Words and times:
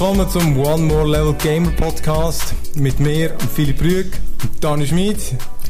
Willkommen 0.00 0.30
zum 0.30 0.56
One 0.56 0.84
More 0.84 1.06
Level 1.06 1.34
Gamer 1.34 1.72
Podcast 1.72 2.54
mit 2.74 2.98
mir, 3.00 3.36
Philipp 3.54 3.82
Rüeg, 3.82 4.18
Dani 4.58 4.86
Schmid. 4.86 5.18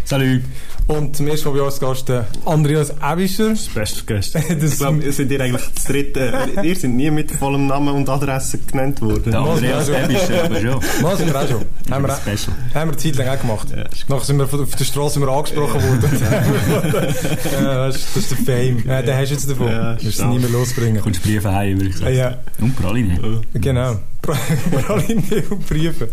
Salut. 0.05 0.43
Und 0.91 1.17
zum 1.17 1.29
ersten 1.29 1.49
Mal 1.49 1.59
bei 1.59 1.63
uns 1.65 1.79
Gast 1.79 2.09
der 2.09 2.27
Andreas 2.45 2.93
Ewischer. 3.01 3.51
Das 3.51 3.69
beste 3.69 4.05
Gast. 4.07 4.35
ich 4.35 4.77
glaube, 4.77 5.01
ihr 5.05 5.13
seid 5.13 5.31
ihr 5.31 5.41
eigentlich 5.41 5.63
das 5.73 5.85
dritte. 5.87 6.33
ihr 6.65 6.75
seid 6.75 6.91
nie 6.91 7.13
mit 7.13 7.31
vollem 7.31 7.69
Namen 7.69 7.95
und 7.95 8.09
Adresse 8.09 8.59
genannt 8.59 9.01
worden. 9.01 9.31
Der 9.31 9.41
Andreas 9.41 9.89
Ewischer, 9.89 10.47
aber 10.47 10.61
schon. 10.61 10.81
Was 11.03 11.19
sind 11.19 11.33
wir 11.33 11.41
auch 11.41 11.49
schon. 11.49 11.65
haben, 11.91 12.07
wir, 12.07 12.13
haben 12.13 12.49
wir 12.75 12.81
eine 12.81 12.97
Zeit 12.97 13.15
lang 13.15 13.29
auch 13.29 13.41
gemacht. 13.41 13.69
Ja, 13.71 13.85
Nachher 14.09 14.25
sind 14.25 14.39
wir 14.39 14.45
auf 14.53 14.75
der 14.75 14.85
Straße 14.85 15.21
immer 15.21 15.29
angesprochen 15.29 15.81
worden. 15.81 16.11
ja, 17.53 17.87
das, 17.87 17.97
ist, 17.97 18.09
das 18.17 18.25
ist 18.25 18.31
der 18.33 18.39
Fame. 18.57 18.83
Ja, 18.85 19.03
den 19.03 19.17
hast 19.17 19.29
du 19.29 19.35
jetzt 19.35 19.49
davon. 19.49 19.69
Ja, 19.69 19.95
du 19.95 20.05
musst 20.05 20.19
es 20.19 20.27
nie 20.27 20.39
mehr 20.41 20.51
losbringen. 20.51 21.01
Kommst 21.03 21.23
Briefe 21.23 21.53
heim, 21.53 21.79
würde 21.79 21.91
ich 21.91 21.99
sagen. 21.99 22.17
Ja. 22.17 22.39
Und 22.59 22.75
Praline. 22.75 23.43
Genau. 23.55 23.97
Praline 24.23 25.45
und 25.51 25.69
Briefe. 25.69 26.09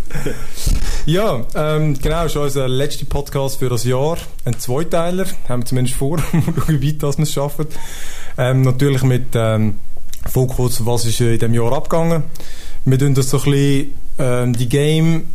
Ja, 1.08 1.42
ähm, 1.56 1.98
genau, 1.98 2.28
schon 2.28 2.42
unser 2.42 2.68
letzter 2.68 3.06
Podcast 3.06 3.60
für 3.60 3.70
das 3.70 3.86
Jahr. 3.86 4.18
Ein 4.44 4.60
Zweiteiler, 4.60 5.26
haben 5.48 5.62
wir 5.62 5.66
zumindest 5.66 5.96
vor, 5.96 6.18
wie 6.68 6.86
weit 6.86 7.02
das 7.02 7.18
wir 7.18 7.24
es 7.24 7.32
schaffen. 7.32 7.68
Ähm, 8.38 8.64
natürlich 8.64 9.04
mit 9.04 9.28
ähm, 9.34 9.76
Fokus, 10.30 10.86
was 10.86 11.06
ist 11.06 11.22
in 11.22 11.40
diesem 11.40 11.54
Jahr 11.54 11.72
abgegangen. 11.72 12.24
Wir 12.84 13.00
tun 13.00 13.14
das 13.14 13.30
so 13.30 13.38
ein 13.38 13.44
bisschen, 13.46 13.94
ähm, 14.20 14.54
die 14.58 14.68
Game 14.68 15.28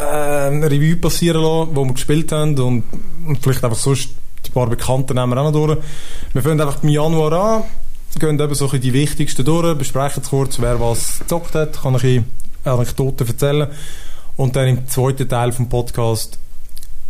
ähm, 0.00 0.64
Revue 0.64 0.96
passieren 0.96 1.42
lassen, 1.42 1.74
die 1.74 1.76
wir 1.76 1.92
gespielt 1.92 2.32
haben 2.32 2.58
und, 2.58 2.82
und 3.24 3.40
vielleicht 3.40 3.62
einfach 3.62 3.78
sonst 3.78 4.10
die 4.44 4.50
paar 4.50 4.68
Bekannten 4.68 5.14
nehmen 5.14 5.30
wir 5.30 5.40
auch 5.40 5.52
noch 5.52 5.66
durch. 5.66 5.78
Wir 6.32 6.42
fangen 6.42 6.60
einfach 6.60 6.82
im 6.82 6.88
Januar 6.88 7.32
an, 7.32 7.62
gehen 8.18 8.40
eben 8.40 8.54
so 8.56 8.66
die 8.66 8.92
wichtigsten 8.92 9.44
durch, 9.44 9.78
besprechen 9.78 10.24
kurz, 10.28 10.58
wer 10.58 10.80
was 10.80 11.20
gezockt 11.20 11.54
hat, 11.54 11.80
kann 11.80 11.94
ich 12.02 12.20
Anekdoten 12.64 13.28
erzählen. 13.28 13.68
Und 14.40 14.56
dann 14.56 14.68
im 14.68 14.88
zweiten 14.88 15.28
Teil 15.28 15.52
vom 15.52 15.68
Podcast 15.68 16.38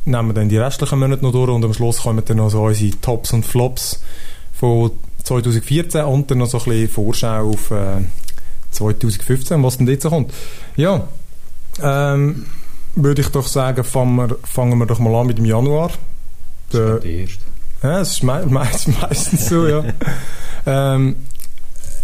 nehmen 0.04 0.30
wir 0.30 0.34
dann 0.34 0.48
die 0.48 0.58
restlichen 0.58 0.98
Monate 0.98 1.22
noch 1.22 1.30
durch 1.30 1.48
und 1.48 1.64
am 1.64 1.72
Schluss 1.72 1.98
kommen 1.98 2.24
dann 2.24 2.38
noch 2.38 2.50
so 2.50 2.64
unsere 2.64 2.90
Tops 3.00 3.32
und 3.32 3.46
Flops 3.46 4.02
von 4.52 4.90
2014 5.22 6.06
und 6.06 6.28
dann 6.28 6.38
noch 6.38 6.48
so 6.48 6.58
ein 6.58 6.64
bisschen 6.64 6.88
Vorschau 6.88 7.50
auf 7.50 7.70
äh, 7.70 8.02
2015, 8.72 9.62
was 9.62 9.78
denn 9.78 9.86
jetzt 9.86 10.08
kommt. 10.08 10.34
Ja, 10.74 11.06
ähm, 11.80 12.46
würde 12.96 13.20
ich 13.20 13.28
doch 13.28 13.46
sagen, 13.46 13.84
fangen 13.84 14.16
wir, 14.16 14.36
fangen 14.42 14.76
wir 14.76 14.86
doch 14.86 14.98
mal 14.98 15.14
an 15.14 15.28
mit 15.28 15.38
dem 15.38 15.44
Januar. 15.44 15.92
Der, 16.72 16.96
das 16.96 17.04
ist 17.04 17.04
der 17.04 17.20
erste. 17.20 17.44
Ja, 17.84 17.98
das 18.00 18.10
ist 18.10 18.22
me 18.24 18.44
me 18.48 18.68
meistens 19.00 19.48
so, 19.48 19.68
ja. 19.68 19.84
ähm, 20.66 21.14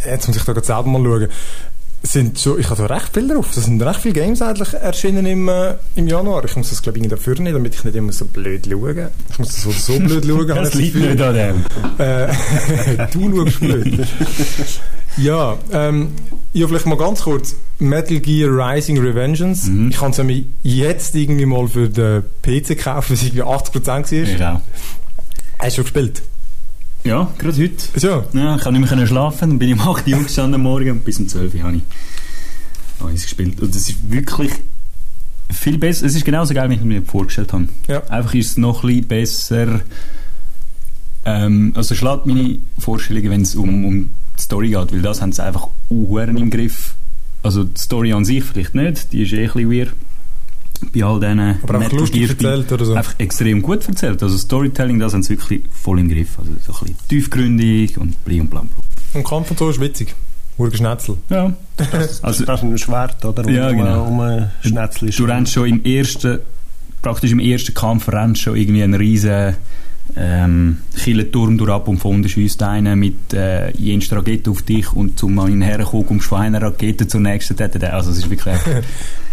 jetzt 0.07 0.29
muss 0.29 0.37
ich 0.37 0.45
da 0.45 0.53
gerade 0.53 0.65
selber 0.65 0.85
mal 0.85 1.03
schauen. 1.03 1.29
Sind 2.03 2.39
so, 2.39 2.57
ich 2.57 2.71
habe 2.71 2.87
da 2.87 2.95
recht 2.95 3.13
viel 3.13 3.27
drauf. 3.27 3.57
Es 3.57 3.65
sind 3.65 3.83
recht 3.83 4.01
viele 4.01 4.15
Games 4.15 4.41
eigentlich 4.41 4.73
erschienen 4.75 5.27
im, 5.27 5.49
äh, 5.49 5.75
im 5.97 6.07
Januar. 6.07 6.45
Ich 6.45 6.55
muss 6.55 6.71
das, 6.71 6.81
glaube 6.81 6.99
ich, 6.99 7.09
dafür 7.09 7.39
nicht, 7.41 7.55
damit 7.55 7.75
ich 7.75 7.85
nicht 7.85 7.97
immer 7.97 8.13
so 8.13 8.27
blöd 8.27 8.69
schaue. 8.71 9.11
Ich 9.31 9.39
muss 9.39 9.49
das 9.49 9.63
so, 9.63 9.73
so 9.73 9.99
blöd 9.99 10.25
schauen. 10.25 10.47
das 10.49 10.75
liegt 10.75 10.95
nicht 10.95 11.21
an 11.21 11.35
dem. 11.35 11.65
Äh, 11.99 12.29
du 13.13 13.37
schaust 13.37 13.61
blöd. 13.61 14.07
ja, 15.17 15.59
ähm, 15.73 16.09
ja, 16.53 16.67
vielleicht 16.69 16.87
mal 16.87 16.97
ganz 16.97 17.23
kurz. 17.23 17.57
Metal 17.79 18.19
Gear 18.21 18.51
Rising 18.51 18.99
Revengeance. 18.99 19.69
Mhm. 19.69 19.91
Ich 19.91 19.97
kann 19.99 20.13
es 20.13 20.19
mir 20.23 20.45
jetzt 20.63 21.15
irgendwie 21.15 21.45
mal 21.45 21.69
für 21.69 21.89
den 21.89 22.23
PC 22.43 22.79
kaufen, 22.79 23.11
weil 23.11 23.17
es 23.17 23.23
irgendwie 23.25 23.43
80% 23.43 23.87
war. 23.87 24.03
Genau. 24.03 24.63
Hast 25.59 25.69
du 25.69 25.83
schon 25.83 25.85
gespielt? 25.85 26.23
Ja, 27.07 27.33
gerade 27.39 27.63
heute. 27.63 28.01
So. 28.01 28.25
Ja, 28.33 28.57
ich 28.57 28.63
konnte 28.63 28.81
nicht 28.81 28.91
mehr 28.93 29.07
schlafen, 29.07 29.51
dann 29.51 29.59
bin 29.61 29.69
ich 29.69 29.75
um 29.75 29.89
8 29.89 30.09
Uhr 30.09 30.25
gestanden 30.25 30.55
am 30.57 30.63
Morgen 30.63 30.91
und 30.91 31.05
bis 31.05 31.21
um 31.21 31.29
12 31.29 31.55
Uhr 31.55 31.63
habe 31.63 31.77
ich, 31.77 31.83
habe 32.99 33.11
ich 33.13 33.19
es 33.19 33.23
gespielt. 33.23 33.61
Und 33.61 33.77
es 33.77 33.89
ist 33.89 34.11
wirklich 34.11 34.51
viel 35.49 35.79
besser, 35.79 36.05
es 36.05 36.17
ist 36.17 36.25
genauso 36.25 36.53
geil, 36.53 36.69
wie 36.69 36.75
ich 36.75 36.81
mir 36.81 37.03
vorgestellt 37.03 37.53
habe. 37.53 37.69
Ja. 37.87 38.03
Einfach 38.09 38.35
ist 38.35 38.51
es 38.51 38.57
noch 38.57 38.83
ein 38.83 38.89
bisschen 38.89 39.07
besser, 39.07 39.81
ähm, 41.25 41.73
also 41.77 41.95
schlägt 41.95 42.27
meine 42.27 42.59
Vorstellungen, 42.77 43.31
wenn 43.31 43.43
es 43.43 43.55
um, 43.55 43.85
um 43.85 44.11
die 44.37 44.43
Story 44.43 44.71
geht, 44.71 44.93
weil 44.93 45.03
das 45.03 45.23
haben 45.23 45.31
sie 45.31 45.45
einfach 45.45 45.69
Uhren 45.89 46.37
im 46.37 46.51
Griff. 46.51 46.95
Also 47.45 47.63
die 47.63 47.81
Story 47.81 48.15
an 48.15 48.25
sich 48.25 48.43
vielleicht 48.43 48.75
nicht, 48.75 49.13
die 49.13 49.23
ist 49.23 49.33
eh 49.33 49.47
ein 49.47 49.53
bisschen 49.53 49.71
weird 49.71 49.93
bei 50.93 51.05
all 51.05 51.21
diesen 51.21 51.41
Aber 51.63 51.75
einfach 51.75 51.93
lustig 51.93 52.29
erzählt 52.29 52.71
oder 52.73 52.85
so? 52.85 52.95
Einfach 52.95 53.15
extrem 53.19 53.63
gut 53.63 53.87
erzählt. 53.89 54.23
Also 54.23 54.37
Storytelling, 54.37 54.99
das 54.99 55.15
haben 55.15 55.23
sie 55.23 55.31
wirklich 55.31 55.63
voll 55.71 56.01
im 56.01 56.09
Griff. 56.09 56.39
Also 56.39 56.51
so 56.65 56.73
ein 56.73 56.79
bisschen 56.79 57.09
tiefgründig 57.09 57.99
und 57.99 58.25
bli 58.25 58.41
und 58.41 58.51
blam. 58.51 58.69
Und 59.15 59.25
Kampf 59.25 59.51
und 59.51 59.59
so 59.59 59.71
ist 59.71 59.81
witzig. 59.81 60.15
Urgeschnetzel. 60.59 61.19
Ja. 61.29 61.53
Das, 61.77 61.91
also, 62.25 62.45
das 62.45 62.63
ist 62.63 62.69
ein 62.69 62.79
Schwert, 62.79 63.25
oder? 63.25 63.45
Um, 63.45 63.55
ja, 63.55 63.71
genau. 63.71 64.07
Um 64.07 64.21
ein 64.21 64.51
Schnetzel 64.63 65.11
Du 65.11 65.25
rennst 65.25 65.53
schon 65.53 65.69
im 65.69 65.85
ersten, 65.85 66.39
praktisch 67.03 67.33
im 67.33 67.41
ersten 67.41 67.75
Kampf 67.75 68.09
rennst 68.09 68.43
schon 68.43 68.57
irgendwie 68.57 68.83
einen 68.83 68.95
riesen 68.95 69.55
ähm, 70.15 70.79
Killenturm 70.97 71.59
durch 71.59 71.87
und 71.87 71.99
von 71.99 72.17
unten 72.17 72.29
schiesst 72.29 72.63
einer 72.63 72.97
mit 72.97 73.35
äh, 73.35 73.71
jenster 73.73 74.19
Rakete 74.19 74.51
auf 74.51 74.63
dich 74.63 74.93
und 74.93 75.19
zum 75.19 75.39
an 75.39 75.51
ihn 75.51 75.63
herkommen, 75.63 76.07
kommst 76.07 76.27
von 76.27 76.41
einer 76.41 76.63
Rakete 76.63 77.09
zur 77.09 77.21
nächsten. 77.21 77.61
Also 77.61 78.11
es 78.11 78.19
ist 78.19 78.31
wirklich 78.31 78.55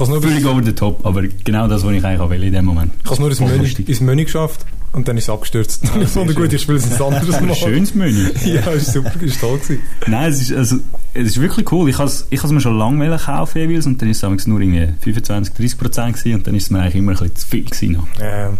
Ich 0.00 0.08
nur 0.08 0.22
Völlig 0.22 0.46
over 0.46 0.62
the 0.62 0.72
top, 0.72 1.04
aber 1.04 1.22
genau 1.44 1.68
das, 1.68 1.84
was 1.84 1.92
ich 1.92 2.04
eigentlich 2.04 2.20
auch 2.20 2.30
will 2.30 2.42
in 2.42 2.52
dem 2.52 2.64
Moment. 2.64 2.92
Ich 2.98 3.04
habe 3.04 3.14
es 3.14 3.20
nur 3.20 3.30
ins 3.30 3.40
Menü, 3.40 3.84
ins 3.86 4.00
Menü 4.00 4.24
geschafft 4.24 4.64
und 4.92 5.06
dann 5.06 5.16
ist 5.16 5.24
es 5.24 5.30
abgestürzt. 5.30 5.82
Ich 5.84 6.08
fand 6.08 6.34
gut, 6.34 6.52
ich 6.52 6.62
spiele 6.62 6.78
es 6.78 6.92
ein 7.00 7.02
anderes 7.02 7.40
Mal. 7.40 7.50
Ein 7.50 7.54
schönes 7.54 7.94
Menü. 7.94 8.30
ja, 8.44 8.70
ist 8.70 8.92
super, 8.92 9.12
ist 9.20 9.40
toll 9.40 9.58
gewesen. 9.58 9.82
Nein, 10.06 10.30
es 10.30 10.40
ist, 10.40 10.52
also, 10.52 10.76
es 11.14 11.28
ist 11.28 11.40
wirklich 11.40 11.70
cool. 11.72 11.88
Ich 11.88 11.98
habe 11.98 12.08
es 12.08 12.26
ich 12.30 12.42
mir 12.42 12.60
schon 12.60 12.78
lange 12.78 13.16
kaufen 13.16 13.58
jeweils 13.58 13.86
und 13.86 14.00
dann 14.00 14.10
ist 14.10 14.22
es 14.22 14.46
nur 14.46 14.60
irgendwie 14.60 14.88
25, 15.00 15.54
30 15.54 15.78
Prozent 15.78 16.16
gewesen 16.16 16.34
und 16.34 16.46
dann 16.46 16.54
ist 16.54 16.64
es 16.64 16.70
mir 16.70 16.80
eigentlich 16.80 16.96
immer 16.96 17.12
ein 17.12 17.18
bisschen 17.18 17.36
zu 17.36 17.46
viel 17.46 17.64
gewesen. 17.64 18.02
Ja. 18.18 18.52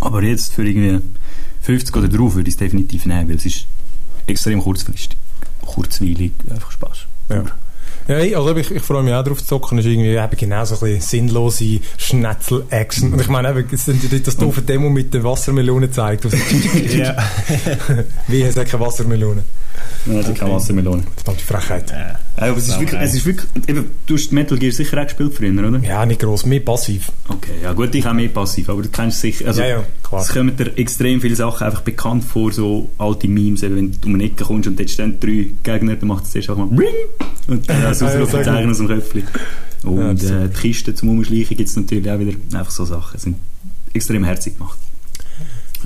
Aber 0.00 0.22
jetzt 0.22 0.54
für 0.54 0.66
irgendwie 0.66 1.00
50 1.62 1.96
oder 1.96 2.08
drauf 2.08 2.34
würde 2.34 2.48
ich 2.48 2.54
es 2.54 2.58
definitiv 2.58 3.06
nehmen, 3.06 3.28
weil 3.28 3.36
es 3.36 3.46
ist 3.46 3.66
extrem 4.26 4.60
kurzfristig. 4.60 5.16
Kurzweilig, 5.62 6.32
einfach 6.50 6.70
Spaß. 6.70 7.06
Ja. 7.30 7.44
Ja, 8.06 8.38
also 8.38 8.54
ich, 8.56 8.70
ich 8.70 8.82
freue 8.82 9.02
mich 9.02 9.14
auch 9.14 9.22
darauf 9.22 9.38
zu 9.38 9.46
zocken. 9.46 9.78
Das 9.78 9.86
ist 9.86 9.92
irgendwie 9.92 10.10
eben 10.10 10.36
genau 10.36 10.64
so 10.64 10.74
ein 10.74 10.80
bisschen 10.80 11.00
sinnlose 11.00 11.80
Schnetzel-Action. 11.96 13.12
Und 13.12 13.20
ich 13.20 13.28
meine, 13.28 13.50
eben, 13.50 13.66
es 13.72 13.86
sind 13.86 14.26
das 14.26 14.36
doofe 14.36 14.62
Demo 14.62 14.90
mit 14.90 15.14
der 15.14 15.24
Wassermelone 15.24 15.90
zeigt. 15.90 16.24
ja. 16.92 17.16
Wie, 18.28 18.42
es 18.42 18.56
hat 18.56 18.68
keine 18.68 18.84
Wassermelone. 18.84 19.44
Nein, 20.06 20.18
es 20.18 20.26
hat 20.28 20.38
keine 20.38 20.52
Wassermelone. 20.52 21.02
Das 21.24 21.34
ist 21.34 21.40
die 21.40 21.52
Frechheit. 21.52 21.90
Ja. 21.90 22.18
Aber 22.36 22.56
es 22.56 22.68
ist, 22.68 22.80
wirklich, 22.80 23.00
es 23.00 23.14
ist 23.14 23.26
wirklich, 23.26 23.46
eben, 23.68 23.90
du 24.06 24.14
hast 24.14 24.32
Metal 24.32 24.58
Gear 24.58 24.72
sicher 24.72 25.00
auch 25.00 25.04
gespielt 25.04 25.34
früher, 25.34 25.52
oder? 25.52 25.78
Ja, 25.78 26.04
nicht 26.04 26.20
gross, 26.20 26.44
mehr 26.44 26.60
passiv. 26.60 27.12
Okay, 27.28 27.52
ja 27.62 27.72
gut, 27.72 27.94
ich 27.94 28.04
auch 28.06 28.12
mehr 28.12 28.28
passiv, 28.28 28.68
aber 28.68 28.82
du 28.82 28.88
kennst 28.88 29.20
sicher, 29.20 29.46
also, 29.46 29.62
ja, 29.62 29.68
ja, 29.68 29.84
klar. 30.02 30.22
es 30.22 30.28
kommen 30.28 30.56
dir 30.56 30.76
extrem 30.76 31.20
viele 31.20 31.36
Sachen 31.36 31.64
einfach 31.64 31.82
bekannt 31.82 32.24
vor, 32.24 32.52
so 32.52 32.90
alte 32.98 33.28
Memes, 33.28 33.62
eben, 33.62 33.76
wenn 33.76 33.92
du 33.92 34.08
um 34.08 34.14
eine 34.14 34.24
Ecke 34.24 34.44
kommst 34.44 34.68
und 34.68 34.78
dort 34.78 34.90
stehen 34.90 35.18
drei 35.20 35.46
Gegner, 35.62 35.94
dann 35.94 36.08
macht 36.08 36.24
es 36.24 36.32
zuerst 36.32 36.50
auch 36.50 36.56
mal 36.56 36.68
Ring! 36.76 36.94
Und 37.46 37.68
dann 37.68 37.93
äh, 38.02 38.26
so 38.26 38.36
ja, 38.36 38.42
Zeichen 38.44 38.70
aus 38.70 38.78
dem 38.78 38.88
Köpfchen. 38.88 39.24
Und 39.82 40.22
ja, 40.22 40.44
äh, 40.44 40.48
die 40.48 40.54
Kisten 40.60 40.96
zum 40.96 41.10
Umschleichen 41.10 41.56
gibt 41.56 41.68
es 41.68 41.76
natürlich 41.76 42.10
auch 42.10 42.18
wieder 42.18 42.32
einfach 42.58 42.70
so 42.70 42.84
Sachen, 42.84 43.18
sind 43.18 43.36
extrem 43.92 44.24
herzig 44.24 44.56
gemacht. 44.56 44.78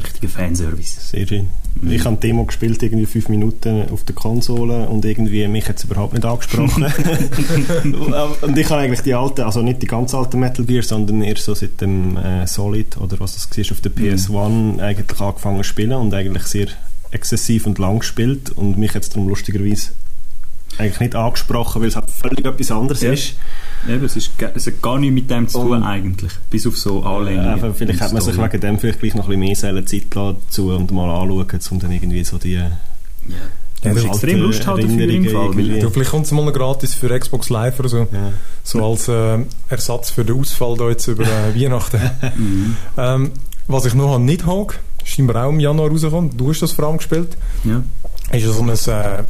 Richtiger 0.03 0.29
Fanservice. 0.29 1.01
Sehr 1.01 1.27
schön. 1.27 1.49
Mhm. 1.81 1.91
Ich 1.91 2.05
habe 2.05 2.17
ein 2.17 2.21
Demo 2.21 2.45
gespielt, 2.45 2.83
irgendwie 2.83 3.07
fünf 3.07 3.29
Minuten 3.29 3.89
auf 3.91 4.05
der 4.05 4.15
Konsole 4.15 4.89
und 4.89 5.05
irgendwie 5.05 5.47
mich 5.49 5.69
hat 5.69 5.79
es 5.79 5.85
überhaupt 5.85 6.15
nicht 6.15 6.25
angesprochen. 6.25 6.85
und 8.43 8.59
ich 8.59 8.71
habe 8.71 8.81
eigentlich 8.81 9.01
die 9.01 9.15
alten, 9.15 9.43
also 9.43 9.63
nicht 9.63 9.83
die 9.83 9.87
ganz 9.87 10.15
alten 10.15 10.39
Metal 10.39 10.65
Gear, 10.65 10.83
sondern 10.83 11.23
eher 11.23 11.37
so 11.37 11.55
seit 11.55 11.81
dem 11.81 12.17
äh, 12.17 12.47
Solid 12.47 12.97
oder 12.99 13.19
was 13.21 13.35
das 13.35 13.51
war 13.57 13.73
auf 13.73 13.81
der 13.81 13.93
PS1 13.93 14.49
mhm. 14.49 14.81
eigentlich 14.81 15.21
angefangen 15.21 15.59
zu 15.59 15.65
spielen 15.65 15.93
und 15.93 16.15
eigentlich 16.15 16.45
sehr 16.45 16.69
exzessiv 17.11 17.67
und 17.67 17.79
lang 17.79 18.01
gespielt 18.01 18.51
und 18.51 18.79
mich 18.79 18.95
hat 18.95 19.03
es 19.03 19.09
darum 19.09 19.29
lustigerweise 19.29 19.91
eigentlich 20.77 21.01
nicht 21.01 21.15
angesprochen, 21.15 21.83
weil 21.83 21.89
es 21.89 21.97
halt 21.97 22.11
völlig 22.11 22.45
etwas 22.45 22.71
anderes 22.71 23.01
ja. 23.03 23.13
ist. 23.13 23.35
Eben, 23.89 24.05
es, 24.05 24.17
ist, 24.17 24.33
es 24.55 24.67
hat 24.67 24.83
gar 24.83 24.99
nichts 24.99 25.15
mit 25.15 25.31
dem 25.31 25.49
zu 25.49 25.61
tun 25.61 25.83
eigentlich, 25.83 26.33
bis 26.51 26.67
auf 26.67 26.77
so 26.77 27.03
Anlehnungen. 27.03 27.63
Ja, 27.63 27.73
vielleicht 27.73 28.01
hat 28.01 28.13
man 28.13 28.23
sich 28.23 28.37
wegen 28.37 28.61
dem 28.61 28.79
vielleicht 28.79 29.01
gleich 29.01 29.15
noch 29.15 29.29
ein 29.29 29.41
bisschen 29.41 29.73
mehr 29.75 29.87
Zeit 29.87 30.05
dazu 30.11 30.71
und 30.71 30.91
mal 30.91 31.11
anschauen, 31.11 31.61
um 31.71 31.79
dann 31.79 31.93
irgendwie 31.93 32.25
so 32.25 32.39
die... 32.39 32.55
Ja. 32.55 32.71
Ja, 33.85 33.95
du 33.95 34.07
extrem 34.07 34.41
Lust 34.41 34.67
halt 34.67 34.83
dafür 34.83 35.09
im 35.09 35.25
Fall. 35.25 35.81
Du, 35.81 35.91
vielleicht 35.91 36.11
kommt 36.11 36.27
es 36.27 36.33
mal 36.33 36.45
noch 36.45 36.53
gratis 36.53 36.95
für 36.95 37.17
Xbox 37.17 37.49
Live 37.49 37.79
oder 37.79 37.89
so. 37.89 37.99
Ja. 37.99 38.33
So 38.65 38.85
als 38.85 39.07
äh, 39.07 39.39
Ersatz 39.69 40.11
für 40.11 40.25
den 40.25 40.37
Ausfall 40.41 40.77
da 40.77 40.89
jetzt 40.89 41.07
über 41.07 41.25
äh, 41.25 41.55
Weihnachten. 41.55 42.01
mhm. 42.37 42.77
ähm, 42.97 43.31
was 43.69 43.85
ich 43.85 43.95
noch 43.95 44.19
nicht 44.19 44.47
habe, 44.47 44.75
scheinbar 45.05 45.45
auch 45.45 45.51
im 45.51 45.61
Januar 45.61 45.91
rausgekommen, 45.91 46.37
du 46.37 46.49
hast 46.49 46.63
das 46.63 46.73
vor 46.73 46.87
allem 46.87 46.97
gespielt, 46.97 47.37
ja. 47.65 47.83
ist 48.33 48.45
so 48.47 48.63
ein 48.63 48.69
äh, 48.71 49.25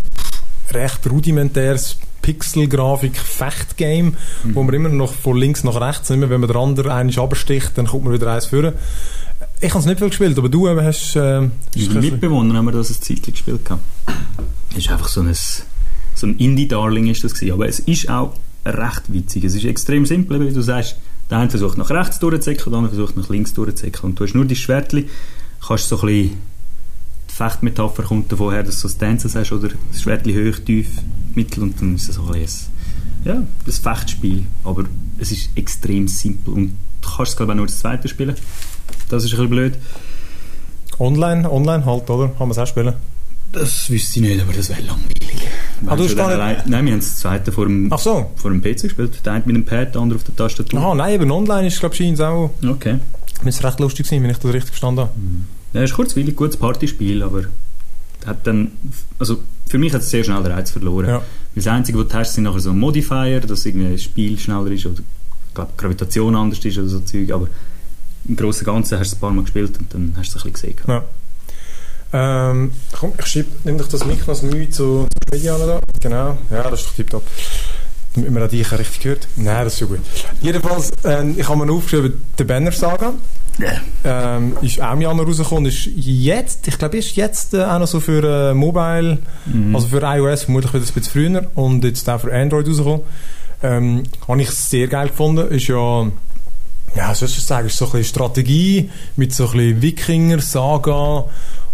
recht 0.73 1.11
rudimentäres 1.11 1.97
Pixel-Grafik-Fecht-Game, 2.23 4.17
mhm. 4.45 4.55
wo 4.55 4.63
man 4.63 4.75
immer 4.75 4.89
noch 4.89 5.13
von 5.13 5.37
links 5.37 5.65
nach 5.65 5.81
rechts, 5.81 6.11
immer 6.11 6.29
wenn 6.29 6.41
man 6.41 6.49
der 6.49 6.61
andere 6.61 6.95
einen 6.95 7.17
absticht, 7.19 7.73
dann 7.77 7.87
kommt 7.87 8.05
man 8.05 8.13
wieder 8.13 8.33
eins 8.33 8.47
führen. 8.47 8.75
Ich 9.61 9.71
habe 9.71 9.81
es 9.81 9.87
nicht 9.87 9.99
viel 9.99 10.09
gespielt, 10.09 10.39
aber 10.39 10.49
du 10.49 10.69
hast... 10.69 11.17
Äh, 11.17 11.41
Mein 11.41 12.01
Mitbewohner 12.01 12.55
haben 12.55 12.67
wir 12.67 12.73
das 12.73 12.91
ein 12.91 13.01
Zeitchen 13.01 13.33
gespielt. 13.33 13.61
Das 13.67 13.79
ist 14.77 14.91
einfach 14.91 15.09
so 15.09 15.21
ein, 15.21 15.35
so 16.15 16.27
ein 16.27 16.37
Indie-Darling 16.37 17.07
ist 17.07 17.25
das 17.25 17.35
gewesen. 17.35 17.53
aber 17.53 17.69
es 17.69 17.81
ist 17.81 18.09
auch 18.09 18.35
recht 18.65 19.13
witzig. 19.13 19.45
Es 19.45 19.55
ist 19.55 19.65
extrem 19.65 20.07
simpel, 20.07 20.47
wie 20.47 20.53
du 20.53 20.61
sagst. 20.61 20.97
Der 21.31 21.39
eine 21.39 21.51
versucht 21.51 21.79
nach 21.79 21.91
rechts 21.91 22.19
durchzuzecken, 22.19 22.71
der 22.71 22.79
andere 22.79 22.95
versucht 22.95 23.17
nach 23.17 23.29
links 23.29 23.53
durchzuzecken. 23.55 24.11
Und 24.11 24.21
du 24.21 24.25
hast 24.25 24.35
nur 24.35 24.45
die 24.45 24.57
Schwertli, 24.57 25.09
kannst 25.67 25.89
so 25.89 26.01
ein 26.01 26.07
bisschen 26.07 26.37
die 27.31 27.35
Fechtmetapher 27.35 28.03
kommt 28.03 28.31
davon 28.33 28.53
her, 28.53 28.63
dass 28.63 28.81
du 28.81 28.89
so 28.89 28.95
Stances 28.95 29.35
hast, 29.35 29.53
oder 29.53 29.71
das 29.93 30.03
Schwertli 30.03 30.35
hoch, 30.35 30.59
tief, 30.65 30.89
mittel 31.35 31.63
und 31.63 31.81
dann 31.81 31.95
ist 31.95 32.09
es 32.09 32.17
so 32.17 32.23
ein 32.23 32.33
bisschen 32.41 32.79
ja, 33.25 33.43
das 33.67 33.79
Fechtspiel. 33.79 34.45
Aber 34.65 34.85
es 35.19 35.33
ist 35.33 35.51
extrem 35.55 36.09
simpel 36.09 36.55
und 36.55 36.73
du 37.01 37.09
kannst 37.09 37.33
es 37.33 37.37
glaube 37.37 37.53
ich 37.53 37.55
auch 37.55 37.59
nur 37.59 37.67
das 37.67 37.79
zweite 37.79 38.09
spielen. 38.09 38.35
Das 39.09 39.25
ist 39.25 39.33
ein 39.33 39.37
bisschen 39.37 39.51
blöd. 39.51 39.79
Online, 40.99 41.51
online 41.51 41.85
halt, 41.85 42.11
oder? 42.11 42.29
Kann 42.29 42.49
man 42.49 42.51
es 42.51 42.59
auch 42.59 42.67
spielen? 42.67 42.95
Das 43.53 43.89
wüsste 43.89 44.21
ich 44.21 44.27
nicht, 44.27 44.43
aber 44.43 44.53
das 44.53 44.69
wäre 44.69 44.83
langweilig. 44.83 45.49
Ah, 45.87 45.97
du 45.97 46.05
hast 46.05 46.17
gar 46.17 46.27
nicht... 46.27 46.35
Allein, 46.35 46.63
nein, 46.67 46.85
wir 46.85 46.93
haben 46.93 47.01
das 47.01 47.17
zweite 47.17 47.53
vor 47.53 47.67
dem, 47.67 47.91
Ach 47.93 47.99
so. 47.99 48.31
vor 48.37 48.51
dem 48.51 48.61
PC 48.61 48.83
gespielt. 48.83 49.21
Der 49.25 49.35
eine 49.35 49.45
mit 49.47 49.57
dem 49.57 49.65
Pad, 49.65 49.95
der 49.95 50.03
andere 50.03 50.19
auf 50.19 50.25
der 50.25 50.37
Tastatur. 50.37 50.81
Aha, 50.81 50.95
nein, 50.95 51.15
eben 51.15 51.31
online 51.31 51.69
ist, 51.69 51.81
glaube 51.81 51.95
ich, 51.95 52.21
auch... 52.21 52.51
Okay. 52.67 52.99
Müsste 53.43 53.65
recht 53.65 53.81
lustig 53.81 54.07
sein, 54.07 54.23
wenn 54.23 54.31
ich 54.31 54.39
das 54.39 54.53
richtig 54.53 54.71
verstanden 54.71 55.01
habe. 55.03 55.11
Ja, 55.73 55.83
ist 55.83 55.95
kurzweilig, 55.95 56.35
gutes 56.37 56.57
Partyspiel, 56.57 57.23
aber 57.23 57.45
hat 58.27 58.47
dann, 58.47 58.73
also 59.19 59.43
für 59.69 59.79
mich 59.79 59.93
hat 59.93 60.03
es 60.03 60.11
sehr 60.11 60.25
schnell 60.25 60.43
den 60.43 60.53
Reiz 60.53 60.71
verloren. 60.71 61.07
Ja. 61.07 61.23
Das 61.55 61.67
Einzige, 61.67 61.99
was 61.99 62.09
du 62.09 62.15
hast, 62.15 62.35
sind 62.35 62.45
nachher 62.45 62.61
so 62.61 62.73
Modifier, 62.73 63.41
dass 63.41 63.67
irgendwie 63.67 63.93
das 63.93 64.03
Spiel 64.03 64.39
schneller 64.39 64.71
ist 64.71 64.87
oder 64.87 65.01
ich 65.01 65.55
glaube, 65.55 65.73
Gravitation 65.77 66.37
anders 66.37 66.65
ist 66.65 66.79
oder 66.79 66.89
so 66.89 67.01
Zeug, 67.01 67.31
aber 67.33 67.49
im 68.27 68.37
Großen 68.37 68.67
und 68.67 68.75
Ganzen 68.75 68.99
hast 68.99 69.11
du 69.11 69.15
es 69.15 69.19
ein 69.19 69.21
paar 69.21 69.31
Mal 69.31 69.43
gespielt 69.43 69.79
und 69.79 69.95
dann 69.95 70.15
hast 70.17 70.35
du 70.35 70.39
es 70.39 70.45
ein 70.45 70.53
bisschen 70.53 70.77
gesehen. 70.77 70.89
Ja. 70.89 71.05
Ähm, 72.11 72.73
komm, 72.93 73.13
ich 73.19 73.27
schiebe, 73.27 73.49
nimm 73.65 73.77
doch 73.77 73.89
das 73.89 74.05
Mikro 74.07 74.31
als 74.31 74.43
Mühe 74.43 74.71
zu, 74.71 75.07
Mediane 75.31 75.67
da. 75.67 75.81
Genau. 76.01 76.39
Ja, 76.51 76.71
das 76.71 76.81
ist 76.81 76.89
doch 76.89 76.95
tipptopp. 76.95 77.23
Damit 78.15 78.31
man 78.31 78.43
auch 78.43 78.49
dich 78.49 78.73
richtig 78.73 79.05
hört. 79.05 79.29
Nein, 79.37 79.65
das 79.65 79.75
ist 79.75 79.79
schon 79.81 79.89
gut. 79.89 80.01
Jedenfalls, 80.41 80.91
ähm, 81.05 81.35
ich 81.39 81.47
habe 81.47 81.65
mir 81.65 81.73
aufgeschrieben, 81.73 82.15
der 82.39 82.45
Banner 82.45 82.73
Saga. 82.73 83.07
Ja. 83.07 83.15
Ähm, 84.05 84.57
ist 84.63 84.81
auch 84.81 84.93
im 84.93 85.01
Januar 85.01 85.27
rausgekommen. 85.27 85.67
Ist 85.67 85.87
jetzt, 85.97 86.69
ich 86.69 86.79
glaube, 86.79 86.99
ist 86.99 87.17
jetzt 87.17 87.55
äh, 87.55 87.65
auch 87.65 87.79
noch 87.81 87.87
so 87.89 87.99
für 88.01 88.51
äh, 88.51 88.55
Mobile, 88.55 89.19
Mhm. 89.47 89.75
also 89.75 89.89
für 89.89 90.01
iOS 90.03 90.45
vermutlich 90.45 90.73
wieder 90.73 90.85
ein 90.85 90.93
bisschen 90.95 91.13
früher 91.13 91.47
und 91.55 91.83
jetzt 91.85 92.09
auch 92.09 92.21
für 92.21 92.33
Android 92.33 92.69
rausgekommen. 92.69 93.01
Ähm, 93.63 94.03
habe 94.29 94.43
ich 94.43 94.51
sehr 94.51 94.87
geil 94.87 95.09
gefunden. 95.09 95.49
Ist 95.49 95.67
ja, 95.67 96.07
ja, 96.95 97.15
soll 97.15 97.29
ich 97.29 97.43
sagen, 97.43 97.67
ist 97.67 97.77
so 97.77 97.87
ein 97.87 97.91
bisschen 97.93 98.05
Strategie 98.05 98.91
mit 99.17 99.35
so 99.35 99.47
ein 99.47 99.53
bisschen 99.53 99.83
Wikinger-Saga 99.83 101.25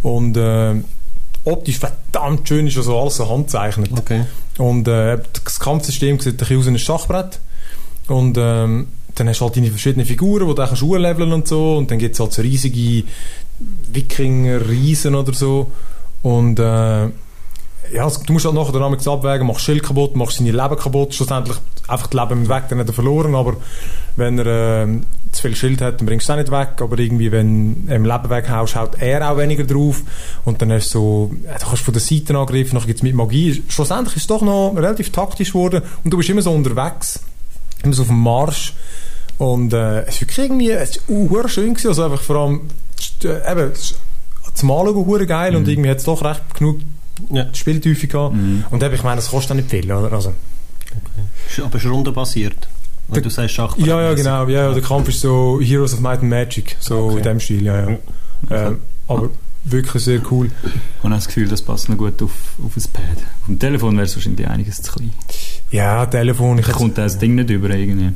und 0.02 0.36
äh, 0.36 0.74
optisch 1.44 1.78
verdammt 1.78 2.48
schön 2.48 2.66
ist 2.66 2.78
also 2.78 2.98
alles 2.98 3.16
so 3.16 3.28
handzeichnet. 3.28 3.90
Okay. 3.92 4.24
Und 4.56 4.88
äh, 4.88 5.18
das 5.44 5.60
Kampfsystem 5.60 6.18
sieht 6.20 6.34
ein 6.34 6.36
bisschen 6.38 6.58
aus 6.60 6.66
wie 6.66 6.70
ein 6.70 6.78
Schachbrett. 6.78 7.40
Und 8.08 8.36
ähm, 8.38 8.88
dann 9.14 9.28
hast 9.28 9.40
du 9.40 9.44
halt 9.44 9.56
deine 9.56 9.70
verschiedenen 9.70 10.06
Figuren, 10.06 10.48
die 10.48 10.54
du 10.54 10.76
Schuhe 10.76 10.98
leveln 10.98 11.32
und 11.32 11.48
so. 11.48 11.76
Und 11.76 11.90
dann 11.90 11.98
gibt 11.98 12.14
es 12.14 12.20
halt 12.20 12.32
so 12.32 12.42
riesige 12.42 13.04
Wikinger-Riesen 13.92 15.14
oder 15.14 15.32
so. 15.32 15.70
Und 16.22 16.58
äh, 16.58 17.08
ja, 17.92 18.08
du 18.08 18.32
musst 18.32 18.44
halt 18.44 18.54
nachher 18.54 18.72
damit 18.72 19.06
abwägen, 19.06 19.46
machst 19.46 19.64
Schild 19.64 19.82
kaputt, 19.82 20.16
machst 20.16 20.38
seine 20.38 20.52
Leben 20.52 20.76
kaputt. 20.76 21.14
Schlussendlich 21.14 21.56
einfach 21.86 22.06
das 22.06 22.28
Leben 22.28 22.48
weg, 22.48 22.64
dann 22.68 22.78
hat 22.78 22.88
er 22.88 22.94
verloren. 22.94 23.34
Aber 23.34 23.56
wenn 24.16 24.38
er 24.38 24.84
äh, 24.84 25.00
zu 25.32 25.42
viel 25.42 25.54
Schild 25.54 25.80
hat, 25.80 26.00
dann 26.00 26.06
bringst 26.06 26.28
du 26.28 26.32
es 26.32 26.36
auch 26.36 26.40
nicht 26.40 26.50
weg. 26.50 26.80
Aber 26.80 26.98
irgendwie, 26.98 27.30
wenn 27.30 27.86
du 27.86 27.94
im 27.94 28.04
Leben 28.04 28.30
weghaust, 28.30 28.76
haut 28.76 29.00
er 29.00 29.30
auch 29.30 29.36
weniger 29.36 29.64
drauf. 29.64 30.02
Und 30.44 30.62
dann 30.62 30.72
hast 30.72 30.94
du 30.94 30.98
so, 30.98 31.30
ja, 31.44 31.58
du 31.58 31.66
kannst 31.66 31.82
von 31.82 31.94
der 31.94 32.00
Seite 32.00 32.36
angreifen, 32.36 32.74
nachher 32.74 32.86
gibt 32.86 32.98
es 32.98 33.02
mit 33.02 33.14
Magie. 33.14 33.62
Schlussendlich 33.68 34.16
ist 34.16 34.22
es 34.22 34.26
doch 34.28 34.42
noch 34.42 34.74
relativ 34.76 35.12
taktisch 35.12 35.52
geworden. 35.52 35.82
Und 36.02 36.10
du 36.10 36.16
bist 36.16 36.28
immer 36.30 36.42
so 36.42 36.52
unterwegs. 36.52 37.20
Immer 37.82 37.92
so 37.92 38.02
auf 38.02 38.08
dem 38.08 38.20
Marsch. 38.20 38.74
Und 39.38 39.72
äh, 39.72 40.02
es 40.02 40.14
ist 40.16 40.20
wirklich 40.22 40.38
irgendwie, 40.38 40.70
es 40.70 41.00
uh, 41.08 41.48
schön 41.48 41.74
gewesen. 41.74 41.88
Also 41.88 42.04
einfach 42.04 42.20
vor 42.20 42.36
allem, 42.36 42.60
äh, 43.24 43.52
eben, 43.52 43.72
es- 43.72 43.94
zum 44.54 44.70
Anschauen 44.70 45.06
hure 45.06 45.26
geil 45.26 45.56
und 45.56 45.66
irgendwie 45.66 45.90
hat 45.90 45.98
es 45.98 46.04
doch 46.04 46.22
recht 46.24 46.42
genug 46.56 46.78
Ja. 47.30 47.46
Spieltiefe 47.52 48.06
gehabt. 48.06 48.34
Mhm. 48.36 48.64
Und 48.70 48.82
eben, 48.82 48.94
ich 48.94 49.02
meine, 49.02 49.16
das 49.16 49.30
kostet 49.30 49.52
auch 49.52 49.56
nicht 49.56 49.70
viel, 49.70 49.90
oder? 49.90 50.12
Also, 50.12 50.32
Ist 51.48 51.60
Aber 51.60 51.76
ist 51.76 51.86
rundenbasiert. 51.86 52.68
Der- 53.08 53.20
du 53.22 53.28
sagst 53.30 53.54
Schach. 53.54 53.76
ja, 53.76 54.00
ja, 54.00 54.14
genau. 54.14 54.46
Ja, 54.48 54.68
ja, 54.68 54.72
der 54.72 54.82
Kampf 54.82 55.08
ist 55.08 55.20
so 55.20 55.60
Heroes 55.60 55.92
of 55.92 56.00
Might 56.00 56.20
and 56.20 56.30
Magic, 56.30 56.76
so 56.80 57.06
Okay. 57.08 57.16
in 57.18 57.22
dem 57.24 57.40
Stil, 57.40 57.64
ja, 57.64 57.90
ja. 57.90 57.98
Ähm, 58.50 58.78
aber 59.08 59.30
wirklich 59.64 60.02
sehr 60.04 60.20
cool. 60.30 60.50
Ich 60.64 61.02
habe 61.04 61.14
das 61.14 61.26
Gefühl, 61.26 61.48
das 61.48 61.60
passt 61.62 61.88
noch 61.88 61.96
gut 61.98 62.22
auf, 62.22 62.30
auf 62.64 62.76
ein 62.76 62.82
Pad. 62.92 63.02
Auf 63.40 63.46
dem 63.48 63.58
Telefon 63.58 63.94
wäre 63.96 64.06
es 64.06 64.14
wahrscheinlich 64.16 64.46
einiges 64.48 64.80
zu 64.82 64.92
klein. 64.92 65.12
Ja, 65.70 66.06
Telefon, 66.06 66.58
ich 66.58 66.66
Da 66.66 66.72
kommt 66.72 66.96
das 66.96 67.18
Ding 67.18 67.34
nicht 67.34 67.50
über 67.50 67.70
irgendwie. 67.70 68.12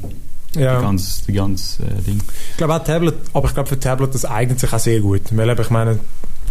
Die 0.54 0.60
ja, 0.60 0.80
ganze, 0.80 1.26
die 1.26 1.32
ganze 1.32 1.82
äh, 1.82 2.02
Ding. 2.06 2.22
ich 2.50 2.56
glaube 2.56 2.74
auch 2.74 2.84
Tablet, 2.84 3.14
aber 3.34 3.48
ich 3.48 3.54
glaube 3.54 3.68
für 3.68 3.78
Tablet, 3.78 4.14
das 4.14 4.24
eignet 4.24 4.58
sich 4.58 4.72
auch 4.72 4.78
sehr 4.78 5.00
gut. 5.00 5.22
Weil 5.36 5.50
eben, 5.50 5.60
ich 5.60 5.70
meine, 5.70 5.98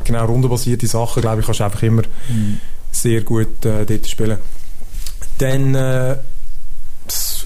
genau 0.04 0.26
rundenbasierte 0.26 0.88
Sachen, 0.88 1.22
glaube 1.22 1.40
ich, 1.40 1.46
kannst 1.46 1.60
du 1.60 1.64
einfach 1.64 1.82
immer 1.84 2.04
sehr 2.92 3.22
gut 3.22 3.66
äh, 3.66 3.86
dort 3.86 4.08
spielen. 4.08 4.38
Dann, 5.40 5.76
äh, 5.76 6.18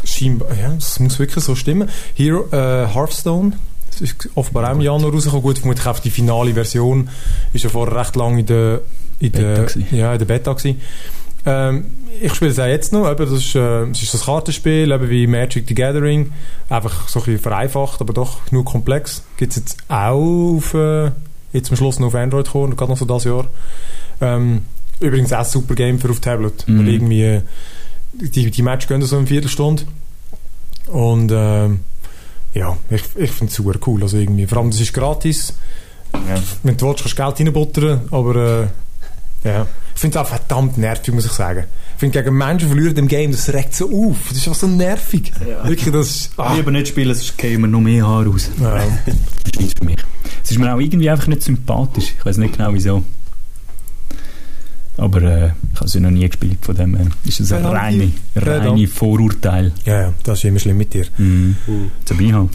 scheinbar, 0.03 0.49
ja, 0.57 0.73
das 0.73 0.99
muss 0.99 1.19
wirklich 1.19 1.43
so 1.43 1.55
stimmen. 1.55 1.89
Hero, 2.15 2.47
äh, 2.51 2.87
Hearthstone, 2.87 3.53
das 3.91 4.01
ist 4.01 4.29
offenbar 4.35 4.69
auch 4.69 4.75
im 4.75 4.81
Januar 4.81 5.11
rausgekommen. 5.11 5.43
Gut, 5.43 5.59
vermutlich 5.59 5.87
auch 5.87 5.99
die 5.99 6.09
finale 6.09 6.53
Version 6.53 7.09
ist 7.53 7.63
ja 7.63 7.69
vorher 7.69 7.97
recht 7.97 8.15
lange 8.15 8.41
in 8.41 8.45
der, 8.45 8.81
in 9.19 9.31
Beta 9.31 9.43
der, 9.43 9.65
gewesen. 9.65 9.87
ja, 9.91 10.13
in 10.13 10.19
der 10.19 10.25
Beta 10.25 10.53
gewesen. 10.53 10.81
Ähm, 11.45 11.85
ich 12.19 12.33
spiele 12.33 12.51
es 12.51 12.59
auch 12.59 12.65
jetzt 12.65 12.91
noch, 12.91 13.09
eben, 13.09 13.25
das 13.25 13.31
ist, 13.39 13.55
äh, 13.55 13.83
es 13.89 14.01
ist 14.03 14.13
das 14.13 14.25
Kartenspiel, 14.25 14.91
eben 14.91 15.09
wie 15.09 15.27
Magic 15.27 15.65
the 15.67 15.73
Gathering, 15.75 16.31
einfach 16.69 17.07
so 17.07 17.19
ein 17.19 17.25
bisschen 17.25 17.39
vereinfacht, 17.41 18.01
aber 18.01 18.13
doch 18.13 18.43
genug 18.45 18.65
komplex. 18.65 19.23
Gibt 19.37 19.51
es 19.53 19.57
jetzt 19.57 19.77
auch 19.87 20.55
auf, 20.57 20.73
äh, 20.73 21.11
jetzt 21.53 21.69
am 21.69 21.77
Schluss 21.77 21.99
noch 21.99 22.07
auf 22.07 22.15
Android 22.15 22.45
gekommen, 22.45 22.75
gerade 22.75 22.91
noch 22.91 22.97
so 22.97 23.05
das 23.05 23.23
Jahr. 23.23 23.45
Ähm, 24.19 24.63
übrigens 24.99 25.31
auch 25.33 25.39
ein 25.39 25.45
super 25.45 25.75
Game 25.75 25.99
für 25.99 26.09
auf 26.09 26.19
Tablet, 26.19 26.67
Mhm. 26.67 26.79
weil 26.79 26.89
irgendwie, 26.89 27.23
äh, 27.23 27.41
die, 28.13 28.51
die 28.51 28.61
Match 28.61 28.87
gehen 28.87 29.01
so 29.03 29.17
eine 29.17 29.27
Viertelstunde 29.27 29.83
und 30.87 31.31
ähm, 31.33 31.79
ja, 32.53 32.77
ich, 32.89 33.03
ich 33.15 33.31
finde 33.31 33.51
es 33.51 33.55
super 33.55 33.79
cool, 33.87 34.01
also 34.03 34.17
irgendwie, 34.17 34.45
vor 34.45 34.57
allem 34.57 34.71
das 34.71 34.81
ist 34.81 34.93
gratis, 34.93 35.53
Ja. 36.13 36.41
wenn 36.63 36.75
du 36.75 36.87
willst, 36.87 37.03
kannst 37.03 37.17
du 37.17 37.23
Geld 37.23 37.39
reinbuttern, 37.39 38.01
aber 38.11 38.35
äh, 39.43 39.47
ja. 39.47 39.65
Ich 39.95 39.99
finde 40.01 40.17
es 40.19 40.25
auch 40.25 40.27
verdammt 40.29 40.77
nervig, 40.77 41.13
muss 41.13 41.25
ich 41.25 41.31
sagen. 41.31 41.65
Ich 42.01 42.09
finde, 42.09 42.23
gegen 42.23 42.35
Menschen 42.35 42.67
verlieren 42.67 42.97
im 42.97 43.07
Game, 43.07 43.31
das 43.31 43.47
regt 43.53 43.75
so 43.75 43.85
auf. 43.85 44.17
Das 44.29 44.47
ist 44.47 44.59
so 44.59 44.65
nervig. 44.65 45.31
Ja. 45.47 45.63
Wirklich, 45.67 45.93
das 45.93 46.09
ist... 46.09 46.31
Ah, 46.35 46.55
Lieber 46.55 46.71
nicht 46.71 46.87
spielen, 46.87 47.13
sonst 47.13 47.37
käme 47.37 47.67
noch 47.67 47.79
mehr 47.79 48.07
Haar 48.07 48.25
raus. 48.25 48.49
ja. 48.59 48.79
Das 49.53 49.63
ist 49.67 49.77
für 49.77 49.85
mich. 49.85 49.97
Es 50.43 50.49
ist 50.49 50.57
mir 50.57 50.73
auch 50.73 50.79
irgendwie 50.79 51.11
einfach 51.11 51.27
nicht 51.27 51.43
sympathisch. 51.43 52.15
Ich 52.17 52.25
weiß 52.25 52.37
nicht 52.37 52.57
genau 52.57 52.73
wieso. 52.73 53.03
Aber 54.97 55.21
äh, 55.21 55.51
ich 55.73 55.79
habe 55.79 55.89
ja 55.93 55.99
noch 55.99 56.09
nie 56.09 56.27
gespielt, 56.27 56.57
von 56.65 56.75
dem 56.75 56.95
her 56.97 57.05
ist 57.23 57.39
es 57.39 57.51
ein 57.51 57.63
reine, 57.67 58.11
reine 58.35 58.87
Vorurteil. 58.87 59.71
ja, 59.85 60.01
ja, 60.01 60.13
das 60.23 60.39
ist 60.39 60.45
immer 60.45 60.57
schlimm 60.57 60.77
mit 60.77 60.95
dir. 60.95 61.05
Mhm. 61.19 61.55
Ich 62.19 62.33
halt. 62.33 62.49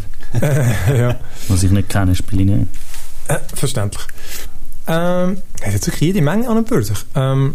ja, 0.89 1.21
Was 1.47 1.63
ich 1.63 1.71
nicht 1.71 1.89
kenne, 1.89 2.17
spiele 2.17 2.43
ich 2.43 2.49
nicht. 2.49 2.69
äh, 3.29 3.39
verständlich. 3.55 4.03
Ähm, 4.89 5.37
hat 5.63 5.73
jetzt 5.73 5.87
wirklich 5.87 6.01
jede 6.01 6.21
Menge 6.21 6.49
an 6.49 6.57
und 6.59 6.69
für 6.69 6.83
sich. 6.83 6.99
Ähm, 7.15 7.55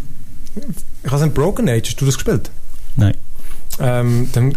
ich 1.04 1.12
weiß 1.12 1.22
nicht, 1.22 1.34
Broken 1.34 1.70
Age, 1.70 1.88
hast 1.88 2.02
du 2.02 2.06
das 2.06 2.16
gespielt? 2.16 2.52
Nein. 2.96 3.14
Ähm, 3.80 4.30
dann 4.34 4.54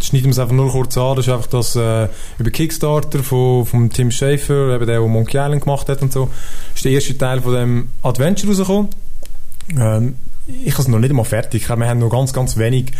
schneiden 0.00 0.26
wir 0.26 0.30
es 0.30 0.38
einfach 0.38 0.54
nur 0.54 0.70
kurz 0.70 0.96
an. 0.96 1.16
Das 1.16 1.26
ist 1.26 1.32
einfach 1.32 1.48
das 1.48 1.76
äh, 1.76 2.08
über 2.38 2.50
Kickstarter 2.50 3.22
von, 3.22 3.66
von 3.66 3.90
Tim 3.90 4.10
Schafer, 4.10 4.74
eben 4.74 4.86
der, 4.86 5.00
der 5.00 5.08
Monkey 5.08 5.38
Island 5.38 5.62
gemacht 5.62 5.88
hat 5.88 6.02
und 6.02 6.12
so. 6.12 6.28
ist 6.74 6.84
der 6.84 6.92
erste 6.92 7.16
Teil 7.16 7.40
von 7.40 7.54
dem 7.54 7.88
Adventure 8.02 8.48
rausgekommen. 8.48 8.88
Ähm, 9.76 10.14
ich 10.46 10.72
habe 10.72 10.82
es 10.82 10.88
noch 10.88 10.98
nicht 10.98 11.10
einmal 11.10 11.24
fertig. 11.24 11.68
Wir 11.68 11.88
haben 11.88 11.98
noch 12.00 12.10
ganz, 12.10 12.32
ganz 12.32 12.56
wenig. 12.56 12.92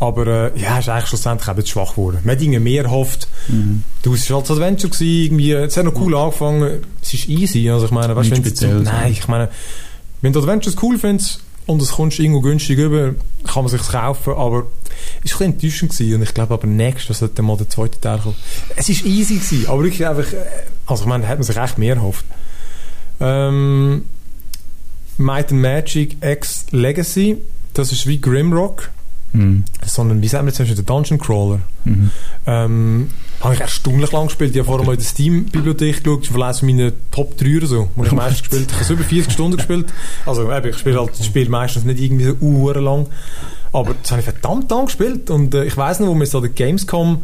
Aber 0.00 0.26
äh, 0.26 0.60
ja, 0.60 0.78
ist 0.78 0.88
eigentlich 0.88 1.06
schlussendlich 1.06 1.48
eben 1.48 1.66
schwach 1.66 1.92
geworden. 1.92 2.18
Man 2.24 2.34
hat 2.34 2.42
irgendwie 2.42 2.58
mehr 2.58 2.82
gehofft. 2.84 3.28
Mhm. 3.48 3.84
Du, 4.02 4.14
es 4.14 4.28
war 4.30 4.38
halt 4.38 4.50
das 4.50 4.56
Adventure 4.56 4.90
gewesen, 4.90 5.24
irgendwie, 5.24 5.52
es 5.52 5.76
hat 5.76 5.84
noch 5.84 5.94
cool 6.00 6.16
angefangen. 6.16 6.82
Es 7.02 7.14
ist 7.14 7.28
easy. 7.28 7.70
Also 7.70 7.86
ich 7.86 7.92
meine, 7.92 8.16
weißt, 8.16 8.30
Nicht 8.30 8.44
wenn 8.44 8.50
speziell. 8.50 8.80
Nein, 8.80 9.12
ich 9.12 9.28
meine, 9.28 9.48
wenn 10.20 10.32
du 10.32 10.40
Adventures 10.40 10.76
cool 10.82 10.98
findest 10.98 11.40
und 11.66 11.82
es 11.82 11.92
kommst 11.92 12.18
irgendwo 12.18 12.40
günstig 12.40 12.78
über, 12.78 13.14
kann 13.44 13.64
man 13.64 13.68
sich 13.68 13.82
kaufen, 13.82 14.32
aber 14.34 14.66
es 15.24 15.32
war 15.34 15.42
ein 15.46 15.52
bisschen 15.52 15.52
enttäuschend 15.52 15.92
gewesen. 15.92 16.14
und 16.16 16.22
ich 16.22 16.34
glaube 16.34 16.54
aber 16.54 16.66
nächstes 16.66 17.18
sollte 17.18 17.42
mal 17.42 17.56
der 17.56 17.68
zweite 17.68 18.00
Teil 18.00 18.18
kommen. 18.18 18.36
Es 18.76 18.88
ist 18.88 19.04
easy 19.04 19.34
gewesen, 19.36 19.66
aber 19.68 19.82
wirklich 19.82 20.06
einfach, 20.06 20.32
äh, 20.32 20.36
also 20.86 21.02
ich 21.04 21.08
meine, 21.08 21.24
da 21.24 21.28
hat 21.30 21.38
man 21.38 21.44
sich 21.44 21.56
echt 21.56 21.78
mehr 21.78 21.96
erhofft. 21.96 22.24
Ähm, 23.20 24.04
Might 25.18 25.50
and 25.50 25.60
Magic 25.62 26.16
X 26.22 26.66
Legacy, 26.70 27.38
das 27.74 27.92
ist 27.92 28.06
wie 28.06 28.20
Grimrock, 28.20 28.90
Mhm. 29.32 29.64
sondern 29.84 30.22
wie 30.22 30.28
sagen 30.28 30.46
wir 30.46 30.52
jetzt, 30.54 30.76
der 30.78 30.84
Dungeon 30.84 31.18
Crawler. 31.18 31.60
Mhm. 31.84 32.10
Ähm, 32.46 33.10
habe 33.46 33.54
ich 33.54 33.60
erstaunlich 33.60 34.12
lang 34.12 34.26
gespielt. 34.26 34.52
Ich 34.52 34.58
habe 34.58 34.66
vorher 34.66 34.86
mal 34.86 34.92
in 34.92 34.98
der 34.98 35.06
Steam-Bibliothek 35.06 36.02
geschaut. 36.02 36.26
Vielleicht 36.26 36.62
meine 36.62 36.92
Top 37.10 37.36
3 37.36 37.56
oder 37.56 37.66
so, 37.66 37.88
wo 37.94 38.04
ich 38.04 38.12
meistens 38.12 38.42
gespielt 38.42 38.72
Ich 38.72 38.84
habe 38.84 38.94
über 38.94 39.04
40 39.04 39.32
Stunden 39.32 39.56
gespielt. 39.56 39.86
Also 40.26 40.52
eben, 40.52 40.68
ich 40.68 40.76
spiele 40.76 40.98
halt 40.98 41.10
das 41.10 41.24
Spiel 41.24 41.48
meistens 41.48 41.84
nicht 41.84 42.00
irgendwie 42.00 42.24
so 42.24 42.72
lang. 42.72 43.06
Aber 43.72 43.94
das 44.00 44.10
habe 44.10 44.20
ich 44.20 44.24
verdammt 44.24 44.70
lang 44.70 44.86
gespielt 44.86 45.30
und 45.30 45.54
äh, 45.54 45.64
ich 45.64 45.76
weiss 45.76 46.00
noch, 46.00 46.08
wo 46.08 46.14
wir 46.14 46.26
so 46.26 46.40
den 46.40 46.54
Gamescom 46.54 47.22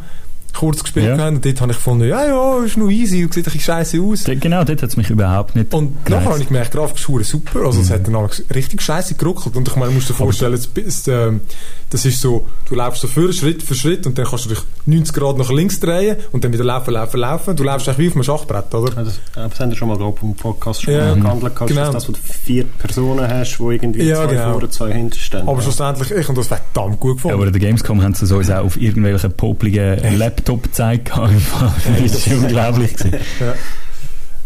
kurz 0.53 0.83
gespielt 0.83 1.05
Ja. 1.05 1.17
haben 1.17 1.37
und 1.37 1.45
dort 1.45 1.59
habe 1.61 1.71
ich 1.71 1.77
gefunden, 1.77 2.07
ja, 2.07 2.25
ja, 2.25 2.63
ist 2.63 2.77
noch 2.77 2.89
easy 2.89 3.23
und 3.23 3.33
sieht 3.33 3.43
ein 3.47 3.51
bisschen 3.53 3.61
scheiße 3.61 4.01
aus. 4.01 4.23
Genau, 4.25 4.63
dort 4.63 4.81
hat 4.81 4.89
es 4.89 4.97
mich 4.97 5.09
überhaupt 5.09 5.55
nicht 5.55 5.73
Und 5.73 6.07
nachher 6.09 6.29
habe 6.29 6.39
ich 6.39 6.47
gemerkt, 6.47 6.71
Grafik 6.71 6.97
ist 7.21 7.29
super. 7.29 7.61
Also, 7.65 7.81
es 7.81 7.89
hat 7.89 8.05
dann 8.07 8.15
auch 8.15 8.29
richtig 8.53 8.81
scheiße 8.81 9.15
geruckelt. 9.15 9.55
Und 9.55 9.67
ich 9.67 9.75
meine, 9.75 9.87
du 9.89 9.95
musst 9.95 10.09
dir 10.09 10.13
vorstellen, 10.13 10.53
es, 10.53 11.07
ähm, 11.07 11.41
das 11.89 12.05
ist 12.05 12.21
so, 12.21 12.45
du 12.69 12.75
läufst 12.75 13.01
so 13.01 13.07
für 13.07 13.31
Schritt 13.33 13.61
für 13.63 13.75
Schritt 13.75 14.05
und 14.07 14.17
dann 14.17 14.25
kannst 14.25 14.45
du 14.45 14.49
dich 14.49 14.59
90 14.85 15.13
Grad 15.15 15.37
nach 15.37 15.49
links 15.51 15.79
drehen 15.79 16.17
und 16.31 16.43
dann 16.43 16.51
wieder 16.53 16.63
laufen, 16.63 16.91
laufen, 16.93 17.19
laufen. 17.19 17.55
Du 17.55 17.63
läufst 17.63 17.87
eigentlich 17.87 17.99
wie 17.99 18.07
auf 18.09 18.15
einem 18.15 18.23
Schachbrett, 18.23 18.73
oder? 18.73 18.93
Ja, 18.95 19.03
das, 19.03 19.15
äh, 19.35 19.49
das 19.49 19.59
haben 19.59 19.69
wir 19.69 19.77
schon 19.77 19.87
mal, 19.89 19.97
glaube 19.97 20.17
ich, 20.17 20.23
im 20.23 20.33
Podcast 20.35 20.83
schon 20.83 20.93
Ja, 20.93 21.13
gehandelt. 21.13 21.55
Genau. 21.55 21.81
dass 21.81 21.91
das, 21.93 22.07
wo 22.09 22.13
du 22.13 22.19
vier 22.19 22.63
Personen 22.65 23.27
hast, 23.27 23.57
die 23.57 23.63
irgendwie 23.63 24.03
Ja, 24.03 24.23
zwei 24.23 24.33
genau. 24.33 24.51
vorne, 24.53 24.69
zwei 24.69 24.91
hinten 24.93 25.17
stehen. 25.17 25.47
Aber 25.47 25.61
schlussendlich, 25.61 26.11
ich 26.11 26.27
habe 26.27 26.35
das 26.35 26.47
verdammt 26.47 26.99
gut 26.99 27.11
Ja, 27.11 27.15
gefunden. 27.15 27.35
aber 27.37 27.45
an 27.47 27.53
der 27.53 27.61
Gamescom 27.61 28.01
haben 28.01 28.13
sie 28.15 28.35
uns 28.35 28.49
auch 28.49 28.63
auf 28.65 28.79
irgendwelchen 28.81 29.31
popligen 29.33 29.99
Laptop 30.43 30.63
gezeigt. 30.63 31.11
Das 31.15 32.13
ist 32.15 32.27
unglaublich. 32.27 32.93
gewesen. 32.95 33.17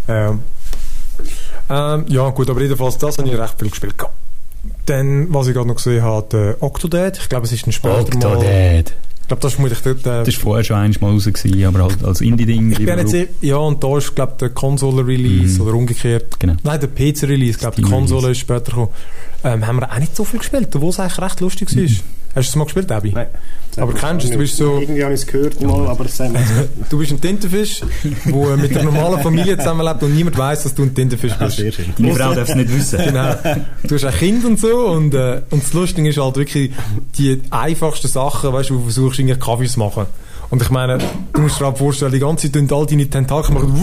Ähm, 0.07 0.39
ähm, 1.69 2.05
ja, 2.07 2.29
gut, 2.29 2.49
aber 2.49 2.61
jedenfalls, 2.61 2.97
das 2.97 3.17
habe 3.17 3.27
ich 3.27 3.37
recht 3.37 3.55
viel 3.59 3.69
gespielt. 3.69 3.95
Dann, 4.85 5.33
was 5.33 5.47
ich 5.47 5.53
gerade 5.53 5.67
noch 5.67 5.75
gesehen 5.75 6.01
habe, 6.03 6.27
der 6.31 6.63
Octodad. 6.63 7.17
Ich 7.17 7.27
glaube, 7.29 7.45
es 7.45 7.51
ist 7.51 7.67
ein 7.67 7.71
später 7.71 7.95
mal... 7.95 8.01
Octodad. 8.03 8.93
Ich 9.21 9.27
glaube, 9.27 9.41
das 9.41 9.51
ist 9.51 9.55
vermutlich 9.55 9.81
der... 9.81 9.93
der 9.95 10.23
Das 10.23 10.35
war 10.35 10.41
vorher 10.41 10.63
schon 10.63 10.77
einmal 10.77 11.11
raus, 11.11 11.25
gewesen, 11.25 11.65
aber 11.65 11.83
halt 11.83 12.03
als 12.05 12.21
Indie-Ding. 12.21 12.71
ich 12.71 12.77
bin 12.77 12.87
jetzt, 12.99 13.29
ja, 13.41 13.57
und 13.57 13.83
da 13.83 13.97
ist, 13.97 14.15
glaube 14.15 14.33
ich, 14.33 14.37
der 14.37 14.49
Konsole-Release 14.51 15.55
Mhm. 15.55 15.67
oder 15.67 15.73
umgekehrt. 15.75 16.39
Genau. 16.39 16.53
Nein, 16.63 16.79
der 16.79 16.87
PC-Release, 16.87 17.51
ich 17.51 17.57
glaube, 17.57 17.75
die 17.75 17.81
Konsole 17.81 18.31
ist 18.31 18.37
später 18.37 18.63
gekommen. 18.71 18.89
Ähm, 19.43 19.67
haben 19.67 19.77
wir 19.81 19.91
auch 19.91 19.99
nicht 19.99 20.15
so 20.15 20.23
viel 20.23 20.39
gespielt, 20.39 20.73
obwohl 20.73 20.91
es 20.91 20.99
eigentlich 21.01 21.19
recht 21.19 21.41
lustig 21.41 21.75
war. 21.75 21.83
Hast 22.37 22.49
du 22.49 22.51
es 22.51 22.55
mal 22.55 22.63
gespielt, 22.65 22.91
Abby? 22.91 23.11
Nein. 23.13 23.27
Aber 23.77 23.93
kennst 23.93 24.25
du 24.25 24.29
es? 24.29 24.31
Du 24.31 24.37
bist 24.39 24.57
so- 24.57 24.79
Irgendwie 24.79 25.03
habe 25.03 25.13
ich 25.13 25.21
es 25.21 25.27
gehört 25.27 25.61
mal, 25.61 25.87
aber 25.87 26.03
mir 26.03 26.09
Du 26.89 26.97
bist 26.99 27.11
ein 27.11 27.21
Tintenfisch, 27.21 27.81
der 28.25 28.57
mit 28.57 28.71
einer 28.77 28.83
normalen 28.91 29.21
Familie 29.21 29.57
zusammenlebt 29.57 30.01
und 30.03 30.15
niemand 30.15 30.37
weiß, 30.37 30.63
dass 30.63 30.73
du 30.75 30.83
ein 30.83 30.93
Tintenfisch 30.95 31.33
Ah, 31.39 31.45
bist. 31.45 31.57
sehr 31.57 31.71
schön. 31.71 31.85
Deine 31.97 32.15
Frau 32.15 32.33
darf 32.33 32.49
es 32.49 32.55
nicht 32.55 32.75
wissen. 32.75 32.99
Genau. 33.03 33.35
Du 33.83 33.95
hast 33.95 34.03
ein 34.05 34.13
Kind 34.13 34.45
und 34.45 34.59
so 34.59 34.87
und, 34.87 35.13
äh, 35.13 35.41
und 35.51 35.63
das 35.63 35.73
Lustige 35.73 36.09
ist 36.09 36.17
halt 36.19 36.35
wirklich 36.37 36.71
die 37.17 37.41
einfachsten 37.51 38.07
Sachen, 38.07 38.51
weißt 38.53 38.69
du, 38.69 38.73
wo 38.75 38.77
du 38.79 38.83
versuchst, 38.85 39.19
irgendwie 39.19 39.37
Kaffee 39.37 39.67
zu 39.67 39.79
machen. 39.79 40.05
Und 40.49 40.61
ich 40.61 40.69
meine, 40.69 40.97
du 41.33 41.41
musst 41.41 41.59
dir 41.59 41.65
halt 41.65 41.77
vorstellen, 41.77 42.11
die 42.13 42.19
ganze 42.19 42.49
Zeit 42.51 42.53
tun 42.67 42.77
all 42.77 42.85
deine 42.85 43.09
Tentakel 43.09 43.53
machen, 43.53 43.73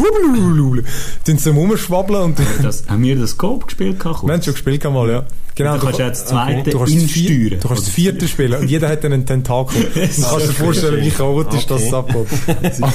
tun 1.27 1.39
sie 1.39 1.51
rumschwabbeln 1.51 2.23
und 2.23 2.39
Das, 2.63 2.85
haben 2.89 3.03
wir 3.03 3.17
das 3.17 3.31
Scope 3.31 3.67
gespielt? 3.67 3.99
gehabt, 4.01 4.23
wir 4.25 4.33
haben 4.33 4.43
schon 4.43 4.55
gespielt 4.55 4.83
ja. 4.85 5.25
Genau, 5.57 5.75
du 5.77 5.85
kannst 5.85 5.99
ja 6.01 6.09
das 6.09 6.27
zweite 6.27 6.71
du 6.71 6.79
kannst 6.79 6.95
das 6.97 7.03
vier- 7.13 7.31
insteuern. 7.31 7.61
Du 7.61 7.69
kannst 7.69 7.87
das 7.87 7.95
vierte 7.95 8.27
spielen 8.29 8.55
und 8.61 8.69
jeder 8.69 8.89
hat 8.89 9.05
dann 9.05 9.13
einen 9.13 9.25
Tentakel. 9.27 9.83
Du 9.95 10.01
kannst 10.01 10.19
dir 10.49 10.53
vorstellen, 10.53 11.05
wie 11.05 11.11
chaotisch 11.11 11.67
das 11.67 11.93
Okay. 11.93 11.95
abgeht. 11.95 12.27
Aber 12.83 12.93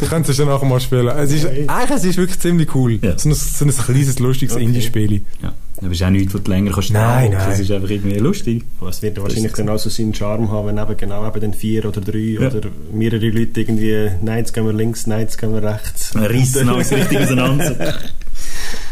du 0.00 0.06
kannst 0.08 0.30
es 0.30 0.36
dann 0.38 0.48
nachher 0.48 0.66
mal 0.66 0.80
spielen. 0.80 1.06
Es 1.08 1.30
ist, 1.32 1.46
eigentlich 1.46 1.90
es 1.90 2.04
ist 2.04 2.16
wirklich 2.16 2.40
ziemlich 2.40 2.74
cool. 2.74 2.98
Ja. 3.02 3.16
So, 3.18 3.28
ein, 3.28 3.34
so 3.34 3.64
ein 3.64 3.70
kleines, 3.70 4.18
lustiges 4.18 4.56
Okay. 4.56 4.64
Indie-Spiel. 4.64 5.22
Ja. 5.42 5.52
Aber 5.82 5.90
es 5.90 6.00
ist 6.00 6.06
auch 6.06 6.10
nichts, 6.10 6.32
was 6.34 6.42
du 6.44 6.50
länger 6.50 6.70
kannst 6.70 6.92
Nein, 6.92 7.32
nein. 7.32 7.50
Es 7.50 7.58
ist 7.58 7.70
einfach 7.70 7.90
irgendwie 7.90 8.18
lustig. 8.18 8.64
Aber 8.80 8.90
es 8.90 9.02
wird 9.02 9.20
wahrscheinlich 9.20 9.52
dann 9.52 9.68
auch 9.68 9.78
so 9.78 9.90
seinen 9.90 10.14
Charme 10.14 10.50
haben, 10.50 10.68
wenn 10.68 10.78
eben 10.78 10.96
genau 10.96 11.26
eben 11.26 11.40
dann 11.40 11.54
vier 11.54 11.84
oder 11.84 12.00
drei 12.00 12.18
Ja. 12.18 12.48
oder 12.48 12.68
mehrere 12.92 13.28
Leute 13.28 13.60
irgendwie, 13.60 14.10
nein, 14.22 14.38
jetzt 14.38 14.52
gehen 14.52 14.64
wir 14.64 14.72
links, 14.72 15.06
nein, 15.06 15.20
jetzt 15.22 15.38
gehen 15.38 15.52
wir 15.52 15.62
rechts. 15.62 16.14
Man 16.14 16.28
dann 16.54 16.68
alles 16.68 16.92
richtig 16.92 17.18
auseinander. 17.18 17.94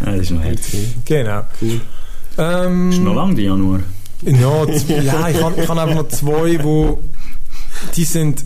Nein, 0.01 0.17
das 0.17 0.21
ist 0.21 0.31
noch 0.31 0.43
herzig. 0.43 0.89
Genau. 1.05 1.43
Cool. 1.61 1.81
Ähm, 2.39 2.91
ist 2.91 3.01
noch 3.01 3.15
lang, 3.15 3.35
der 3.37 3.45
Januar. 3.45 3.81
Ja, 4.23 4.65
ja 4.65 5.29
ich 5.29 5.43
habe 5.43 5.61
ich 5.61 5.69
hab 5.69 5.79
einfach 5.79 5.95
noch 5.95 6.09
zwei, 6.09 6.63
wo 6.63 7.03
die 7.97 8.05
sind 8.05 8.45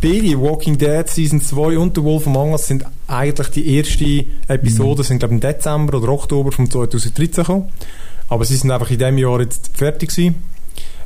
beide 0.00 0.40
Walking 0.40 0.78
Dead 0.78 1.08
Season 1.08 1.40
2 1.40 1.78
und 1.78 1.96
The 1.96 2.02
Wolf 2.02 2.26
Among 2.26 2.52
Us 2.52 2.66
sind 2.66 2.84
eigentlich 3.12 3.48
die 3.48 3.78
ersten 3.78 4.26
Episoden, 4.48 5.04
sind 5.04 5.18
glaube 5.18 5.34
im 5.34 5.40
Dezember 5.40 5.98
oder 5.98 6.08
Oktober 6.08 6.52
von 6.52 6.70
2013 6.70 7.44
gekommen. 7.44 7.68
Aber 8.28 8.44
sie 8.44 8.56
sind 8.56 8.70
einfach 8.70 8.90
in 8.90 8.98
diesem 8.98 9.18
Jahr 9.18 9.40
jetzt 9.40 9.70
fertig 9.74 10.10
gewesen. 10.10 10.36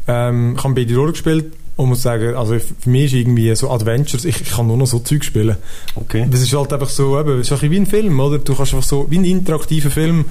Ähm, 0.06 0.54
ich 0.56 0.64
habe 0.64 0.74
beide 0.74 0.94
durchgespielt 0.94 1.52
und 1.76 1.88
muss 1.90 2.02
sagen, 2.02 2.34
also 2.34 2.58
für 2.58 2.90
mich 2.90 3.06
ist 3.06 3.12
irgendwie 3.14 3.54
so 3.54 3.70
Adventures, 3.70 4.24
ich, 4.24 4.40
ich 4.40 4.50
kann 4.50 4.66
nur 4.66 4.76
noch 4.76 4.86
so 4.86 4.98
Zeug 5.00 5.24
spielen. 5.24 5.56
Okay. 5.94 6.26
Das 6.30 6.40
ist 6.40 6.52
halt 6.54 6.72
einfach 6.72 6.88
so, 6.88 7.18
eben, 7.20 7.38
es 7.40 7.50
ist 7.50 7.62
ein 7.62 7.70
wie 7.70 7.76
ein 7.76 7.86
Film, 7.86 8.18
oder? 8.18 8.38
Du 8.38 8.54
kannst 8.54 8.72
einfach 8.72 8.86
so, 8.86 9.06
wie 9.10 9.18
ein 9.18 9.24
interaktiver 9.24 9.90
Film, 9.90 10.24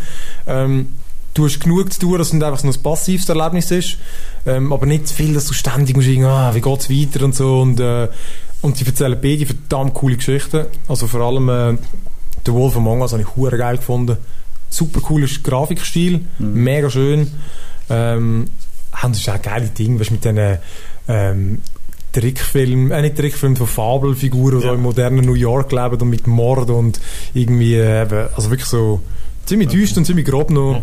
ähm, 0.48 0.88
du 1.36 1.46
hast 1.46 1.60
genug 1.60 1.94
zu 1.94 2.00
tun, 2.00 2.18
dass 2.18 2.34
es 2.34 2.42
einfach 2.42 2.60
so 2.60 2.68
ein 2.68 2.82
passives 2.82 3.30
Erlebnis 3.30 3.70
ist, 3.70 3.98
ähm, 4.48 4.74
aber 4.74 4.86
nicht 4.88 5.08
zu 5.08 5.14
viel, 5.14 5.34
dass 5.34 5.46
du 5.46 5.54
ständig 5.54 5.96
musst 5.96 6.10
ah, 6.24 6.56
wie 6.56 6.62
geht's 6.62 6.90
weiter 6.90 7.26
und 7.26 7.36
so 7.36 7.62
und, 7.62 7.80
äh, 7.80 8.08
und 8.62 8.80
die 8.80 8.86
erzählen 8.86 9.18
beide 9.22 9.46
verdammt 9.46 9.94
coole 9.94 10.16
Geschichten, 10.18 10.66
also 10.88 11.08
vor 11.08 11.22
allem 11.22 11.50
äh, 11.50 11.78
The 12.46 12.54
Wolf 12.54 12.76
Among 12.78 13.02
Us 13.02 13.12
habe 13.14 13.22
ich 13.24 13.36
hure 13.36 13.58
geil 13.58 13.78
gefunden, 13.78 14.18
super 14.70 15.02
cooler 15.02 15.28
Grafikstil, 15.44 16.22
mega 16.40 16.90
schön, 16.90 17.32
ähm, 17.90 18.46
das 19.02 19.18
ist 19.20 19.30
auch 19.30 19.34
ein 19.36 19.42
geiles 19.42 19.74
Ding, 19.74 20.00
weißt, 20.00 20.12
mit 20.12 20.24
diesen 20.24 20.58
ähm, 21.08 21.62
Trickfilm, 22.14 22.92
äh, 22.92 23.02
nicht 23.02 23.18
Trickfilm 23.18 23.56
von 23.56 23.68
Fabelfiguren, 23.68 24.62
die 24.62 24.66
Ja. 24.68 24.74
im 24.74 24.82
modernen 24.82 25.26
New 25.26 25.34
York 25.34 25.72
leben 25.72 26.02
und 26.02 26.10
mit 26.10 26.28
Mord 26.28 26.70
und 26.70 27.00
irgendwie, 27.34 27.76
äh, 27.76 28.04
eben, 28.04 28.30
also 28.36 28.50
wirklich 28.50 28.70
so 28.70 29.02
ziemlich 29.46 29.68
düster 29.70 29.98
und 29.98 30.06
ziemlich 30.06 30.26
grob 30.26 30.50
noch. 30.50 30.82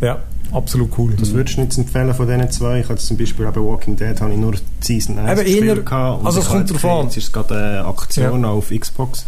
Ja, 0.00 0.22
absolut 0.54 0.90
cool. 0.98 1.14
Was 1.18 1.32
würdest 1.32 1.56
du 1.58 1.62
jetzt 1.62 1.76
empfehlen 1.78 2.14
von 2.14 2.26
diesen 2.26 2.50
zwei? 2.50 2.78
Ich 2.80 2.84
habe 2.84 2.94
jetzt 2.94 3.06
zum 3.06 3.16
Beispiel 3.16 3.46
eben 3.46 3.64
Walking 3.66 3.96
Dead 3.96 4.20
habe 4.20 4.32
ich 4.32 4.38
nur 4.38 4.54
Season 4.80 5.18
1 5.18 5.40
Eben 5.40 5.44
gespielt 5.50 5.76
eher- 5.78 5.82
gehabt 5.82 6.20
und 6.20 6.26
also 6.26 6.40
es 6.40 6.46
kommt 6.48 6.70
drauf 6.72 6.84
an. 6.84 7.04
Jetzt 7.06 7.16
ist 7.16 7.24
es 7.24 7.32
gerade 7.32 7.54
eine 7.56 7.84
Aktion 7.84 8.44
auf 8.44 8.70
Xbox. 8.70 9.26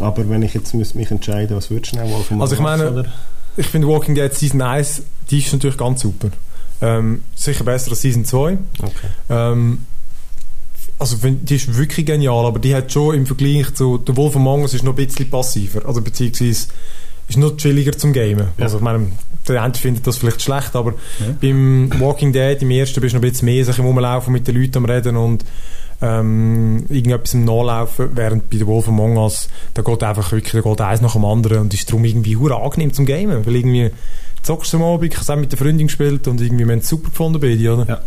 Aber 0.00 0.28
wenn 0.30 0.42
ich 0.42 0.54
jetzt 0.54 0.72
müsste 0.74 0.96
mich 0.96 1.10
entscheiden, 1.10 1.56
was 1.56 1.70
würdest 1.70 1.92
du 1.92 1.96
nehmen? 1.98 2.12
Wolf 2.12 2.32
Also 2.40 2.54
ich 2.54 2.60
meine- 2.60 2.90
oder? 2.90 3.04
Ich 3.56 3.66
finde 3.66 3.86
Walking 3.88 4.14
Dead 4.14 4.32
Season 4.32 4.62
1, 4.62 5.02
die 5.30 5.38
ist 5.38 5.52
natürlich 5.52 5.76
ganz 5.76 6.00
super. 6.00 6.28
Ähm, 6.80 7.22
sicher 7.34 7.64
besser 7.64 7.90
als 7.90 8.00
Season 8.00 8.24
2. 8.24 8.56
Okay. 8.80 8.90
Ähm, 9.28 9.78
also 10.98 11.16
die 11.22 11.54
ist 11.56 11.76
wirklich 11.76 12.06
genial, 12.06 12.46
aber 12.46 12.58
die 12.58 12.74
hat 12.74 12.92
schon 12.92 13.14
im 13.16 13.26
Vergleich 13.26 13.74
zu 13.74 14.00
The 14.06 14.16
Wolf 14.16 14.36
Among 14.36 14.62
Us 14.62 14.72
ist 14.74 14.84
noch 14.84 14.96
ein 14.96 15.06
bisschen 15.06 15.28
passiver, 15.28 15.84
also 15.86 16.00
beziehungsweise 16.00 16.68
ist 17.28 17.38
noch 17.38 17.56
chilliger 17.56 17.92
zum 17.92 18.12
Gamen. 18.12 18.48
Ja. 18.56 18.64
Also 18.64 18.76
ich 18.78 18.82
meine, 18.82 19.08
der 19.48 19.62
eine 19.62 19.74
findet 19.74 20.06
das 20.06 20.16
vielleicht 20.18 20.42
schlecht, 20.42 20.74
aber 20.76 20.92
Ja. 21.20 21.34
beim 21.40 21.90
Walking 21.98 22.32
Dead 22.32 22.60
im 22.62 22.70
ersten 22.70 23.00
bist 23.00 23.12
du 23.14 23.18
noch 23.18 23.24
ein 23.24 23.30
bisschen 23.30 23.46
mehr 23.46 23.64
sich 23.64 23.78
im 23.78 23.84
Rumlaufen 23.86 24.32
mit 24.32 24.46
den 24.46 24.54
Leuten 24.60 24.78
am 24.78 24.84
Reden 24.84 25.16
und 25.16 25.44
ähm, 26.00 26.84
irgendetwas 26.88 27.34
im 27.34 27.44
Nachlaufen, 27.44 28.10
während 28.14 28.50
bei 28.50 28.58
The 28.58 28.66
Wolf 28.66 28.88
Among 28.88 29.16
Us 29.18 29.48
da 29.74 29.82
geht 29.82 30.02
einfach 30.02 30.32
wirklich, 30.32 30.62
da 30.62 30.68
geht 30.68 30.80
eins 30.80 31.00
nach 31.00 31.12
dem 31.12 31.24
anderen 31.24 31.58
und 31.60 31.74
ist 31.74 31.88
darum 31.88 32.04
irgendwie 32.04 32.36
hure 32.36 32.60
angenehm 32.60 32.92
zum 32.92 33.06
Gamen, 33.06 33.46
weil 33.46 33.56
irgendwie 33.56 33.90
zockst 34.42 34.72
du 34.72 34.78
am 34.78 34.82
Abend, 34.82 35.04
ich 35.12 35.14
habe 35.14 35.22
es 35.22 35.30
auch 35.30 35.36
mit 35.36 35.52
der 35.52 35.58
Freundin 35.58 35.86
gespielt 35.86 36.26
und 36.26 36.40
irgendwie, 36.40 36.64
wir 36.66 36.72
haben 36.72 36.80
es 36.80 36.88
super 36.88 37.10
gefunden 37.10 37.40
beide, 37.40 37.72
oder? 37.74 37.86
Ja. 37.88 38.00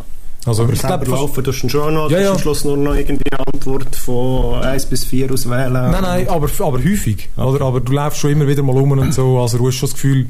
Also 0.46 0.64
Aber 0.64 0.74
ich 0.74 0.80
glaube, 0.80 1.06
laufen 1.10 1.44
tust 1.44 1.64
du 1.64 1.70
schon 1.70 1.94
noch, 1.96 2.12
ja, 2.12 2.20
ja. 2.20 2.32
am 2.32 2.38
Schluss 2.38 2.66
nur 2.66 2.78
noch 2.78 2.94
irgendwie 2.94 3.24
eine 3.32 3.48
Antwort 3.52 3.96
von 3.96 4.62
1 4.62 4.86
bis 4.88 5.04
4 5.06 5.32
auswählen. 5.32 5.74
Nein, 5.74 5.96
nein, 6.04 6.28
aber, 6.28 6.48
aber 6.60 6.78
häufig. 6.78 7.30
Oder? 7.36 7.66
Aber 7.66 7.80
du 7.80 7.92
läufst 7.94 8.20
schon 8.20 8.30
immer 8.32 8.48
wieder 8.48 8.62
mal 8.62 8.76
um 8.78 8.92
und 8.92 9.12
so. 9.12 9.40
Also 9.40 9.58
du 9.58 9.66
hast 9.68 9.76
schon 9.78 9.88
das 9.90 9.96
Gefühl, 9.96 10.28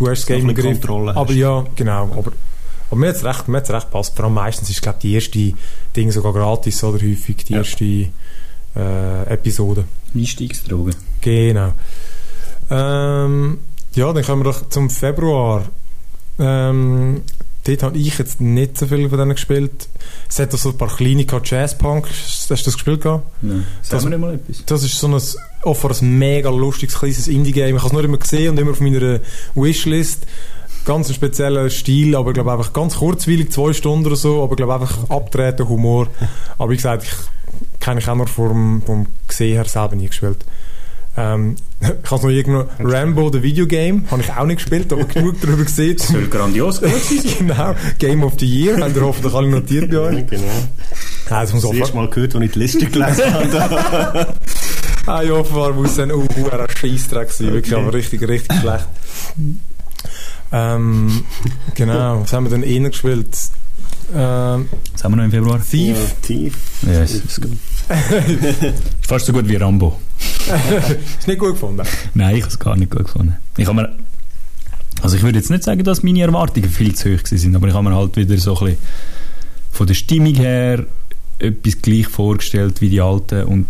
du 0.00 0.08
hast 0.10 0.20
das 0.20 0.26
Game 0.26 0.48
im 0.48 0.54
Griff. 0.54 0.80
Kontrolle 0.80 1.10
Aber 1.14 1.28
hast. 1.28 1.34
ja, 1.36 1.64
genau. 1.76 2.04
Aber, 2.16 2.32
aber 2.90 2.96
mir 3.00 3.08
hat 3.08 3.16
es 3.16 3.24
recht, 3.24 3.46
mir 3.48 3.58
hat's 3.58 3.70
recht 3.70 3.90
passt. 3.90 4.16
Vor 4.16 4.24
allem 4.24 4.34
meistens 4.34 4.70
ist, 4.70 4.82
glaube 4.82 4.98
die 5.02 5.14
erste 5.14 5.52
Ding 5.94 6.10
sogar 6.10 6.32
gratis, 6.32 6.82
oder 6.82 6.98
häufig, 7.04 7.36
die 7.44 7.52
Ja. 7.52 7.58
erste 7.58 7.84
äh, 7.84 9.22
Episode. 9.32 9.84
Einstiegsdrogen. 10.14 10.94
Genau. 11.20 11.72
Ähm, 12.70 13.58
ja, 13.94 14.12
dann 14.12 14.24
kommen 14.24 14.44
wir 14.44 14.52
doch 14.52 14.68
zum 14.68 14.90
Februar. 14.90 15.64
Ähm, 16.38 17.22
dort 17.64 17.82
habe 17.82 17.98
ich 17.98 18.16
jetzt 18.18 18.40
nicht 18.40 18.78
so 18.78 18.86
viel 18.86 19.08
von 19.08 19.18
denen 19.18 19.32
gespielt. 19.32 19.88
Es 20.28 20.38
hat 20.38 20.54
auch 20.54 20.58
so 20.58 20.70
ein 20.70 20.78
paar 20.78 20.88
kleine 20.96 21.26
Jazzpunk. 21.44 22.08
Hast 22.08 22.48
du 22.50 22.54
das 22.54 22.64
gespielt 22.74 23.02
gehabt? 23.02 23.26
Nein. 23.42 23.66
Das- 23.80 23.88
Sagen 23.90 24.04
wir 24.04 24.10
nicht 24.10 24.20
mal 24.20 24.34
etwas. 24.34 24.64
Das 24.66 24.82
ist 24.84 24.98
so 24.98 25.08
ein, 25.08 25.20
offenbar 25.62 25.96
ein 26.00 26.18
mega 26.18 26.50
lustiges, 26.50 26.98
kleines 26.98 27.28
Indie-Game. 27.28 27.76
Ich 27.76 27.82
habe 27.82 27.88
es 27.88 27.92
nur 27.92 28.04
immer 28.04 28.18
gesehen 28.18 28.50
und 28.50 28.58
immer 28.58 28.70
auf 28.72 28.80
meiner 28.80 29.20
Wishlist. 29.54 30.26
Ganz 30.84 31.08
ein 31.08 31.14
spezieller 31.14 31.68
Stil, 31.68 32.16
aber 32.16 32.30
ich 32.30 32.34
glaube 32.34 32.52
einfach 32.52 32.72
ganz 32.72 32.96
kurzweilig, 32.96 33.50
zwei 33.50 33.72
Stunden 33.74 34.06
oder 34.06 34.16
so, 34.16 34.42
aber 34.42 34.52
ich 34.52 34.56
glaube 34.56 34.74
einfach 34.74 35.10
abtreten, 35.10 35.68
Humor. 35.68 36.08
Aber 36.56 36.70
wie 36.70 36.76
gesagt, 36.76 37.04
ich 37.04 37.80
kenne 37.80 38.00
ich 38.00 38.08
auch 38.08 38.14
nur 38.14 38.26
vom, 38.26 38.82
vom 38.84 39.06
Gesehen 39.28 39.56
her 39.56 39.66
selber 39.66 39.96
nie 39.96 40.08
gespielt. 40.08 40.44
Ähm, 41.16 41.56
ich 41.80 42.10
habe 42.10 42.22
noch 42.22 42.30
irgendwo 42.30 42.64
Rambo, 42.78 43.30
the 43.30 43.42
Videogame, 43.42 44.02
habe 44.10 44.22
ich 44.22 44.32
auch 44.32 44.46
nicht 44.46 44.58
gespielt, 44.58 44.92
aber 44.92 45.04
genug 45.04 45.40
darüber 45.42 45.64
gesehen. 45.64 45.96
Das 45.98 46.08
soll 46.08 46.28
grandios 46.28 46.80
gut 46.80 46.90
sein. 46.90 47.18
genau, 47.38 47.74
Game 47.98 48.22
of 48.22 48.34
the 48.38 48.46
Year, 48.46 48.80
haben 48.80 48.94
ihr 48.94 49.02
hoffentlich 49.02 49.34
alle 49.34 49.48
notiert 49.48 49.90
bei 49.90 49.98
euch. 49.98 50.26
genau. 50.26 50.44
Ja, 51.28 51.42
das 51.42 51.52
muss 51.52 51.62
Das 51.62 51.72
erste 51.72 51.96
Mal 51.96 52.08
gehört, 52.08 52.34
als 52.34 52.44
ich 52.44 52.52
die 52.52 52.58
Liste 52.58 52.86
gelesen 52.86 53.34
habe. 53.34 54.34
Ah, 55.06 55.22
ja, 55.22 55.32
offenbar 55.32 55.72
muss 55.72 55.98
ein 55.98 56.10
Scheissdreck 56.76 57.30
sein. 57.30 57.52
Wirklich, 57.52 57.74
Okay. 57.74 57.82
aber 57.82 57.94
richtig, 57.94 58.26
richtig 58.28 58.60
schlecht. 58.60 58.86
Ähm, 60.52 61.24
genau, 61.74 62.22
was 62.22 62.32
haben 62.32 62.44
wir 62.44 62.50
denn 62.50 62.62
eher 62.62 62.88
gespielt? 62.90 63.28
Ähm, 64.12 64.68
Was 64.92 65.04
haben 65.04 65.12
wir 65.12 65.16
noch 65.16 65.24
im 65.24 65.30
Februar? 65.30 65.60
Thief. 65.60 65.96
Ja, 65.96 66.04
tief. 66.22 66.58
Ja, 66.82 67.02
es 67.02 67.14
ist 67.14 67.40
gut. 67.40 67.56
Fast 69.06 69.26
so 69.26 69.32
gut 69.32 69.48
wie 69.48 69.56
Rambo. 69.56 69.98
ist 71.18 71.28
nicht 71.28 71.38
gut 71.38 71.52
gefunden. 71.52 71.82
Nein, 72.14 72.36
ich 72.36 72.42
habe 72.42 72.52
es 72.52 72.58
gar 72.58 72.76
nicht 72.76 72.90
gut 72.90 73.04
gefunden. 73.04 73.36
Ich 73.56 73.66
habe 73.68 73.82
mir, 73.82 73.96
also 75.02 75.16
ich 75.16 75.22
würde 75.22 75.38
jetzt 75.38 75.50
nicht 75.50 75.62
sagen, 75.62 75.84
dass 75.84 76.02
meine 76.02 76.20
Erwartungen 76.22 76.68
viel 76.68 76.94
zu 76.94 77.14
hoch 77.14 77.20
sind, 77.24 77.54
aber 77.54 77.68
ich 77.68 77.74
habe 77.74 77.88
mir 77.88 77.94
halt 77.96 78.16
wieder 78.16 78.36
so 78.38 78.56
ein 78.58 78.64
bisschen 78.66 78.78
von 79.72 79.86
der 79.86 79.94
Stimmung 79.94 80.34
her 80.34 80.84
etwas 81.38 81.80
gleich 81.80 82.08
vorgestellt 82.08 82.80
wie 82.80 82.90
die 82.90 83.00
alten 83.00 83.44
und 83.44 83.66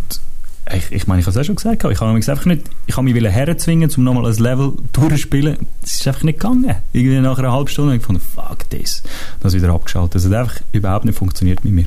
ich, 0.75 0.93
ich 0.93 1.07
meine, 1.07 1.21
ich 1.21 1.27
habe 1.27 1.33
es 1.33 1.43
auch 1.43 1.45
schon 1.45 1.57
gesagt, 1.57 1.85
ich 1.85 2.01
habe 2.01 2.13
mich 2.13 2.29
einfach 2.29 2.47
nicht, 2.47 2.63
ich 2.87 2.97
habe 2.97 3.11
mich 3.11 3.23
herzwingen, 3.23 3.91
um 3.97 4.05
nochmal 4.05 4.27
ein 4.27 4.37
Level 4.37 4.73
durchzuspielen. 4.93 5.59
Es 5.83 5.97
ist 5.97 6.09
einfach 6.09 6.23
nicht 6.23 6.41
gegangen. 6.41 6.77
Irgendwie 6.93 7.21
nach 7.21 7.39
einer 7.39 7.53
halben 7.53 7.69
Stunde 7.69 7.91
habe 7.91 7.97
ich 7.97 8.03
gefunden, 8.03 8.23
fuck 8.35 8.69
das. 8.71 9.03
Das 9.41 9.55
wieder 9.55 9.71
abgeschaltet. 9.71 10.17
Es 10.17 10.27
hat 10.27 10.33
einfach 10.33 10.61
überhaupt 10.73 11.05
nicht 11.05 11.19
funktioniert 11.19 11.65
mit 11.65 11.73
mir. 11.73 11.87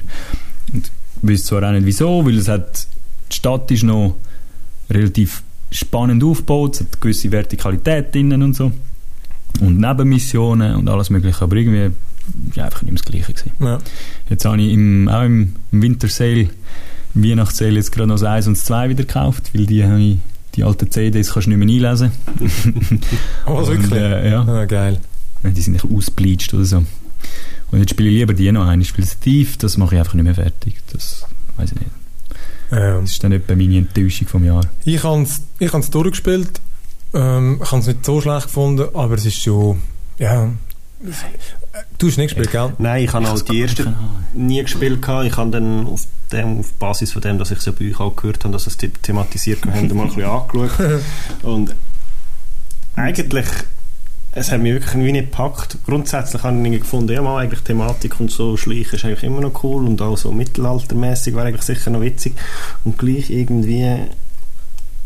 Und 0.73 0.91
ich 1.21 1.29
weiß 1.29 1.45
zwar 1.45 1.63
auch 1.63 1.71
nicht 1.71 1.85
wieso, 1.85 2.25
weil 2.25 2.37
es 2.37 2.47
hat, 2.47 2.87
die 3.31 3.35
Stadt 3.35 3.71
ist 3.71 3.83
noch 3.83 4.15
relativ 4.89 5.43
spannend 5.71 6.23
aufgebaut, 6.23 6.75
es 6.75 6.79
hat 6.81 6.87
eine 6.93 6.99
gewisse 6.99 7.31
Vertikalität 7.31 8.13
drinnen 8.13 8.43
und 8.43 8.55
so. 8.55 8.71
Und 9.59 9.79
Nebenmissionen 9.79 10.75
und 10.75 10.89
alles 10.89 11.09
mögliche, 11.09 11.41
aber 11.43 11.55
irgendwie 11.55 11.91
war 12.55 12.65
einfach 12.65 12.81
nicht 12.81 12.93
mehr 12.93 13.01
das 13.01 13.05
Gleiche. 13.05 13.33
Gewesen. 13.33 13.51
Ja. 13.59 13.79
Jetzt 14.29 14.45
habe 14.45 14.61
ich 14.61 14.71
im, 14.73 15.09
auch 15.09 15.23
im, 15.23 15.55
im 15.71 15.81
Wintersale, 15.81 16.41
im 16.41 16.49
Weihnachtssale 17.15 17.71
jetzt 17.75 17.91
gerade 17.91 18.07
noch 18.07 18.15
das 18.15 18.23
1 18.23 18.47
und 18.47 18.57
das 18.57 18.65
2 18.65 18.89
wieder 18.89 19.03
gekauft, 19.03 19.51
weil 19.53 19.65
die 19.65 19.83
habe 19.83 19.99
ich, 20.01 20.17
die 20.55 20.63
alten 20.63 20.89
CDs 20.91 21.31
kannst 21.33 21.47
du 21.47 21.51
nicht 21.55 21.59
mehr 21.59 21.67
einlesen. 21.89 22.11
Oh, 23.45 23.65
wirklich? 23.67 23.91
Äh, 23.91 24.31
ja. 24.31 24.41
Ah, 24.47 24.65
geil. 24.65 24.99
Die 25.43 25.61
sind 25.61 25.73
nicht 25.73 25.85
ausbleached 25.85 26.53
oder 26.53 26.65
so. 26.65 26.77
Und 27.71 27.79
jetzt 27.79 27.89
spiele 27.91 28.09
ich 28.09 28.15
lieber 28.19 28.33
die 28.33 28.51
noch 28.51 28.65
ein. 28.67 28.79
Ich 28.81 28.89
spiele 28.89 29.07
Thief, 29.07 29.57
das 29.57 29.77
mache 29.77 29.95
ich 29.95 29.99
einfach 29.99 30.13
nicht 30.13 30.23
mehr 30.23 30.35
fertig. 30.35 30.75
Das 30.91 31.25
weiß 31.57 31.71
ich 31.73 31.79
nicht. 31.79 31.91
Ähm, 32.71 33.01
Das 33.01 33.11
ist 33.11 33.23
dann 33.23 33.31
etwa 33.31 33.55
meine 33.55 33.77
Enttäuschung 33.77 34.27
vom 34.27 34.43
Jahr. 34.45 34.65
ich 34.85 35.03
habe 35.03 35.21
es 35.23 35.41
ich 35.59 35.73
hab's 35.73 35.89
durchgespielt. 35.89 36.61
Ähm, 37.13 37.59
ich 37.61 37.71
habe 37.71 37.81
es 37.81 37.87
nicht 37.87 38.05
so 38.05 38.21
schlecht 38.21 38.43
gefunden, 38.47 38.87
aber 38.93 39.15
es 39.15 39.25
ist 39.25 39.41
schon... 39.41 39.79
Ja... 40.17 40.49
Du 41.97 42.07
hast 42.07 42.17
nicht 42.17 42.35
gespielt, 42.35 42.51
gell? 42.51 42.73
Nein, 42.77 43.03
ich 43.05 43.13
habe 43.13 43.27
auch 43.27 43.41
die 43.41 43.61
ersten 43.61 43.95
nie 44.33 44.61
gespielt. 44.61 45.01
gehabt. 45.01 45.25
Ich 45.25 45.37
habe 45.37 45.49
dann 45.49 45.87
auf, 45.87 46.05
dem, 46.31 46.59
auf 46.59 46.73
Basis 46.73 47.11
von 47.13 47.21
dem, 47.21 47.37
dass 47.39 47.51
ich 47.51 47.57
es 47.59 47.65
ja 47.65 47.71
bei 47.77 47.89
euch 47.89 47.99
auch 47.99 48.15
gehört 48.15 48.43
habe, 48.43 48.51
dass 48.53 48.67
es 48.67 48.77
the- 48.79 48.89
thematisiert 48.89 49.65
haben, 49.65 49.95
mal 49.95 50.03
ein 50.03 50.07
bisschen 50.09 50.23
angeschaut. 50.25 51.01
Und 51.43 51.75
eigentlich, 52.95 53.45
es 54.33 54.51
hat 54.51 54.61
mich 54.61 54.73
wirklich 54.73 54.93
irgendwie 54.93 55.11
nicht 55.13 55.31
gepackt. 55.31 55.77
Grundsätzlich 55.85 56.43
habe 56.43 56.55
ich 56.55 56.61
irgendwie 56.63 56.79
gefunden, 56.79 57.11
ja 57.11 57.21
mal, 57.21 57.39
eigentlich 57.43 57.61
Thematik 57.61 58.19
und 58.19 58.31
so 58.31 58.57
Schleichen 58.57 58.95
ist 58.95 59.05
eigentlich 59.05 59.23
immer 59.23 59.41
noch 59.41 59.63
cool 59.63 59.85
und 59.85 60.01
auch 60.01 60.17
so 60.17 60.31
mittelaltermäßig 60.31 61.35
wäre 61.35 61.47
eigentlich 61.47 61.61
sicher 61.63 61.89
noch 61.91 62.01
witzig. 62.01 62.33
Und 62.83 62.97
gleich 62.97 63.29
irgendwie 63.29 63.97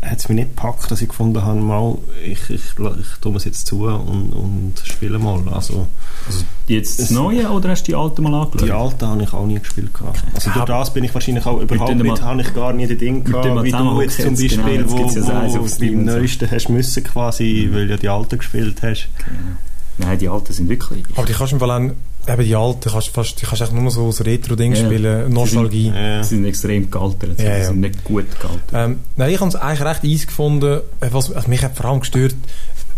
hat 0.00 0.18
es 0.18 0.28
mich 0.28 0.36
nicht 0.36 0.54
gepackt, 0.56 0.90
dass 0.90 1.02
ich 1.02 1.08
gefunden 1.08 1.42
habe, 1.44 1.58
mal, 1.60 1.98
ich, 2.24 2.38
ich, 2.50 2.62
ich 2.78 3.18
tue 3.20 3.36
es 3.36 3.44
jetzt 3.44 3.66
zu 3.66 3.84
und, 3.86 4.32
und 4.32 4.74
spiele 4.84 5.18
mal. 5.18 5.42
Also, 5.52 5.88
Jetzt 6.68 7.00
das 7.00 7.10
Neue 7.10 7.48
oder 7.50 7.70
hast 7.70 7.82
du 7.84 7.92
die 7.92 7.96
alte 7.96 8.20
mal 8.22 8.34
angeschaut? 8.34 8.68
die 8.68 8.72
alten 8.72 9.06
habe 9.06 9.22
ich 9.22 9.32
auch 9.32 9.46
nie 9.46 9.58
gespielt. 9.58 9.92
Gehabt. 9.94 10.22
Also 10.34 10.50
durch 10.50 10.66
das 10.66 10.92
bin 10.92 11.02
ich 11.04 11.14
wahrscheinlich 11.14 11.46
auch 11.46 11.60
überhaupt 11.60 11.94
nicht, 11.94 12.04
mal- 12.06 12.20
habe 12.20 12.42
ich 12.42 12.54
gar 12.54 12.72
nie 12.72 12.86
den 12.86 12.98
Ding 12.98 13.24
gehabt, 13.24 13.44
wie 13.46 13.70
du 13.70 13.76
zusammen 13.78 14.00
jetzt 14.02 14.20
zum 14.22 14.34
Beispiel, 14.34 14.84
genau, 14.84 15.02
jetzt 15.06 15.28
wo, 15.56 15.60
wo 15.62 15.66
Steam 15.66 15.92
beim 15.92 16.00
und 16.00 16.08
so. 16.12 16.18
neuesten 16.18 16.50
hast 16.50 16.68
müssen 16.68 17.04
quasi, 17.04 17.68
weil 17.72 17.90
ja 17.90 17.96
die 17.96 18.08
alten 18.08 18.38
gespielt 18.38 18.82
hast. 18.82 19.08
Nein, 19.96 20.18
die 20.18 20.28
alten 20.28 20.52
sind 20.52 20.68
wirklich... 20.68 21.04
Aber 21.16 21.26
die 21.26 21.32
kannst 21.32 21.52
du 21.52 21.56
im 21.56 21.60
Fall 21.60 21.92
eben 22.26 22.44
die 22.44 22.54
alten, 22.56 22.90
kannst, 22.90 23.08
fast, 23.08 23.40
die 23.40 23.46
kannst 23.46 23.62
echt 23.62 23.72
nur 23.72 23.82
noch 23.82 23.90
so 23.90 24.06
aus 24.06 24.24
Retro-Ding 24.24 24.72
Ja, 24.74 24.80
ja. 24.80 24.86
spielen, 24.86 25.32
Nostalgie. 25.32 25.92
Ja. 25.94 26.22
Sie 26.22 26.36
sind 26.36 26.44
extrem 26.44 26.90
gealtert. 26.90 27.38
Ja, 27.38 27.44
Sie 27.44 27.60
ja. 27.60 27.66
sind 27.66 27.80
nicht 27.80 28.04
gut 28.04 28.26
gealtert. 28.40 28.70
Ähm, 28.72 29.00
nein, 29.16 29.30
ich 29.30 29.40
habe 29.40 29.48
es 29.48 29.56
eigentlich 29.56 29.88
recht 29.88 30.04
easy 30.04 30.26
gefunden. 30.26 30.80
Äh, 31.00 31.08
Was, 31.10 31.32
also 31.32 31.48
mich 31.48 31.62
hat 31.62 31.76
vor 31.76 31.86
allem 31.86 32.00
gestört, 32.00 32.34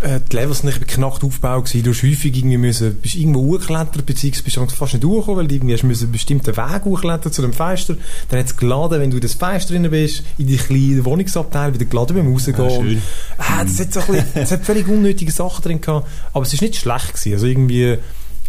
äh, 0.00 0.20
die 0.30 0.36
Levels 0.36 0.60
sind 0.60 0.68
nicht 0.74 0.88
knackt 0.88 1.22
aufgebaut 1.22 1.66
gewesen. 1.66 1.84
Du 1.84 1.90
hast 1.90 2.02
häufig 2.02 2.34
irgendwie 2.36 2.56
müssen, 2.56 2.94
bist 2.96 3.16
irgendwo 3.16 3.42
hochgeklettert, 3.42 4.06
beziehungsweise 4.06 4.44
bist 4.44 4.56
du 4.56 4.66
fast 4.76 4.94
nicht 4.94 5.04
durchgekommen, 5.04 5.40
weil 5.40 5.48
du 5.48 5.54
irgendwie 5.54 5.74
hast 5.74 5.82
müssen 5.82 6.04
einen 6.04 6.12
bestimmten 6.12 6.56
Weg 6.56 6.84
hochklettern 6.84 7.32
zu 7.32 7.42
dem 7.42 7.52
Fenster. 7.52 7.96
Dann 8.28 8.40
hat 8.40 8.46
es 8.46 8.56
geladen, 8.56 9.00
wenn 9.00 9.10
du 9.10 9.16
in 9.18 9.22
das 9.22 9.34
Fenster 9.34 9.74
drin 9.74 9.90
bist, 9.90 10.22
in 10.38 10.46
die 10.46 10.56
kleinen 10.56 11.04
Wohnungsabteil, 11.04 11.74
wieder 11.74 11.84
geladen 11.84 12.16
beim 12.16 12.32
Rausgehen. 12.32 13.02
Ah, 13.36 13.44
ah, 13.58 13.64
das 13.64 13.78
hat 13.78 13.92
so 13.92 14.00
ein 14.00 14.06
bisschen, 14.06 14.26
es 14.34 14.50
hat 14.50 14.64
völlig 14.64 14.88
unnötige 14.88 15.32
Sachen 15.32 15.62
drin 15.62 15.80
gehabt. 15.80 16.08
Aber 16.32 16.44
es 16.44 16.52
ist 16.54 16.62
nicht 16.62 16.76
schlecht 16.76 17.08
gewesen. 17.08 17.32
Also 17.34 17.46
irgendwie, 17.46 17.98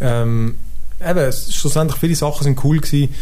ähm, 0.01 0.55
eben, 1.05 1.31
schlussendlich 1.33 1.99
viele 1.99 2.15
Sachen 2.15 2.43
sind 2.43 2.63
cool 2.63 2.79
gewesen. 2.79 3.13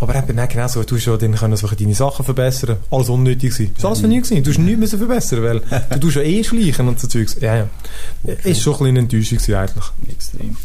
Aber 0.00 0.14
eben 0.16 0.36
nicht 0.36 0.50
genau 0.50 0.66
so, 0.66 0.82
du 0.82 0.96
hast 0.96 1.04
ja 1.06 1.16
dann 1.16 1.34
können 1.36 1.56
so 1.56 1.68
deine 1.68 1.94
Sachen 1.94 2.24
verbessern. 2.24 2.78
Alles 2.90 3.08
unnötig 3.08 3.52
gewesen. 3.52 3.72
Es 3.76 3.82
war 3.84 3.90
alles 3.90 4.00
für 4.00 4.08
nichts 4.08 4.28
gewesen. 4.28 4.44
Du 4.44 4.50
hast 4.50 4.58
nichts 4.58 4.80
müssen 4.80 4.98
verbessern, 4.98 5.42
weil 5.42 5.62
du 5.90 5.98
tust 6.00 6.16
ja 6.16 6.22
eh 6.22 6.42
schleichen 6.42 6.88
und 6.88 6.98
so 7.00 7.06
Zeugs. 7.06 7.36
Ja, 7.40 7.56
ja. 7.56 7.68
Ist 8.42 8.60
schon 8.60 8.72
ein 8.74 8.78
bisschen 8.78 8.86
eine 8.88 8.98
Enttäuschung 8.98 9.38
gewesen, 9.38 9.54
eigentlich. 9.54 9.84
Extrem. 10.10 10.56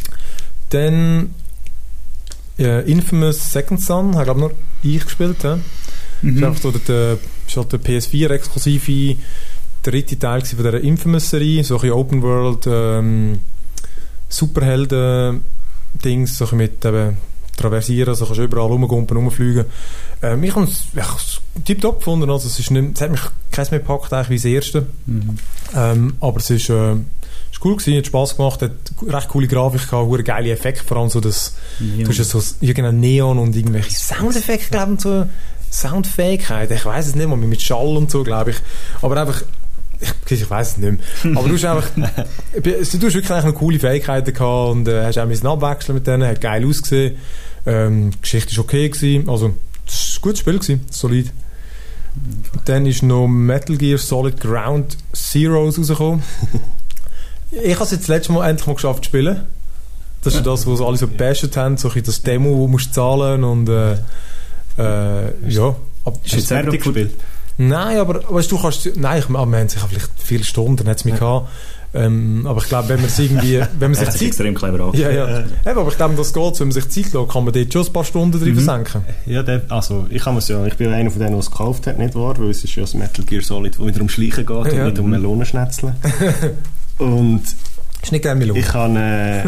Dann, 0.69 1.35
äh, 2.57 2.91
Infamous 2.91 3.51
Second 3.51 3.81
Son, 3.81 4.15
habe 4.15 4.25
glaube 4.25 4.39
nur 4.39 4.51
ich 4.83 5.03
gespielt, 5.03 5.43
ja. 5.43 5.55
Das 5.55 5.61
ist 5.61 5.63
Mhm. 6.21 6.43
einfach 6.43 6.61
so 6.61 6.71
der, 6.71 6.81
der, 6.81 7.17
halt 7.55 7.71
der 7.71 7.79
PS4-exklusive 7.79 9.15
dritte 9.83 10.19
Teil 10.19 10.41
von 10.43 10.57
dieser 10.57 10.81
Infamous-Serie, 10.81 11.63
so 11.63 11.79
ein 11.79 11.91
Open 11.91 12.21
World, 12.21 12.65
ähm, 12.67 13.39
Superhelden-Dings, 15.93 16.37
so 16.37 16.55
mit 16.55 16.83
eben 16.85 17.17
traversieren, 17.57 18.09
also 18.09 18.25
kannst 18.25 18.39
du 18.39 18.43
überall 18.43 18.67
rumgumpen, 18.67 19.17
rumfliegen. 19.17 19.65
Ähm, 20.21 20.43
ich 20.43 20.55
habe 20.55 20.65
es 20.65 21.41
tiptop 21.65 21.99
gefunden, 21.99 22.29
also 22.29 22.47
es, 22.47 22.57
ist 22.57 22.71
nicht, 22.71 22.95
es 22.95 23.01
hat 23.01 23.11
mich 23.11 23.21
keins 23.51 23.71
mehr 23.71 23.81
gepackt, 23.81 24.13
eigentlich 24.13 24.29
wie 24.29 24.35
das 24.35 24.45
erste. 24.45 24.87
Mhm. 25.05 25.37
Ähm, 25.75 26.13
aber 26.21 26.37
es 26.37 26.49
ist, 26.49 26.69
äh, 26.69 26.93
ist 26.93 27.65
cool 27.65 27.75
gewesen, 27.75 27.97
hat 27.97 28.05
Spass 28.07 28.37
gemacht, 28.37 28.61
hat 28.61 28.71
recht 29.05 29.27
coole 29.27 29.47
Grafik 29.47 29.89
gehabt, 29.89 30.07
hure 30.07 30.23
geile 30.23 30.51
Effekte, 30.51 30.85
vor 30.85 30.97
allem 30.97 31.09
so 31.09 31.19
das, 31.19 31.55
Ja. 31.79 32.05
du 32.05 32.17
hast 32.17 32.29
so 32.29 32.41
genau, 32.61 32.91
Neon 32.93 33.37
und 33.37 33.55
irgendwelche 33.55 33.91
Soundeffekte, 33.91 34.69
glaube 34.69 34.93
ich, 34.93 35.01
so 35.01 35.25
Soundfähigkeit, 35.71 36.71
ich 36.71 36.85
weiß 36.85 37.07
es 37.07 37.15
nicht 37.15 37.27
mal, 37.27 37.35
mit 37.35 37.61
Schall 37.61 37.97
und 37.97 38.09
so, 38.09 38.23
glaube 38.23 38.51
ich, 38.51 38.57
aber 39.01 39.17
einfach 39.21 39.43
ich, 39.99 40.31
ich 40.31 40.49
weiß 40.49 40.71
es 40.71 40.77
nicht 40.77 41.23
mehr. 41.23 41.37
Aber 41.37 41.47
du 41.47 41.55
hast 41.55 41.65
einfach, 41.65 41.89
du 41.93 42.73
hast 42.73 42.93
wirklich 42.93 43.31
eigentlich 43.31 43.45
noch 43.45 43.55
coole 43.55 43.79
Fähigkeiten 43.79 44.33
gehabt 44.33 44.71
und 44.71 44.87
äh, 44.87 45.05
hast 45.05 45.17
auch 45.17 45.25
müssen 45.25 45.47
abwechseln 45.47 45.95
mit 45.95 46.07
denen, 46.07 46.27
hat 46.27 46.41
geil 46.41 46.65
ausgesehen. 46.65 47.17
Ähm, 47.65 48.11
die 48.11 48.21
Geschichte 48.21 48.51
ist 48.51 48.59
okay 48.59 48.89
gewesen, 48.89 49.29
also 49.29 49.53
es 49.87 50.15
war 50.15 50.19
ein 50.19 50.21
gutes 50.21 50.39
Spiel 50.39 50.59
gewesen, 50.59 50.85
solid. 50.89 51.31
Dann 52.65 52.85
ist 52.85 53.03
noch 53.03 53.27
Metal 53.27 53.77
Gear 53.77 53.97
Solid 53.97 54.39
Ground 54.39 54.97
Zeroes 55.13 55.77
rausgekommen. 55.77 56.23
ich 57.51 57.75
habe 57.75 57.83
es 57.83 57.91
jetzt 57.91 58.01
das 58.01 58.07
letzte 58.07 58.31
Mal 58.31 58.49
endlich 58.49 58.67
mal 58.67 58.73
geschafft 58.73 59.03
zu 59.03 59.09
spielen. 59.09 59.43
Das 60.21 60.33
ist 60.33 60.39
ja 60.39 60.51
das, 60.51 60.67
was 60.67 60.81
alle 60.81 60.97
so 60.97 61.07
gebasht 61.07 61.55
haben, 61.55 61.77
so 61.77 61.87
ein 61.87 61.93
bisschen 61.93 62.05
das 62.05 62.21
Demo, 62.23 62.57
wo 62.57 62.65
du 62.65 62.71
musst 62.71 62.93
zahlen 62.93 63.43
und 63.43 63.69
äh, 63.69 63.93
äh, 64.77 65.49
ja. 65.49 65.75
Ab, 66.05 66.19
du 66.23 66.35
jetzt 66.35 66.47
fertig 66.47 66.81
gespielt? 66.81 67.13
Nein, 67.61 67.97
aber 67.97 68.21
weißt, 68.33 68.49
du 68.51 68.57
kannst, 68.57 68.89
nein, 68.95 69.19
ich, 69.19 69.29
wir 69.29 69.37
haben 69.37 69.67
sicher 69.69 69.85
vielleicht 69.89 70.09
viele 70.17 70.43
Stunden, 70.45 70.87
hat 70.87 70.97
es 70.97 71.05
mich 71.05 71.15
gehabt. 71.19 71.49
Ähm, 71.93 72.45
aber 72.47 72.61
ich 72.61 72.69
glaube, 72.69 72.87
wenn 72.89 72.97
man 72.97 73.05
es 73.07 73.17
irgendwie, 73.19 73.59
wenn 73.79 73.91
man 73.91 73.95
sich 73.95 74.09
Zeit, 74.09 74.21
extrem 74.29 74.53
clever 74.55 74.79
an. 74.85 74.93
ja, 74.93 75.09
ja. 75.09 75.39
Eben, 75.39 75.49
aber 75.79 75.89
ich 75.89 75.97
glaube, 75.97 76.15
das 76.15 76.31
geht, 76.33 76.59
wenn 76.59 76.67
man 76.67 76.71
sich 76.71 76.87
Zeit 76.89 77.11
lässt, 77.13 77.29
kann 77.31 77.43
man 77.43 77.51
dort 77.53 77.73
schon 77.73 77.85
ein 77.85 77.93
paar 77.93 78.03
Stunden 78.05 78.39
drin 78.39 78.53
Mhm. 78.53 78.59
versenken. 78.59 79.01
Ja, 79.25 79.41
der, 79.43 79.63
also 79.69 80.05
ich 80.09 80.23
kann 80.23 80.39
ja, 80.39 80.65
ich 80.67 80.75
bin 80.75 80.89
ja 80.91 80.95
einer 80.95 81.09
von 81.09 81.19
denen, 81.19 81.31
der 81.31 81.39
es 81.39 81.49
gekauft 81.51 81.87
hat, 81.87 81.97
nicht 81.97 82.15
wahr? 82.15 82.37
Weil 82.37 82.51
es 82.51 82.63
ist 82.63 82.75
ja 82.75 82.81
das 82.83 82.93
Metal 82.93 83.25
Gear 83.25 83.41
Solid, 83.41 83.77
wo 83.79 83.87
wieder 83.87 84.01
um 84.01 84.07
Schleichen 84.09 84.45
geht 84.45 84.55
und 84.55 84.71
Ja. 84.71 84.85
nicht 84.85 84.99
um 84.99 85.09
Melonenschnetzeln. 85.09 85.95
und 86.99 87.41
Ist 88.03 88.11
nicht 88.11 88.21
gerne 88.21 88.45
ich 88.45 88.73
habe 88.73 88.99
äh, 88.99 89.43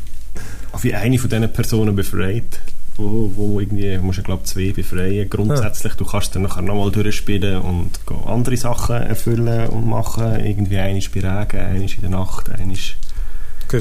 wie 0.82 0.94
eine 0.94 1.18
von 1.18 1.30
diesen 1.30 1.50
Personen 1.52 1.96
befreit, 1.96 2.60
wo, 2.98 3.30
wo 3.34 3.60
irgendwie, 3.60 3.98
musst 3.98 4.18
du 4.18 4.22
glaube 4.22 4.44
zwei 4.44 4.72
befreien. 4.72 5.28
Grundsätzlich, 5.28 5.94
du 5.94 6.04
kannst 6.04 6.34
dann 6.34 6.42
nachher 6.42 6.62
nochmal 6.62 6.90
durchspielen 6.90 7.60
und 7.60 7.90
andere 8.26 8.56
Sachen 8.56 8.96
erfüllen 8.96 9.68
und 9.68 9.86
machen. 9.86 10.40
Irgendwie 10.44 10.78
eines 10.78 11.08
bei 11.08 11.20
Regen, 11.20 11.60
eines 11.60 11.94
in 11.94 12.00
der 12.02 12.10
Nacht, 12.10 12.50
ich 12.70 12.96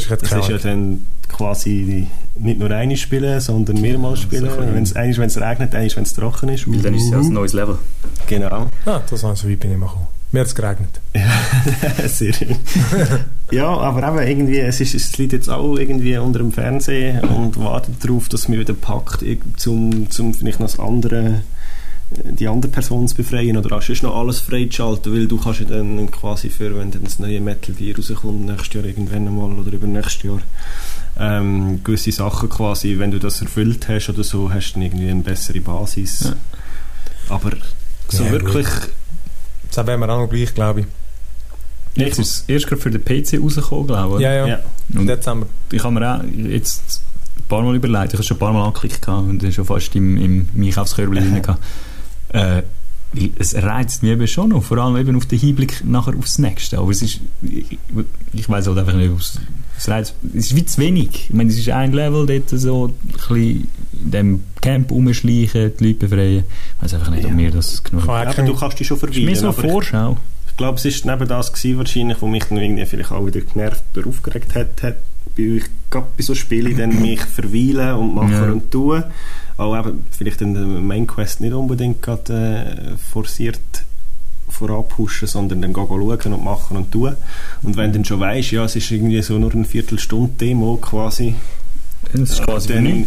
hätte 0.09 0.25
Das 0.27 0.31
ist 0.31 0.49
ja 0.49 0.57
dann 0.57 1.05
quasi 1.29 2.07
nicht 2.35 2.59
nur 2.59 2.71
eines 2.71 2.99
spielen, 2.99 3.39
sondern 3.39 3.79
mehrmals 3.81 4.21
spielen. 4.21 4.49
sicher. 4.49 4.73
Wenn 4.73 4.83
es 4.83 4.95
eines, 4.95 5.17
wenn 5.17 5.27
es 5.27 5.39
regnet, 5.39 5.73
eines, 5.75 5.95
wenn 5.95 6.03
es 6.03 6.13
trocken 6.13 6.49
ist. 6.49 6.69
Weil 6.71 6.79
dann 6.79 6.93
ist 6.93 7.05
es 7.05 7.11
ja 7.11 7.19
ein 7.19 7.33
neues 7.33 7.53
Level. 7.53 7.77
Genau. 8.27 8.67
Ah, 8.85 9.01
das 9.09 9.23
war 9.23 9.35
so 9.35 9.49
weit 9.49 9.59
bin 9.59 9.71
ich 9.71 9.77
mal 9.77 9.87
gekommen. 9.87 10.07
Mir 10.35 10.41
hat 10.41 10.47
es 10.47 10.55
geregnet. 10.55 10.99
Sehr 12.07 12.33
schön. 12.33 12.57
ja, 13.51 13.67
aber 13.69 14.05
eben 14.05 14.27
irgendwie, 14.27 14.59
es, 14.59 14.81
ist, 14.81 14.93
es 14.93 15.17
liegt 15.17 15.31
jetzt 15.31 15.47
auch 15.49 15.77
irgendwie 15.77 16.17
unter 16.17 16.39
dem 16.39 16.51
Fernsehen 16.51 17.21
und 17.21 17.57
wartet 17.57 18.03
darauf, 18.03 18.27
dass 18.27 18.41
es 18.41 18.47
mich 18.49 18.59
wieder 18.59 18.73
packt, 18.73 19.21
irg- 19.21 19.55
zum, 19.55 20.09
zum 20.11 20.33
vielleicht 20.33 20.59
noch 20.59 20.67
das 20.67 20.77
andere, 20.77 21.41
äh, 22.11 22.33
die 22.33 22.49
andere 22.49 22.69
Person 22.69 23.07
zu 23.07 23.15
befreien 23.15 23.55
oder 23.55 23.77
hast 23.77 23.87
du 23.87 24.05
noch 24.05 24.17
alles 24.17 24.41
freizuschalten, 24.41 25.13
weil 25.13 25.27
du 25.27 25.37
kannst 25.37 25.61
ja 25.61 25.67
dann 25.67 26.11
quasi 26.11 26.49
für, 26.49 26.77
wenn 26.77 26.91
dann 26.91 27.05
das 27.05 27.17
neue 27.19 27.39
Metal 27.39 27.73
Gear 27.73 27.95
rauskommt, 27.95 28.45
nächstes 28.45 28.73
Jahr 28.73 28.83
irgendwann 28.83 29.27
einmal 29.27 29.53
oder 29.57 29.71
übernächstes 29.71 30.23
Jahr, 30.23 30.41
ähm, 31.17 31.79
gewisse 31.81 32.11
Sachen 32.11 32.49
quasi, 32.49 32.99
wenn 32.99 33.11
du 33.11 33.19
das 33.19 33.41
erfüllt 33.41 33.87
hast 33.87 34.09
oder 34.09 34.25
so, 34.25 34.51
hast 34.53 34.71
du 34.71 34.73
dann 34.73 34.81
irgendwie 34.83 35.09
eine 35.09 35.21
bessere 35.21 35.61
Basis. 35.61 36.25
Ja. 36.25 36.33
Aber 37.29 37.51
so 38.09 38.23
Ja, 38.25 38.31
wirklich... 38.31 38.67
Das 39.75 39.85
wären 39.85 39.99
wir 39.99 40.09
auch 40.09 40.19
noch 40.19 40.29
gleich, 40.29 40.53
glaube 40.53 40.81
ich. 40.81 40.85
Jetzt 41.95 42.19
ist 42.19 42.29
es 42.29 42.43
erst 42.47 42.67
gerade 42.67 42.81
für 42.81 42.91
den 42.91 43.03
PC 43.03 43.41
rausgekommen, 43.41 43.87
glaube 43.87 44.15
ich. 44.15 44.21
Ja, 44.21 44.33
ja. 44.33 44.47
Ja. 44.47 44.59
Im 44.93 45.07
Dezember. 45.07 45.47
ich 45.71 45.83
habe 45.83 45.93
mir 45.93 46.15
auch 46.15 46.23
jetzt 46.23 47.01
ein 47.37 47.43
paar 47.47 47.61
Mal 47.61 47.75
überlegt, 47.75 48.13
ich 48.13 48.13
habe 48.13 48.23
schon 48.23 48.37
ein 48.37 48.39
paar 48.39 48.53
Mal 48.53 48.65
angeklickt 48.65 49.07
und 49.07 49.41
dann 49.41 49.51
schon 49.51 49.65
fast 49.65 49.95
im, 49.95 50.17
im, 50.17 50.47
Einkaufskörbchen 50.57 51.31
drin 51.31 51.41
gehabt. 51.41 51.63
Äh, 52.29 52.63
es 53.37 53.55
reizt 53.55 54.03
mich 54.03 54.11
eben 54.11 54.27
schon 54.27 54.49
noch, 54.49 54.63
vor 54.63 54.77
allem 54.79 54.97
eben 54.97 55.15
auf 55.15 55.25
den 55.25 55.39
Hinblick 55.39 55.85
nachher 55.85 56.17
aufs 56.17 56.37
Nächste. 56.37 56.79
Aber 56.79 56.89
es 56.89 57.01
ist, 57.01 57.21
ich, 57.43 57.77
ich 58.33 58.49
weiß 58.49 58.67
halt 58.67 58.77
einfach 58.77 58.95
nicht, 58.95 59.09
ob 59.09 59.19
es, 59.19 59.39
es 59.77 60.13
ist 60.33 60.55
wie 60.55 60.65
zu 60.65 60.79
wenig. 60.81 61.27
Ich 61.29 61.33
meine, 61.33 61.49
es 61.49 61.57
ist 61.57 61.69
ein 61.69 61.91
Level 61.93 62.25
dort 62.25 62.49
so, 62.49 62.87
ein 62.87 62.93
bisschen 63.11 63.67
in 64.03 64.11
dem 64.11 64.43
Camp 64.61 64.91
rumschleichen, 64.91 65.73
die 65.79 65.87
Leute 65.87 65.99
befreien. 66.07 66.43
Ich 66.77 66.83
weiß 66.83 66.93
einfach 66.95 67.11
nicht, 67.11 67.23
ob 67.25 67.31
Ja. 67.31 67.35
mir 67.35 67.51
das 67.51 67.83
genug 67.83 68.05
Kann 68.05 68.15
Aber 68.27 68.33
kein- 68.33 68.45
du 68.45 68.55
kannst 68.55 68.79
dich 68.79 68.87
schon 68.87 68.97
ist. 68.97 69.03
mir 69.03 69.11
verweilen. 69.13 69.35
so 69.35 69.47
eine 69.47 69.53
aber 69.57 69.63
ich- 69.65 69.71
Vorschau. 69.71 70.17
Ich 70.47 70.57
glaube, 70.57 70.77
es 70.77 70.85
ist 70.85 71.05
neben 71.05 71.27
das 71.27 71.51
gewesen, 71.51 71.77
wahrscheinlich, 71.79 72.21
wo 72.21 72.27
mich 72.27 72.43
dann 72.45 72.57
irgendwie 72.57 72.85
vielleicht 72.85 73.11
auch 73.11 73.25
wieder 73.25 73.41
genervt 73.41 73.83
oder 73.97 74.07
aufgeregt 74.07 74.55
hat, 74.55 74.81
hat 74.83 74.95
weil 75.37 75.57
ich 75.57 75.63
gerade 75.89 76.07
bei 76.15 76.23
so 76.23 76.33
Spielen 76.33 76.77
dann 76.77 76.89
mich 77.01 77.19
verweilen 77.21 77.95
und 77.95 78.15
machen 78.15 78.31
Ja. 78.31 78.51
und 78.51 78.71
tun. 78.71 79.03
Auch 79.57 79.77
eben 79.77 80.03
vielleicht 80.11 80.41
in 80.41 80.53
der 80.53 80.63
Main 80.63 81.07
Quest 81.07 81.41
nicht 81.41 81.53
unbedingt 81.53 82.01
gerade 82.01 82.33
äh, 82.33 82.97
forciert 83.11 83.59
vorab 84.55 84.89
pushen, 84.89 85.27
sondern 85.27 85.61
dann 85.61 85.73
gehen 85.73 85.85
schauen 85.87 86.33
und 86.33 86.43
machen 86.43 86.77
und 86.77 86.91
tun. 86.91 87.15
Und 87.63 87.77
wenn 87.77 87.91
du 87.91 87.99
dann 87.99 88.05
schon 88.05 88.19
weißt, 88.19 88.51
ja, 88.51 88.63
es 88.65 88.75
ist 88.75 88.89
irgendwie 88.91 89.21
so 89.21 89.37
nur 89.37 89.51
eine 89.53 89.65
Viertelstunde 89.65 90.31
Demo 90.39 90.77
quasi, 90.77 91.35
Das 92.13 92.29
ist 92.31 92.43
quasi 92.43 92.67
Dann- 92.73 93.05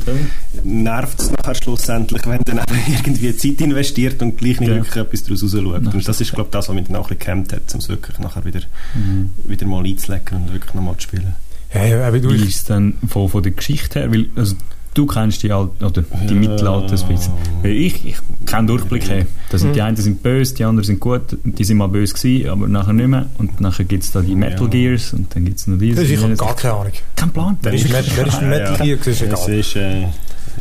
nervt 0.65 1.21
es 1.21 1.31
nachher 1.31 1.55
schlussendlich, 1.55 2.27
wenn 2.27 2.41
dann 2.45 2.61
irgendwie 2.89 3.35
Zeit 3.37 3.61
investiert 3.61 4.21
und 4.23 4.37
gleich 4.37 4.59
nicht 4.61 4.69
Ja. 4.69 4.75
wirklich 4.77 4.97
etwas 4.97 5.23
daraus 5.23 5.43
rausschaut. 5.45 5.95
Und 5.95 6.09
das 6.09 6.21
ist, 6.21 6.33
glaube 6.33 6.49
ich, 6.49 6.51
das, 6.53 6.69
was 6.69 6.75
mich 6.75 6.87
dann 6.89 6.97
auch 6.97 7.05
ein 7.11 7.17
bisschen 7.17 7.19
gehemmt 7.21 7.53
hat, 7.53 7.73
um 7.75 7.81
es 7.81 7.89
wirklich 7.89 8.19
nachher 8.19 8.45
wieder, 8.45 8.61
Mhm. 8.95 9.31
wieder 9.45 9.67
mal 9.67 9.85
einzulecken 9.85 10.37
und 10.43 10.53
wirklich 10.53 10.75
nochmal 10.75 10.97
zu 10.97 11.03
spielen. 11.03 11.35
Ja, 11.73 11.85
ja, 11.85 12.09
aber 12.09 12.19
du, 12.19 12.31
Wie 12.33 12.37
ist 12.37 12.57
es 12.57 12.65
dann 12.65 12.95
von, 13.09 13.29
von 13.29 13.43
der 13.43 13.53
Geschichte 13.53 14.01
her? 14.01 14.11
Weil, 14.13 14.27
also, 14.37 14.57
du 14.95 15.07
kennst 15.07 15.43
die, 15.43 15.53
Alt 15.53 15.71
oder 15.83 16.03
die 16.03 16.27
Ja. 16.27 16.41
Mittelalter 16.41 16.95
ein 17.01 17.09
bisschen. 17.09 17.33
Weil 17.63 17.73
ich, 17.73 18.05
ich 18.07 18.17
keinen 18.47 18.67
Durchblick 18.67 19.05
Ja. 19.09 19.15
habe. 19.17 19.27
Das 19.51 19.61
sind, 19.61 19.75
Die 19.75 19.81
Mhm. 19.81 19.87
einen 19.87 19.97
sind 19.97 20.23
böse, 20.23 20.55
die 20.55 20.65
anderen 20.65 20.85
sind 20.87 21.01
gut. 21.01 21.23
Die 21.45 21.65
sind 21.65 21.77
mal 21.77 21.89
böse 21.89 22.15
gewesen, 22.15 22.49
aber 22.51 22.69
nachher 22.69 22.93
nicht 22.93 23.09
mehr. 23.09 23.27
Und 23.39 23.61
nachher 23.61 23.85
gibt 23.85 24.05
es 24.05 24.11
da 24.13 24.21
die 24.21 24.35
Metal 24.35 24.63
Ja. 24.63 24.67
Gears 24.69 25.13
und 25.13 25.35
dann 25.35 25.45
gibt 25.45 25.59
es 25.59 25.67
noch 25.67 25.79
dieses. 25.79 26.09
ich 26.11 26.21
habe 26.23 26.35
gar 26.37 26.55
keine 26.57 26.75
Ahnung. 26.75 26.93
Kein 27.17 27.31
Plan. 27.31 27.57
Wer 27.63 27.73
ist, 27.75 27.85
ist 27.85 27.95
ein 28.39 28.49
Metal 28.49 28.77
Gear? 28.77 28.97
Das 28.99 29.07
ist 29.07 29.23
Es 29.23 29.23
egal. 29.23 29.59
ist, 29.59 29.77
äh, 29.77 30.05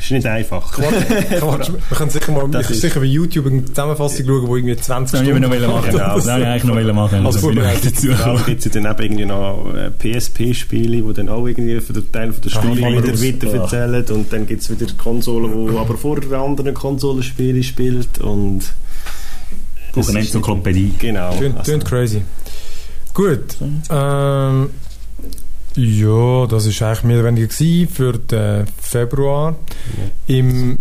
ist 0.02 0.12
nicht 0.12 0.26
einfach. 0.26 0.72
Quatsch, 0.72 1.70
wir 1.90 1.98
können 1.98 2.10
sicher 2.10 2.32
mal 2.32 2.48
Das 2.50 2.70
ich 2.70 2.80
sicher 2.80 3.00
bei 3.00 3.06
YouTube 3.06 3.48
eine 3.48 3.66
Zusammenfassung 3.66 4.26
schauen, 4.26 4.48
wo 4.48 4.56
irgendwie 4.56 4.76
20 4.78 5.12
Das 5.20 5.26
wollte 5.28 5.38
ich 5.38 5.42
noch 5.42 5.50
Stunden 5.54 5.72
machen. 5.72 5.92
Genau. 5.92 6.16
Das 6.16 6.26
wollte 6.28 6.42
ich 6.42 6.48
eigentlich 6.48 6.64
noch 6.64 6.76
machen. 6.94 7.26
Als 7.26 7.38
Vorbereitung. 7.38 7.92
dazu 7.94 8.44
gibt 8.46 8.66
es 8.66 8.72
dann 8.72 8.86
eben 8.86 9.02
irgendwie 9.04 9.26
noch 9.26 9.74
äh, 9.74 9.92
PSP-Spiele, 9.92 11.02
die 11.02 11.14
dann 11.14 11.30
auch 11.30 11.46
irgendwie 11.46 11.80
für 11.82 11.94
den 11.94 12.12
Teil 12.12 12.32
von 12.34 12.42
der 12.42 12.52
Ah, 12.58 12.62
Story 12.62 12.78
wieder 12.78 13.48
weiter 13.48 13.62
erzählen 13.62 14.06
und 14.10 14.32
dann 14.34 14.48
gibt 14.48 14.62
es 14.62 14.70
wieder 14.70 14.92
Konsolen, 14.98 15.68
die 15.72 15.78
aber 15.78 15.98
vor 15.98 16.18
anderen 16.34 16.74
Konsolenspielen 16.74 17.64
spielt 17.64 18.20
und 18.20 18.60
Brauche 19.92 20.06
das 20.06 20.10
eine 20.10 20.20
Enzyklopädie. 20.20 20.94
Genau. 21.00 21.36
Tönt, 21.38 21.58
also- 21.58 21.80
crazy. 21.80 22.22
Gut. 23.14 23.58
Ähm, 23.90 24.70
ja, 25.78 26.48
das 26.48 26.82
war 26.82 26.88
eigentlich 26.88 27.04
mehr 27.04 27.20
oder 27.20 27.28
weniger 27.28 27.88
für 27.88 28.14
den 28.14 28.66
Februar. 28.82 29.56
Im, 30.26 30.76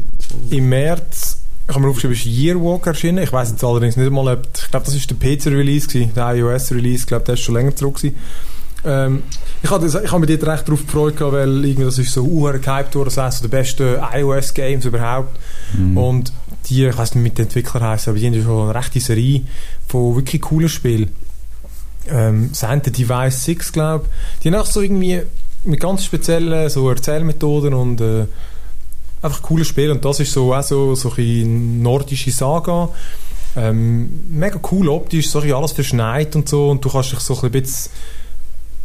Im 0.48 0.68
März, 0.70 1.38
ich 1.68 1.74
habe 1.74 1.84
mir 1.84 1.90
aufgeschrieben, 1.90 2.16
ist 2.16 2.24
Yearwalk 2.24 2.86
erschienen. 2.86 3.22
Ich 3.22 3.32
weiß 3.32 3.50
jetzt 3.50 3.62
allerdings 3.62 3.96
nicht 3.96 4.10
mal, 4.10 4.32
ob, 4.32 4.48
ich 4.56 4.70
glaube, 4.70 4.86
das 4.86 4.94
ist 4.94 5.10
der 5.10 5.16
PC-Release 5.16 5.88
der 6.14 6.36
iOS-Release, 6.36 7.02
ich 7.02 7.06
glaube, 7.06 7.26
der 7.26 7.34
ist 7.34 7.40
schon 7.40 7.56
länger 7.56 7.76
zurück 7.76 7.96
gewesen. 7.96 8.16
Ähm, 8.86 9.22
ich 9.62 9.70
habe 9.70 9.86
hab 9.86 10.20
mich 10.20 10.38
dort 10.38 10.50
recht 10.50 10.68
darauf 10.68 10.86
gefreut, 10.86 11.16
gehabt, 11.16 11.34
weil 11.34 11.64
irgendwie 11.64 11.84
das 11.84 11.98
ist 11.98 12.12
so 12.12 12.22
uhr 12.22 12.52
gehypt 12.52 12.94
worden, 12.94 13.12
das 13.14 13.38
so 13.38 13.48
der 13.48 13.56
beste 13.56 14.02
iOS-Games 14.14 14.86
überhaupt. 14.86 15.38
Mhm. 15.76 15.98
Und 15.98 16.32
die, 16.70 16.86
ich 16.86 16.96
weiß 16.96 17.16
nicht, 17.16 17.24
mit 17.24 17.38
den 17.38 17.46
Entwicklern 17.46 17.82
heißen, 17.82 18.10
aber 18.10 18.18
die 18.18 18.26
haben 18.26 18.34
ja 18.34 18.42
schon 18.42 18.70
eine 18.70 18.74
rechte 18.74 19.00
Serie 19.00 19.42
von 19.88 20.16
wirklich 20.16 20.40
coolen 20.40 20.70
Spielen. 20.70 21.10
Ähm, 22.08 22.50
eine, 22.60 22.80
Device 22.80 23.44
6, 23.44 23.72
glaube 23.72 24.06
ich. 24.06 24.40
Die 24.40 24.48
haben 24.48 24.60
auch 24.60 24.66
so 24.66 24.80
irgendwie 24.80 25.22
mit 25.64 25.80
ganz 25.80 26.04
speziellen 26.04 26.68
so 26.70 26.88
Erzählmethoden 26.88 27.74
und 27.74 28.00
äh, 28.00 28.26
einfach 29.22 29.42
coole 29.42 29.64
Spiele. 29.64 29.92
Und 29.92 30.04
das 30.04 30.20
ist 30.20 30.32
so 30.32 30.54
auch 30.54 30.62
so, 30.62 30.94
so 30.94 31.12
ein 31.16 31.82
nordische 31.82 32.30
Saga. 32.30 32.88
Ähm, 33.56 34.24
mega 34.28 34.60
cool 34.70 34.88
optisch, 34.88 35.28
so 35.30 35.40
alles 35.40 35.72
verschneit 35.72 36.36
und 36.36 36.48
so. 36.48 36.70
Und 36.70 36.84
du 36.84 36.90
kannst 36.90 37.12
dich 37.12 37.20
so 37.20 37.40
ein 37.40 37.50
bisschen, 37.50 37.90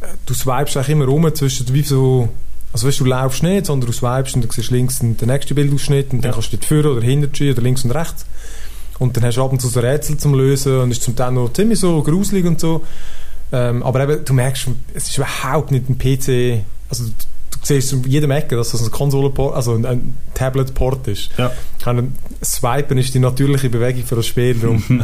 äh, 0.02 0.06
du 0.26 0.34
swipest 0.34 0.78
eigentlich 0.78 0.90
immer 0.90 1.06
rum 1.06 1.34
zwischen, 1.36 1.72
wie 1.74 1.84
so, 1.84 2.30
also 2.74 2.88
weißt, 2.88 3.02
du 3.02 3.06
laufst 3.06 3.44
nicht, 3.44 3.66
sondern 3.66 3.88
du 3.88 3.94
swipest 3.94 4.36
und 4.36 4.44
du 4.44 4.52
siehst 4.52 4.72
links 4.72 5.00
den 5.00 5.18
nächsten 5.28 5.56
Bildausschnitt 5.56 6.14
und 6.14 6.22
dann 6.24 6.32
Ja. 6.32 6.36
kannst 6.36 6.54
du 6.54 6.58
dort 6.58 6.66
vorne 6.66 6.90
oder 6.90 7.02
hinter 7.02 7.28
dir 7.28 7.52
oder 7.52 7.62
links 7.62 7.84
und 7.84 7.92
rechts. 7.92 8.26
Und 9.02 9.18
dann 9.18 9.24
hast 9.24 9.38
du 9.38 9.44
ab 9.44 9.52
und 9.52 9.60
zu 9.60 9.68
so 9.68 9.80
Rätsel 9.80 10.18
zum 10.18 10.36
Lösen 10.36 10.80
und 10.80 10.92
ist 10.92 11.02
zum 11.02 11.16
Teil 11.16 11.32
noch 11.32 11.52
ziemlich 11.54 11.80
so 11.80 12.04
gruselig 12.04 12.46
und 12.46 12.60
so. 12.60 12.84
Ähm, 13.52 13.82
aber 13.82 14.04
eben, 14.04 14.24
du 14.24 14.32
merkst, 14.32 14.68
es 14.94 15.08
ist 15.08 15.18
überhaupt 15.18 15.72
nicht 15.72 15.90
ein 15.90 15.98
PC, 15.98 16.64
also 16.88 17.06
du, 17.06 17.10
du 17.10 17.58
siehst 17.64 17.94
in 17.94 18.04
jedem 18.04 18.30
Ecke, 18.30 18.56
dass 18.56 18.74
das 18.74 18.84
ein 18.84 18.92
Konsolenport, 18.92 19.56
also 19.56 19.74
ein, 19.74 19.88
ein 19.88 20.18
Tablet-Port 20.36 21.08
ist. 21.08 21.32
Ja. 21.36 21.52
Kann, 21.84 22.14
Swipen 22.44 23.00
ist 23.00 23.12
die 23.16 23.18
natürliche 23.18 23.72
Bewegung 23.72 24.04
für 24.04 24.18
das 24.18 24.28
Spiel. 24.28 24.54
Darum. 24.54 24.84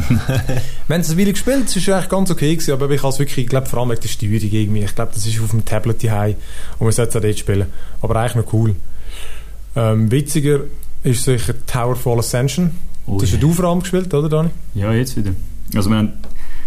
Wenn 0.86 1.00
es 1.00 1.10
eine 1.10 1.20
Weile 1.20 1.32
gespielt 1.32 1.64
ist 1.64 1.76
es 1.76 1.88
eigentlich 1.88 2.08
ganz 2.08 2.30
okay 2.30 2.54
gewesen, 2.54 2.74
aber 2.74 2.88
ich 2.90 3.02
habe 3.02 3.12
es 3.12 3.18
wirklich, 3.18 3.46
ich 3.46 3.50
glaube, 3.50 3.66
vor 3.66 3.80
allem 3.80 3.90
wegen 3.90 4.00
der 4.00 4.08
Steuerung 4.08 4.48
irgendwie. 4.48 4.84
Ich 4.84 4.94
glaube, 4.94 5.10
das 5.12 5.26
ist 5.26 5.40
auf 5.40 5.50
dem 5.50 5.64
Tablet 5.64 6.04
daheim 6.04 6.36
und 6.78 6.84
man 6.86 6.92
sollte 6.92 7.10
es 7.10 7.16
auch 7.16 7.20
dort 7.20 7.38
spielen. 7.40 7.66
Aber 8.00 8.14
eigentlich 8.14 8.36
noch 8.36 8.52
cool. 8.52 8.76
Ähm, 9.74 10.08
witziger 10.12 10.60
ist 11.02 11.24
sicher 11.24 11.54
Towerfall 11.66 12.20
Ascension. 12.20 12.70
Oh, 13.08 13.14
das 13.14 13.28
hast 13.28 13.34
ja. 13.34 13.40
du 13.40 13.52
vor 13.52 13.64
allem 13.64 13.80
gespielt, 13.80 14.12
oder 14.12 14.28
Dani? 14.28 14.50
Ja, 14.74 14.92
jetzt 14.92 15.16
wieder. 15.16 15.32
Also 15.74 15.90
wir 15.90 15.96
haben, 15.96 16.12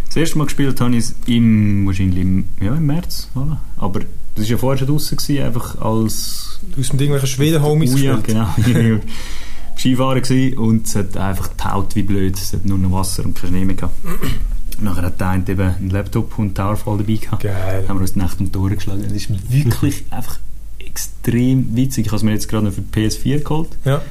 das 0.08 0.15
erste 0.17 0.38
Mal 0.38 0.45
gespielt 0.45 0.80
habe 0.82 0.91
ich 0.91 1.06
es 1.06 1.15
im, 1.25 1.86
wahrscheinlich 1.86 2.19
im, 2.19 2.45
ja, 2.62 2.75
im 2.75 2.86
März, 2.86 3.30
oder? 3.36 3.62
aber 3.77 4.01
das 4.36 4.45
war 4.45 4.51
ja 4.51 4.58
vorher 4.58 4.77
schon 4.77 4.88
draussen, 4.88 5.17
gewesen, 5.17 5.43
einfach 5.43 5.82
als 5.82 6.60
hast 6.77 6.93
mit 6.93 7.01
irgendwelchen 7.01 7.27
Schweden-Homies 7.27 7.93
Oh 7.93 7.97
ja, 7.97 8.15
gespielt. 8.15 8.38
genau. 8.65 8.99
Skifahren 9.77 10.21
gewesen 10.21 10.58
und 10.58 10.88
es 10.88 10.95
hat 10.95 11.17
einfach 11.17 11.49
taut 11.58 11.95
wie 11.95 12.04
blöd. 12.04 12.36
Es 12.38 12.54
hat 12.54 12.65
nur 12.65 12.77
noch 12.77 12.91
Wasser 12.91 13.25
und 13.25 13.36
kein 13.36 13.49
Schnee 13.49 13.65
mehr 13.65 13.75
gehabt. 13.75 13.95
Nachher 14.80 15.04
hat 15.04 15.19
der 15.19 15.30
eine 15.30 15.47
eben 15.47 15.62
einen 15.62 15.89
Laptop 15.89 16.38
und 16.38 16.56
Towerfall 16.56 16.97
dabei 16.97 17.15
gehabt. 17.15 17.43
Geil. 17.43 17.86
haben 17.88 17.97
wir 17.97 18.01
uns 18.01 18.13
die 18.13 18.19
Nacht 18.19 18.39
um 18.39 18.51
die 18.51 18.58
Ohren 18.58 18.75
geschlagen. 18.75 19.04
Das 19.04 19.13
ist 19.13 19.30
wirklich 19.51 20.06
einfach 20.12 20.39
extrem 20.80 21.75
witzig. 21.75 22.06
Ich 22.06 22.12
habe 22.12 22.17
es 22.17 22.23
mir 22.23 22.32
jetzt 22.32 22.47
gerade 22.47 22.65
noch 22.65 22.73
für 22.73 22.82
die 22.82 22.99
PS4 22.99 23.43
geholt. 23.43 23.69
Ja. 23.86 24.01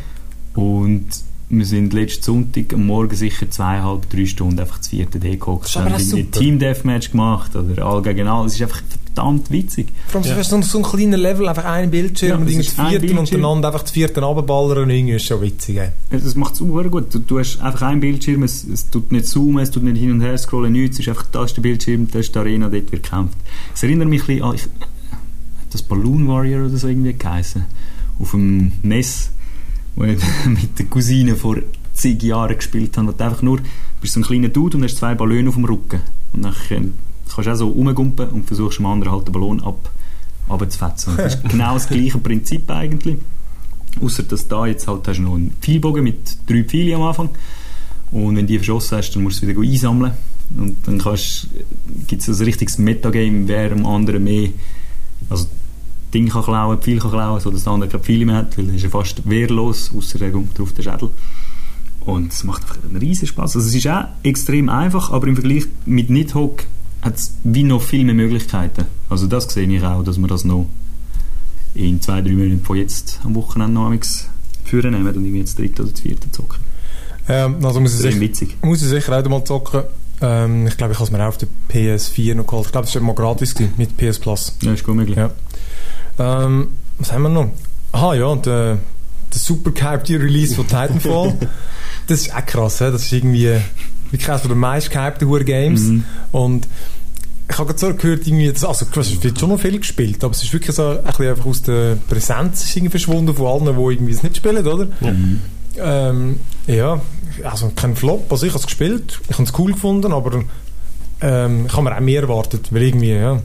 Und 0.54 1.06
wir 1.50 1.66
sind 1.66 1.92
letzten 1.92 2.22
Sonntag 2.22 2.72
am 2.72 2.86
Morgen 2.86 3.14
sicher 3.16 3.50
zweieinhalb, 3.50 4.08
drei 4.08 4.24
Stunden 4.26 4.58
einfach 4.60 4.78
das 4.78 4.88
vierte 4.88 5.18
D 5.18 5.36
gehockt. 5.36 5.76
aber 5.76 5.86
Haben 5.86 5.94
auch 5.94 5.98
irgendwie 5.98 6.22
super. 6.22 6.38
Team 6.38 6.58
Deathmatch 6.60 7.10
gemacht 7.10 7.56
oder 7.56 7.84
all 7.84 8.02
gegen 8.02 8.28
all. 8.28 8.46
Es 8.46 8.54
ist 8.54 8.62
einfach 8.62 8.80
verdammt 9.06 9.50
witzig. 9.50 9.88
Vor 10.06 10.20
allem, 10.20 10.30
Ja. 10.30 10.44
so, 10.44 10.54
ein- 10.56 10.62
so 10.62 10.78
ein 10.78 10.84
kleiner 10.84 11.16
Level, 11.16 11.48
einfach 11.48 11.64
ein 11.64 11.90
Bildschirm 11.90 12.28
Ja, 12.28 12.36
und 12.36 12.42
irgendwie 12.48 12.66
das 12.68 12.78
ein 12.78 12.90
vierte 12.90 13.18
untereinander 13.18 13.68
einfach 13.68 13.82
das 13.82 13.90
vierte 13.90 14.20
runterballern 14.22 14.84
und 14.84 14.90
irgendwie 14.90 15.14
ist 15.14 15.26
schon 15.26 15.40
witzig. 15.42 15.78
Ey. 15.78 15.88
Das 16.10 16.34
macht 16.36 16.52
es 16.52 16.58
super 16.60 16.88
gut. 16.88 17.12
Du, 17.12 17.18
du 17.18 17.38
hast 17.40 17.60
einfach 17.60 17.82
einen 17.82 18.00
Bildschirm, 18.00 18.44
es, 18.44 18.64
es 18.64 18.88
tut 18.88 19.10
nicht 19.10 19.26
zoomen, 19.26 19.60
es 19.62 19.72
tut 19.72 19.82
nicht 19.82 19.96
hin 19.98 20.12
und 20.12 20.20
her 20.20 20.38
scrollen, 20.38 20.72
nichts. 20.72 20.96
Es 21.00 21.06
ist 21.06 21.08
einfach, 21.08 21.26
da 21.32 21.44
ist 21.44 21.56
der 21.56 21.62
Bildschirm, 21.62 22.08
da 22.12 22.20
ist 22.20 22.32
die 22.32 22.38
Arena, 22.38 22.68
dort 22.68 22.92
wird 22.92 23.02
gekämpft. 23.02 23.36
Es 23.74 23.82
erinnert 23.82 24.08
mich 24.08 24.22
ein 24.22 24.26
bisschen 24.28 24.42
an, 24.44 24.54
ich, 24.54 24.62
hat 24.62 24.70
das 25.72 25.82
Balloon 25.82 26.28
Warrior 26.28 26.66
oder 26.66 26.76
so 26.76 26.86
irgendwie 26.86 27.12
geheißen? 27.12 27.64
Auf 28.20 28.30
dem 28.30 28.70
NES, 28.82 29.30
wo 29.96 30.04
ich 30.04 30.20
mit 30.46 30.78
der 30.78 30.86
Cousine 30.86 31.36
vor 31.36 31.56
zig 31.94 32.22
Jahren 32.22 32.56
gespielt 32.56 32.96
habe. 32.96 33.08
Wo 33.08 33.12
du 33.12 33.24
einfach 33.24 33.42
nur, 33.42 33.58
du 33.58 33.64
bist 34.00 34.14
so 34.14 34.20
ein 34.20 34.24
kleiner 34.24 34.48
Dude 34.48 34.76
und 34.76 34.84
hast 34.84 34.96
zwei 34.96 35.14
Ballone 35.14 35.48
auf 35.48 35.54
dem 35.54 35.64
Rücken. 35.64 36.00
Und 36.32 36.42
dann 36.42 36.54
ähm, 36.70 36.94
kannst 37.34 37.46
du 37.46 37.52
auch 37.52 37.56
so 37.56 37.68
rumgumpen 37.68 38.28
und 38.28 38.46
versuchst 38.46 38.78
dem 38.78 38.86
anderen 38.86 39.12
halt 39.12 39.26
den 39.26 39.32
Ballon 39.32 39.62
ab, 39.62 39.90
abzufetzen. 40.48 41.16
Das 41.16 41.34
ist 41.34 41.48
genau 41.48 41.74
das 41.74 41.88
gleiche 41.88 42.18
Prinzip 42.18 42.70
eigentlich. 42.70 43.16
Außer 44.00 44.22
dass 44.22 44.46
da 44.46 44.66
jetzt 44.66 44.86
halt 44.86 45.06
hast 45.08 45.18
du 45.18 45.22
noch 45.22 45.34
einen 45.34 45.52
Pfeilbogen 45.60 46.04
mit 46.04 46.36
drei 46.46 46.64
Pfeilen 46.64 46.94
am 46.94 47.02
Anfang. 47.02 47.30
Und 48.12 48.36
wenn 48.36 48.46
du 48.46 48.52
die 48.52 48.58
verschossen 48.58 48.98
hast, 48.98 49.12
dann 49.12 49.22
musst 49.22 49.42
du 49.42 49.46
sie 49.46 49.56
wieder 49.56 49.60
einsammeln. 49.60 50.12
Und 50.56 50.76
dann 50.86 50.98
gibt 52.08 52.22
es 52.22 52.28
ein 52.28 52.44
richtiges 52.44 52.78
Metagame, 52.78 53.46
wer 53.46 53.70
am 53.72 53.86
anderen 53.86 54.24
mehr 54.24 54.48
also 55.28 55.46
Ding 56.12 56.28
kann 56.28 56.42
klauen, 56.42 56.78
Pfeil 56.78 56.98
kann 56.98 57.10
klauen, 57.10 57.40
sodass 57.40 57.64
der 57.64 57.72
andere 57.72 57.90
keine 57.90 58.02
Pfeile 58.02 58.26
mehr 58.26 58.36
hat, 58.36 58.58
weil 58.58 58.66
dann 58.66 58.74
ist 58.74 58.84
er 58.84 58.90
fast 58.90 59.28
wehrlos, 59.28 59.90
außer 59.96 60.20
er 60.20 60.30
kommt 60.30 60.58
drauf 60.58 60.72
den 60.72 60.84
Schädel. 60.84 61.10
Und 62.00 62.32
es 62.32 62.44
macht 62.44 62.62
einfach 62.62 62.78
einen 62.82 62.96
riesen 62.96 63.26
Spaß. 63.26 63.56
Also 63.56 63.68
es 63.68 63.74
ist 63.74 63.86
auch 63.86 64.04
extrem 64.22 64.68
einfach, 64.68 65.10
aber 65.10 65.26
im 65.26 65.36
Vergleich 65.36 65.64
mit 65.84 66.10
Nidhogg 66.10 66.64
hat 67.02 67.16
es 67.16 67.34
wie 67.44 67.62
noch 67.62 67.82
viel 67.82 68.04
mehr 68.04 68.14
Möglichkeiten. 68.14 68.86
Also 69.08 69.26
das 69.26 69.44
sehe 69.44 69.68
ich 69.68 69.82
auch, 69.82 70.02
dass 70.02 70.18
man 70.18 70.28
das 70.28 70.44
noch 70.44 70.66
in 71.74 72.00
zwei, 72.00 72.20
drei 72.20 72.32
Monaten 72.32 72.64
von 72.64 72.76
jetzt 72.76 73.20
am 73.24 73.34
Wochenende 73.34 73.74
noch 73.74 73.92
führen 74.64 74.92
nehmen 74.92 75.14
und 75.14 75.34
jetzt 75.34 75.58
dritte 75.58 75.82
oder 75.82 75.92
vierte 75.94 76.30
zocken. 76.30 76.60
Ähm, 77.28 77.56
also 77.64 77.80
muss 77.80 78.02
ich, 78.02 78.20
witzig. 78.20 78.56
muss 78.62 78.82
ich 78.82 78.88
sicher 78.88 79.18
auch 79.18 79.28
mal 79.28 79.44
zocken. 79.44 79.82
Ähm, 80.20 80.66
ich 80.66 80.76
glaube, 80.76 80.92
ich 80.92 80.98
habe 80.98 81.06
es 81.06 81.10
mir 81.10 81.22
auch 81.22 81.28
auf 81.28 81.38
der 81.38 81.48
PS4 81.70 82.34
noch 82.34 82.46
geholt. 82.46 82.66
Ich 82.66 82.72
glaube, 82.72 82.86
es 82.86 82.94
war 82.94 83.02
mal 83.02 83.14
gratis 83.14 83.54
gewesen, 83.54 83.74
mit 83.76 83.96
PS 83.96 84.18
Plus. 84.18 84.56
Ja, 84.62 84.72
ist 84.72 84.84
gut 84.84 84.96
möglich. 84.96 85.16
Ja. 85.16 85.30
Ähm, 86.20 86.68
was 86.98 87.12
haben 87.12 87.22
wir 87.22 87.28
noch? 87.30 87.50
Aha, 87.92 88.14
ja, 88.14 88.32
äh, 88.34 88.36
der 88.42 88.78
super 89.30 89.70
gehypte 89.70 90.20
Release 90.20 90.54
von 90.54 90.66
Titanfall. 90.66 91.34
das 92.06 92.20
ist 92.20 92.34
auch 92.34 92.44
krass, 92.44 92.78
he? 92.78 92.84
das 92.84 93.04
ist 93.04 93.12
irgendwie 93.12 93.56
wirklich 94.10 94.28
eines 94.28 94.42
der 94.42 94.54
meist 94.54 94.90
gehypten 94.90 95.44
Games. 95.44 95.80
Mhm. 95.82 96.04
Und 96.32 96.68
ich 97.48 97.58
habe 97.58 97.66
gerade 97.66 97.78
so 97.78 97.94
gehört, 97.94 98.26
irgendwie, 98.26 98.52
das, 98.52 98.64
also 98.64 98.86
es 98.94 99.22
wird 99.22 99.40
schon 99.40 99.48
noch 99.48 99.58
viel 99.58 99.78
gespielt, 99.78 100.22
aber 100.22 100.32
es 100.32 100.42
ist 100.42 100.52
wirklich 100.52 100.76
so 100.76 100.88
ein 100.90 101.02
bisschen 101.02 101.30
einfach 101.30 101.46
aus 101.46 101.62
der 101.62 101.96
Präsenz 102.08 102.64
ist 102.64 102.76
irgendwie 102.76 102.90
verschwunden 102.90 103.34
von 103.34 103.46
allen, 103.46 103.76
die 103.76 103.92
irgendwie 103.92 104.12
es 104.12 104.22
nicht 104.22 104.36
spielen, 104.36 104.64
oder? 104.64 104.86
Mhm. 105.00 105.40
Ähm, 105.78 106.40
ja, 106.66 107.00
also 107.44 107.72
kein 107.74 107.96
Flop, 107.96 108.30
also 108.30 108.46
ich 108.46 108.52
habe 108.52 108.60
es 108.60 108.66
gespielt, 108.66 109.20
ich 109.28 109.34
habe 109.34 109.44
es 109.44 109.58
cool 109.58 109.72
gefunden, 109.72 110.12
aber 110.12 110.44
ähm, 111.22 111.66
ich 111.66 111.72
habe 111.72 111.82
mir 111.82 111.96
auch 111.96 112.00
mehr 112.00 112.22
erwartet, 112.22 112.72
weil 112.72 112.82
irgendwie, 112.82 113.12
ja, 113.12 113.40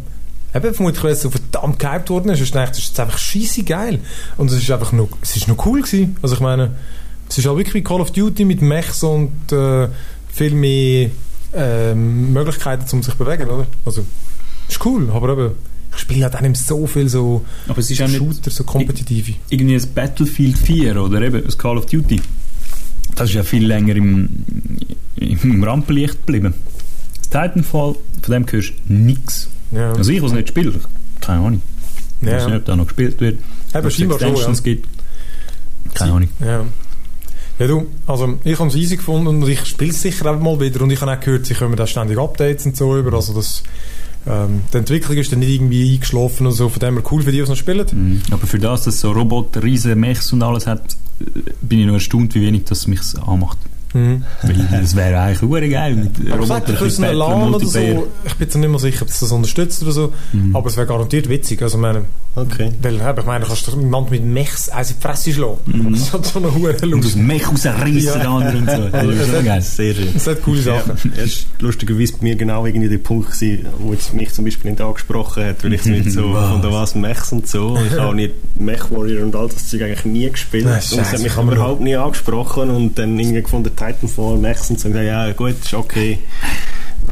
eben 0.56 0.74
vermutlich, 0.74 1.04
weil 1.04 1.12
es 1.12 1.22
so 1.22 1.30
verdammt 1.30 1.80
gehypt 1.80 2.10
worden 2.10 2.30
ist, 2.30 2.42
ist 2.42 2.56
es 2.56 2.80
ist 2.80 3.00
einfach 3.00 3.18
scheisse 3.18 3.64
geil 3.64 4.00
und 4.38 4.52
es 4.52 4.58
ist 4.58 4.72
einfach 4.72 4.92
noch, 4.92 5.10
es 5.22 5.36
ist 5.36 5.48
noch 5.48 5.66
cool 5.66 5.82
gewesen, 5.82 6.16
also 6.22 6.36
ich 6.36 6.42
meine, 6.42 6.72
es 7.30 7.38
ist 7.38 7.46
halt 7.46 7.58
wirklich 7.58 7.76
wie 7.76 7.84
Call 7.84 8.02
of 8.02 8.12
Duty 8.12 8.46
mit 8.46 8.62
Mechs 8.62 9.04
und 9.04 9.52
äh, 9.52 9.88
viel 10.32 10.54
mehr 10.54 11.10
ähm, 11.54 12.34
Möglichkeiten, 12.34 12.86
um 12.92 13.04
sich 13.04 13.14
zu 13.14 13.24
bewegen, 13.24 13.50
oder? 13.50 13.68
Also, 13.86 14.06
ist 14.68 14.86
cool, 14.86 15.10
aber 15.12 15.34
eben, 15.34 15.52
ich 15.94 16.02
spiele 16.02 16.24
halt 16.26 16.36
auch 16.36 16.42
nicht 16.42 16.58
so 16.58 16.86
viel 16.88 17.08
so 17.08 17.46
Aber 17.68 17.80
es 17.80 17.90
ist 17.90 18.02
auch 18.02 18.08
nicht 18.08 18.18
Shooter, 18.18 18.52
so 18.52 18.64
kompetitive. 18.64 19.34
irgendwie 19.50 19.76
ein 19.76 19.94
Battlefield 19.94 20.58
4 20.58 21.02
oder 21.02 21.22
eben 21.22 21.44
ein 21.46 21.58
Call 21.58 21.78
of 21.78 21.86
Duty. 21.86 22.22
Das 23.16 23.30
ist 23.30 23.36
ja 23.36 23.44
viel 23.44 23.66
länger 23.66 23.96
im, 23.96 24.30
im 25.16 25.64
Rampenlicht 25.64 26.26
geblieben. 26.26 26.54
Das 27.18 27.30
Titanfall, 27.30 27.96
von 28.22 28.34
dem 28.34 28.46
hörst 28.52 28.74
du 28.88 28.94
nichts. 28.94 29.50
Ja, 29.76 29.92
Also 29.94 30.12
ich, 30.12 30.22
was 30.22 30.32
nicht 30.32 30.50
spiele, 30.50 30.74
keine 31.22 31.46
Ahnung. 31.46 31.62
Ich 32.22 32.28
weiß 32.28 32.44
ja. 32.44 32.48
nicht, 32.48 32.58
ob 32.58 32.66
da 32.66 32.76
noch 32.76 32.86
gespielt 32.86 33.20
wird. 33.20 33.40
Eben, 33.76 33.92
scheinbar 33.92 34.20
schon, 34.20 34.36
ja. 34.36 34.62
Gibt. 34.62 34.88
Keine 35.94 36.14
Ahnung. 36.14 36.30
Ja. 36.40 36.66
Ja, 37.58 37.68
du, 37.68 37.88
also 38.06 38.38
ich 38.44 38.60
habe 38.60 38.70
es 38.70 38.76
easy 38.76 38.98
gefunden 38.98 39.28
und 39.28 39.48
ich 39.48 39.66
spiele 39.66 39.92
es 39.92 40.02
sicher 40.02 40.30
auch 40.30 40.40
mal 40.40 40.60
wieder 40.60 40.82
und 40.82 40.92
ich 40.92 41.00
habe 41.00 41.12
auch 41.12 41.20
gehört, 41.20 41.46
sie 41.46 41.54
kommen 41.54 41.76
da 41.78 41.88
ständig 41.88 42.18
Updates 42.18 42.66
und 42.66 42.76
so 42.76 42.98
über, 42.98 43.14
also 43.14 43.34
das, 43.34 43.64
ähm, 44.28 44.62
die 44.74 44.78
Entwicklung 44.78 45.18
ist 45.18 45.32
dann 45.32 45.40
nicht 45.40 45.52
irgendwie 45.52 45.94
eingeschlafen 45.94 46.48
und 46.48 46.54
so, 46.54 46.68
von 46.68 46.82
dem 46.82 46.96
her 46.96 47.04
cool 47.12 47.22
für 47.22 47.32
die, 47.32 47.38
die 47.38 47.44
es 47.44 47.50
noch 47.50 47.56
spielen. 47.56 47.86
Mhm. 47.90 48.22
Aber 48.32 48.46
für 48.46 48.60
das, 48.60 48.84
dass 48.84 48.96
es 48.96 49.02
so 49.02 49.12
Roboter, 49.12 49.64
riesen 49.64 49.98
Mechs 49.98 50.34
und 50.34 50.44
alles 50.44 50.68
hat, 50.68 50.98
äh, 51.22 51.52
bin 51.62 51.80
ich 51.80 51.86
noch 51.86 51.94
erstaunt, 51.94 52.36
wie 52.36 52.42
wenig 52.42 52.66
das 52.66 52.88
mich 52.88 53.00
anmacht. 53.26 53.58
Mhm. 53.96 54.24
Das 54.72 54.96
wäre 54.96 55.20
eigentlich 55.20 55.42
hure 55.42 55.70
geil 55.70 55.96
mit 55.96 56.32
Aber 56.32 56.42
gesagt, 56.42 56.70
für 56.70 56.90
so 56.90 57.04
einen 57.04 57.16
LAN 57.18 57.54
oder 57.54 57.66
so, 57.66 57.80
ich 57.80 58.34
bin 58.36 58.48
jetzt 58.48 58.56
nicht 58.56 58.70
mehr 58.70 58.80
sicher, 58.80 59.04
ob 59.04 59.08
es 59.10 59.20
das 59.22 59.32
unterstützt 59.32 59.82
oder 59.84 59.92
so, 59.92 60.14
Mhm. 60.34 60.56
aber 60.56 60.68
es 60.68 60.76
wäre 60.78 60.86
garantiert 60.88 61.30
witzig, 61.30 61.62
also 61.62 61.78
ich 61.78 61.82
meine, 61.82 62.02
Okay. 62.38 62.72
weil, 62.82 62.96
ich 62.96 63.26
meine, 63.26 63.46
du 63.46 63.48
kannst 63.48 63.66
jemanden 63.68 64.12
mit 64.12 64.26
Mechs 64.26 64.68
eins 64.68 64.90
in 64.92 64.98
die 64.98 65.02
Fresse 65.02 65.32
schlagen. 65.32 65.58
Mhm. 65.68 65.94
Das 65.94 66.12
hat 66.12 66.28
schon 66.28 66.44
eine 66.44 66.54
hohe 66.54 66.72
Und 66.74 66.82
Lust. 66.92 67.06
das 67.06 67.16
Mech 67.16 67.48
rausreißen, 67.50 68.22
Ja. 68.22 68.38
und 68.38 68.70
so. 68.70 68.90
Das 68.92 69.06
ist 69.06 69.32
schon 69.34 69.46
geil. 69.46 69.62
Sehr 69.62 69.94
schön. 69.96 70.08
Das 70.14 70.28
hat 70.28 70.44
coole 70.44 70.60
Ja, 70.60 70.82
Sachen. 70.84 71.14
er 71.16 71.24
ist 71.24 71.48
lustigerweise 71.60 72.12
bei 72.18 72.24
mir 72.24 72.36
genau 72.36 72.66
irgendwie 72.66 72.90
der 72.90 72.98
Punkt 72.98 73.32
gewesen, 73.32 73.66
wo 73.80 73.94
jetzt 73.94 74.14
mich 74.14 74.34
zum 74.34 74.44
Beispiel 74.44 74.72
nicht 74.72 74.82
angesprochen 74.82 75.46
hat, 75.46 75.64
weil 75.64 75.74
ich 75.76 75.86
mit 75.86 76.12
so 76.12 76.34
Was? 76.34 76.50
von 76.52 76.62
der 76.62 76.72
was 76.74 76.96
Mechs 76.96 77.32
und 77.32 77.48
so, 77.48 77.68
und 77.70 77.86
ich 77.86 77.92
habe 77.98 78.08
auch 78.10 78.14
nicht 78.14 78.34
Mech 78.60 78.92
Warrior 78.92 79.24
und 79.24 79.34
all 79.34 79.48
das 79.48 79.70
Zeug 79.70 79.84
eigentlich 79.84 80.04
nie 80.04 80.30
gespielt 80.30 80.66
Nein, 80.66 80.74
und 80.92 81.00
es 81.00 81.12
hat 81.14 81.22
mich 81.22 81.38
überhaupt 81.38 81.80
nie 81.80 81.96
angesprochen 81.96 82.70
und 82.70 83.00
dann 83.00 83.18
irgendwie 83.18 83.42
gefunden 83.44 83.74
Titanfall, 83.88 84.38
Mechs 84.38 84.70
und 84.70 84.76
gesagt, 84.76 84.96
ja 84.96 85.32
gut, 85.34 85.56
ist 85.64 85.74
okay, 85.74 86.20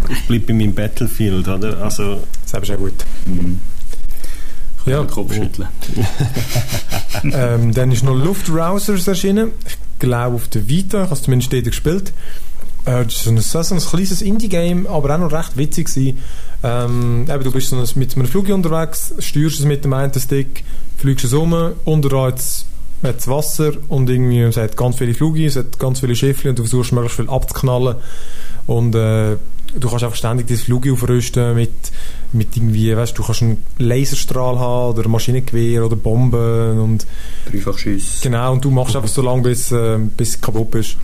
ich 0.10 0.28
bleibe 0.28 0.48
bei 0.48 0.54
meinem 0.54 0.74
Battlefield, 0.74 1.48
oder? 1.48 1.82
Also, 1.82 2.20
Das 2.52 2.62
ist 2.64 2.72
auch 2.72 2.78
gut. 2.78 2.94
Mhm. 3.26 3.60
Ich 4.82 4.92
Ja. 4.92 5.00
den 5.02 5.10
Kopf 5.10 5.34
schütteln. 5.34 5.68
ähm, 7.24 7.74
dann 7.74 7.92
ist 7.92 8.04
noch 8.04 8.16
Luftrousers 8.16 9.08
erschienen. 9.08 9.52
Ich 9.66 9.78
glaube 10.00 10.36
auf 10.36 10.48
der 10.50 10.68
Vita, 10.68 10.98
ich 11.00 11.04
habe 11.06 11.14
es 11.14 11.22
zumindest 11.24 11.54
dort 11.54 11.66
gespielt. 11.66 12.12
Äh, 12.86 13.06
das 13.06 13.14
ist 13.14 13.24
so 13.24 13.30
ein, 13.30 13.64
so 13.64 13.76
ein 13.76 13.80
kleines 13.80 14.22
Indie-Game, 14.22 14.88
aber 14.88 15.16
auch 15.16 15.20
noch 15.20 15.32
recht 15.32 15.56
witzig 15.56 15.88
gewesen. 15.88 16.18
Ähm, 16.64 17.26
eben, 17.30 17.44
du 17.44 17.52
bist 17.52 17.70
so 17.70 17.78
ein, 17.78 17.88
mit 17.96 18.16
einem 18.16 18.28
Flug 18.28 18.50
unterwegs, 18.50 19.14
steuerst 19.20 19.60
es 19.60 19.66
mit 19.66 19.86
dem 19.86 19.94
einen 19.94 20.14
Stick, 20.14 20.64
fliegst 20.98 21.26
es 21.26 21.34
um, 21.34 21.54
unter 23.04 23.10
hat 23.10 23.20
es 23.20 23.28
Wasser 23.28 23.74
und 23.90 24.10
irgendwie, 24.10 24.42
es 24.42 24.58
hat 24.58 24.78
ganz 24.78 24.98
viele 24.98 25.14
Flüge, 25.14 25.46
es 25.46 25.56
hat 25.56 25.78
ganz 25.78 26.00
viele 26.00 26.16
Schiffe 26.16 26.50
und 26.50 26.58
du 26.58 26.64
versuchst 26.64 26.94
möglichst 26.94 27.18
viel 27.18 27.30
abzuknallen 27.30 27.98
und 28.66 28.96
äh, 28.96 29.36
du 29.78 29.90
kannst 29.90 30.04
einfach 30.04 30.16
ständig 30.16 30.48
das 30.48 30.62
Flug 30.62 30.90
aufrüsten 30.90 31.56
mit, 31.56 31.72
mit 32.32 32.56
irgendwie, 32.56 32.96
weißt 32.96 33.18
du, 33.18 33.24
kannst 33.24 33.42
einen 33.42 33.64
Laserstrahl 33.78 34.58
haben 34.58 34.98
oder 34.98 35.10
Maschinengewehr 35.10 35.86
oder 35.86 35.96
Bomben 35.96 36.80
und 36.80 37.06
Dreifach 37.52 37.78
Schuss. 37.78 38.22
Genau, 38.22 38.54
und 38.54 38.64
du 38.64 38.72
machst 38.72 38.96
einfach 38.96 39.10
so 39.10 39.22
lange, 39.22 39.44
bis, 39.44 39.72
äh, 39.72 39.98
bis 40.16 40.30
es 40.30 40.42
kaputt 40.42 40.72
bist. 40.72 40.98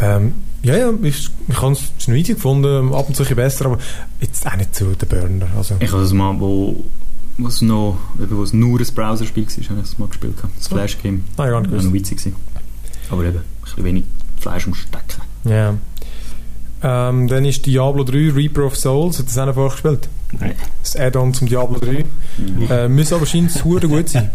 Ähm, 0.00 0.34
ja, 0.62 0.76
ja, 0.76 0.92
ich, 1.02 1.28
ich 1.48 1.60
habe 1.60 1.72
es 1.72 2.08
noch 2.08 2.16
easy 2.16 2.34
gefunden, 2.34 2.94
ab 2.94 3.06
und 3.06 3.14
zu 3.14 3.22
ein 3.22 3.24
bisschen 3.24 3.36
besser, 3.36 3.66
aber 3.66 3.78
jetzt 4.20 4.46
auch 4.46 4.56
nicht 4.56 4.74
so 4.74 4.86
der 4.86 5.06
Burner. 5.06 5.48
Also, 5.56 5.76
Ich 5.78 5.92
habe 5.92 6.02
es 6.02 6.12
mal, 6.14 6.34
wo 6.40 6.82
wo 7.38 7.46
es 7.48 7.62
noch, 7.62 7.98
eben, 8.20 8.42
es 8.42 8.52
nur 8.52 8.80
ein 8.80 8.86
Browserspiel 8.94 9.46
war, 9.46 9.68
habe 9.70 9.80
ich 9.80 9.86
es 9.92 9.98
mal 9.98 10.08
gespielt. 10.08 10.34
Das. 10.56 10.68
Flash-Game. 10.68 11.24
nein, 11.36 11.50
gar 11.50 11.60
nicht 11.60 11.72
Das 11.72 11.78
war 11.78 11.84
noch 11.86 11.92
witzig. 11.92 12.18
gewesen. 12.18 12.36
Aber 13.10 13.24
eben, 13.24 13.38
ein 13.38 13.44
bisschen 13.62 13.84
wenig 13.84 14.04
Fleisch 14.38 14.66
am 14.66 14.74
Stecken. 14.74 15.22
Ja. 15.44 15.74
Ähm, 16.86 17.28
dann 17.28 17.46
ist 17.46 17.64
Diablo 17.64 18.04
3 18.04 18.32
Reaper 18.32 18.64
of 18.66 18.76
Souls, 18.76 19.18
hat 19.18 19.26
das 19.26 19.38
auch 19.38 19.46
noch 19.46 19.54
vorgespielt? 19.54 20.10
Nein. 20.38 20.52
Das 20.82 20.96
Add-on 20.96 21.32
zum 21.32 21.48
Diablo 21.48 21.78
3. 21.78 22.04
Mhm. 22.36 22.70
Äh, 22.70 22.88
müsste 22.88 23.14
aber 23.14 23.24
scheinbar 23.24 23.64
hure 23.64 23.88
gut 23.88 24.10
sein. 24.10 24.30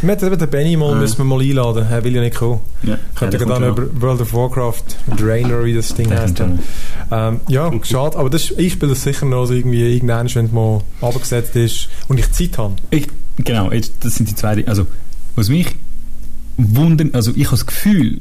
Wir 0.00 0.12
hätten 0.12 0.38
den 0.38 0.48
Benny 0.48 0.78
mal, 0.78 0.94
müssen 0.94 1.18
wir 1.18 1.24
mal 1.24 1.42
einladen, 1.42 1.86
er 1.90 2.02
will 2.02 2.14
ja 2.14 2.22
nicht 2.22 2.36
kommen. 2.36 2.60
Ja, 2.84 2.96
Könnte 3.14 3.36
ja 3.36 3.44
dann 3.44 3.64
über 3.64 4.00
World 4.00 4.22
of 4.22 4.32
Warcraft, 4.32 4.84
Drainer, 5.14 5.62
wie 5.64 5.74
das 5.74 5.94
Ding 5.94 6.08
Der 6.08 6.22
heißt. 6.22 6.40
Ähm, 7.10 7.40
ja, 7.48 7.70
schade, 7.82 8.16
aber 8.16 8.30
das, 8.30 8.50
ich 8.52 8.72
spiele 8.72 8.92
das 8.92 9.02
sicher 9.02 9.26
noch 9.26 9.40
also 9.40 9.52
irgendwie 9.52 9.94
irgendwann, 9.94 10.34
wenn 10.34 10.46
es 10.46 10.52
mal 10.52 10.80
abgesetzt 11.02 11.54
ist 11.56 11.90
und 12.08 12.18
ich 12.18 12.32
Zeit 12.32 12.56
habe. 12.56 12.76
Ich, 12.90 13.08
genau, 13.36 13.70
jetzt, 13.72 13.92
das 14.00 14.14
sind 14.14 14.30
die 14.30 14.34
zwei 14.34 14.54
Dinge. 14.54 14.68
Also, 14.68 14.86
was 15.36 15.50
mich 15.50 15.66
wundert, 16.56 17.14
also 17.14 17.32
ich 17.34 17.46
habe 17.46 17.56
das 17.56 17.66
Gefühl, 17.66 18.20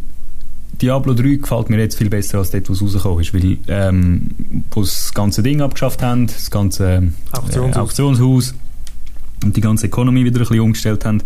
Diablo 0.81 1.13
3 1.13 1.35
gefällt 1.35 1.69
mir 1.69 1.77
jetzt 1.79 1.95
viel 1.97 2.09
besser 2.09 2.37
als 2.37 2.51
dort, 2.51 2.69
wo 2.69 2.73
es 2.73 2.81
rausgekommen 2.81 3.19
ist, 3.21 3.33
weil, 3.33 3.57
ähm, 3.67 4.29
wo 4.71 4.83
sie 4.83 4.91
das 4.95 5.13
ganze 5.13 5.43
Ding 5.43 5.61
abgeschafft 5.61 6.01
haben, 6.01 6.27
das 6.27 6.49
ganze 6.49 6.89
ähm, 6.89 7.13
Auktionshaus. 7.31 7.75
äh, 7.75 7.79
Auktionshaus 7.79 8.53
und 9.43 9.57
die 9.57 9.61
ganze 9.61 9.87
Economy 9.87 10.23
wieder 10.25 10.37
ein 10.39 10.43
bisschen 10.47 10.59
umgestellt 10.61 11.03
haben, 11.05 11.21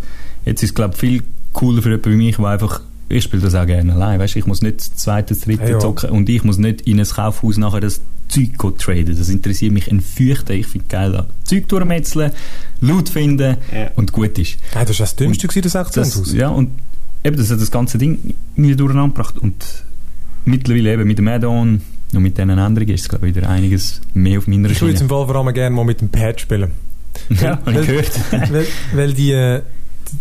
jetzt 0.45 0.63
ist 0.63 0.69
es, 0.71 0.75
glaube 0.75 0.93
ich, 0.95 0.99
viel 0.99 1.23
cooler 1.51 1.81
für 1.81 1.89
jemanden 1.89 2.11
wie 2.11 2.15
mich, 2.15 2.35
der 2.37 2.45
einfach 2.47 2.81
ich 3.09 3.25
spiele 3.25 3.43
das 3.43 3.53
auch 3.53 3.67
gerne 3.67 3.93
allein, 3.93 4.19
weißt? 4.19 4.37
ich 4.37 4.47
muss 4.47 4.63
nicht 4.63 4.79
das 4.79 4.95
zweite, 4.95 5.35
das 5.35 5.43
dritte 5.43 5.63
Ja, 5.63 5.69
ja. 5.71 5.79
zocken 5.79 6.09
und 6.09 6.27
ich 6.29 6.43
muss 6.43 6.57
nicht 6.57 6.81
in 6.81 6.99
ein 6.99 7.05
Kaufhaus 7.05 7.57
nachher 7.57 7.81
das 7.81 8.01
Zeug 8.29 8.77
traden, 8.79 9.15
das 9.15 9.29
interessiert 9.29 9.71
mich 9.71 9.91
ein 9.91 10.01
Fürchten, 10.01 10.53
ich 10.53 10.65
finde 10.65 10.87
geil, 10.87 11.11
da 11.11 11.27
Zeug 11.43 11.67
durchmetzeln, 11.67 12.31
Loot 12.81 13.09
finden 13.09 13.57
Ja. 13.71 13.91
und 13.97 14.13
gut 14.13 14.39
ist. 14.39 14.57
Nein, 14.73 14.85
das 14.87 14.97
war 14.99 15.03
das 15.03 15.15
Dümmste, 15.15 15.47
gewesen, 15.47 15.61
das 15.63 15.75
Auktionshaus. 15.75 16.23
Das, 16.23 16.33
ja, 16.33 16.47
und 16.47 16.71
eben, 17.23 17.37
das 17.37 17.49
hat 17.51 17.61
das 17.61 17.71
ganze 17.71 17.97
Ding 17.97 18.33
nie 18.55 18.75
durcheinander 18.75 19.13
gebracht. 19.15 19.37
Und 19.37 19.55
mittlerweile 20.45 20.93
eben 20.93 21.07
mit 21.07 21.17
dem 21.17 21.27
Add-on 21.27 21.81
und 22.13 22.21
mit 22.21 22.37
diesen 22.37 22.49
Änderungen 22.49 22.89
ist 22.93 23.01
es, 23.01 23.09
glaube 23.09 23.27
ich, 23.29 23.35
wieder 23.35 23.49
einiges 23.49 24.01
mehr 24.13 24.37
auf 24.39 24.47
meiner 24.47 24.69
Ich 24.69 24.79
würde 24.81 24.91
jetzt 24.93 25.01
im. 25.01 25.09
Fall 25.09 25.25
vor 25.25 25.35
allem 25.35 25.53
gerne 25.53 25.75
mal 25.75 25.85
mit 25.85 26.01
dem 26.01 26.09
Pad 26.09 26.41
spielen. 26.41 26.71
Ja, 27.41 27.59
habe 27.65 27.79
ich 27.81 27.87
gehört. 27.87 28.11
weil, 28.51 28.67
weil 28.93 29.13
die, 29.13 29.59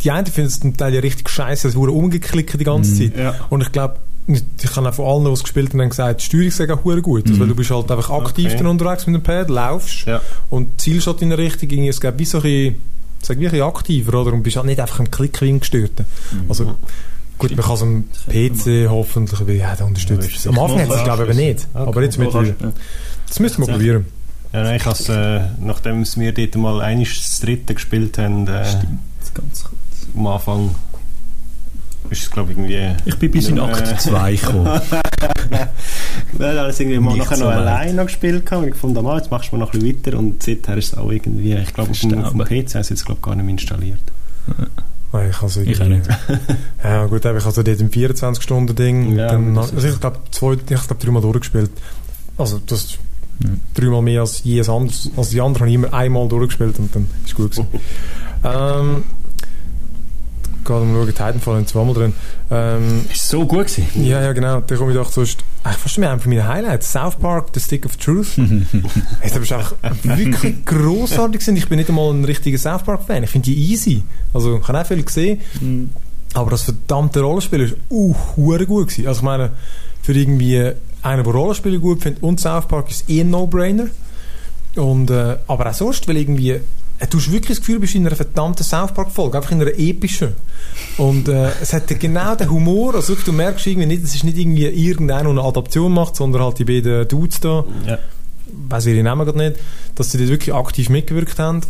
die 0.04 0.10
einen 0.10 0.26
finden 0.26 0.48
es 0.48 0.60
zum 0.60 0.76
Teil 0.76 0.94
ja 0.94 1.00
richtig 1.00 1.28
scheiße, 1.28 1.68
es 1.68 1.74
wurde 1.74 1.92
umgeklickt 1.92 2.58
die 2.60 2.64
ganze 2.64 2.92
Mhm. 2.92 2.96
Zeit. 3.12 3.18
Ja. 3.18 3.34
Und 3.50 3.62
ich 3.62 3.72
glaube, 3.72 3.96
ich 4.28 4.76
habe 4.76 4.88
auch 4.88 4.94
von 4.94 5.06
allen, 5.06 5.24
die 5.24 5.30
es 5.32 5.42
gespielt 5.42 5.70
haben, 5.70 5.78
dann 5.78 5.88
gesagt, 5.88 6.20
die 6.22 6.26
Steuerung 6.26 6.50
sei 6.50 6.72
auch 6.72 6.84
hure 6.84 7.02
gut. 7.02 7.22
Also, 7.24 7.34
Mhm. 7.34 7.40
weil 7.40 7.48
du 7.48 7.54
bist 7.56 7.70
halt 7.70 7.90
einfach 7.90 8.10
aktiv 8.10 8.46
Okay. 8.46 8.56
dann 8.58 8.66
unterwegs 8.68 9.06
mit 9.06 9.16
dem 9.16 9.22
Pad, 9.22 9.48
laufst 9.50 10.06
Ja. 10.06 10.20
und 10.50 10.80
zielst 10.80 11.06
halt 11.08 11.22
in 11.22 11.32
eine 11.32 11.38
Richtung. 11.38 11.68
Irgendwie, 11.70 11.88
es 11.88 12.00
gibt 12.00 12.18
wie 12.18 12.24
so 12.24 12.38
ein 12.38 12.42
bisschen, 12.42 12.74
sag 13.22 13.36
ein 13.38 13.40
bisschen 13.40 13.62
aktiver, 13.62 14.20
oder? 14.20 14.32
Und 14.32 14.42
bist 14.42 14.56
halt 14.56 14.66
nicht 14.66 14.80
einfach 14.80 15.00
am 15.00 15.10
Klicken 15.10 15.46
wie 15.48 15.52
ein 15.52 15.60
Gestörter. 15.60 16.04
Also, 16.48 16.74
gut, 17.38 17.56
man 17.56 17.64
kann 17.64 17.74
es 17.74 17.82
am 17.82 18.04
PC 18.28 18.88
hoffentlich, 18.90 19.40
ja, 19.58 19.74
es. 20.36 20.46
Am 20.46 20.58
Anfang 20.58 20.80
hat 20.80 20.90
es, 20.90 21.04
glaube 21.04 21.26
ich, 21.30 21.36
nicht. 21.36 21.66
Okay. 21.72 21.88
Aber 21.88 22.02
jetzt 22.02 22.18
mittlerweile. 22.18 22.54
Ja. 22.60 22.72
Das 23.28 23.40
müssen 23.40 23.58
wir 23.62 23.66
Ja. 23.68 23.72
probieren. 23.74 24.06
Ja, 24.52 24.62
nein, 24.64 24.76
ich 24.76 24.84
has, 24.84 25.08
äh, 25.08 25.40
nachdem 25.60 26.04
wir 26.16 26.32
dort 26.32 26.56
mal 26.56 26.80
einiges 26.82 27.20
das 27.22 27.40
dritte 27.40 27.72
gespielt 27.74 28.18
haben, 28.18 28.46
äh, 28.48 28.64
Stimmt, 28.66 28.98
ganz 29.34 29.64
kurz. 29.64 29.78
am 30.14 30.26
Anfang 30.26 30.74
ist 32.12 32.22
es 32.24 32.30
glaube 32.30 32.52
ich 32.52 32.58
irgendwie... 32.58 32.94
Ich 33.04 33.16
bin 33.18 33.30
bis 33.30 33.48
in 33.48 33.58
Äh. 33.58 33.60
Akt 33.60 34.00
2 34.00 34.34
gekommen. 34.36 34.80
Wir 36.32 36.48
haben 36.48 36.58
alles 36.58 36.80
irgendwie 36.80 36.98
mal 36.98 37.12
Nicht 37.14 37.24
nachher 37.24 37.36
so 37.36 37.44
noch 37.44 37.50
allein 37.52 37.96
noch 37.96 38.04
gespielt 38.06 38.44
gehabt 38.46 38.62
und 38.62 38.68
ich 38.68 38.74
gefunden, 38.74 39.06
ah, 39.06 39.16
jetzt 39.16 39.30
machst 39.30 39.50
du 39.52 39.56
mal 39.56 39.60
noch 39.64 39.72
ein 39.74 39.80
bisschen 39.80 40.04
weiter 40.06 40.18
und 40.18 40.42
seither 40.42 40.76
ist 40.76 40.92
es 40.92 40.98
auch 40.98 41.10
irgendwie, 41.10 41.54
ich 41.54 41.72
glaube 41.74 41.90
auf, 41.90 42.00
dem- 42.00 42.24
auf 42.24 42.30
dem. 42.32 42.40
PC 42.44 42.68
sie 42.70 42.78
jetzt 42.78 43.04
glaube 43.04 43.18
ich 43.20 43.22
gar 43.24 43.34
nicht 43.34 43.44
mehr 43.44 43.52
installiert. 43.52 44.00
Nein, 45.12 45.28
ich, 45.30 45.42
also 45.42 45.60
Ich 45.60 45.80
auch 45.80 45.86
nicht. 45.86 46.08
ja 46.82 47.06
gut, 47.06 47.24
ich 47.24 47.44
also 47.44 47.62
dort 47.62 47.80
im 47.80 47.90
24-Stunden-Ding, 47.90 49.16
Ja, 49.16 49.28
dann, 49.28 49.56
ist- 49.56 49.74
also 49.74 49.88
ich 49.88 50.00
glaube 50.00 50.18
zwei, 50.30 50.52
ich 50.54 50.66
glaube 50.66 50.96
dreimal 50.98 51.22
durchgespielt. 51.22 51.70
Also 52.38 52.60
das 52.66 52.84
ist 52.84 52.98
Mhm. 53.40 53.60
dreimal 53.74 54.02
mehr 54.02 54.20
als 54.20 54.44
jedes 54.44 54.68
anderes. 54.68 55.10
Also 55.16 55.30
die 55.32 55.40
anderen 55.40 55.60
habe 55.62 55.68
ich 55.70 55.74
immer 55.74 55.92
einmal 55.92 56.28
durchgespielt 56.28 56.78
und 56.78 56.94
dann 56.94 57.08
ist 57.24 57.34
gut 57.34 57.50
gewesen. 57.52 57.66
ähm, 58.44 59.04
Gerade 60.64 60.84
mal 60.84 60.94
schauen, 60.94 61.06
Titanfall 61.08 61.56
haben 61.56 61.66
zweimal 61.66 61.94
drin. 61.94 62.12
Ähm, 62.50 63.04
Ist 63.10 63.28
so 63.28 63.46
gut 63.46 63.66
gewesen. 63.66 63.86
ja, 64.04 64.20
ja, 64.22 64.32
genau. 64.32 64.60
Da 64.60 64.76
komme 64.76 64.92
ich 64.92 64.96
doch 64.96 65.10
sonst, 65.10 65.38
eigentlich 65.64 65.78
fast 65.78 65.98
mehr 65.98 66.18
von 66.18 66.32
meinen 66.32 66.46
Highlights. 66.46 66.92
South 66.92 67.16
Park, 67.16 67.48
The 67.54 67.60
Stick 67.60 67.86
of 67.86 67.96
Truth. 67.96 68.36
hey, 68.36 69.30
das 69.30 69.36
ist 69.36 69.52
einfach 69.52 69.74
wirklich 70.02 70.64
grossartig 70.64 71.40
gewesen. 71.40 71.56
Ich 71.56 71.68
bin 71.68 71.78
nicht 71.78 71.88
einmal 71.88 72.12
ein 72.12 72.24
richtiger 72.24 72.58
South 72.58 72.82
Park 72.82 73.04
Fan. 73.06 73.22
Ich 73.24 73.30
finde 73.30 73.46
die 73.46 73.72
easy. 73.72 74.02
Also, 74.32 74.58
ich 74.58 74.68
habe 74.68 74.80
auch 74.80 74.86
viel 74.86 75.02
gesehen. 75.02 75.40
Aber 76.34 76.50
das 76.50 76.62
verdammte 76.62 77.20
Rollenspiel 77.20 77.60
ist 77.60 77.76
uh, 77.90 78.14
gut 78.36 78.58
gewesen. 78.66 79.06
Also 79.06 79.18
ich 79.20 79.24
meine, 79.24 79.50
für 80.02 80.12
irgendwie 80.14 80.72
einen, 81.02 81.24
der 81.24 81.32
Rollenspiele 81.32 81.78
gut 81.78 82.02
findet 82.02 82.22
und 82.22 82.40
South 82.40 82.68
Park 82.68 82.90
ist 82.90 83.08
eh 83.08 83.20
ein 83.20 83.30
No-Brainer. 83.30 83.88
Und, 84.76 85.10
äh, 85.10 85.36
aber 85.46 85.68
auch 85.68 85.74
sonst, 85.74 86.08
weil 86.08 86.16
irgendwie, 86.16 86.60
du 87.10 87.18
hast 87.18 87.30
wirklich 87.32 87.56
das 87.56 87.60
Gefühl, 87.60 87.76
du 87.76 87.80
bist 87.82 87.94
in 87.94 88.06
einer 88.06 88.16
verdammten 88.16 88.64
South 88.64 88.92
Park 88.94 89.10
Folge, 89.12 89.36
einfach 89.38 89.50
in 89.52 89.60
einer 89.60 89.72
epischen. 89.78 90.34
Und 90.98 91.28
äh, 91.28 91.50
es 91.60 91.72
hat 91.72 91.88
genau 92.00 92.34
den 92.34 92.50
Humor, 92.50 92.94
also 92.94 93.14
du 93.14 93.32
merkst 93.32 93.66
irgendwie 93.66 93.86
nicht, 93.86 94.02
es 94.04 94.14
ist 94.14 94.24
nicht 94.24 94.38
irgendwie 94.38 94.66
irgendeiner, 94.66 95.22
der 95.24 95.30
eine 95.30 95.42
Adaption 95.42 95.92
macht, 95.92 96.16
sondern 96.16 96.42
halt 96.42 96.58
die 96.58 96.64
beiden 96.64 97.06
Dudes 97.08 97.40
da, 97.40 97.64
Ja. 97.86 97.98
weiß 98.68 98.86
ihre 98.86 99.02
Namen 99.02 99.24
gerade 99.24 99.38
nicht, 99.38 99.56
dass 99.94 100.12
sie 100.12 100.18
dort 100.18 100.30
wirklich 100.30 100.54
aktiv 100.54 100.88
mitgewirkt 100.90 101.38
haben. 101.38 101.60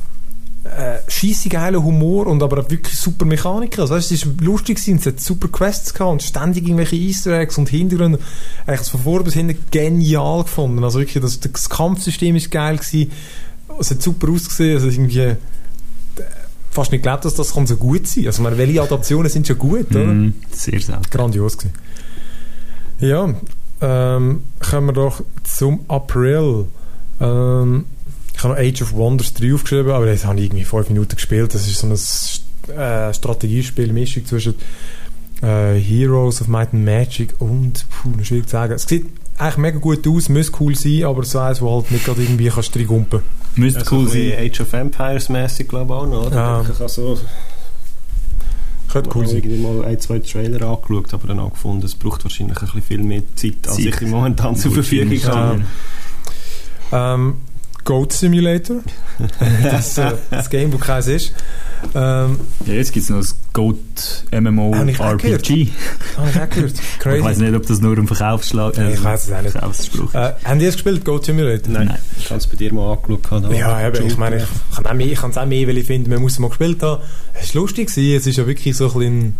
Äh, 0.65 0.99
scheisse 1.11 1.49
geiler 1.49 1.83
Humor 1.83 2.29
und 2.29 2.41
aber 2.41 2.71
wirklich 2.71 2.95
super 2.97 3.25
Mechaniker. 3.25 3.83
Also, 3.83 3.95
weißt, 3.97 4.13
es 4.13 4.23
ist 4.25 4.41
lustig 4.41 4.77
gewesen, 4.77 4.99
es 4.99 5.07
hat 5.07 5.19
super 5.19 5.49
Quests 5.49 5.93
gehabt 5.93 6.13
und 6.13 6.23
ständig 6.23 6.65
irgendwelche 6.65 6.95
Easter 6.95 7.37
Eggs 7.37 7.59
und 7.59 7.69
Hintergründe. 7.69 8.21
Eigentlich 8.65 8.89
von 8.89 9.01
vorne 9.03 9.25
bis 9.25 9.35
hinten 9.35 9.59
genial 9.73 10.45
gefunden. 10.45 10.85
Also 10.85 11.01
wirklich, 11.01 11.21
das, 11.21 11.41
das 11.41 11.69
Kampfsystem 11.69 12.37
ist 12.37 12.53
geil 12.53 12.77
gewesen. 12.77 13.11
Es 13.81 13.91
hat 13.91 14.03
super 14.03 14.31
ausgesehen. 14.31 14.75
Also 14.75 14.89
irgendwie 14.89 15.21
äh, 15.21 15.37
fast 16.71 16.93
nicht 16.93 17.03
geglaubt, 17.03 17.25
dass 17.25 17.35
das 17.35 17.55
kann 17.55 17.67
so 17.67 17.77
gut 17.77 18.07
sein. 18.07 18.27
Also, 18.27 18.43
meine, 18.43 18.59
welche 18.59 18.83
Adaptionen 18.83 19.31
sind 19.31 19.47
schon 19.47 19.59
gut, 19.59 19.91
oder? 19.91 20.05
Mhm. 20.05 20.35
Sehr 20.51 20.81
selten. 20.81 21.03
Grandios 21.11 21.59
gewesen. 21.59 21.75
Ja, 23.01 23.35
ähm, 23.81 24.45
kommen 24.61 24.87
wir 24.87 24.93
doch 24.93 25.23
zum 25.43 25.81
April. 25.89 26.67
Ähm, 27.21 27.85
ich 28.35 28.43
habe 28.43 28.55
noch 28.55 28.61
Age 28.61 28.83
of 28.83 28.93
Wonders 28.95 29.35
3 29.35 29.55
aufgeschrieben, 29.55 29.93
aber 29.93 30.07
das 30.07 30.25
habe 30.25 30.39
ich 30.39 30.47
irgendwie 30.47 30.65
5 30.65 30.89
Minuten 30.89 31.17
gespielt. 31.17 31.55
Das 31.55 31.67
ist 31.67 31.79
so 31.79 31.87
ein 31.87 32.77
äh, 32.77 33.13
Strategiespiel, 33.13 33.93
Mischung 33.93 34.25
zwischen 34.25 34.55
äh, 35.43 35.75
Heroes 35.75 36.41
of 36.41 36.49
Might 36.49 36.73
and 36.73 36.85
Magic 36.85 37.35
und, 37.41 37.85
puh, 37.91 38.13
schwierig 38.23 38.47
zu 38.47 38.53
sagen. 38.53 38.75
Es 38.75 38.85
sieht 38.85 39.07
eigentlich 39.39 39.57
mega 39.57 39.79
gut 39.79 40.07
aus, 40.07 40.29
müsste 40.29 40.53
cool 40.61 40.75
sein, 40.75 41.05
aber 41.05 41.25
so 41.25 41.39
eins, 41.39 41.61
wo 41.61 41.75
halt 41.75 41.91
nicht 41.91 42.05
gerade 42.05 42.23
irgendwie 42.23 42.49
kannst 42.49 42.77
reingumpen. 42.77 43.21
Müsste 43.57 43.81
Also 43.81 43.97
cool 43.97 44.09
sein. 44.09 44.33
Age 44.39 44.61
of 44.61 44.73
Empires 44.73 45.29
mäßig 45.29 45.69
glaube 45.69 45.93
ich 45.93 46.01
auch 46.01 46.07
noch, 46.07 46.27
oder? 46.27 46.37
Ja. 46.37 46.63
Ich 46.63 46.69
habe 46.79 46.89
so 46.89 47.19
Könnte 48.91 49.11
cool 49.15 49.27
sein. 49.27 49.37
irgendwie 49.39 49.59
mal 49.59 49.85
ein, 49.85 50.01
zwei 50.01 50.19
Trailer 50.19 50.67
angeschaut, 50.67 51.13
aber 51.15 51.29
dann 51.29 51.39
auch 51.39 51.53
gefunden, 51.53 51.85
es 51.85 51.95
braucht 51.95 52.25
wahrscheinlich 52.25 52.59
ein 52.59 52.65
bisschen 52.67 52.83
viel 52.83 53.03
mehr 53.03 53.23
Zeit, 53.35 53.55
als 53.67 53.77
Zeit. 53.77 53.87
ich 53.87 54.01
im 54.03 54.11
momentan 54.11 54.57
zur 54.57 54.73
Verfügung 54.73 55.23
habe. 55.25 55.65
Ähm, 56.93 57.37
Goat 57.85 58.13
Simulator. 58.13 58.77
das, 59.63 59.99
äh, 59.99 60.13
das 60.31 60.49
Game, 60.51 60.73
wo 60.73 60.79
keins 60.79 61.07
ist. 61.09 61.33
Ähm, 61.95 62.39
Ja, 62.65 62.75
jetzt 62.75 62.93
gibt 62.93 63.03
es 63.05 63.11
noch 63.11 63.19
das 63.19 63.37
Goat 63.53 63.77
MMO 64.31 64.75
Habe 64.77 64.91
ich 64.91 65.01
auch 65.01 65.17
gehört. 65.17 65.49
RPG. 65.51 65.69
habe 66.17 66.31
ich 66.31 66.41
auch 66.41 66.49
gehört. 66.55 66.73
Ich 66.75 66.99
Crazy. 67.01 67.25
weiß 67.25 67.39
nicht, 67.39 67.55
ob 67.55 67.67
das 67.67 67.81
nur 67.81 67.99
ein 67.99 68.07
Verkaufsschlag 68.07 68.79
äh, 68.79 68.93
Ich 68.95 69.03
weiss 69.03 69.25
es 69.27 69.33
auch 69.33 69.43
nicht. 69.43 69.53
Verkaufsspruch. 69.53 70.15
Äh, 70.15 70.33
haben 70.45 70.59
die 70.61 70.67
es 70.67 70.75
gespielt, 70.75 71.05
Goat 71.05 71.25
Simulator? 71.27 71.73
Nein, 71.73 71.89
Nein. 71.89 71.99
ich 72.19 72.27
habe 72.31 72.39
es 72.39 72.47
bei 72.47 72.55
dir 72.57 72.73
mal 72.73 72.93
angeschaut. 72.93 73.51
Ja, 73.53 73.87
eben, 73.89 74.07
ich 74.07 74.17
meine, 74.17 74.37
ich 74.37 74.77
kann 74.77 74.87
auch 74.87 74.95
mehr, 74.95 75.07
ich 75.09 75.19
kann 75.19 75.31
es 75.31 75.37
auch 75.39 75.47
mehr, 75.47 75.67
weil 75.67 75.77
ich 75.79 75.87
finde, 75.87 76.09
man 76.11 76.21
muss 76.23 76.33
es 76.33 76.39
mal 76.39 76.49
gespielt 76.49 76.81
haben. 76.85 77.03
Es 77.35 77.53
war 77.55 77.63
lustig, 77.63 77.89
gewesen, 77.89 78.17
es 78.17 78.27
ist 78.29 78.37
ja 78.39 78.47
wirklich 78.47 78.77
so 78.77 78.87
ein 78.93 78.99
bisschen, 78.99 79.37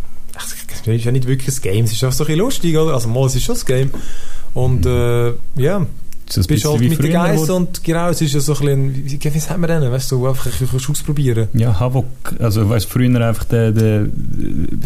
es 0.85 0.87
ist 0.89 1.05
ja 1.05 1.13
nicht 1.13 1.29
wirklich 1.29 1.57
ein 1.57 1.63
Game, 1.63 1.85
es 1.85 1.93
ist 1.93 2.03
auch 2.03 2.11
so 2.13 2.25
ein 2.25 2.27
bisschen 2.27 2.41
lustig, 2.41 2.77
oder? 2.77 2.95
Also 2.95 3.09
mal, 3.09 3.27
es 3.27 3.37
ist 3.37 3.45
schon 3.45 3.55
ein 3.57 3.63
Game. 3.67 3.91
Und, 4.55 4.85
äh, 4.85 5.33
ja, 5.55 5.87
Ein 6.35 6.45
bist 6.47 6.65
halt 6.65 6.81
mit 6.81 6.93
den 6.93 6.97
früher, 6.99 7.11
Geist 7.13 7.49
wo- 7.49 7.57
und 7.57 7.85
genau, 7.85 8.09
es 8.09 8.21
ist 8.21 8.33
ja 8.33 8.41
so 8.41 8.55
ein 8.55 8.59
bisschen, 8.61 8.95
wie, 9.23 9.35
wie, 9.35 9.39
sagt 9.39 9.59
man 9.59 9.69
denn, 9.69 9.93
weißt 9.93 10.11
du, 10.13 10.19
so 10.19 10.27
einfach 10.27 10.47
ein 10.47 10.53
bisschen 10.53 10.91
ausprobieren. 10.91 11.49
Ja, 11.53 11.79
Havok, 11.79 12.07
also 12.39 12.69
weißt 12.69 12.89
früher 12.89 13.21
einfach 13.27 13.45
der, 13.45 13.73
der 13.73 14.07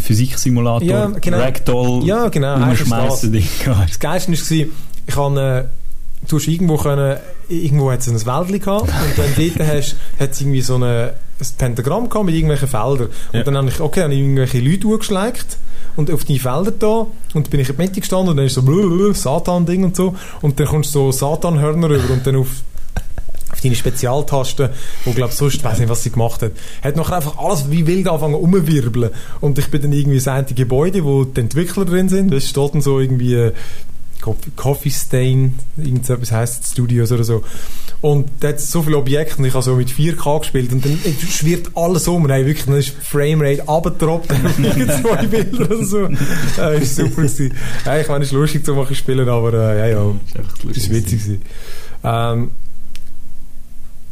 Physiksimulator, 0.00 0.88
Ja, 0.88 1.06
genau. 1.20 1.38
Ragdoll, 1.38 2.04
Ja, 2.04 2.28
genau, 2.28 2.56
umschmeißen 2.56 3.32
Ding. 3.32 3.46
Das 3.88 3.98
Geilste 3.98 4.32
war, 4.32 4.66
ich 5.08 5.16
habe, 5.16 5.40
äh, 5.40 6.28
du 6.28 6.36
hast 6.38 6.48
irgendwo 6.48 6.76
können, 6.76 7.16
irgendwo 7.48 7.92
hat 7.92 8.00
es 8.00 8.08
ein 8.08 8.14
Wäldchen 8.26 8.60
gehabt 8.60 8.82
und 8.82 8.90
dann 9.18 9.30
dort 9.56 9.68
hast, 9.68 9.96
hat 10.18 10.32
es 10.32 10.40
irgendwie 10.40 10.62
so 10.62 10.74
eine, 10.76 11.12
ein 11.40 11.46
Pentagramm 11.58 12.08
gehabt 12.08 12.26
mit 12.26 12.34
irgendwelchen 12.34 12.68
Feldern. 12.68 13.06
Und 13.08 13.34
Ja. 13.34 13.42
dann 13.44 13.56
habe 13.56 13.68
ich, 13.68 13.80
okay, 13.80 14.02
habe 14.02 14.14
ich 14.14 14.20
irgendwelche 14.20 14.58
Leute 14.60 14.88
angeschleicht 14.88 15.58
und 15.96 16.10
auf 16.10 16.24
die 16.24 16.38
Felder 16.38 16.70
da. 16.70 17.06
Und 17.34 17.50
bin 17.50 17.60
ich 17.60 17.68
in 17.68 17.76
der 17.76 17.84
Mitte 17.86 18.00
gestanden 18.00 18.30
und 18.30 18.36
dann 18.36 18.46
ist 18.46 18.54
so 18.54 19.12
Satan-Ding 19.12 19.84
und 19.84 19.96
so. 19.96 20.14
Und 20.42 20.60
dann 20.60 20.66
kommst 20.66 20.94
du 20.94 21.10
so 21.10 21.12
Satan-Hörner 21.12 21.90
rüber 21.90 22.12
und 22.12 22.26
dann 22.26 22.36
auf 22.36 22.48
auf 23.52 23.60
deine 23.62 23.74
Spezialtasten, 23.74 24.68
wo 25.04 25.12
glaub 25.12 25.32
sonst, 25.32 25.64
weiß 25.64 25.78
nicht, 25.78 25.88
was 25.88 26.02
sie 26.02 26.10
gemacht 26.10 26.42
hat, 26.42 26.52
hat 26.82 26.96
nachher 26.96 27.16
einfach 27.16 27.38
alles 27.38 27.70
wie 27.70 27.86
wild 27.86 28.06
angefangen 28.06 28.34
umwirbeln 28.34 29.10
und 29.40 29.58
ich 29.58 29.70
bin 29.70 29.80
dann 29.80 29.92
irgendwie 29.92 30.16
das 30.16 30.28
eine 30.28 30.44
Gebäude, 30.44 31.04
wo 31.04 31.24
die 31.24 31.40
Entwickler 31.40 31.86
drin 31.86 32.08
sind, 32.08 32.32
da 32.32 32.40
steht 32.40 32.74
dann 32.74 32.82
so 32.82 33.00
irgendwie 33.00 33.34
äh, 33.34 33.52
Coffee- 34.56 34.90
Stain, 34.90 35.54
irgendetwas 35.76 36.32
heisst 36.32 36.66
Studios 36.66 37.12
oder 37.12 37.24
so. 37.24 37.44
Und 38.02 38.28
da 38.40 38.48
hat 38.48 38.60
so 38.60 38.82
viele 38.82 38.98
Objekte 38.98 39.38
und 39.38 39.46
ich 39.46 39.54
habe 39.54 39.62
so 39.64 39.74
mit 39.74 39.88
4K 39.88 40.40
gespielt 40.40 40.72
und 40.72 40.84
dann 40.84 40.98
schwirrt 41.30 41.70
alles 41.74 42.06
um. 42.06 42.26
Nein, 42.26 42.46
wirklich, 42.46 42.66
dann 42.66 42.76
ist 42.76 42.90
Framerate 42.90 43.68
abgetroppt 43.68 44.28
zwei 45.02 45.26
Bilder 45.26 45.64
oder 45.64 45.84
so. 45.84 46.08
Äh, 46.60 46.82
ist 46.82 46.96
super 46.96 47.22
gewesen. 47.22 47.54
Ja, 47.84 47.98
ich 47.98 48.08
meine, 48.08 48.22
es 48.24 48.30
ist 48.30 48.34
lustig 48.34 48.64
zu 48.64 48.74
machen 48.74 48.94
spielen, 48.94 49.28
aber 49.28 49.52
äh, 49.54 49.78
ja, 49.78 49.86
ja, 49.86 50.10
ist 50.70 50.76
das 50.76 50.88
war 50.88 50.96
witzig. 50.96 51.22
gewesen. 51.22 51.42
Ähm, 52.04 52.50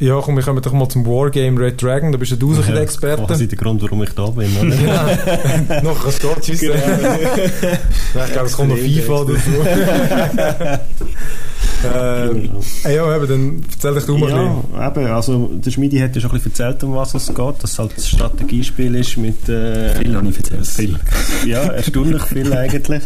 ja, 0.00 0.20
komm, 0.20 0.34
wir 0.36 0.42
kommen 0.42 0.60
doch 0.60 0.72
mal 0.72 0.88
zum 0.88 1.06
Wargame 1.06 1.60
Red 1.60 1.80
Dragon, 1.80 2.10
da 2.10 2.18
bist 2.18 2.32
ja 2.32 2.36
du 2.36 2.50
ein 2.50 2.56
bisschen 2.56 2.74
der 2.74 2.82
Experte. 2.82 3.22
Quasi 3.24 3.46
der 3.46 3.56
Grund, 3.56 3.80
warum 3.82 4.02
ich 4.02 4.10
da 4.10 4.26
bin. 4.26 4.50
Oder? 4.56 4.74
Genau. 5.68 5.82
Noch 5.82 6.04
ein 6.04 6.12
Score, 6.12 6.40
tschüss. 6.40 6.60
Genau. 6.60 6.74
Ja, 6.74 8.24
ich 8.26 8.32
glaube, 8.32 8.46
es 8.46 8.52
kommt 8.54 8.70
noch 8.70 8.76
FIFA 8.76 9.12
oder 9.12 9.34
so. 9.34 10.80
ähm, 11.84 12.42
Genau. 12.42 12.60
äh, 12.84 12.94
ja, 12.94 13.16
eben, 13.16 13.28
dann 13.28 13.64
erzähl 13.70 13.94
dich 13.94 14.04
du 14.04 14.18
mal 14.18 14.32
ein 14.32 14.56
bisschen. 14.62 14.74
Ja, 14.74 14.88
eben, 14.88 15.06
also 15.06 15.50
der 15.54 15.70
Schmidi 15.70 15.98
hat 15.98 16.14
ja 16.14 16.20
schon 16.20 16.30
ein 16.30 16.36
bisschen 16.36 16.52
erzählt, 16.52 16.84
um 16.84 16.94
was 16.94 17.14
es 17.14 17.26
geht, 17.28 17.62
dass 17.62 17.72
es 17.72 17.78
halt 17.78 17.96
ein 17.96 18.02
Strategiespiel 18.02 18.94
ist 18.94 19.16
mit... 19.16 19.48
Äh, 19.48 19.94
Viel 19.96 20.16
habe 20.16 20.28
ich 20.28 20.36
erzählt. 20.36 20.66
Viel. 20.66 20.98
ja, 21.46 21.60
erstaunlich 21.60 22.22
viel 22.22 22.52
eigentlich. 22.52 23.02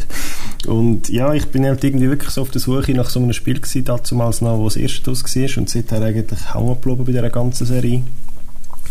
Und 0.67 1.09
ja, 1.09 1.33
ich 1.35 1.47
bin 1.47 1.65
halt 1.65 1.83
irgendwie 1.85 2.09
wirklich 2.09 2.31
so 2.31 2.43
auf 2.43 2.51
der 2.51 2.61
Suche 2.61 2.93
nach 2.93 3.11
so 3.11 3.21
einem 3.21 3.33
Spiel 3.33 3.61
gewesen, 3.61 3.85
damals 3.85 4.41
noch, 4.41 4.59
wo 4.59 4.65
das 4.65 4.77
erste 4.77 5.11
aus 5.11 5.25
war 5.25 5.59
und 5.59 5.71
seither 5.71 6.03
eigentlich 6.03 6.55
hängen 6.55 6.69
geblieben 6.69 7.05
bei 7.05 7.13
dieser 7.13 7.31
ganzen 7.31 7.67
Serie. 7.67 8.03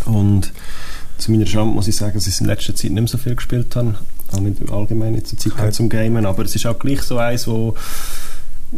Und 0.05 0.51
zu 1.17 1.31
meiner 1.31 1.45
Schande 1.45 1.73
muss 1.73 1.87
ich 1.87 1.95
sagen, 1.95 2.13
dass 2.13 2.27
ich 2.27 2.39
in 2.39 2.47
letzter 2.47 2.75
Zeit 2.75 2.91
nicht 2.91 3.01
mehr 3.01 3.07
so 3.07 3.17
viel 3.17 3.35
gespielt 3.35 3.75
habe. 3.75 3.95
Auch 4.31 4.39
nicht 4.39 4.57
allgemein 4.71 5.13
nicht 5.13 5.27
so 5.27 5.37
Zeit 5.37 5.55
gehabt 5.55 5.73
zum 5.73 5.89
Gamen, 5.89 6.25
aber 6.25 6.43
es 6.43 6.55
ist 6.55 6.65
auch 6.65 6.77
gleich 6.77 7.01
so 7.01 7.17
eins, 7.17 7.47
wo 7.47 7.75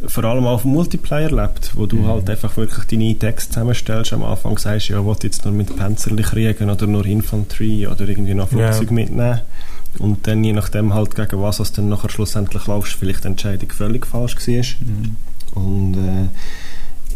vor 0.07 0.23
allem 0.23 0.45
auf 0.45 0.61
dem 0.63 0.71
Multiplayer 0.71 1.31
lebt, 1.31 1.71
wo 1.75 1.85
du 1.87 1.97
Mhm. 1.97 2.07
halt 2.07 2.29
einfach 2.29 2.55
wirklich 2.57 2.85
deine 2.85 3.15
Texte 3.17 3.53
zusammenstellst. 3.53 4.13
Am 4.13 4.23
Anfang 4.23 4.57
sagst 4.57 4.89
ja, 4.89 4.99
ich 4.99 5.05
will 5.05 5.15
jetzt 5.23 5.45
nur 5.45 5.53
mit 5.53 5.75
Panzerli 5.75 6.21
kriegen 6.23 6.69
oder 6.69 6.85
nur 6.87 7.05
Infanterie 7.05 7.87
oder 7.87 8.07
irgendwie 8.07 8.35
noch 8.35 8.51
Ja. 8.51 8.71
Flugzeug 8.71 8.91
mitnehmen. 8.91 9.41
Und 9.97 10.27
dann 10.27 10.43
je 10.43 10.53
nachdem 10.53 10.93
halt 10.93 11.15
gegen 11.15 11.41
was 11.41 11.59
es 11.59 11.71
dann 11.71 11.89
nachher 11.89 12.09
schlussendlich 12.09 12.67
laufst, 12.67 12.93
vielleicht 12.93 13.23
die 13.23 13.29
Entscheidung 13.29 13.71
völlig 13.71 14.05
falsch 14.05 14.35
war. 14.47 14.63
Mhm. 14.85 15.15
Und 15.55 15.93
äh, 15.95 16.27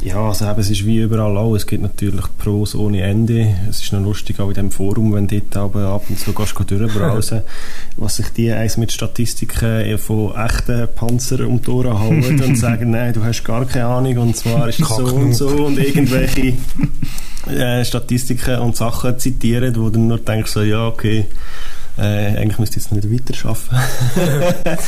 ja, 0.04 0.18
also 0.18 0.46
eben, 0.50 0.60
es 0.60 0.70
ist 0.70 0.86
wie 0.86 0.98
überall 0.98 1.38
auch. 1.38 1.56
Es 1.56 1.66
gibt 1.66 1.82
natürlich 1.82 2.26
Pros 2.38 2.76
ohne 2.76 3.02
Ende. 3.04 3.56
Es 3.70 3.82
ist 3.82 3.94
noch 3.94 4.02
lustig 4.02 4.40
auch 4.40 4.50
in 4.50 4.54
dem 4.54 4.72
Forum, 4.72 5.14
wenn 5.14 5.28
du 5.28 5.40
dort 5.40 5.76
ab 5.76 6.04
und 6.10 6.20
zu 6.20 6.34
gehst, 6.34 6.54
durchbrowsen, 6.68 7.42
was 7.98 8.18
sich 8.18 8.28
die 8.30 8.52
eins 8.52 8.76
mit 8.76 8.92
Statistiken 8.92 9.98
von 9.98 10.36
echten 10.36 10.90
Panzern 10.94 11.46
um 11.46 11.62
die 11.62 11.70
Ohren 11.70 11.98
hauen 11.98 12.42
und 12.42 12.56
sagen, 12.58 12.92
nein, 12.92 13.14
du 13.14 13.24
hast 13.24 13.44
gar 13.44 13.66
keine 13.66 13.86
Ahnung 13.86 14.18
und 14.18 14.36
zwar 14.36 14.68
ist 14.68 14.82
es 14.82 14.90
so 14.90 15.06
und 15.06 15.34
so 15.34 15.48
und 15.48 15.80
irgendwelche 15.80 16.54
äh, 17.50 17.86
Statistiken 17.86 18.60
und 18.60 18.76
Sachen 18.76 19.18
zitieren, 19.18 19.74
wo 19.78 19.90
du 19.90 20.00
nur 20.00 20.20
denkst, 20.20 20.52
so, 20.52 20.64
ja, 20.64 20.86
okay, 20.86 21.28
äh, 21.98 22.02
eigentlich 22.02 22.60
müsste 22.60 22.80
ich 22.80 22.86
jetzt 22.86 22.92
nicht 22.92 23.10
weiter 23.10 23.50
arbeiten. 23.50 24.84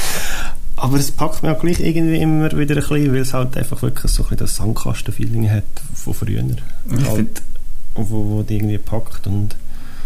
Aber 0.77 0.97
es 0.97 1.11
packt 1.11 1.41
mich 1.41 1.51
auch 1.51 1.59
gleich 1.59 1.79
irgendwie 1.79 2.17
immer 2.17 2.51
wieder 2.51 2.75
ein 2.75 2.81
bisschen, 2.81 3.13
weil 3.13 3.21
es 3.21 3.33
halt 3.33 3.55
einfach 3.57 3.81
wirklich 3.81 4.11
so 4.11 4.23
ein 4.23 4.29
bisschen 4.29 4.37
das 4.39 4.55
Sandkasten-Feeling 4.57 5.49
hat 5.49 5.63
von 5.93 6.13
früher. 6.13 6.43
Ich 6.97 7.05
Halt, 7.07 7.41
wo, 7.95 8.03
wo 8.09 8.43
die 8.43 8.55
irgendwie 8.55 8.77
packt 8.77 9.25
und 9.27 9.55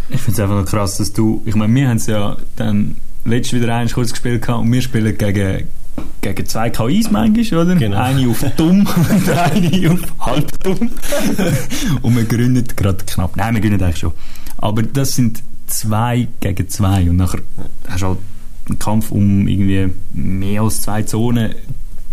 Ich 0.09 0.21
finde 0.21 0.33
es 0.33 0.39
einfach 0.39 0.61
noch 0.61 0.65
krass, 0.65 0.97
dass 0.97 1.11
du, 1.13 1.41
ich 1.45 1.55
meine, 1.55 1.73
wir 1.73 1.89
haben 1.89 1.97
es 1.97 2.05
ja 2.05 2.37
dann 2.55 2.97
letztes 3.25 3.59
wieder 3.59 3.75
eins 3.75 3.93
kurz 3.93 4.11
gespielt 4.11 4.43
gehabt 4.43 4.61
und 4.61 4.71
wir 4.71 4.81
spielen 4.81 5.17
gegen, 5.17 5.67
gegen 6.21 6.45
zwei 6.45 6.69
KIs 6.69 7.09
manchmal, 7.09 7.65
oder? 7.65 7.75
Genau. 7.75 7.97
Eine 7.97 8.29
auf 8.29 8.45
dumm 8.55 8.87
und 9.11 9.29
eine 9.29 9.91
auf 9.91 10.25
halb 10.25 10.63
dumm. 10.63 10.91
und 12.01 12.15
wir 12.15 12.25
gründen 12.25 12.65
gerade 12.75 13.03
knapp, 13.05 13.35
nein, 13.35 13.55
wir 13.55 13.61
gründen 13.61 13.83
eigentlich 13.83 13.97
schon. 13.97 14.13
Aber 14.57 14.83
das 14.83 15.15
sind 15.15 15.41
zwei 15.67 16.27
gegen 16.39 16.69
zwei 16.69 17.09
und 17.09 17.17
nachher 17.17 17.41
hast 17.87 18.01
du 18.01 18.07
halt 18.07 18.17
einen 18.69 18.79
Kampf 18.79 19.11
um 19.11 19.47
irgendwie 19.47 19.93
mehr 20.13 20.61
als 20.61 20.81
zwei 20.81 21.03
Zonen, 21.03 21.53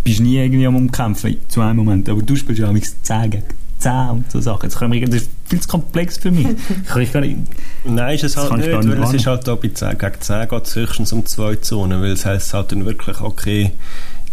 bist 0.05 0.21
nie 0.21 0.37
irgendwie 0.37 0.67
am 0.67 0.77
Umkämpfen 0.77 1.37
zu 1.49 1.61
einem 1.61 1.77
Moment, 1.77 2.09
aber 2.09 2.23
du 2.23 2.37
spielst 2.37 2.61
ja 2.61 2.69
amigs 2.69 2.97
10 3.03 3.31
gegen 3.31 3.45
10 3.79 3.93
und 4.11 4.31
so 4.31 4.41
Sachen. 4.41 4.69
Das, 4.69 4.79
kann 4.79 4.93
ich, 4.93 5.05
das 5.05 5.23
ist 5.23 5.31
viel 5.45 5.61
zu 5.61 5.69
komplex 5.69 6.17
für 6.17 6.31
mich. 6.31 6.47
Kann 6.87 7.03
ich 7.03 7.13
gar 7.13 7.21
nicht, 7.21 7.37
Nein, 7.85 8.15
ist 8.15 8.25
es 8.25 8.37
halt 8.37 8.57
nicht, 8.57 8.69
nicht 8.69 8.89
weil 8.89 9.03
es 9.03 9.15
ist 9.15 9.27
halt 9.27 9.47
da 9.49 9.55
bei 9.55 9.69
10 9.69 9.99
gegen 9.99 10.21
10 10.21 10.49
geht 10.49 10.67
es 10.67 10.77
höchstens 10.77 11.13
um 11.13 11.27
zwei 11.27 11.57
Zonen, 11.57 12.01
weil 12.01 12.13
es 12.13 12.25
heisst 12.25 12.55
halt 12.55 12.73
dann 12.73 12.85
wirklich, 12.87 13.21
okay, 13.21 13.73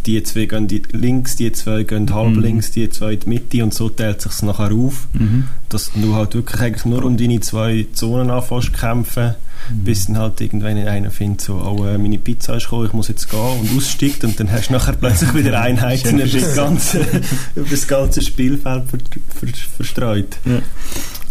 die 0.06 0.22
zwei 0.24 0.46
gehen 0.46 0.68
die 0.68 0.82
links, 0.92 1.36
die 1.36 1.52
zwei 1.52 1.84
gehen 1.84 2.14
halb 2.14 2.36
Mhm. 2.36 2.42
links, 2.42 2.72
die 2.72 2.90
zwei 2.90 3.14
in 3.14 3.20
die 3.22 3.30
Mitte 3.30 3.64
und 3.64 3.74
so 3.74 3.90
teilt 3.90 4.22
sich 4.22 4.42
nachher 4.42 4.72
auf, 4.74 5.08
mhm. 5.14 5.46
dass 5.70 5.92
du 5.94 6.14
halt 6.16 6.34
wirklich 6.36 6.62
eigentlich 6.62 6.86
nur 6.86 7.04
um 7.06 7.18
deine 7.18 7.40
zwei 7.40 7.88
Zonen 7.94 8.30
anfängst 8.30 8.68
zu 8.68 8.72
kämpfen, 8.74 9.36
Mhm. 9.70 9.84
bis 9.86 10.06
dann 10.08 10.18
halt 10.18 10.42
irgendwann 10.42 10.78
einer 10.78 11.10
findet, 11.10 11.42
so, 11.42 11.56
oh, 11.56 11.86
äh, 11.86 11.98
meine 11.98 12.18
Pizza 12.18 12.58
ist 12.58 12.64
gekommen, 12.66 12.88
ich 12.88 12.94
muss 12.94 13.08
jetzt 13.08 13.30
gehen 13.30 13.40
und 13.40 13.78
aussteigt 13.78 14.24
und 14.26 14.38
dann 14.40 14.52
hast 14.52 14.68
du 14.70 14.74
nachher 14.74 14.94
plötzlich 14.94 15.34
wieder 15.36 15.60
Einheiten 15.62 16.20
über 16.20 16.28
das 16.40 16.56
ganze, 16.56 17.00
über 17.56 17.70
das 17.70 17.88
ganze 17.88 18.22
Spielfeld 18.22 18.84
ver, 18.90 19.00
ver, 19.40 19.48
verstreut. 19.78 20.38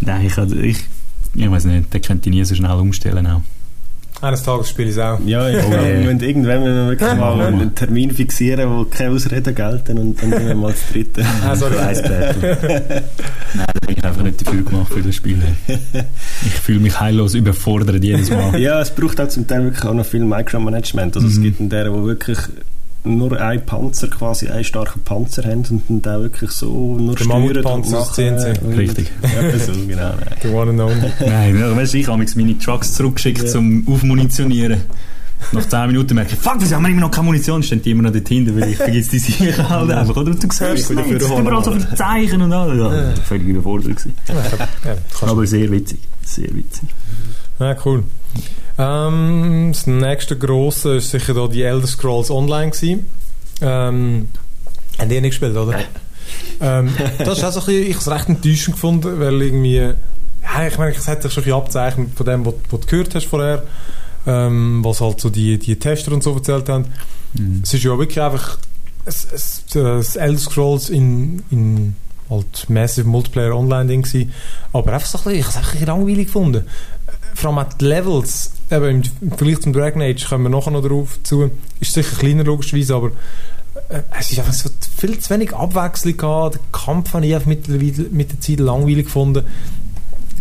Nein, 0.00 0.26
ich, 0.26 0.36
ich, 0.38 0.78
ich 1.34 1.50
weiß 1.50 1.64
nicht, 1.66 1.92
der 1.92 2.00
könnte 2.00 2.30
ich 2.30 2.34
nie 2.34 2.44
so 2.44 2.54
schnell 2.54 2.70
umstellen 2.72 3.26
auch. 3.26 3.42
Eines 4.22 4.42
Tages 4.44 4.68
spiele 4.70 4.88
ich 4.90 4.96
es 4.96 5.02
auch. 5.02 5.18
Ja, 5.26 5.48
ja, 5.48 5.58
wir 5.70 5.94
müssen 5.98 6.20
irgendwann 6.20 6.60
müssen 6.62 6.76
wir 6.76 6.88
wirklich 6.90 7.14
mal 7.16 7.38
Ja. 7.38 7.46
einen 7.48 7.74
Termin 7.74 8.10
fixieren, 8.12 8.70
wo 8.70 8.84
keine 8.84 9.10
Ausreden 9.14 9.54
gelten 9.54 9.98
und 9.98 10.22
dann 10.22 10.30
gehen 10.30 10.46
wir 10.46 10.54
mal 10.54 10.70
das 10.70 10.86
dritte. 10.92 11.24
Ah, 11.44 11.56
sorry. 11.56 11.74
Nein, 13.54 13.66
da 13.66 13.86
bin 13.86 13.96
ich 13.96 14.04
einfach 14.04 14.22
nicht 14.22 14.46
dafür 14.46 14.62
gemacht 14.62 14.92
für 14.92 15.02
das 15.02 15.14
Spiel. 15.16 15.38
Ich 16.46 16.52
fühle 16.54 16.78
mich 16.80 16.98
heillos 17.00 17.34
überfordert 17.34 18.02
jedes 18.02 18.30
Mal. 18.30 18.58
Ja, 18.60 18.80
es 18.80 18.90
braucht 18.94 19.20
auch 19.20 19.28
zum 19.28 19.46
Teil 19.46 19.64
wirklich 19.64 19.84
auch 19.84 19.94
noch 19.94 20.06
viel 20.06 20.24
Micromanagement. 20.24 21.16
Also 21.16 21.26
es 21.28 21.38
Mhm. 21.38 21.42
gibt 21.42 21.60
einen 21.60 21.68
der, 21.70 21.92
wo 21.92 22.06
wirklich 22.06 22.38
nur 23.04 23.40
einen 23.40 23.64
Panzer, 23.66 24.08
quasi 24.08 24.48
einen 24.48 24.62
starken 24.64 25.00
Panzer 25.02 25.42
haben 25.44 25.64
und 25.70 25.82
dann 25.88 26.02
da 26.02 26.20
wirklich 26.20 26.50
so 26.52 26.96
nur 26.98 27.16
Der 27.16 27.26
Mammutpanzer 27.26 27.74
und 27.74 27.84
aus 27.96 28.16
machen. 28.18 28.38
CNC. 28.38 28.76
Richtig. 28.76 29.10
Ja, 29.22 29.58
so, 29.58 29.72
genau. 29.72 30.10
Nein. 30.10 30.36
The 30.42 30.48
one 30.48 30.70
and 30.70 30.80
only. 30.80 31.10
Nein, 31.26 31.58
ja, 31.58 31.76
weißt 31.76 31.94
du, 31.94 31.98
ich 31.98 32.06
habe 32.08 32.24
meine 32.36 32.58
Trucks 32.58 32.94
zurückgeschickt 32.94 33.42
Ja. 33.42 33.46
zum 33.48 33.86
Aufmunitionieren. 33.88 34.82
Nach 35.50 35.68
10 35.68 35.88
Minuten 35.88 36.14
merke 36.14 36.34
ich, 36.34 36.38
fuck, 36.38 36.54
wieso 36.60 36.76
haben 36.76 36.84
wir 36.84 36.90
immer 36.90 37.00
noch 37.00 37.10
keine 37.10 37.26
Munition? 37.26 37.64
Stehen 37.64 37.82
die 37.82 37.90
immer 37.90 38.04
noch 38.04 38.12
dort 38.12 38.28
hinten, 38.28 38.54
weil 38.60 38.70
ich 38.70 38.76
vergesse 38.76 39.10
die 39.10 39.18
Sicher 39.18 39.68
halt 39.68 39.90
einfach, 39.90 40.16
oder? 40.16 40.30
Und 40.30 40.40
du 40.40 40.46
siehst 40.48 40.62
es 40.62 40.90
nicht, 40.90 41.10
es 41.10 41.26
sind 41.26 41.38
überall 41.40 41.64
so 41.64 41.72
viele 41.72 41.94
Zeichen 41.96 42.42
und 42.42 42.52
alles. 42.52 42.78
Ja, 42.78 43.22
völlig 43.24 43.48
überfordert 43.48 43.96
gewesen. 43.96 44.14
Ja, 44.28 45.26
Aber 45.28 45.44
sehr 45.44 45.68
witzig, 45.72 45.98
sehr 46.24 46.54
witzig. 46.54 46.88
Ja, 47.58 47.76
cool. 47.84 48.04
Ähm, 48.78 49.70
das 49.72 49.86
nächste 49.86 50.38
grosse 50.38 50.96
ist 50.96 51.10
sicher 51.10 51.34
da 51.34 51.46
die 51.46 51.62
Elder 51.62 51.86
Scrolls 51.86 52.30
Online 52.30 52.70
gewesen. 52.70 53.06
Ähm, 53.60 54.28
haben 54.98 55.08
die 55.08 55.20
nicht 55.20 55.30
gespielt, 55.30 55.56
oder? 55.56 55.78
Ähm, 56.60 56.94
das 57.18 57.38
ist 57.38 57.44
auch 57.44 57.52
so 57.52 57.60
ein 57.60 57.66
bisschen, 57.66 57.82
ich 57.82 57.94
habe 57.94 57.98
es 57.98 58.10
recht 58.10 58.28
enttäuschend 58.28 58.76
gefunden, 58.76 59.20
weil 59.20 59.42
irgendwie, 59.42 59.76
ja, 59.76 60.66
ich 60.66 60.78
meine, 60.78 60.92
es 60.92 61.08
hat 61.08 61.22
sich 61.22 61.32
schon 61.32 61.42
ein 61.42 61.44
bisschen 61.44 61.60
abzeichnet 61.60 62.10
von 62.14 62.26
dem, 62.26 62.46
was, 62.46 62.54
was 62.70 62.80
du 62.80 62.86
gehört 62.86 63.14
hast 63.14 63.26
vorher, 63.26 63.64
ähm, 64.26 64.80
was 64.84 65.00
halt 65.00 65.20
so 65.20 65.30
die, 65.30 65.58
die 65.58 65.78
Tester 65.78 66.12
und 66.12 66.22
so 66.22 66.34
erzählt 66.34 66.68
haben. 66.68 66.86
Mhm. 67.34 67.60
Es 67.62 67.74
ist 67.74 67.84
ja 67.84 67.96
wirklich 67.98 68.20
einfach 68.20 68.58
es, 69.04 69.26
es, 69.32 69.64
das 69.72 70.16
Elder 70.16 70.38
Scrolls 70.38 70.88
in, 70.88 71.42
in 71.50 71.96
halt 72.30 72.68
Massive 72.70 73.08
Multiplayer 73.08 73.56
Online-Ding 73.56 74.02
gewesen. 74.02 74.32
Aber 74.72 74.92
einfach 74.92 75.06
so 75.06 75.18
ein 75.18 75.24
bisschen, 75.24 75.38
ich 75.40 75.46
habe 75.46 75.50
es 75.50 75.56
einfach 75.56 75.86
langweilig 75.86 76.26
gefunden. 76.26 76.66
Vor 77.34 77.50
allem 77.50 77.58
auch 77.58 77.72
die 77.72 77.84
Levels, 77.84 78.52
eben 78.70 79.02
im, 79.20 79.30
Vergleich 79.30 79.60
zum 79.60 79.72
Dragon 79.72 80.02
Age, 80.02 80.28
kommen 80.28 80.44
wir 80.44 80.50
nachher 80.50 80.70
noch 80.70 80.82
darauf 80.82 81.22
zu, 81.22 81.50
ist 81.80 81.94
sicher 81.94 82.16
kleiner 82.16 82.44
logischerweise, 82.44 82.94
aber 82.94 83.10
äh, 83.88 84.02
es 84.18 84.30
ist 84.30 84.38
einfach 84.38 84.52
so 84.52 84.70
viel 84.96 85.18
zu 85.18 85.30
wenig 85.30 85.54
Abwechslung 85.54 86.16
gehabt. 86.16 86.54
Der 86.54 86.60
Kampf 86.72 87.14
habe 87.14 87.26
ich 87.26 87.34
einfach 87.34 87.46
mit, 87.46 87.66
der, 87.68 87.78
mit 88.10 88.32
der 88.32 88.40
Zeit 88.40 88.60
langweilig 88.60 89.06
gefunden. 89.06 89.44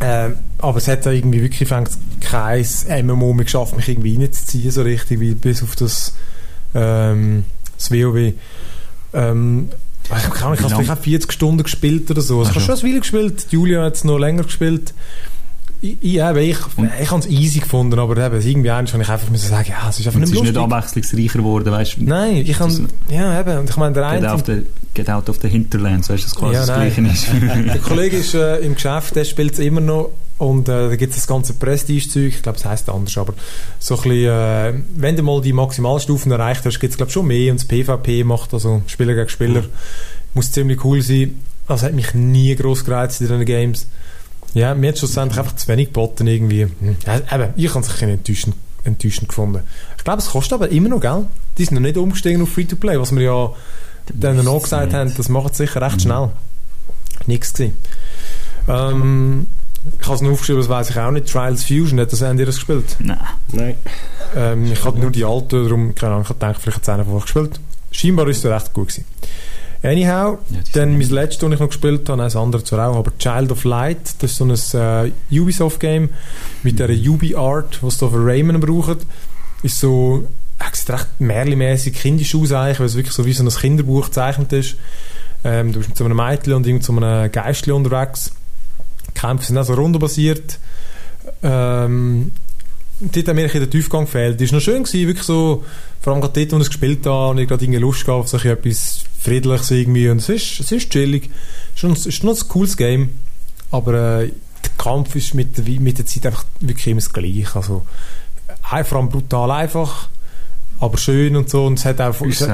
Ähm, 0.01 0.37
aber 0.57 0.77
es 0.77 0.87
hat 0.87 1.05
da 1.05 1.11
irgendwie 1.11 1.41
wirklich 1.43 1.69
fängt 1.69 1.91
kein 2.21 2.65
MMO 3.05 3.33
mehr 3.33 3.45
geschafft, 3.45 3.75
mich 3.75 3.87
irgendwie 3.87 4.17
reinzuziehen, 4.17 4.71
so 4.71 4.81
richtig, 4.81 5.19
wie 5.19 5.35
bis 5.35 5.61
auf 5.61 5.75
das, 5.75 6.15
ähm, 6.73 7.45
das 7.77 7.91
WoW. 7.91 8.33
Ähm, 9.13 9.69
ich 10.05 10.41
habe 10.41 10.57
vielleicht 10.57 10.89
auch 10.89 10.97
40 10.97 11.31
Stunden 11.31 11.63
gespielt 11.63 12.09
oder 12.09 12.21
so. 12.21 12.39
Also 12.39 12.51
ich 12.51 12.55
habe 12.55 12.65
schon 12.65 12.75
eine 12.75 12.83
Weile 12.83 12.99
gespielt, 12.99 13.47
Julia 13.51 13.83
hat 13.83 13.95
es 13.95 14.03
noch 14.03 14.17
länger 14.17 14.43
gespielt. 14.43 14.93
Ich, 15.84 15.97
ich, 15.99 16.15
ich, 16.15 16.57
ich 17.01 17.11
habe 17.11 17.19
es 17.19 17.27
easy 17.27 17.59
gefunden, 17.59 17.97
aber 17.97 18.15
eben, 18.15 18.39
irgendwie 18.39 18.69
eins 18.69 18.93
habe 18.93 19.01
ich 19.01 19.09
einfach 19.09 19.29
müssen 19.32 19.49
sagen, 19.49 19.69
ja, 19.69 19.89
es 19.89 19.99
ist 19.99 20.05
einfach 20.05 20.19
nicht 20.19 20.32
ist 20.32 20.43
nicht 20.43 20.55
abwechslungsreicher 20.55 21.39
geworden, 21.39 21.71
weißt 21.71 21.97
du? 21.97 22.03
Nein, 22.03 22.38
ich 22.38 22.55
kann, 22.55 22.88
ja 23.09 23.39
eben, 23.39 23.57
und 23.57 23.69
ich 23.69 23.77
meine, 23.77 23.93
der 23.93 24.11
Get 24.11 24.23
eine... 24.23 24.43
the, 24.45 24.65
get 24.93 25.09
out 25.09 25.27
of 25.27 25.39
the 25.41 25.49
Hinterlands, 25.49 26.09
weißt 26.09 26.23
du, 26.23 26.27
das 26.27 26.36
quasi 26.36 26.53
Ja, 26.53 26.65
das. 26.67 26.75
Gleiche 26.75 27.01
ist. 27.01 27.27
Der 27.73 27.79
Kollege 27.79 28.17
ist 28.17 28.36
äh, 28.36 28.57
im 28.57 28.75
Geschäft, 28.75 29.15
der 29.15 29.25
spielt 29.25 29.53
es 29.53 29.59
immer 29.59 29.82
noch 29.82 30.11
und 30.38 30.69
äh, 30.69 30.89
da 30.89 30.95
gibt 30.95 31.13
es 31.13 31.19
das 31.19 31.27
ganze 31.27 31.53
Prestige-Zeug, 31.53 32.27
ich 32.27 32.43
glaube, 32.43 32.59
es 32.59 32.65
heisst 32.65 32.88
anders, 32.88 33.17
aber 33.17 33.34
so 33.79 33.95
ein 33.95 34.01
bisschen, 34.03 34.27
äh, 34.27 34.73
wenn 34.97 35.15
du 35.15 35.23
mal 35.23 35.41
die 35.41 35.53
Maximalstufen 35.53 36.32
erreicht 36.32 36.63
hast, 36.63 36.79
gibt 36.79 36.91
es 36.91 36.97
glaube 36.97 37.09
ich 37.09 37.13
schon 37.13 37.25
mehr 37.25 37.51
und 37.51 37.59
das 37.59 37.67
PvP 37.67 38.23
macht, 38.23 38.53
also 38.53 38.84
Spieler 38.86 39.15
gegen 39.15 39.29
Spieler, 39.29 39.63
muss 40.36 40.51
ziemlich 40.51 40.84
cool 40.86 41.01
sein. 41.01 41.39
Das 41.67 41.84
hat 41.84 41.93
mich 41.93 42.13
nie 42.13 42.55
groß 42.55 42.86
gereizt 42.86 43.21
in 43.21 43.27
diesen 43.27 43.45
Games. 43.45 43.88
Ja, 44.53 44.73
mir 44.73 44.89
hat 44.89 44.97
schlussendlich 44.97 45.39
einfach 45.39 45.55
zu 45.55 45.67
wenig 45.67 45.87
geboten 45.87 46.27
irgendwie. 46.27 46.63
Hm. 46.63 46.95
Ja, 47.05 47.17
eben, 47.35 47.53
ich 47.55 47.69
habe 47.69 47.79
es 47.79 47.87
ein 47.87 47.93
bisschen 47.93 48.09
enttäuschend, 48.09 48.55
enttäuschend 48.83 49.29
gefunden. 49.29 49.61
Ich 49.97 50.03
glaube, 50.03 50.19
es 50.19 50.29
kostet 50.29 50.53
aber 50.53 50.69
immer 50.69 50.89
noch, 50.89 50.99
gell? 50.99 51.25
Die 51.57 51.65
sind 51.65 51.75
noch 51.75 51.81
nicht 51.81 51.97
umgestiegen 51.97 52.41
auf 52.41 52.49
Free-to-Play, 52.49 52.99
was 52.99 53.15
wir 53.15 53.21
ja 53.21 53.51
dann 54.13 54.43
noch 54.43 54.63
gesagt 54.63 54.93
haben, 54.93 55.13
das 55.15 55.29
macht 55.29 55.55
sicher 55.55 55.81
recht 55.81 56.01
schnell. 56.01 56.31
Nichts 57.27 57.53
gewesen. 57.53 57.77
Ähm, 58.67 59.47
ich 59.99 60.05
habe 60.05 60.15
es 60.15 60.21
nur 60.21 60.33
aufgeschrieben, 60.33 60.61
das 60.61 60.69
weiß 60.69 60.89
ich 60.89 60.99
auch 60.99 61.11
nicht. 61.11 61.31
Trials 61.31 61.63
Fusion, 61.63 61.99
hat 61.99 62.11
das, 62.11 62.21
haben 62.21 62.37
die 62.37 62.45
das 62.45 62.55
gespielt? 62.55 62.95
Nein. 62.99 63.17
Nein. 63.51 63.75
Ähm, 64.35 64.71
ich 64.71 64.83
hatte 64.83 64.99
nur 64.99 65.11
die 65.11 65.25
alte, 65.25 65.63
darum, 65.63 65.95
keine 65.95 66.13
Ahnung, 66.13 66.23
ich 66.23 66.29
habe 66.29 66.39
gedacht, 66.39 66.61
vielleicht 66.61 66.77
hat 66.77 66.83
es 66.83 66.89
einer 66.89 67.05
von 67.05 67.15
euch 67.15 67.23
gespielt. 67.23 67.59
Scheinbar 67.91 68.27
ist 68.27 68.43
es 68.43 68.51
recht 68.51 68.73
gut 68.73 68.89
gewesen. 68.89 69.05
Anyhow, 69.84 70.38
Ja, 70.49 70.59
dann 70.73 70.97
mein 70.97 71.09
letztes, 71.09 71.39
das 71.39 71.51
ich 71.51 71.59
noch 71.59 71.67
gespielt 71.67 72.07
habe, 72.07 72.21
das 72.21 72.36
andere 72.36 72.63
zwar 72.63 72.89
auch, 72.89 72.97
aber 72.97 73.17
Child 73.17 73.51
of 73.51 73.63
Light, 73.63 74.13
das 74.19 74.32
ist 74.32 74.38
so 74.38 74.45
ein 74.45 75.11
äh, 75.32 75.39
Ubisoft-Game 75.39 76.09
mit 76.61 76.77
dieser 76.77 77.11
Ubi-Art, 77.11 77.82
was 77.82 77.97
sie 77.97 78.07
für 78.07 78.23
Rayman 78.23 78.59
brauchen, 78.59 78.97
ist 79.63 79.79
so, 79.79 80.27
es 80.71 80.82
sieht 80.82 80.91
recht 80.91 81.07
märchenmässig 81.19 81.95
kindisch 81.95 82.36
aus 82.36 82.51
eigentlich, 82.51 82.79
weil 82.79 82.86
es 82.86 82.95
wirklich 82.95 83.15
so 83.15 83.25
wie 83.25 83.34
so 83.34 83.43
ein 83.43 83.49
Kinderbuch 83.49 84.05
gezeichnet 84.05 84.53
ist. 84.53 84.75
Ähm, 85.43 85.71
du 85.73 85.79
bist 85.79 85.89
mit 85.89 85.97
so 85.97 86.05
einem 86.05 86.17
Mädchen 86.17 86.53
und 86.53 86.67
irgend 86.67 86.84
so 86.84 86.93
einem 86.95 87.32
Geistchen 87.32 87.73
unterwegs. 87.73 88.32
Die 89.07 89.19
Kämpfe 89.19 89.45
sind 89.45 89.57
auch 89.57 89.65
so 89.65 89.73
rundenbasiert. 89.73 90.59
Ähm, 91.41 92.32
dort 92.99 93.27
hat 93.27 93.36
mir 93.36 93.45
ein 93.45 93.51
der 93.51 93.69
Tiefgang 93.69 94.05
gefehlt. 94.05 94.39
Das 94.39 94.51
war 94.51 94.57
noch 94.57 94.63
schön, 94.63 94.84
gewesen, 94.84 95.07
wirklich 95.07 95.25
so, 95.25 95.63
vor 96.01 96.13
allem 96.13 96.21
gerade 96.21 96.39
dort, 96.39 96.51
wo 96.51 96.57
ich 96.57 96.61
es 96.63 96.69
gespielt 96.69 97.05
habe 97.07 97.32
und 97.32 97.39
ich 97.39 97.47
gerade 97.47 97.63
irgendwie 97.63 97.79
Lust 97.79 98.05
gehabt 98.05 98.29
so 98.29 98.38
ein 98.38 98.45
etwas 98.45 99.05
Friedliches 99.22 99.72
irgendwie 99.72 100.09
und 100.09 100.17
es 100.17 100.30
ist, 100.30 100.59
es 100.59 100.72
ist 100.72 100.89
chillig. 100.89 101.30
Es 101.76 101.84
ist 101.84 102.07
ist 102.07 102.24
noch 102.24 102.36
ein 102.36 102.47
cooles 102.47 102.76
Game, 102.76 103.09
aber 103.69 104.22
äh, 104.22 104.32
der 104.63 104.72
Kampf 104.78 105.15
ist 105.15 105.34
mit 105.36 105.57
der, 105.57 105.80
mit 105.80 105.97
der 105.97 106.05
Zeit 106.05 106.26
einfach 106.26 106.45
wirklich 106.59 106.88
immer 106.88 107.01
das 107.01 107.13
Gleiche. 107.13 107.55
Also, 107.55 107.86
vor 108.84 108.97
allem 108.97 109.09
brutal 109.09 109.51
einfach, 109.51 110.09
aber 110.80 110.97
schön 110.97 111.36
und 111.36 111.49
so 111.49 111.65
und 111.65 111.78
es 111.80 111.86
hat 111.86 112.01
auch... 112.01 112.19
Ist 112.22 112.41
es 112.41 112.49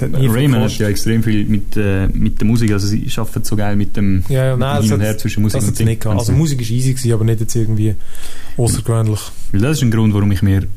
Rayman 0.00 0.62
hat 0.62 0.78
ja 0.78 0.88
extrem 0.88 1.24
viel 1.24 1.44
mit, 1.44 1.76
äh, 1.76 2.06
mit 2.08 2.40
der 2.40 2.46
Musik, 2.46 2.70
also 2.72 2.86
sie 2.86 3.10
arbeiten 3.16 3.42
so 3.42 3.56
geil 3.56 3.74
mit 3.74 3.96
dem 3.96 4.22
Ja, 4.28 4.46
ja, 4.46 4.56
nein, 4.56 4.82
hin 4.82 4.92
und 4.92 5.00
her 5.00 5.18
zwischen 5.18 5.42
Musik 5.42 5.62
und 5.62 5.80
nicht 5.80 6.00
gehabt. 6.00 6.20
Also 6.20 6.32
Musik 6.32 6.60
war 6.60 6.70
easy, 6.70 6.92
gewesen, 6.92 7.12
aber 7.12 7.24
nicht 7.24 7.40
jetzt 7.40 7.56
irgendwie 7.56 7.96
außergewöhnlich. 8.56 9.20
Weil 9.50 9.60
das 9.60 9.78
ist 9.78 9.82
ein 9.82 9.90
Grund, 9.90 10.14
warum 10.14 10.30
ich 10.30 10.42
mir 10.42 10.68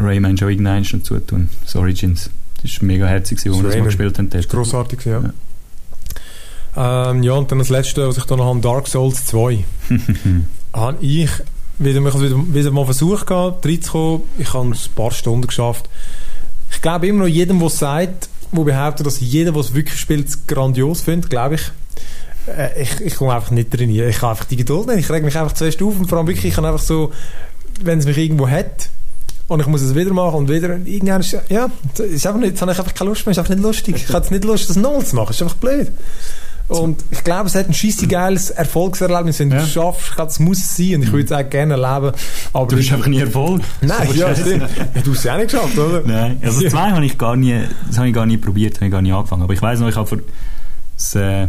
Rayman 0.00 0.36
schon 0.36 0.48
irgendeinen 0.48 0.84
schon 0.84 1.04
zutun. 1.04 1.48
Das 1.64 1.76
Origins. 1.76 2.30
Das 2.62 2.72
ist 2.72 2.82
mega 2.82 3.06
herzig, 3.06 3.38
als 3.38 3.56
wir 3.56 3.62
das 3.62 3.76
mal 3.76 3.84
gespielt 3.84 4.18
haben. 4.18 4.30
Das 4.30 4.44
war 4.44 4.56
grossartig, 4.56 5.04
ja. 5.04 5.32
Ähm, 6.76 7.22
ja, 7.22 7.32
und 7.32 7.50
dann 7.50 7.58
das 7.58 7.68
letzte, 7.68 8.06
was 8.06 8.18
ich 8.18 8.24
da 8.24 8.36
noch 8.36 8.46
habe, 8.46 8.60
Dark 8.60 8.86
Souls 8.88 9.24
2. 9.26 9.64
habe 10.72 10.98
ich 11.04 11.30
wieder, 11.78 12.06
ich 12.06 12.20
wieder, 12.20 12.54
wieder 12.54 12.70
mal 12.70 12.84
versucht 12.84 13.30
reinzukommen. 13.30 14.22
Ich 14.38 14.52
habe 14.52 14.70
es 14.70 14.88
ein 14.88 14.94
paar 14.94 15.10
Stunden 15.10 15.46
geschafft. 15.46 15.88
Ich 16.70 16.82
glaube 16.82 17.06
immer 17.06 17.20
noch 17.20 17.28
jedem, 17.28 17.60
der 17.60 17.70
sagt, 17.70 18.28
wo 18.52 18.64
behauptet, 18.64 19.06
dass 19.06 19.20
jeder, 19.20 19.52
der 19.52 19.60
es 19.60 19.74
wirklich 19.74 19.98
spielt, 19.98 20.46
grandios 20.46 21.02
findet, 21.02 21.30
glaube 21.30 21.56
ich. 21.56 21.70
äh, 22.46 22.82
ich, 22.82 23.00
ich 23.00 23.16
komme 23.16 23.34
einfach 23.34 23.50
nicht 23.50 23.70
trainieren. 23.70 24.08
Ich 24.08 24.18
kann 24.18 24.30
einfach 24.30 24.44
die 24.44 24.56
Geduld 24.56 24.88
nicht. 24.88 24.98
Ich 24.98 25.10
reg 25.10 25.24
mich 25.24 25.36
einfach 25.36 25.54
zuerst 25.54 25.82
auf 25.82 25.98
und 25.98 26.08
vor 26.08 26.18
allem 26.18 26.26
wirklich, 26.26 26.46
ich 26.46 26.54
kann 26.54 26.64
einfach 26.64 26.82
so, 26.82 27.12
wenn 27.82 27.98
es 27.98 28.06
mich 28.06 28.18
irgendwo 28.18 28.48
hat, 28.48 28.90
und 29.48 29.60
ich 29.60 29.66
muss 29.66 29.80
es 29.82 29.94
wieder 29.94 30.12
machen 30.12 30.36
und 30.36 30.48
wieder. 30.48 30.76
Irgendwann 30.84 31.20
ist, 31.20 31.36
ja, 31.48 31.68
ist 31.98 32.26
einfach 32.26 32.40
nicht, 32.40 32.50
jetzt 32.50 32.62
habe 32.62 32.72
ich 32.72 32.78
einfach 32.78 32.94
keine 32.94 33.10
Lust 33.10 33.26
mehr, 33.26 33.32
ist 33.32 33.38
einfach 33.38 33.54
nicht 33.54 33.62
lustig. 33.62 33.96
Ich 33.96 34.08
habe 34.08 34.18
jetzt 34.18 34.30
nicht 34.30 34.44
Lust, 34.44 34.68
das 34.68 34.76
nochmal 34.76 35.04
zu 35.04 35.16
machen, 35.16 35.30
ist 35.30 35.42
einfach 35.42 35.56
blöd. 35.56 35.90
Und 36.68 37.02
ich 37.10 37.24
glaube, 37.24 37.46
es 37.48 37.54
hat 37.54 37.66
ein 37.66 37.72
scheisse 37.72 38.06
geiles 38.06 38.50
Erfolgserlebnis, 38.50 39.38
wenn 39.38 39.48
du 39.48 39.56
Ja. 39.56 39.62
es 39.62 39.72
schaffst. 39.72 40.08
Ich 40.10 40.14
glaube, 40.16 40.28
das 40.28 40.38
muss 40.38 40.58
es 40.58 40.76
sein 40.76 40.96
und 40.96 41.02
ich 41.04 41.12
würde 41.12 41.24
es 41.24 41.32
auch 41.32 41.48
gerne 41.48 41.80
erleben. 41.80 42.12
Aber 42.52 42.66
Du 42.66 42.76
bist 42.76 42.92
einfach 42.92 43.06
nie 43.06 43.20
Erfolg. 43.20 43.62
Nein, 43.80 44.08
ja, 44.14 44.34
stimmt. 44.36 44.68
Ja, 44.94 45.00
du 45.02 45.10
hast 45.12 45.18
es 45.18 45.24
ja 45.24 45.32
auch 45.32 45.38
nicht 45.38 45.50
geschafft, 45.50 45.78
oder? 45.78 46.02
Nein, 46.04 46.38
also 46.44 46.60
das 46.60 46.70
zwei 46.72 46.90
habe 46.90 47.06
ich 47.06 47.16
gar 47.16 47.36
nie, 47.36 47.58
das 47.86 47.96
habe 47.96 48.08
ich 48.08 48.14
gar 48.14 48.26
nie 48.26 48.36
probiert, 48.36 48.74
habe 48.76 48.84
ich 48.84 48.92
gar 48.92 49.00
nie 49.00 49.12
angefangen. 49.12 49.44
Aber 49.44 49.54
ich 49.54 49.62
weiß 49.62 49.80
noch, 49.80 49.88
ich 49.88 49.96
habe 49.96 50.06
für 50.06 50.22
das, 50.94 51.14
äh? 51.14 51.48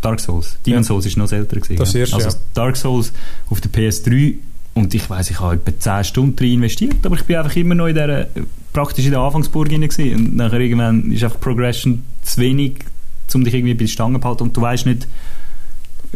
Dark 0.00 0.18
Souls, 0.18 0.56
Demon 0.66 0.80
Ja. 0.82 0.84
Souls 0.88 1.06
ist 1.06 1.16
noch 1.16 1.30
älter 1.30 1.56
gewesen. 1.56 1.76
Das 1.76 1.92
ja. 1.92 2.00
erste, 2.00 2.16
also 2.16 2.28
ja. 2.30 2.34
Dark 2.54 2.76
Souls 2.76 3.12
auf 3.50 3.60
der 3.60 3.70
PS3 3.70 4.34
und 4.78 4.94
ich 4.94 5.08
weiß, 5.08 5.30
ich 5.30 5.40
habe 5.40 5.54
etwa 5.56 5.78
10 5.78 6.04
Stunden 6.04 6.36
drin 6.36 6.54
investiert, 6.54 7.04
aber 7.04 7.16
ich 7.16 7.24
bin 7.24 7.36
einfach 7.36 7.54
immer 7.56 7.74
noch 7.74 7.86
in 7.86 7.94
der, 7.94 8.28
praktisch 8.72 9.04
in 9.04 9.10
der 9.12 9.20
Anfangsburg 9.20 9.68
hinein 9.68 9.88
gewesen. 9.88 10.14
und 10.16 10.36
nachher 10.36 10.60
irgendwann 10.60 11.10
ist 11.10 11.22
einfach 11.24 11.40
Progression 11.40 12.02
zu 12.22 12.40
wenig, 12.40 12.76
um 13.34 13.44
dich 13.44 13.54
irgendwie 13.54 13.74
bei 13.74 13.84
der 13.84 13.88
Stange 13.88 14.20
zu 14.20 14.26
halten 14.26 14.42
und 14.44 14.56
du 14.56 14.60
weißt 14.60 14.86
nicht, 14.86 15.06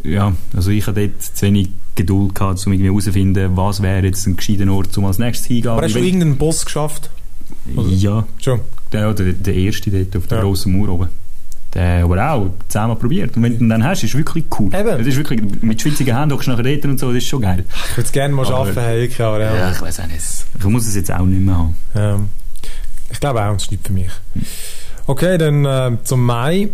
ja, 0.05 0.33
also 0.57 0.71
ich 0.71 0.87
hatte 0.87 1.09
dort 1.09 1.23
zu 1.23 1.47
wenig 1.47 1.69
Geduld 1.95 2.35
gehabt, 2.35 2.67
um 2.67 2.73
irgendwie 2.73 2.89
herauszufinden, 2.91 3.57
was 3.57 3.83
wäre 3.83 4.07
jetzt 4.07 4.27
ein 4.27 4.37
gescheiter 4.37 4.71
Ort, 4.73 4.97
um 4.97 5.05
als 5.05 5.19
nächstes 5.19 5.47
hingehen. 5.47 5.69
Aber 5.69 5.83
hast 5.83 5.95
du 5.95 5.99
irgendeinen 5.99 6.39
Boss 6.39 6.65
geschafft? 6.65 7.11
ja, 7.91 8.27
Schon. 8.39 8.61
der, 8.93 9.13
der, 9.13 9.33
der 9.35 9.55
erste 9.55 9.91
dort 9.91 10.17
auf 10.17 10.27
der 10.27 10.39
Ja. 10.39 10.45
grossen 10.45 10.77
Mauer 10.79 10.89
oben. 10.89 11.09
Der, 11.75 12.05
aber 12.05 12.31
auch 12.31 12.51
zehnmal 12.69 12.97
probiert. 12.97 13.37
Und 13.37 13.43
wenn 13.43 13.59
du 13.59 13.65
ihn 13.65 13.71
dann 13.71 13.83
hast, 13.83 14.03
ist 14.03 14.11
es 14.11 14.19
wirklich 14.19 14.45
cool. 14.59 14.75
Eben. 14.75 15.01
Es 15.01 15.07
ist 15.07 15.17
wirklich, 15.17 15.41
mit 15.63 15.81
schwitzigen 15.81 16.15
Händen 16.17 16.35
hockst 16.35 16.47
du 16.47 16.51
nachher 16.51 16.65
dort 16.65 16.85
und 16.85 17.01
so, 17.01 17.09
das 17.09 17.23
ist 17.23 17.29
schon 17.29 17.41
geil. 17.41 17.65
Ich 17.91 17.97
würde 17.97 18.07
es 18.07 18.13
gerne 18.13 18.35
mal 18.35 18.45
schaffen, 18.45 18.75
hey, 18.75 19.01
wirklich, 19.03 19.21
aber 19.21 19.41
ja. 19.41 19.71
ich 19.71 19.81
weiß 19.81 20.01
auch 20.01 20.07
nicht. 20.07 20.21
Ich 20.59 20.65
muss 20.65 20.87
es 20.87 20.95
jetzt 20.95 21.11
auch 21.11 21.25
nicht 21.25 21.41
mehr 21.41 21.57
haben. 21.57 21.77
Ähm, 21.95 22.29
ich 23.11 23.21
glaube 23.21 23.43
auch, 23.43 23.55
es 23.55 23.63
ist 23.63 23.71
nicht 23.71 23.87
für 23.87 23.93
mich. 23.93 24.11
Okay, 25.07 25.39
dann 25.39 25.65
äh, 25.65 25.97
zum 26.05 26.25
Mai. 26.25 26.69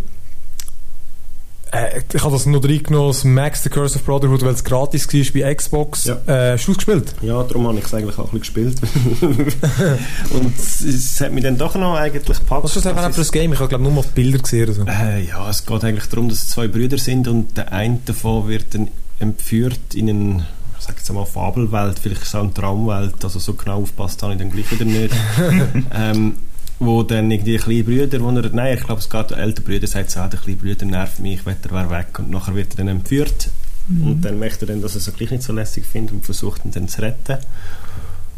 Äh, 1.71 2.01
ich 2.11 2.23
habe 2.23 2.33
das 2.33 2.45
noch 2.45 2.63
reingenommen, 2.63 3.09
das 3.09 3.23
Max 3.23 3.63
The 3.63 3.69
Curse 3.69 3.99
of 3.99 4.05
Brotherhood, 4.05 4.41
weil 4.43 4.53
es 4.53 4.63
gratis 4.63 5.07
war 5.13 5.41
bei 5.41 5.53
Xbox. 5.53 6.05
Ja. 6.05 6.17
Äh, 6.25 6.53
hast 6.53 6.67
du 6.67 6.71
es 6.71 6.77
gespielt? 6.77 7.13
Ja, 7.21 7.43
darum 7.43 7.67
habe 7.67 7.77
ich 7.77 7.85
es 7.85 7.93
eigentlich 7.93 8.17
auch 8.17 8.33
ein 8.33 8.39
bisschen 8.39 8.75
gespielt. 8.75 8.77
und 10.31 10.57
es, 10.57 10.81
es 10.81 11.21
hat 11.21 11.31
mich 11.31 11.43
dann 11.43 11.57
doch 11.57 11.75
noch 11.75 11.95
eigentlich 11.95 12.23
gepackt. 12.39 12.63
Was 12.63 12.75
ist 12.75 12.85
das 12.85 12.93
für 12.93 13.21
das 13.21 13.31
Game? 13.31 13.53
Ich 13.53 13.59
habe 13.59 13.69
glaube 13.69 13.83
nur 13.83 13.93
mal 13.93 14.03
die 14.03 14.21
Bilder 14.21 14.39
gesehen 14.39 14.73
so. 14.73 14.83
Äh, 14.83 15.25
ja, 15.25 15.49
es 15.49 15.65
geht 15.65 15.83
eigentlich 15.83 16.07
darum, 16.07 16.29
dass 16.29 16.43
es 16.43 16.49
zwei 16.49 16.67
Brüder 16.67 16.97
sind 16.97 17.27
und 17.27 17.55
der 17.57 17.71
eine 17.71 17.99
davon 18.05 18.47
wird 18.47 18.73
dann 18.73 18.87
entführt 19.19 19.93
in 19.93 20.09
eine, 20.09 20.47
ich 20.79 20.85
sag 20.85 20.97
jetzt 20.97 21.11
mal 21.11 21.25
Fabelwelt, 21.25 21.99
vielleicht 21.99 22.21
ist 22.21 22.29
es 22.29 22.35
auch 22.35 22.43
eine 22.43 22.53
Traumwelt, 22.53 23.23
also 23.23 23.37
so 23.37 23.53
genau 23.53 23.81
aufpasst 23.81 24.23
habe 24.23 24.33
ich 24.33 24.39
dann 24.39 24.49
gleich 24.51 24.71
wieder 24.71 24.85
nicht. 24.85 25.13
ähm, 25.93 26.35
wo 26.79 27.03
dann 27.03 27.29
irgendwie 27.29 27.53
die 27.53 27.57
kleinen 27.57 27.85
Brüder, 27.85 28.21
wo 28.21 28.29
er, 28.29 28.49
nein, 28.51 28.77
ich 28.77 28.83
glaube, 28.83 29.01
es 29.01 29.09
geht 29.09 29.31
ältere 29.31 29.65
Brüder, 29.65 29.87
sagt 29.87 30.11
so, 30.11 30.21
ah, 30.21 30.27
der 30.27 30.39
kleine 30.39 30.57
Brüder 30.57 30.85
nervt 30.85 31.19
mich, 31.19 31.39
ich 31.39 31.45
will, 31.45 31.55
er 31.61 31.71
wäre 31.71 31.89
weg. 31.89 32.19
Und 32.19 32.31
nachher 32.31 32.55
wird 32.55 32.73
er 32.73 32.77
dann 32.77 32.87
entführt. 32.87 33.49
Und 33.89 34.21
dann 34.21 34.37
möchte 34.37 34.65
er 34.65 34.67
dann, 34.67 34.81
dass 34.81 34.95
er 34.95 34.99
es 34.99 35.13
gleich 35.15 35.31
nicht 35.31 35.43
so 35.43 35.51
lässig 35.51 35.85
findet 35.85 36.13
und 36.13 36.25
versucht 36.25 36.63
ihn 36.63 36.71
dann 36.71 36.87
zu 36.87 37.01
retten. 37.01 37.37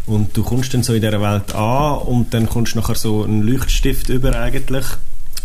Und 0.05 0.35
du 0.35 0.43
kommst 0.43 0.73
dann 0.73 0.81
so 0.81 0.93
in 0.93 1.01
dieser 1.01 1.21
Welt 1.21 1.53
an 1.53 1.99
und 1.99 2.33
dann 2.33 2.47
kommst 2.47 2.73
du 2.73 2.79
nachher 2.79 2.95
so 2.95 3.23
einen 3.23 3.43
Leuchtstift 3.43 4.09
über 4.09 4.35
eigentlich, 4.35 4.85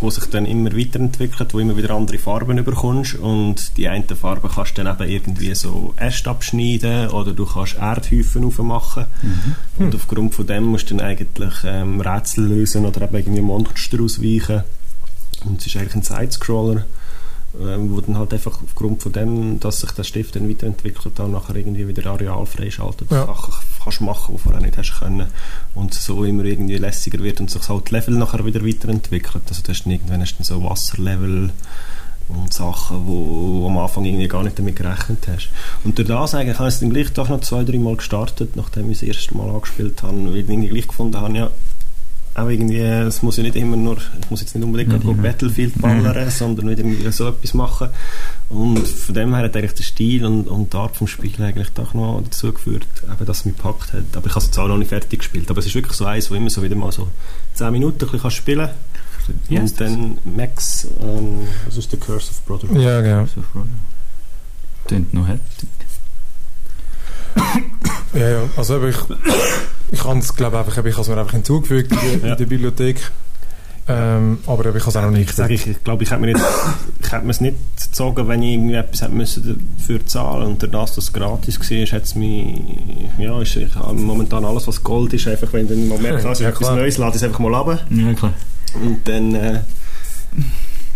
wo 0.01 0.11
sich 0.11 0.27
dann 0.27 0.45
immer 0.45 0.77
weiterentwickelt, 0.77 1.55
wo 1.55 1.59
immer 1.59 1.77
wieder 1.77 1.91
andere 1.91 2.19
Farben 2.19 2.59
überkommst. 2.59 3.15
Und 3.15 3.77
die 3.77 3.89
eine 3.89 4.05
Farbe 4.05 4.51
kannst 4.55 4.77
du 4.77 4.85
dann 4.85 4.95
eben 4.95 5.11
irgendwie 5.11 5.55
so 5.55 5.95
Äste 5.97 6.29
abschneiden 6.31 7.09
oder 7.09 7.33
du 7.33 7.47
kannst 7.47 7.77
Erdhäufen 7.77 8.45
aufmachen. 8.45 9.07
Und 9.79 9.95
aufgrund 9.95 10.35
von 10.35 10.47
dem 10.47 10.65
musst 10.65 10.91
du 10.91 10.97
dann 10.97 11.07
eigentlich 11.07 11.55
ähm, 11.65 12.01
Rätsel 12.01 12.47
lösen 12.47 12.85
oder 12.85 13.03
eben 13.03 13.17
irgendwie 13.17 13.41
Monster 13.41 14.03
ausweichen. 14.03 14.65
Und 15.45 15.61
es 15.61 15.67
ist 15.67 15.77
eigentlich 15.77 15.95
ein 15.95 16.03
Sidescroller 16.03 16.85
ähm, 17.61 17.91
wo 17.91 18.01
dann 18.01 18.19
halt 18.19 18.33
einfach 18.33 18.61
aufgrund 18.63 19.03
von 19.03 19.13
dem, 19.13 19.61
dass 19.61 19.81
sich 19.81 19.91
der 19.93 20.05
Stift 20.05 20.37
dann 20.37 20.49
weiterentwickelt, 20.49 21.19
auch 21.21 21.29
nachher 21.29 21.57
irgendwie 21.57 21.89
wieder 21.89 22.11
Areal 22.11 22.45
freischaltet, 22.47 23.11
Ja. 23.11 23.27
Sachen 23.27 23.55
kannst 23.87 24.01
machen, 24.03 24.35
die 24.37 24.43
vorher 24.43 24.61
nicht 24.61 24.77
hast 24.77 24.99
können 24.99 25.27
und 25.75 25.95
so 25.95 26.25
immer 26.25 26.45
irgendwie 26.45 26.77
lässiger 26.77 27.23
wird 27.23 27.41
und 27.41 27.51
sich 27.51 27.69
halt 27.69 27.91
Level 27.91 28.15
nachher 28.15 28.45
wieder 28.45 28.65
weiterentwickelt. 28.65 29.45
Also 29.49 29.63
du 29.63 29.69
hast 29.69 29.85
dann 29.85 29.93
irgendwann 29.93 30.21
hast 30.21 30.37
dann 30.39 30.45
so 30.45 30.63
Wasserlevel 30.63 31.51
und 32.29 32.53
Sachen, 32.53 33.07
wo, 33.07 33.63
wo 33.63 33.67
am 33.69 33.79
Anfang 33.79 34.05
irgendwie 34.05 34.29
gar 34.29 34.43
nicht 34.43 34.59
damit 34.59 34.77
gerechnet 34.77 35.29
hast. 35.29 35.49
Und 35.85 35.97
durch 35.97 36.09
das 36.09 36.35
eigentlich 36.35 36.59
habe 36.59 36.69
ich 36.69 36.75
es 36.75 36.81
dann 36.81 36.91
gleich 36.91 37.13
doch 37.13 37.29
noch 37.29 37.41
zwei, 37.41 37.63
drei 37.63 37.79
Mal 37.79 37.97
gestartet, 37.97 38.57
nachdem 38.57 38.91
ich 38.91 38.99
das 39.01 39.09
erste 39.09 39.37
Mal 39.37 39.49
angespielt 39.49 40.03
habe, 40.03 40.17
weil 40.27 40.37
ich 40.39 40.49
irgendwie 40.49 40.69
gleich 40.69 40.89
gefunden 40.89 41.21
habe, 41.21 41.37
ja, 41.37 41.51
auch 42.37 42.49
irgendwie, 42.49 42.81
es 42.81 43.23
muss 43.23 43.39
ja 43.39 43.43
nicht 43.43 43.57
immer 43.57 43.77
nur, 43.77 43.97
ich 43.97 44.31
muss 44.31 44.43
jetzt 44.43 44.55
nicht 44.55 44.65
unbedingt 44.65 44.93
Nicht 44.93 45.05
mhm. 45.05 45.23
Battlefield 45.23 45.81
ballern, 45.81 46.31
sondern 46.31 46.69
wieder 46.69 46.85
irgendwie 46.85 47.11
so 47.11 47.29
etwas 47.29 47.55
machen. 47.55 47.89
Und 48.51 48.87
von 48.87 49.15
dem 49.15 49.35
her 49.35 49.45
hat 49.45 49.57
eigentlich 49.57 49.75
der 49.75 49.83
Stil 49.85 50.25
und, 50.27 50.47
und 50.47 50.73
die 50.73 50.77
Art 50.77 50.97
vom 50.97 51.07
Spiel 51.07 51.43
eigentlich 51.43 51.71
doch 51.71 51.95
noch 51.95 52.23
dazu 52.23 52.53
geführt, 52.53 52.87
eben, 53.05 53.25
dass 53.25 53.39
es 53.39 53.45
mich 53.47 53.57
gepackt 53.57 53.95
hat. 53.95 54.05
Aber 54.15 54.27
ich 54.27 54.33
habe 54.33 54.41
es 54.41 54.47
jetzt 54.47 54.59
auch 54.59 54.69
noch 54.69 54.77
nicht 54.77 54.89
fertig 54.89 55.21
gespielt. 55.21 55.51
Aber 55.51 55.61
es 55.61 55.67
ist 55.67 55.75
wirklich 55.75 55.97
so 55.97 56.05
eins, 56.05 56.31
wo 56.31 56.35
immer 56.35 56.51
so 56.51 56.63
wieder 56.63 56.77
mal 56.77 56.93
so 56.93 57.09
10 57.55 57.73
Minuten 57.73 58.05
ein 58.05 58.11
bisschen 58.11 58.31
spielen 58.31 58.69
Wie 59.49 59.59
heißt 59.59 59.81
Und 59.81 59.89
dann 59.89 60.19
Max, 60.37 60.87
ähm, 61.01 61.49
was 61.65 61.79
ist 61.79 61.91
The 61.91 61.97
Curse 61.97 62.31
of 62.31 62.45
Brotherhood? 62.45 62.83
Ja, 62.83 63.01
genau. 63.01 63.27
Tönt 64.87 65.15
noch 65.15 65.27
heftig. 65.27 65.69
Ja, 68.15 68.29
ja. 68.29 68.43
Also 68.57 68.83
ich, 68.87 68.97
ich 69.93 70.05
habe 70.05 70.19
es 70.19 70.35
glaube 70.35 70.59
einfach, 70.59 70.73
ich 70.73 70.79
habe 70.79 70.89
es 70.89 71.09
mir 71.09 71.19
einfach 71.19 71.33
hinzugefügt 71.33 71.93
in, 71.93 71.99
der- 71.99 72.29
Ja. 72.29 72.33
in 72.33 72.39
der 72.39 72.47
Bibliothek. 72.47 73.11
Ähm, 73.89 74.39
aber 74.49 74.63
ich 74.65 74.67
habe 74.69 74.79
es 74.89 74.97
auch 74.97 75.03
noch 75.03 75.11
nicht 75.13 75.31
Ich 75.31 75.37
sage, 75.37 75.55
ich, 75.55 75.65
ich 75.69 75.85
glaube, 75.85 76.03
ich 76.03 76.11
hätte 76.11 76.21
mir, 76.21 76.33
nicht, 76.33 76.41
ich 77.01 77.13
hätte 77.13 77.25
mir 77.25 77.31
es 77.31 77.41
nicht 77.41 77.55
gezogen, 77.81 78.27
wenn 78.27 78.43
ich 78.43 78.55
irgendwie 78.55 78.75
etwas 78.75 79.03
hätte 79.03 79.13
müssen 79.13 79.61
dafür 79.79 80.05
zahlen 80.05 80.47
und 80.49 80.63
dadurch, 80.63 80.87
dass 80.91 80.99
es 81.05 81.13
gratis 81.13 81.61
war, 81.61 81.87
hat 81.99 82.03
es 82.03 82.15
mich, 82.17 82.63
ja, 83.19 83.41
ist, 83.41 83.55
ich 83.55 83.73
habe 83.77 83.95
momentan 83.95 84.45
alles, 84.45 84.67
was 84.67 84.83
Gold 84.83 85.13
ist, 85.15 85.29
einfach, 85.29 85.53
wenn 85.53 85.69
du 85.69 85.77
mal 85.77 85.99
merkst, 86.01 86.27
also 86.27 86.43
Ja, 86.43 86.49
etwas 86.49 86.63
klar. 86.67 86.77
Neues, 86.77 86.99
lade 86.99 87.11
ich 87.17 87.23
es 87.23 87.29
einfach 87.29 87.39
mal 87.39 87.55
ab 87.55 87.81
Ja, 87.91 88.13
klar. 88.15 88.33
und 88.83 89.07
dann, 89.07 89.35
äh, 89.37 89.61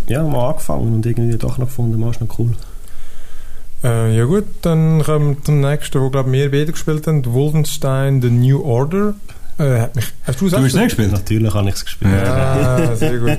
ja, 0.08 0.24
mal 0.24 0.48
angefangen 0.50 0.92
und 0.92 1.06
irgendwie 1.06 1.38
doch 1.38 1.58
noch 1.58 1.66
gefunden, 1.68 2.00
mal 2.00 2.10
ist 2.10 2.20
noch 2.20 2.38
cool. 2.40 2.54
Äh, 3.82 4.16
ja 4.16 4.24
gut, 4.24 4.44
dann 4.62 5.02
kommen 5.02 5.36
wir 5.36 5.44
zum 5.44 5.60
nächsten, 5.60 6.00
wo 6.00 6.10
glaube 6.10 6.30
wir 6.32 6.50
beide 6.50 6.72
gespielt 6.72 7.06
haben, 7.06 7.24
Wolfenstein 7.24 8.20
The 8.20 8.30
New 8.30 8.62
Order. 8.62 9.14
Äh, 9.58 9.80
hat 9.80 9.96
mich, 9.96 10.06
hast 10.24 10.40
du 10.40 10.46
es 10.46 10.52
Du 10.52 10.58
auch 10.58 10.62
hast 10.62 10.68
es 10.68 10.74
nicht 10.74 10.84
gespielt? 10.84 11.12
Natürlich 11.12 11.54
habe 11.54 11.68
ich 11.68 11.74
es 11.74 11.84
gespielt. 11.84 12.12
Ja, 12.12 12.96
sehr 12.96 13.18
gut. 13.18 13.38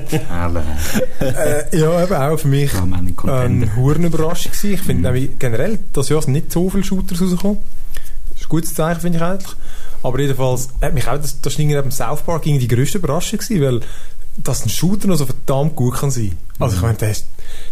Äh, 1.20 1.78
ja, 1.78 2.02
eben 2.02 2.14
auch 2.14 2.36
für 2.36 2.48
mich 2.48 2.72
ja, 2.72 2.82
eine 2.82 3.76
hure 3.76 3.94
Überraschung 3.94 4.50
gewesen. 4.50 4.74
Ich 4.74 4.80
finde 4.80 5.02
nämlich 5.02 5.38
generell, 5.38 5.78
dass 5.92 6.08
ja 6.08 6.18
nicht 6.26 6.50
so 6.50 6.68
viele 6.68 6.82
Shooters 6.82 7.22
rauskommen. 7.22 7.58
Das 8.30 8.40
ist 8.40 8.46
ein 8.46 8.48
gutes 8.48 8.74
Zeichen, 8.74 9.00
finde 9.00 9.18
ich 9.18 9.24
eigentlich. 9.24 9.56
Aber 10.02 10.18
jedenfalls 10.18 10.68
hat 10.80 10.94
mich 10.94 11.06
auch, 11.06 11.16
das, 11.16 11.40
das 11.40 11.58
irgendwie 11.58 11.76
neben 11.76 11.92
South 11.92 12.22
Park 12.22 12.46
irgendwie 12.46 12.66
die 12.66 12.74
grösste 12.74 12.98
Überraschung 12.98 13.38
gewesen, 13.38 13.62
weil 13.62 13.80
dass 14.36 14.64
ein 14.64 14.70
Shooter 14.70 15.08
noch 15.08 15.16
so 15.16 15.26
verdammt 15.26 15.76
gut 15.76 15.94
kann 15.94 16.10
sein. 16.10 16.32
Also 16.58 16.76
ich 16.76 16.82
meine, 16.82 16.94
der, 16.96 17.10
ist- 17.10 17.26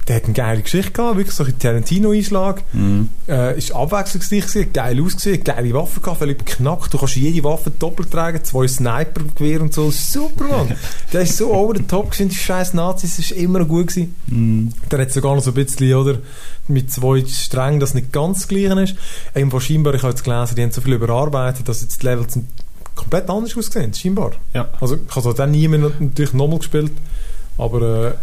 der 0.09 0.17
hat 0.17 0.25
eine 0.25 0.33
geile 0.35 0.63
Geschichte 0.63 0.91
gehabt, 0.91 1.17
wirklich 1.17 1.35
so 1.35 1.45
ein 1.45 1.59
Tarantino-Einschlag. 1.59 2.63
Mhm. 2.73 3.09
Äh, 3.29 3.57
ist 3.57 3.73
abwechslungsreich 3.73 4.47
gewesen, 4.47 4.73
geil 4.73 5.03
ausgesehen, 5.03 5.45
geile 5.45 5.73
Waffe 5.75 6.01
gehabt, 6.01 6.19
völlig 6.19 6.39
beknackt. 6.39 6.93
Du 6.93 6.99
kannst 6.99 7.17
jede 7.17 7.45
Waffe 7.45 7.71
doppelt 7.71 8.11
tragen, 8.11 8.43
zwei 8.45 8.67
Sniper-Gewehr 8.67 9.63
und 9.63 9.73
so. 9.73 9.91
Super, 9.91 10.45
Mann. 10.49 10.77
der 11.13 11.23
ist 11.23 11.37
so 11.37 11.53
over 11.55 11.75
the 11.77 11.85
top 11.85 12.11
gewesen, 12.11 12.29
die 12.31 12.35
scheiß 12.37 12.75
Nazis, 12.75 13.17
das 13.17 13.27
ist 13.27 13.33
immer 13.33 13.61
noch 13.61 13.69
gut 13.69 13.87
gewesen. 13.89 14.15
Mhm. 14.27 14.73
Dann 14.89 15.01
hat 15.01 15.13
sogar 15.13 15.37
noch 15.37 15.43
so 15.45 15.53
ein 15.53 15.55
bisschen, 15.55 15.95
oder, 15.95 16.19
mit 16.69 16.93
zwei 16.93 17.25
Strängen, 17.27 17.81
das 17.81 17.95
nicht 17.95 18.13
ganz 18.13 18.41
das 18.41 18.49
Gleiche 18.49 18.81
ist. 18.83 18.95
Irgendwo 19.35 19.61
scheinbar, 19.61 19.95
ich 19.95 20.03
habe 20.03 20.11
jetzt 20.13 20.25
gelesen, 20.25 20.55
die 20.57 20.63
haben 20.63 20.73
so 20.73 20.81
viel 20.81 20.95
überarbeitet, 20.95 21.69
dass 21.69 21.81
jetzt 21.83 22.03
die 22.03 22.07
Levels 22.07 22.35
sind 22.35 22.47
komplett 23.01 23.29
anders 23.31 23.57
aussehen, 23.57 23.93
scheinbar. 23.95 24.33
Ja. 24.55 24.69
Also, 24.81 24.97
ich 24.97 25.17
habe 25.17 25.29
es 25.29 25.35
dann 25.37 25.51
nie 25.51 25.69
mehr 25.69 25.91
natürlich 25.99 26.33
nochmal 26.33 26.59
gespielt, 26.59 26.93
aber, 27.59 27.81
äh, 28.09 28.15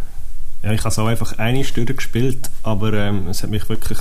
Ja, 0.64 0.74
ich 0.74 0.80
habe 0.80 0.90
es 0.90 1.00
auch 1.00 1.08
einfach 1.08 1.38
eine 1.38 1.64
Stunde 1.64 1.94
gespielt, 1.94 2.50
aber 2.64 2.92
ähm, 2.94 3.28
es 3.30 3.44
hat 3.44 3.52
mich 3.52 3.70
wirklich, 3.70 4.00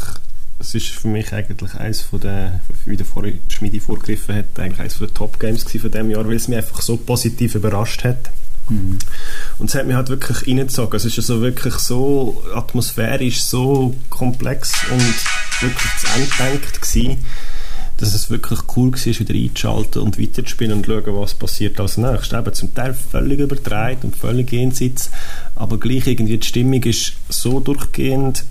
es 0.58 0.74
ist 0.74 0.88
für 0.88 1.08
mich 1.08 1.32
eigentlich 1.32 1.74
eines 1.74 2.00
von 2.00 2.18
der, 2.18 2.60
wie 2.86 2.96
der 2.96 3.04
vorhin 3.04 3.40
Schmidi 3.50 3.78
vorgegriffen 3.78 4.34
hat, 4.34 4.58
eigentlich 4.58 4.80
eines 4.80 4.94
von 4.94 5.06
den 5.06 5.14
Top-Games 5.14 5.64
gewesen 5.66 5.82
von 5.82 5.90
dem 5.90 6.10
Jahr, 6.10 6.26
weil 6.26 6.36
es 6.36 6.48
mich 6.48 6.56
einfach 6.56 6.80
so 6.80 6.96
positiv 6.96 7.54
überrascht 7.56 8.04
hat. 8.04 8.30
Mhm. 8.70 8.98
Und 9.58 9.68
es 9.68 9.74
hat 9.74 9.86
mich 9.86 9.94
halt 9.94 10.08
wirklich 10.08 10.46
reingezogen. 10.46 10.96
Es 10.96 11.04
ist 11.04 11.18
also 11.18 11.40
wirklich 11.42 11.74
so 11.74 12.42
atmosphärisch, 12.54 13.42
so 13.42 13.94
komplex 14.08 14.72
und 14.90 15.14
wirklich 15.60 15.92
zu 15.98 16.06
Ende 16.16 16.54
gedacht 16.58 16.80
gewesen, 16.80 17.24
dass 17.98 18.14
es 18.14 18.30
wirklich 18.30 18.60
cool 18.76 18.92
war, 18.92 19.04
wieder 19.04 19.34
einzuschalten 19.34 20.02
und 20.02 20.20
weiterzuspielen 20.20 20.78
und 20.78 20.86
schauen, 20.86 21.16
was 21.16 21.34
passiert 21.34 21.80
als 21.80 21.96
nächstes. 21.96 22.38
Eben 22.38 22.52
zum 22.52 22.74
Teil 22.74 22.94
völlig 22.94 23.40
übertreibt 23.40 24.04
und 24.04 24.16
völlig 24.16 24.52
jenseits, 24.52 25.10
aber 25.54 25.78
gleich 25.78 26.06
irgendwie 26.06 26.38
die 26.38 26.46
Stimmung 26.46 26.82
ist 26.82 27.14
so 27.28 27.60
durchgehend 27.60 28.44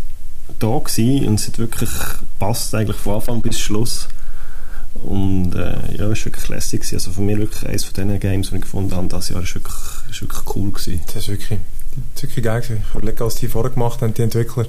da 0.59 0.79
gewesen 0.79 1.27
und 1.27 1.39
es 1.39 1.47
hat 1.47 1.59
wirklich 1.59 1.89
passt 2.39 2.73
eigentlich 2.73 2.97
von 2.97 3.15
Anfang 3.15 3.41
bis 3.41 3.59
Schluss. 3.59 4.07
Und 5.03 5.53
äh, 5.53 5.97
ja, 5.97 6.05
es 6.05 6.19
war 6.19 6.25
wirklich 6.25 6.47
lässig. 6.47 6.81
Gewesen. 6.81 6.95
Also 6.95 7.11
für 7.11 7.21
mich 7.21 7.37
wirklich 7.37 7.67
eines 7.67 7.83
von 7.83 7.93
diesen 7.93 8.19
Games, 8.19 8.49
die 8.49 8.55
ich 8.55 8.61
gefunden 8.61 8.95
habe, 8.95 9.07
das 9.09 9.29
Jahr 9.29 9.43
ist 9.43 9.53
wirklich, 9.53 9.75
ist 10.09 10.21
wirklich 10.21 10.55
cool 10.55 10.71
gewesen. 10.71 11.01
Das 11.07 11.17
ist 11.17 11.27
wirklich, 11.27 11.59
das 12.13 12.23
ist 12.23 12.29
wirklich 12.29 12.45
geil 12.45 12.61
gewesen. 12.61 12.83
Ich 12.87 12.95
überlege, 12.95 13.25
was 13.25 13.35
die 13.35 13.47
vorher 13.47 13.71
gemacht 13.71 14.01
haben, 14.01 14.13
die 14.13 14.21
Entwickler. 14.21 14.67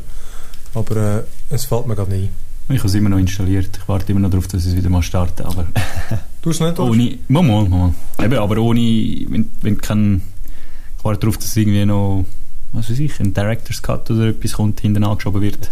Aber 0.75 0.97
äh, 0.97 1.23
es 1.55 1.65
fällt 1.65 1.87
mir 1.87 1.95
gerade 1.95 2.13
nicht 2.13 2.31
Ich 2.69 2.79
habe 2.79 2.89
es 2.89 2.95
immer 2.95 3.09
noch 3.09 3.19
installiert. 3.19 3.79
Ich 3.81 3.89
warte 3.89 4.11
immer 4.11 4.21
noch 4.21 4.31
darauf, 4.31 4.49
dass 4.49 4.65
es 4.65 4.75
wieder 4.75 4.91
mal 4.91 5.03
startet. 5.03 5.47
Aber 5.47 5.67
du 6.43 6.51
hast 6.51 6.61
es 6.61 6.67
nicht, 6.67 6.79
ohne, 6.79 7.19
mal, 7.29 7.43
mal, 7.43 7.69
mal. 7.69 7.95
Eben, 8.23 8.39
aber 8.39 8.59
ohne, 8.59 8.81
wenn, 8.81 9.49
wenn 9.63 9.79
kein, 9.79 10.23
ich 10.99 11.05
warte 11.05 11.21
darauf, 11.21 11.39
dass 11.39 11.57
irgendwie 11.57 11.85
noch 11.85 12.25
was 12.77 12.91
weiß 12.91 12.99
ich, 12.99 13.19
ein 13.21 13.33
Director's 13.33 13.81
Cut 13.81 14.11
oder 14.11 14.29
etwas 14.29 14.53
kommt, 14.53 14.81
hinten 14.81 15.03
angeschoben 15.03 15.41
wird. 15.41 15.71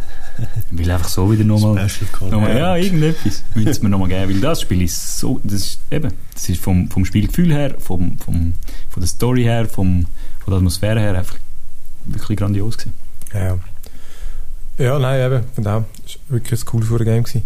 Ich 0.73 0.79
will 0.79 0.91
einfach 0.91 1.09
so 1.09 1.31
wieder 1.31 1.45
nochmal... 1.45 1.87
Noch 2.31 2.49
ja, 2.49 2.77
irgendetwas 2.77 3.45
müssen 3.55 3.69
es 3.69 3.83
mir 3.83 3.89
nochmal 3.89 4.09
geben, 4.09 4.33
weil 4.33 4.41
das 4.41 4.63
Spiel 4.63 4.83
ist 4.83 5.19
so... 5.19 5.41
Das 5.45 5.61
ist 5.61 5.81
eben, 5.91 6.13
das 6.33 6.49
ist 6.49 6.61
vom, 6.61 6.91
vom 6.91 7.05
Spielgefühl 7.05 7.53
her, 7.53 7.77
vom, 7.79 8.19
vom, 8.19 8.55
von 8.89 9.01
der 9.01 9.07
Story 9.07 9.43
her, 9.43 9.67
vom, 9.67 10.07
von 10.41 10.51
der 10.51 10.57
Atmosphäre 10.57 11.01
her 11.01 11.19
einfach 11.19 11.37
wirklich 12.07 12.39
grandios 12.39 12.79
gewesen. 12.79 12.95
Ja, 13.33 13.45
ja, 13.45 13.59
nein, 14.99 15.20
eben, 15.20 15.45
von 15.55 15.64
dem. 15.64 15.85
Das 16.03 16.18
war 16.29 16.37
wirklich 16.37 16.61
ein 16.61 16.66
cooles 16.66 16.89
Game. 17.05 17.25
Gewesen. 17.25 17.43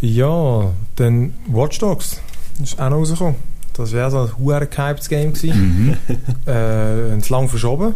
Ja, 0.00 0.70
dann 0.96 1.34
Watch 1.48 1.78
Dogs. 1.78 2.20
Das 2.58 2.72
ist 2.72 2.80
auch 2.80 2.90
noch 2.90 2.98
rausgekommen. 2.98 3.36
Das 3.74 3.92
wäre 3.92 4.10
so 4.10 4.20
ein 4.20 4.38
hoher 4.38 4.64
gehyptes 4.66 5.08
Game 5.08 5.32
gewesen. 5.32 5.96
Mhm. 6.06 6.16
äh, 6.46 7.28
lang 7.28 7.48
verschoben. 7.48 7.94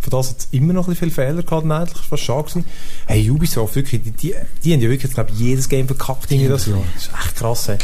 Von 0.00 0.10
das 0.10 0.30
hat 0.30 0.38
es 0.38 0.48
immer 0.52 0.72
noch 0.72 0.86
ein 0.86 0.94
viele 0.94 1.10
Fehler 1.10 1.42
gehabt, 1.42 1.68
eigentlich. 1.68 1.98
Das 1.98 2.10
war 2.10 2.18
schade 2.18 2.48
gewesen. 2.48 2.64
Hey, 3.06 3.28
Ubisoft, 3.30 3.74
wirklich, 3.74 4.00
die, 4.02 4.12
die, 4.12 4.34
die 4.62 4.72
haben 4.72 4.80
ja 4.80 4.88
wirklich, 4.88 5.12
glaube 5.12 5.32
jedes 5.34 5.68
Game 5.68 5.86
verkackt 5.88 6.30
in 6.30 6.48
das 6.48 6.66
Jahr. 6.66 6.78
Das 6.94 7.04
ist 7.04 7.10
echt 7.12 7.36
krass, 7.36 7.68
hey. 7.68 7.78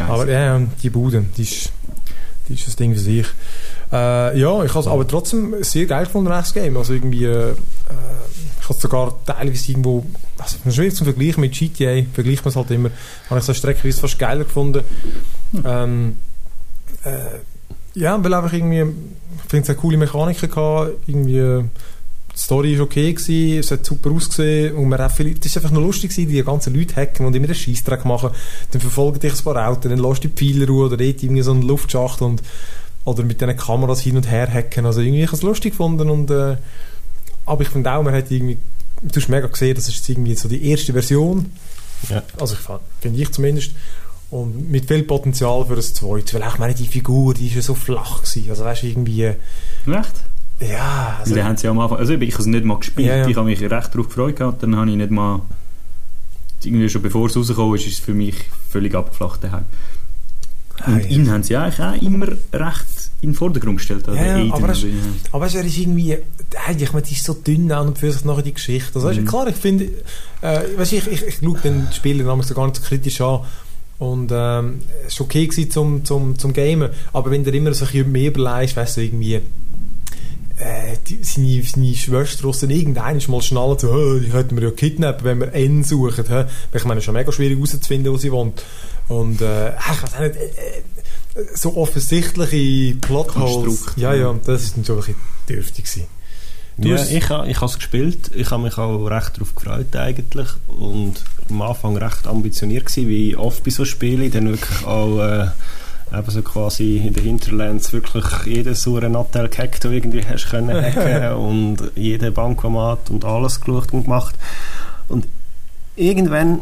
Aber 0.00 0.26
ja, 0.26 0.58
die 0.82 0.90
Bude, 0.90 1.24
die 1.36 1.42
ist, 1.42 1.70
die 2.48 2.54
ist 2.54 2.66
das 2.66 2.76
Ding 2.76 2.94
für 2.94 3.00
sich. 3.00 3.26
Äh, 3.92 4.40
ja, 4.40 4.64
ich 4.64 4.70
habe 4.70 4.80
es 4.80 4.86
aber 4.86 5.06
trotzdem 5.06 5.54
sehr 5.62 5.84
geil 5.84 6.06
gefunden, 6.06 6.30
das 6.30 6.54
Game. 6.54 6.78
Also 6.78 6.94
irgendwie, 6.94 7.24
äh, 7.24 7.54
ich 8.70 8.76
habe 8.76 8.80
sogar 8.80 9.24
teilweise 9.26 9.72
irgendwo, 9.72 10.06
also 10.38 10.58
schwierig 10.70 10.94
zum 10.94 11.04
Vergleichen 11.04 11.40
mit 11.40 11.52
GTA, 11.52 12.02
vergleicht 12.12 12.44
man 12.44 12.50
es 12.50 12.56
halt 12.56 12.70
immer, 12.70 12.90
habe 13.28 13.40
ich 13.40 13.46
so 13.46 13.52
streckenweise 13.52 14.00
fast 14.00 14.18
geiler 14.18 14.44
gefunden. 14.44 14.84
Hm. 15.52 15.62
Ähm, 15.66 16.16
äh, 17.02 17.98
ja, 17.98 18.22
weil 18.22 18.32
einfach 18.32 18.52
irgendwie, 18.52 18.82
ich 18.82 19.50
finde 19.50 19.64
es 19.64 19.70
eine 19.70 19.78
coole 19.78 19.96
Mechaniken 19.96 20.48
gehabt, 20.48 20.92
irgendwie, 21.08 21.64
die 22.32 22.38
Story 22.38 22.78
war 22.78 22.84
okay, 22.84 23.12
gewesen, 23.12 23.58
es 23.58 23.72
hat 23.72 23.84
super 23.84 24.12
ausgesehen 24.12 24.76
und 24.76 24.88
man 24.88 25.10
viel, 25.10 25.34
das 25.34 25.46
ist 25.46 25.56
einfach 25.56 25.72
nur 25.72 25.82
lustig 25.82 26.10
gewesen, 26.10 26.30
die 26.30 26.42
ganzen 26.44 26.72
Leute 26.72 26.94
hacken 26.94 27.26
und 27.26 27.34
immer 27.34 27.46
einen 27.46 27.56
Scheissdreck 27.56 28.04
machen, 28.04 28.30
dann 28.70 28.80
verfolgen 28.80 29.18
dich 29.18 29.32
ein 29.32 29.44
paar 29.44 29.68
Autos, 29.68 29.90
dann 29.90 29.98
lässt 29.98 30.22
die 30.22 30.28
Pfeiler 30.28 30.70
oder 30.70 30.96
dort 30.96 31.22
irgendwie 31.22 31.42
so 31.42 31.50
einen 31.50 31.62
Luftschacht 31.62 32.22
und 32.22 32.40
oder 33.04 33.24
mit 33.24 33.40
diesen 33.40 33.56
Kameras 33.56 34.00
hin 34.00 34.16
und 34.16 34.30
her 34.30 34.46
hacken, 34.52 34.86
also 34.86 35.00
irgendwie, 35.00 35.22
ich 35.22 35.26
habe 35.26 35.36
es 35.36 35.42
lustig 35.42 35.72
gefunden 35.72 36.08
und 36.08 36.30
äh, 36.30 36.56
aber 37.50 37.62
ich 37.62 37.68
finde 37.68 37.92
auch, 37.92 38.02
man 38.02 38.14
hat 38.14 38.30
irgendwie, 38.30 38.58
du 39.02 39.20
hast 39.20 39.28
mega 39.28 39.48
gesehen, 39.48 39.74
das 39.74 39.88
ist 39.88 40.08
irgendwie 40.08 40.34
so 40.36 40.48
die 40.48 40.70
erste 40.70 40.92
Version. 40.92 41.50
Ja. 42.08 42.22
Also 42.38 42.54
ich 42.54 42.60
finde 43.00 43.20
ich 43.20 43.32
zumindest. 43.32 43.72
Und 44.30 44.70
mit 44.70 44.86
viel 44.86 45.02
Potenzial 45.02 45.66
für 45.66 45.74
ein 45.74 45.82
zweites. 45.82 46.34
Weil 46.34 46.48
ich 46.48 46.58
meine, 46.58 46.74
die 46.74 46.86
Figur, 46.86 47.34
die 47.34 47.48
ist 47.48 47.56
ja 47.56 47.62
so 47.62 47.74
flach 47.74 48.22
gewesen. 48.22 48.48
Also 48.48 48.64
weißt 48.64 48.84
du, 48.84 48.86
irgendwie... 48.86 49.24
Echt? 49.24 49.36
Ja. 50.60 51.16
Also, 51.18 51.34
die 51.34 51.42
haben 51.42 51.56
sie 51.56 51.66
am 51.66 51.80
Anfang... 51.80 51.98
Also 51.98 52.12
ich 52.12 52.32
habe 52.32 52.42
es 52.42 52.46
nicht 52.46 52.64
mal 52.64 52.78
gespielt. 52.78 53.08
Ja, 53.08 53.16
ja. 53.16 53.26
Ich 53.26 53.36
habe 53.36 53.46
mich 53.46 53.60
recht 53.60 53.72
darauf 53.72 54.06
gefreut 54.06 54.36
gehabt. 54.36 54.62
Dann 54.62 54.76
habe 54.76 54.88
ich 54.88 54.96
nicht 54.96 55.10
mal... 55.10 55.42
Irgendwie 56.62 56.88
schon 56.88 57.02
bevor 57.02 57.26
es 57.26 57.36
rausgekommen 57.36 57.74
ist, 57.74 57.86
ist 57.86 57.94
es 57.94 57.98
für 57.98 58.14
mich 58.14 58.36
völlig 58.68 58.94
abgeflacht 58.94 59.42
daheim. 59.42 59.64
Und 60.86 61.10
ihn 61.10 61.30
haben 61.30 61.42
sie 61.42 61.56
eigentlich 61.56 61.80
auch 61.80 62.00
immer 62.00 62.28
recht 62.28 63.10
in 63.22 63.30
den 63.30 63.34
Vordergrund 63.34 63.78
gestellt. 63.78 64.08
Also 64.08 64.18
ja, 64.18 64.54
aber, 64.54 64.70
es, 64.70 64.84
aber 65.30 65.46
es 65.46 65.54
ist 65.54 65.78
irgendwie, 65.78 66.16
ich 66.78 66.92
meine, 66.92 67.06
die 67.06 67.14
ist 67.14 67.24
so 67.24 67.34
dünn 67.34 67.70
an 67.70 67.88
und 67.88 67.98
für 67.98 68.10
sich 68.10 68.24
nachher 68.24 68.42
die 68.42 68.54
Geschichte. 68.54 68.92
Also, 68.94 69.08
mhm. 69.08 69.26
klar, 69.26 69.46
ich 69.48 69.56
finde, 69.56 69.84
äh, 70.40 70.60
weißt, 70.76 70.92
ich, 70.94 71.06
ich, 71.06 71.22
ich 71.26 71.38
schaue 71.38 71.58
den 71.58 71.88
Spieler 71.92 72.24
damals 72.24 72.54
gar 72.54 72.66
nicht 72.66 72.76
so 72.76 72.82
kritisch 72.82 73.20
an. 73.20 73.40
Und 73.98 74.30
ähm, 74.32 74.78
es 75.06 75.20
war 75.20 75.26
okay 75.26 75.46
gewesen 75.46 75.70
zum, 75.70 76.04
zum, 76.06 76.38
zum 76.38 76.54
Gamen. 76.54 76.88
Aber 77.12 77.30
wenn 77.30 77.44
du 77.44 77.50
immer 77.50 77.74
so 77.74 77.84
ein 77.84 77.92
bisschen 77.92 78.12
mehr 78.12 78.28
überlegst, 78.28 78.74
weißt 78.74 78.96
du, 78.96 79.02
irgendwie, 79.02 79.34
äh, 80.60 80.96
die, 81.06 81.18
seine, 81.22 81.62
seine 81.62 81.94
Schwester 81.94 82.48
aus 82.48 82.62
irgendeinem 82.62 83.20
mal 83.28 83.42
schnallen, 83.42 83.78
so, 83.78 83.90
oh, 83.90 84.18
die 84.18 84.30
könnten 84.30 84.56
wir 84.56 84.68
ja 84.68 84.70
kidnappen, 84.70 85.24
wenn 85.24 85.40
wir 85.40 85.52
N 85.52 85.84
suchen. 85.84 86.24
He? 86.26 86.44
Ich 86.72 86.84
meine, 86.84 86.98
es 86.98 87.02
ist 87.02 87.04
schon 87.04 87.14
mega 87.14 87.30
schwierig 87.30 87.56
herauszufinden, 87.56 88.10
wo 88.10 88.16
sie 88.16 88.32
wohnt. 88.32 88.62
Und 89.10 89.40
äh, 89.40 89.70
ich 89.70 90.02
weiß 90.02 90.20
nicht, 90.20 90.36
äh, 90.36 90.82
so 91.54 91.76
offensichtliche 91.76 92.94
Plotholes. 93.00 93.86
Ja, 93.96 94.14
ja, 94.14 94.32
das 94.44 94.62
ist 94.62 94.86
schon 94.86 94.98
ein 94.98 95.00
bisschen 95.00 95.16
dürftig 95.48 95.84
gewesen. 95.84 96.06
ja, 96.78 96.94
ich, 96.94 97.10
ich 97.12 97.28
habe 97.28 97.66
es 97.66 97.74
gespielt. 97.74 98.30
Ich 98.36 98.52
habe 98.52 98.62
mich 98.62 98.78
auch 98.78 99.04
recht 99.06 99.34
darauf 99.34 99.54
gefreut 99.56 99.96
eigentlich 99.96 100.46
und 100.68 101.24
am 101.48 101.62
Anfang 101.62 101.96
recht 101.96 102.28
ambitioniert 102.28 102.86
gewesen, 102.86 103.08
wie 103.08 103.36
oft 103.36 103.64
bei 103.64 103.72
so 103.72 103.84
Spielen, 103.84 104.30
dann 104.30 104.48
wirklich 104.48 104.86
auch 104.86 105.18
äh, 105.18 105.48
eben 106.16 106.30
so 106.30 106.42
quasi 106.42 106.98
in 106.98 107.12
den 107.12 107.24
Hinterlands 107.24 107.92
wirklich 107.92 108.24
jeden 108.46 108.76
sauren 108.76 109.12
Nattel 109.12 109.48
gehackt, 109.48 109.82
den 109.82 109.92
irgendwie 109.92 110.24
hast 110.24 110.50
können 110.50 110.80
hacken 110.80 111.32
und 111.36 111.78
jeden 111.96 112.32
Bankomat 112.32 113.10
und 113.10 113.24
alles 113.24 113.60
geschaut 113.60 113.92
und 113.92 114.04
gemacht. 114.04 114.36
Und 115.08 115.26
irgendwann 115.96 116.60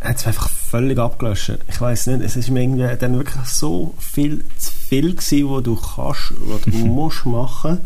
hat 0.00 0.16
es 0.16 0.26
einfach 0.26 0.48
völlig 0.48 0.98
abgelöscht. 0.98 1.58
Ich 1.68 1.80
weiß 1.80 2.08
nicht, 2.08 2.22
es 2.22 2.36
ist 2.36 2.50
mir 2.50 2.62
irgendwie 2.62 2.96
dann 2.98 3.16
wirklich 3.16 3.44
so 3.46 3.94
viel 3.98 4.44
zu 4.58 4.72
viel 4.72 5.14
gewesen, 5.14 5.50
was 5.50 5.62
du 5.62 5.76
kannst, 5.76 6.32
was 6.40 6.62
du 6.62 6.70
musst 6.86 7.26
machen, 7.26 7.78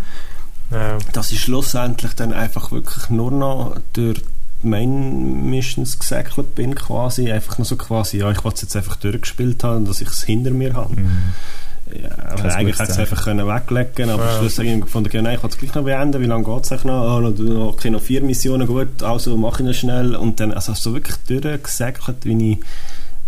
ja. 0.70 0.98
dass 1.12 1.32
ich 1.32 1.40
schlussendlich 1.40 2.14
dann 2.14 2.32
einfach 2.32 2.70
wirklich 2.70 3.10
nur 3.10 3.30
noch 3.30 3.76
durch 3.92 4.22
Main 4.62 5.50
Missions 5.50 5.98
gesäckelt 5.98 6.54
bin 6.54 6.74
quasi, 6.74 7.30
einfach 7.30 7.58
nur 7.58 7.66
so 7.66 7.76
quasi, 7.76 8.18
ja, 8.18 8.30
ich 8.30 8.44
wollte 8.44 8.56
es 8.56 8.62
jetzt 8.62 8.76
einfach 8.76 8.96
durchgespielt 8.96 9.62
haben, 9.62 9.84
dass 9.84 10.00
ich 10.00 10.08
es 10.08 10.22
hinter 10.22 10.50
mir 10.50 10.74
habe. 10.74 11.00
Mhm. 11.00 11.32
Ja, 12.02 12.10
aber 12.32 12.54
eigentlich 12.54 12.78
hätte 12.78 12.92
es 12.92 12.98
einfach 12.98 13.24
können 13.24 13.46
weglegen 13.46 14.10
aber 14.10 14.24
ja. 14.24 14.38
schlussendlich 14.38 14.80
gefunden, 14.80 15.10
ja, 15.12 15.22
nein, 15.22 15.36
ich 15.36 15.42
wollte 15.42 15.54
es 15.54 15.60
gleich 15.60 15.74
noch 15.74 15.84
beenden, 15.84 16.20
wie 16.20 16.26
lange 16.26 16.44
geht 16.44 16.70
es 16.70 16.84
noch? 16.84 17.16
Oh, 17.16 17.20
noch, 17.20 17.68
okay, 17.68 17.90
noch 17.90 18.02
vier 18.02 18.22
Missionen, 18.22 18.66
gut, 18.66 19.02
also 19.02 19.36
mache 19.36 19.62
ich 19.62 19.68
noch 19.68 19.74
schnell 19.74 20.16
und 20.16 20.40
dann, 20.40 20.52
also 20.52 20.74
so 20.74 20.92
wirklich 20.92 21.16
durchgesäckelt, 21.28 22.24
wie 22.24 22.52
ich 22.52 22.58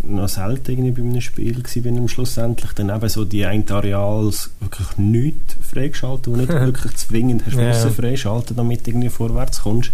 noch 0.02 0.28
selten 0.28 0.72
irgendwie 0.72 1.02
bei 1.02 1.08
einem 1.08 1.20
Spiel 1.20 1.56
war 1.56 1.82
bin 1.82 1.98
am 1.98 2.08
Schluss 2.08 2.36
endlich 2.36 2.72
dann 2.72 2.90
eben 2.90 3.08
so 3.08 3.24
die 3.24 3.44
ein 3.46 3.68
Areals 3.68 4.50
wirklich 4.60 4.96
nichts 4.98 5.56
freigeschaltet, 5.62 6.28
wo 6.28 6.36
nicht 6.36 6.48
wirklich 6.52 6.94
zwingend 6.96 7.44
hast 7.46 7.56
ja. 7.56 7.72
freischalten, 7.90 8.56
damit 8.56 8.86
du 8.86 8.90
irgendwie 8.90 9.08
vorwärts 9.08 9.62
kommst 9.62 9.92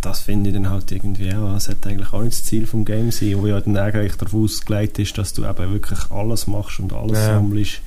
das 0.00 0.20
finde 0.20 0.50
ich 0.50 0.54
dann 0.54 0.70
halt 0.70 0.90
irgendwie, 0.92 1.28
ja, 1.28 1.56
es 1.56 1.68
hat 1.68 1.86
eigentlich 1.86 2.12
auch 2.12 2.22
nicht 2.22 2.38
das 2.38 2.44
Ziel 2.44 2.66
vom 2.66 2.84
Game 2.84 3.10
sein, 3.10 3.40
wo 3.40 3.46
ja 3.46 3.60
dann 3.60 3.76
eigentlich 3.76 4.16
darauf 4.16 4.34
ausgelegt 4.34 4.98
ist, 4.98 5.16
dass 5.16 5.32
du 5.32 5.44
eben 5.44 5.72
wirklich 5.72 6.10
alles 6.10 6.46
machst 6.46 6.80
und 6.80 6.92
alles 6.92 7.18
ja. 7.18 7.26
sammelst. 7.26 7.80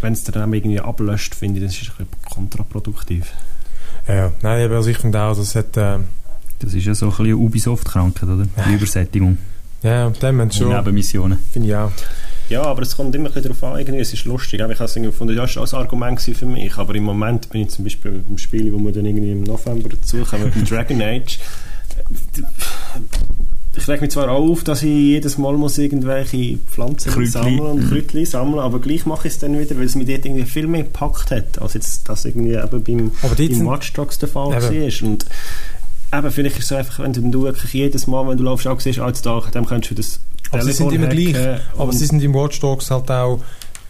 Wenn 0.00 0.14
es 0.14 0.24
dann 0.24 0.52
irgendwie 0.52 0.80
ablöscht, 0.80 1.34
finde 1.34 1.60
ich, 1.60 1.66
das 1.66 1.74
ist 1.74 1.90
ein 1.98 2.06
bisschen 2.06 2.22
kontraproduktiv. 2.30 3.32
Ja, 4.08 4.32
nein, 4.42 4.72
also 4.72 4.88
ich 4.88 4.98
finde 4.98 5.20
auch, 5.20 5.36
das 5.36 5.54
hat... 5.54 5.76
Äh 5.76 5.98
das 6.60 6.74
ist 6.74 6.84
ja 6.84 6.94
so 6.94 7.06
ein 7.06 7.10
bisschen 7.10 7.34
Ubisoft-Krankheit, 7.34 8.28
oder? 8.28 8.46
Die 8.66 8.74
Übersättigung. 8.74 9.38
Ja, 9.82 10.06
und 10.06 10.22
dann 10.22 10.52
schon... 10.52 10.68
Nebenmissionen. 10.68 11.38
Finde 11.52 11.68
ich 11.68 11.74
auch. 11.74 11.90
Ja, 12.50 12.62
aber 12.62 12.82
es 12.82 12.96
kommt 12.96 13.14
immer 13.14 13.30
darauf 13.30 13.62
an, 13.64 13.78
irgendwie, 13.78 14.00
es 14.00 14.12
ist 14.12 14.24
lustig. 14.24 14.54
Ich 14.54 14.62
habe 14.62 14.72
es 14.72 14.94
gefunden, 14.94 15.36
das 15.36 15.56
war 15.56 15.62
ein 15.62 15.74
Argument 15.74 16.20
für 16.20 16.46
mich, 16.46 16.76
aber 16.76 16.94
im 16.96 17.04
Moment 17.04 17.48
bin 17.48 17.62
ich 17.62 17.70
zum 17.70 17.84
Beispiel 17.84 18.22
beim 18.26 18.38
Spiel, 18.38 18.72
wo 18.72 18.78
wir 18.78 18.92
dann 18.92 19.06
irgendwie 19.06 19.30
im 19.30 19.44
November 19.44 19.88
dazukommen, 19.88 20.46
mit 20.46 20.56
dem 20.56 20.64
Dragon 20.64 21.00
Age, 21.00 21.38
ich 23.76 23.86
reg 23.86 24.00
mich 24.00 24.10
zwar 24.10 24.28
auch 24.30 24.50
auf, 24.50 24.64
dass 24.64 24.82
ich 24.82 24.90
jedes 24.90 25.38
Mal 25.38 25.56
muss 25.56 25.78
irgendwelche 25.78 26.58
Pflanzen 26.58 27.12
Krütli. 27.12 27.30
sammeln 27.30 27.60
und 27.60 27.84
mhm. 27.84 27.88
Kräutchen 27.88 28.26
sammeln, 28.26 28.58
aber 28.58 28.80
gleich 28.80 29.06
mache 29.06 29.28
ich 29.28 29.34
es 29.34 29.38
dann 29.38 29.58
wieder, 29.58 29.76
weil 29.76 29.84
es 29.84 29.94
mich 29.94 30.08
dort 30.08 30.24
irgendwie 30.24 30.44
viel 30.44 30.66
mehr 30.66 30.82
gepackt 30.82 31.30
hat, 31.30 31.62
als 31.62 31.74
jetzt 31.74 32.08
das 32.08 32.24
irgendwie 32.24 32.54
eben 32.54 32.82
beim, 32.82 33.12
beim 33.22 33.66
Watch 33.66 33.92
Dogs 33.92 34.18
der 34.18 34.28
Fall 34.28 34.50
war. 34.50 35.08
Und 35.08 35.26
eben, 36.12 36.30
vielleicht 36.32 36.56
ist 36.56 36.64
es 36.64 36.68
so 36.68 36.74
einfach, 36.74 36.98
wenn 36.98 37.30
du 37.30 37.42
wirklich 37.42 37.72
jedes 37.72 38.08
Mal, 38.08 38.28
wenn 38.28 38.36
du 38.36 38.44
laufst, 38.44 38.66
auch 38.66 38.80
siehst, 38.80 38.98
als 38.98 39.22
da, 39.22 39.40
dann 39.52 39.66
könntest 39.66 39.92
du 39.92 39.94
das 39.94 40.20
aber 40.50 40.62
sie 40.62 40.72
sind 40.72 40.92
immer 40.92 41.06
gleich. 41.06 41.36
Aber 41.76 41.92
sie 41.92 42.06
sind 42.06 42.22
im 42.22 42.34
Watch 42.34 42.60
Dogs 42.60 42.90
halt 42.90 43.10
auch 43.10 43.40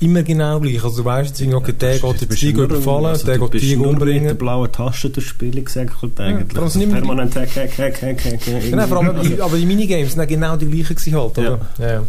immer 0.00 0.22
genau 0.22 0.60
gleich. 0.60 0.82
Also 0.82 1.02
du 1.02 1.04
weißt 1.04 1.40
jetzt, 1.40 1.54
okay, 1.54 1.72
der 1.72 1.98
geht 1.98 2.20
den 2.22 2.30
Tiger 2.30 2.62
überfallen, 2.64 3.06
also 3.06 3.26
der 3.26 3.38
geht 3.38 3.60
Tiger 3.60 3.86
umbringen. 3.86 4.22
mit 4.22 4.30
der 4.30 4.34
blauen 4.34 4.72
Tasche 4.72 5.10
durch 5.10 5.28
Spiele 5.28 5.62
gesagt 5.62 5.92
eigentlich. 6.20 6.56
Ja, 6.56 6.62
also 6.62 6.80
permanent 6.80 7.36
hack, 7.36 7.54
hack, 7.56 7.78
hack, 7.78 8.02
hack, 8.02 8.24
hack. 8.24 8.62
Genau, 8.70 8.86
vor 8.86 8.98
allem, 9.04 9.40
aber 9.40 9.56
die 9.56 9.66
Minigames 9.66 10.14
sind 10.14 10.26
genau 10.26 10.56
die 10.56 10.66
gleichen 10.66 10.96
gewesen 10.96 11.14
halt, 11.14 11.38
oder? 11.38 11.60
Ja. 11.78 11.86
ja. 11.86 12.02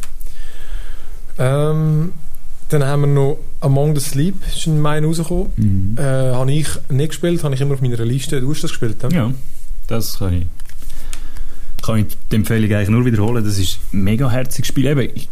Ähm, 1.72 2.14
dann 2.70 2.84
haben 2.86 3.02
wir 3.02 3.08
noch 3.08 3.38
Among 3.60 3.96
the 3.96 4.02
Sleep, 4.02 4.36
ist 4.48 4.66
in 4.66 4.80
Mai 4.80 5.04
rausgekommen. 5.04 5.48
Mhm. 5.58 5.98
Äh, 5.98 6.02
habe 6.04 6.52
ich 6.52 6.68
nicht 6.90 7.10
gespielt, 7.10 7.44
habe 7.44 7.54
ich 7.54 7.62
immer 7.62 7.74
auf 7.74 7.82
meiner 7.82 7.98
Liste. 7.98 8.40
Du 8.40 8.50
hast 8.52 8.64
das 8.64 8.72
gespielt, 8.72 9.04
ja? 9.04 9.10
Ja, 9.10 9.34
das 9.88 10.20
kann 10.20 10.34
ich 10.34 10.48
kann 11.82 12.00
ich 12.00 12.18
die 12.32 12.36
Empfehlung 12.36 12.72
eigentlich 12.72 12.90
nur 12.90 13.06
wiederholen. 13.06 13.44
Das 13.44 13.58
ist 13.58 13.80
ein 13.94 14.04
mega 14.04 14.30
herziges 14.30 14.68
Spiel. 14.68 14.86
Eben, 14.86 15.10
ich, 15.14 15.30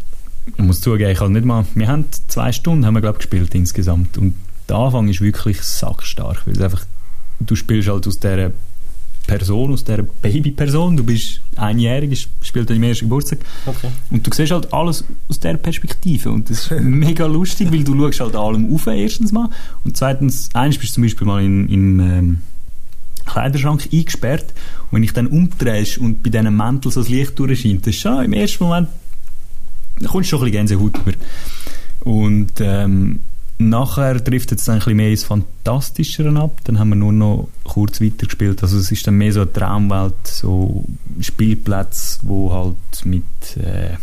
muss 0.58 0.82
zugeben, 0.82 1.12
ich 1.12 1.20
habe 1.20 1.32
nicht 1.32 1.46
mal, 1.46 1.66
wir 1.76 1.88
haben 1.88 2.06
zwei 2.28 2.52
Stunden 2.52 2.86
haben 2.86 2.96
wir, 2.96 3.02
glaube 3.02 3.18
gespielt 3.18 3.54
insgesamt. 3.56 4.18
Und 4.18 4.36
der 4.68 4.78
Anfang 4.78 5.08
ist 5.08 5.22
wirklich 5.22 5.62
sackstark, 5.62 6.46
weil 6.46 6.62
einfach, 6.62 6.86
du 7.40 7.56
spielst 7.56 7.90
halt 7.90 8.08
aus 8.08 8.20
dieser 8.20 8.52
Person, 9.30 9.74
aus 9.74 9.84
dieser 9.84 10.02
Babyperson, 10.02 10.98
du 10.98 11.04
bist 11.04 11.42
einjährig, 11.56 12.28
spielt 12.42 12.70
deinen 12.70 12.84
ersten 12.84 13.06
Geburtstag 13.06 13.40
okay. 13.68 13.90
und 14.10 14.26
du 14.26 14.32
siehst 14.34 14.52
halt 14.52 14.74
alles 14.74 15.04
aus 15.28 15.40
dieser 15.40 15.58
Perspektive 15.58 16.32
und 16.32 16.50
das 16.50 16.72
ist 16.72 16.72
mega 16.82 17.28
lustig, 17.28 17.72
weil 17.72 17.84
du 17.84 17.96
schaust 17.96 18.22
halt 18.22 18.36
allem 18.36 18.74
auf, 18.74 18.88
erstens 18.88 19.32
mal 19.32 19.50
und 19.84 19.96
zweitens, 19.96 20.50
eins 20.54 20.80
bist 20.80 20.92
du 20.92 20.96
zum 20.96 21.04
Beispiel 21.04 21.28
mal 21.28 21.44
in, 21.44 21.70
in 21.70 22.00
ähm, 22.00 22.42
Kleiderschrank 23.32 23.90
eingesperrt 23.92 24.54
und 24.90 24.98
wenn 24.98 25.04
ich 25.04 25.14
dann 25.14 25.28
umdrehst 25.28 25.98
und 25.98 26.24
bei 26.24 26.30
diesen 26.30 26.56
Mänteln 26.56 26.92
so 26.92 27.02
das 27.02 27.10
Licht 27.10 27.38
durchscheint, 27.38 27.82
das 27.82 27.96
ist 27.96 28.02
schon 28.02 28.26
im 28.26 28.34
ersten 28.34 28.64
Moment 28.64 28.88
da 30.00 30.08
kommst 30.08 30.32
du 30.32 30.38
schon 30.38 30.48
ein 30.48 30.52
bisschen 30.52 30.68
Gänsehaut 30.68 30.98
über. 30.98 31.18
Und 32.02 32.52
ähm, 32.60 33.20
nachher 33.58 34.24
trifft 34.24 34.52
es 34.52 34.64
dann 34.64 34.76
ein 34.76 34.80
bisschen 34.80 34.98
mehr 34.98 35.10
ins 35.10 35.24
Fantastischere 35.24 36.38
ab. 36.40 36.60
Dann 36.64 36.80
haben 36.80 36.90
wir 36.90 36.96
nur 36.96 37.12
noch 37.12 37.50
kurz 37.64 38.02
weitergespielt. 38.02 38.64
Also 38.64 38.78
es 38.78 38.92
ist 38.92 39.06
dann 39.06 39.18
mehr 39.18 39.34
so 39.34 39.42
eine 39.42 39.52
Traumwelt, 39.52 40.26
so 40.26 40.86
Spielplätze, 41.20 42.20
wo 42.24 42.54
halt 42.54 43.06
mit 43.06 43.24
äh, 43.58 43.98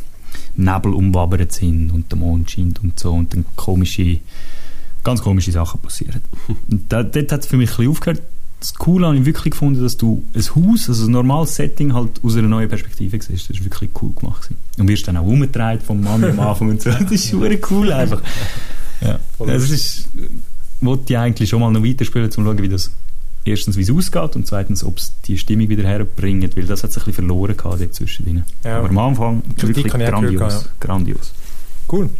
Nebel 0.57 0.93
umwabert 0.93 1.53
sind 1.53 1.91
und 1.91 2.11
der 2.11 2.18
Mond 2.18 2.51
scheint 2.51 2.83
und 2.83 2.99
so 2.99 3.12
und 3.12 3.33
dann 3.33 3.45
komische, 3.57 4.18
ganz 5.03 5.22
komische 5.22 5.53
Sachen 5.53 5.81
passieren. 5.81 6.20
Und 6.70 6.91
da, 6.91 7.03
dort 7.03 7.31
hat 7.31 7.41
es 7.41 7.47
für 7.47 7.57
mich 7.57 7.70
ein 7.70 7.77
bisschen 7.77 7.91
aufgehört 7.91 8.22
das 8.66 8.74
Coole 8.74 9.06
habe 9.06 9.16
ich 9.16 9.24
wirklich 9.24 9.52
gefunden, 9.52 9.80
dass 9.80 9.96
du 9.96 10.24
ein 10.34 10.42
Haus, 10.42 10.88
also 10.88 11.06
ein 11.06 11.12
normales 11.12 11.54
Setting 11.54 11.94
halt 11.94 12.10
aus 12.24 12.36
einer 12.36 12.48
neuen 12.48 12.68
Perspektive 12.68 13.16
siehst. 13.22 13.48
Das 13.48 13.56
ist 13.56 13.64
wirklich 13.64 13.90
cool 14.02 14.10
gemacht. 14.12 14.42
Gewesen. 14.42 14.58
Und 14.76 14.88
wirst 14.88 15.06
dann 15.06 15.16
auch 15.18 15.24
umgedreht 15.24 15.84
vom 15.84 16.02
Mann 16.02 16.24
am 16.24 16.40
Anfang 16.40 16.70
und 16.70 16.82
so. 16.82 16.90
Das 16.90 17.12
ist 17.12 17.28
super 17.28 17.54
cool 17.70 17.92
einfach. 17.92 18.20
Ja. 19.00 19.20
Das 19.38 19.70
ist, 19.70 20.08
wollte 20.80 21.12
ich 21.12 21.16
eigentlich 21.18 21.48
schon 21.48 21.60
mal 21.60 21.70
noch 21.70 21.84
weiterspielen, 21.84 22.26
um 22.26 22.32
zu 22.32 22.42
schauen, 22.42 22.60
wie 22.60 22.68
das 22.68 22.90
erstens, 23.44 23.76
wie 23.76 23.82
es 23.82 23.90
ausgeht 23.90 24.34
und 24.34 24.48
zweitens, 24.48 24.82
ob 24.82 24.96
es 24.96 25.12
die 25.26 25.38
Stimmung 25.38 25.68
wieder 25.68 25.84
herbringt, 25.84 26.56
weil 26.56 26.64
das 26.64 26.82
hat 26.82 26.90
sich 26.90 27.02
ein 27.02 27.06
bisschen 27.06 27.26
verloren 27.26 27.56
gehabt 27.56 27.80
dort 27.80 27.94
zwischendrin. 27.94 28.42
Ja. 28.64 28.78
Aber 28.78 28.88
am 28.88 28.98
Anfang 28.98 29.42
wirklich 29.58 29.86
grandios, 29.86 30.32
gehört, 30.32 30.52
ja. 30.64 30.70
grandios. 30.80 31.32
Cool. 31.92 32.10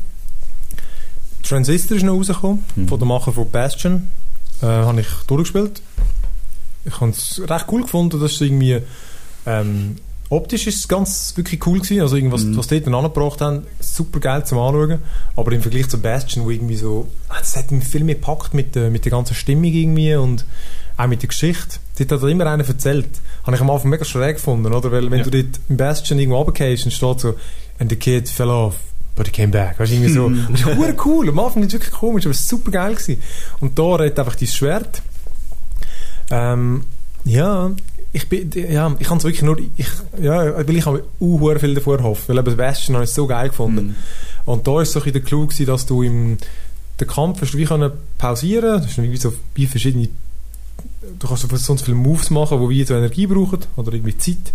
Transistor 1.43 1.97
ist 1.97 2.05
noch 2.05 2.15
rausgekommen, 2.15 2.63
mhm. 2.77 2.87
von 2.87 2.99
der 3.01 3.09
Macher 3.09 3.33
von 3.33 3.51
Bastion. 3.51 4.11
Äh, 4.63 4.67
habe 4.67 5.01
ich 5.01 5.09
durchgespielt 5.27 5.83
ich 6.87 7.01
habe 7.01 7.11
es 7.11 7.43
recht 7.47 7.67
cool 7.71 7.83
gefunden, 7.83 8.21
dass 8.21 8.33
es 8.33 8.41
irgendwie 8.41 8.81
ähm, 9.45 9.97
optisch 10.29 10.67
ist 10.67 10.77
es 10.77 10.89
ganz 10.89 11.33
wirklich 11.37 11.65
cool 11.67 11.81
gewesen, 11.81 12.01
also 12.01 12.17
irgendwas, 12.17 12.45
mhm. 12.45 12.57
was 12.57 12.69
die 12.69 12.81
dort 12.81 12.95
angebracht 12.95 13.41
haben, 13.41 13.67
super 13.81 14.21
geil 14.21 14.45
zum 14.45 14.59
Anschauen, 14.59 14.99
aber 15.37 15.53
im 15.53 15.63
Vergleich 15.63 15.89
zu 15.89 15.99
Bastion, 15.99 16.45
wo 16.45 16.51
irgendwie 16.51 16.77
so, 16.77 17.09
ah, 17.29 17.37
das 17.39 17.57
hat 17.57 17.71
mich 17.71 17.85
viel 17.85 18.05
mehr 18.05 18.17
gepackt 18.17 18.55
mit 18.55 18.75
der, 18.75 18.91
mit 18.91 19.05
der 19.05 19.13
ganzen 19.13 19.35
Stimmung 19.35 19.65
irgendwie 19.65 20.15
und 20.15 20.45
auch 20.97 21.07
mit 21.07 21.23
der 21.23 21.29
Geschichte. 21.29 21.79
Dort 21.99 22.23
hat 22.23 22.31
immer 22.31 22.47
einer 22.47 22.67
erzählt. 22.67 23.09
Habe 23.45 23.57
ich 23.57 23.63
am 23.63 23.71
Anfang 23.71 23.91
mega 23.91 24.05
schräg 24.05 24.37
gefunden, 24.37 24.73
oder? 24.73 24.91
Weil 24.91 25.11
wenn 25.11 25.19
ja. 25.19 25.25
du 25.25 25.31
dort 25.31 25.61
im 25.69 25.77
Bastion 25.77 26.19
irgendwo 26.19 26.39
runtergehst 26.39 26.87
und 26.87 26.91
steht 26.91 27.21
so, 27.21 27.35
and 27.79 27.91
the 27.91 27.97
kid 27.97 28.29
fell 28.29 28.49
off, 28.49 28.77
but 29.15 29.27
he 29.27 29.33
came 29.33 29.49
back. 29.49 29.79
Weißt 29.79 29.93
du, 29.93 29.97
irgendwie 29.97 30.13
so. 30.13 30.29
das 30.51 30.61
ist 30.61 31.07
cool. 31.07 31.29
Am 31.29 31.39
Anfang 31.39 31.63
war 31.63 31.67
es 31.67 31.73
wirklich 31.73 31.93
komisch, 31.93 32.25
aber 32.25 32.33
es 32.33 32.51
war 32.51 32.59
super 32.59 32.71
geil 32.71 32.95
gewesen. 32.95 33.23
Und 33.61 33.79
da 33.79 33.99
hat 33.99 34.19
einfach 34.19 34.37
dein 34.37 34.49
Schwert 34.49 35.03
ähm, 36.31 36.85
ja, 37.25 37.71
ich 38.13 38.29
bin, 38.29 38.51
ja, 38.53 38.95
ich 38.99 39.07
kann 39.07 39.19
es 39.19 39.25
wirklich 39.25 39.43
nur, 39.43 39.59
ich, 39.77 39.89
ja, 40.21 40.57
weil 40.57 40.77
ich 40.77 40.87
habe 40.87 41.05
uh, 41.21 41.59
viel 41.59 41.75
davor 41.75 41.99
erhofft, 41.99 42.29
weil 42.29 42.39
eben 42.39 42.47
das 42.47 42.57
Bastion 42.57 42.97
habe 42.97 43.05
ich 43.05 43.11
so 43.11 43.27
geil 43.27 43.49
gefunden. 43.49 43.89
Mm. 44.47 44.51
Und 44.51 44.67
da 44.67 44.73
war 44.73 44.85
so 44.85 45.03
ein 45.03 45.13
der 45.13 45.23
Clou 45.23 45.47
gewesen, 45.47 45.67
dass 45.67 45.87
du 45.87 46.03
im, 46.03 46.39
den 47.01 47.09
Kampf 47.09 47.43
hast 47.43 47.53
du 47.53 47.59
wie 47.59 47.65
können 47.65 47.93
pausieren, 48.17 48.81
das 48.81 48.87
ist 48.87 49.03
wie 49.03 49.17
so 49.17 49.33
wie 49.55 49.67
verschiedene, 49.67 50.09
du 51.19 51.29
kannst 51.29 51.49
so 51.49 51.57
sonst 51.57 51.83
viele 51.83 51.97
Moves 51.97 52.31
machen, 52.31 52.61
die 52.61 52.69
wie 52.71 52.85
so 52.85 52.95
Energie 52.95 53.27
brauchen, 53.27 53.61
oder 53.77 53.93
irgendwie 53.93 54.17
Zeit. 54.17 54.53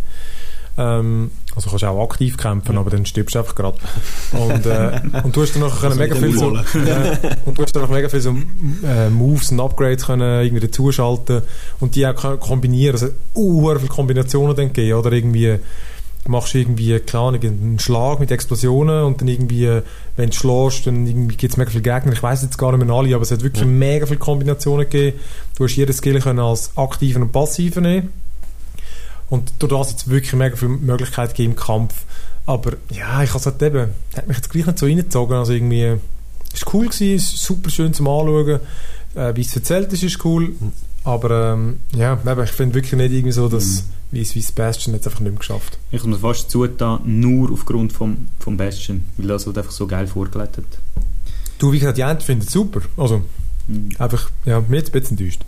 Ähm, 0.77 1.29
also 1.55 1.69
kannst 1.69 1.83
du 1.83 1.87
auch 1.87 2.03
aktiv 2.03 2.37
kämpfen, 2.37 2.75
ja. 2.75 2.79
aber 2.79 2.89
dann 2.89 3.05
stirbst 3.05 3.35
du 3.35 3.39
einfach 3.39 3.55
gerade. 3.55 3.77
Und, 4.31 4.65
äh, 4.65 5.01
und 5.23 5.35
du 5.35 5.41
hast 5.41 5.53
dann 5.55 5.61
noch 5.61 5.95
mega 5.95 6.15
viel 6.15 6.37
so, 6.37 6.55
äh, 6.55 7.17
und 7.45 7.57
du 7.57 7.63
hast 7.63 7.75
dann 7.75 7.83
noch 7.83 7.89
mega 7.89 8.09
viel 8.09 8.21
so 8.21 8.35
äh, 8.85 9.09
Moves 9.09 9.51
und 9.51 9.59
Upgrades 9.59 10.05
können 10.05 10.43
irgendwie 10.43 10.67
dazuschalten 10.67 11.41
und 11.79 11.95
die 11.95 12.07
auch 12.07 12.39
kombinieren. 12.39 12.93
Also 12.95 13.09
uh, 13.35 13.75
viele 13.75 13.87
Kombinationen 13.87 14.55
dann 14.55 14.73
geben, 14.73 14.97
oder 14.97 15.11
irgendwie 15.11 15.57
machst 16.27 16.53
du 16.53 16.59
irgendwie, 16.59 16.99
klar, 16.99 17.33
einen 17.33 17.79
Schlag 17.79 18.19
mit 18.19 18.31
Explosionen 18.31 19.03
und 19.03 19.21
dann 19.21 19.27
irgendwie, 19.27 19.81
wenn 20.15 20.29
du 20.29 20.35
schlägst, 20.35 20.85
dann 20.85 21.27
gibt 21.29 21.51
es 21.51 21.57
mega 21.57 21.71
viele 21.71 21.81
Gegner. 21.81 22.13
Ich 22.13 22.21
weiß 22.21 22.43
jetzt 22.43 22.57
gar 22.57 22.71
nicht 22.75 22.85
mehr 22.85 22.95
alle, 22.95 23.13
aber 23.15 23.23
es 23.23 23.31
hat 23.31 23.41
wirklich 23.41 23.63
ja. 23.63 23.69
mega 23.69 24.05
viele 24.05 24.19
Kombinationen 24.19 24.87
gegeben. 24.87 25.19
Du 25.57 25.63
hast 25.63 25.75
jedes 25.75 25.97
Skill 25.97 26.19
können 26.19 26.39
als 26.39 26.77
aktiven 26.77 27.23
und 27.23 27.31
passiven 27.31 27.83
nehmen 27.83 28.20
und 29.31 29.53
durch 29.59 29.71
das 29.71 29.91
jetzt 29.91 30.09
wirklich 30.09 30.33
mega 30.33 30.57
viele 30.57 30.71
Möglichkeiten 30.71 31.33
gegeben 31.33 31.53
im 31.53 31.57
Kampf. 31.57 32.03
Aber 32.45 32.73
ja, 32.91 33.23
ich 33.23 33.29
habe 33.29 33.39
es 33.39 33.45
halt 33.45 33.61
eben, 33.61 33.91
hat 34.15 34.27
mich 34.27 34.37
jetzt 34.37 34.49
gleich 34.49 34.65
nicht 34.65 34.77
so 34.77 34.85
reingezogen. 34.85 35.37
Also 35.37 35.53
irgendwie, 35.53 35.97
es 36.53 36.65
war 36.65 36.75
cool 36.75 36.89
gewesen, 36.89 37.15
es 37.15 37.33
ist 37.33 37.43
super 37.43 37.69
schön 37.69 37.93
zum 37.93 38.09
Anschauen. 38.09 38.59
Äh, 39.15 39.35
wie 39.35 39.41
es 39.41 39.55
erzählt 39.55 39.93
ist, 39.93 40.03
ist 40.03 40.23
cool. 40.25 40.53
Aber 41.05 41.53
ähm, 41.53 41.79
ja, 41.95 42.13
eben, 42.13 42.43
ich 42.43 42.51
finde 42.51 42.75
wirklich 42.75 42.91
nicht 42.91 43.13
irgendwie 43.13 43.31
so, 43.31 43.47
dass 43.47 43.83
mhm. 43.83 43.85
wie 44.11 44.21
es 44.21 44.35
wie 44.35 44.45
Bastion 44.53 44.93
jetzt 44.93 45.07
einfach 45.07 45.21
nicht 45.21 45.31
mehr 45.31 45.39
geschafft. 45.39 45.79
Ich 45.91 46.03
muss 46.03 46.19
fast 46.19 46.51
zutan, 46.51 46.99
nur 47.05 47.53
aufgrund 47.53 47.93
vom, 47.93 48.27
vom 48.37 48.57
Bastion, 48.57 49.05
weil 49.15 49.27
das 49.27 49.45
halt 49.45 49.57
einfach 49.57 49.71
so 49.71 49.87
geil 49.87 50.07
vorgelegt 50.07 50.57
hat. 50.57 50.65
Du, 51.57 51.71
wie 51.71 51.79
gesagt, 51.79 51.97
die 51.97 52.01
Ente 52.01 52.25
findet 52.25 52.49
es 52.49 52.53
super. 52.53 52.81
Also, 52.97 53.21
mhm. 53.67 53.91
einfach, 53.97 54.29
ja, 54.43 54.59
mir 54.67 54.75
jetzt 54.75 54.93
ein 54.93 54.99
bisschen 54.99 55.17
enttäuscht. 55.17 55.45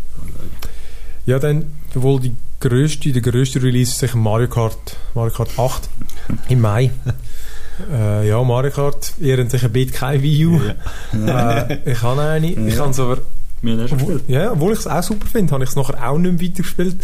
Ja, 1.26 1.40
dann 1.40 1.66
wohl 1.94 2.20
die 2.20 2.36
grösste, 2.60 3.12
der 3.12 3.22
grösste 3.22 3.62
Release 3.62 3.92
ist 3.92 4.00
sicher 4.00 4.18
Mario 4.18 4.48
Kart, 4.48 4.98
Mario 5.14 5.34
Kart 5.34 5.58
8 5.58 5.90
im 6.50 6.62
Mai. 6.62 6.92
äh, 7.92 8.28
ja, 8.28 8.42
Mario 8.44 8.72
Kart, 8.72 9.14
ihr 9.20 9.38
habt 9.38 9.52
sicher 9.52 9.70
beide 9.70 9.92
kein 9.92 10.22
Wii 10.22 10.46
U. 10.46 10.62
Ja. 11.26 11.62
äh, 11.62 11.92
ich 11.92 12.02
habe 12.02 12.22
eine, 12.22 12.54
ja. 12.54 12.68
ich 12.68 12.78
habe 12.78 12.92
es 12.92 13.00
aber... 13.00 13.20
Obwohl, 13.66 14.22
ja, 14.28 14.52
obwohl 14.52 14.74
ich 14.74 14.80
es 14.80 14.88
auch 14.88 15.02
super 15.02 15.26
finde, 15.26 15.54
habe 15.54 15.64
ich 15.64 15.70
es 15.70 15.78
nachher 15.78 16.10
auch 16.10 16.18
nicht 16.18 16.42
mehr 16.42 16.50
weitergespielt. 16.50 16.98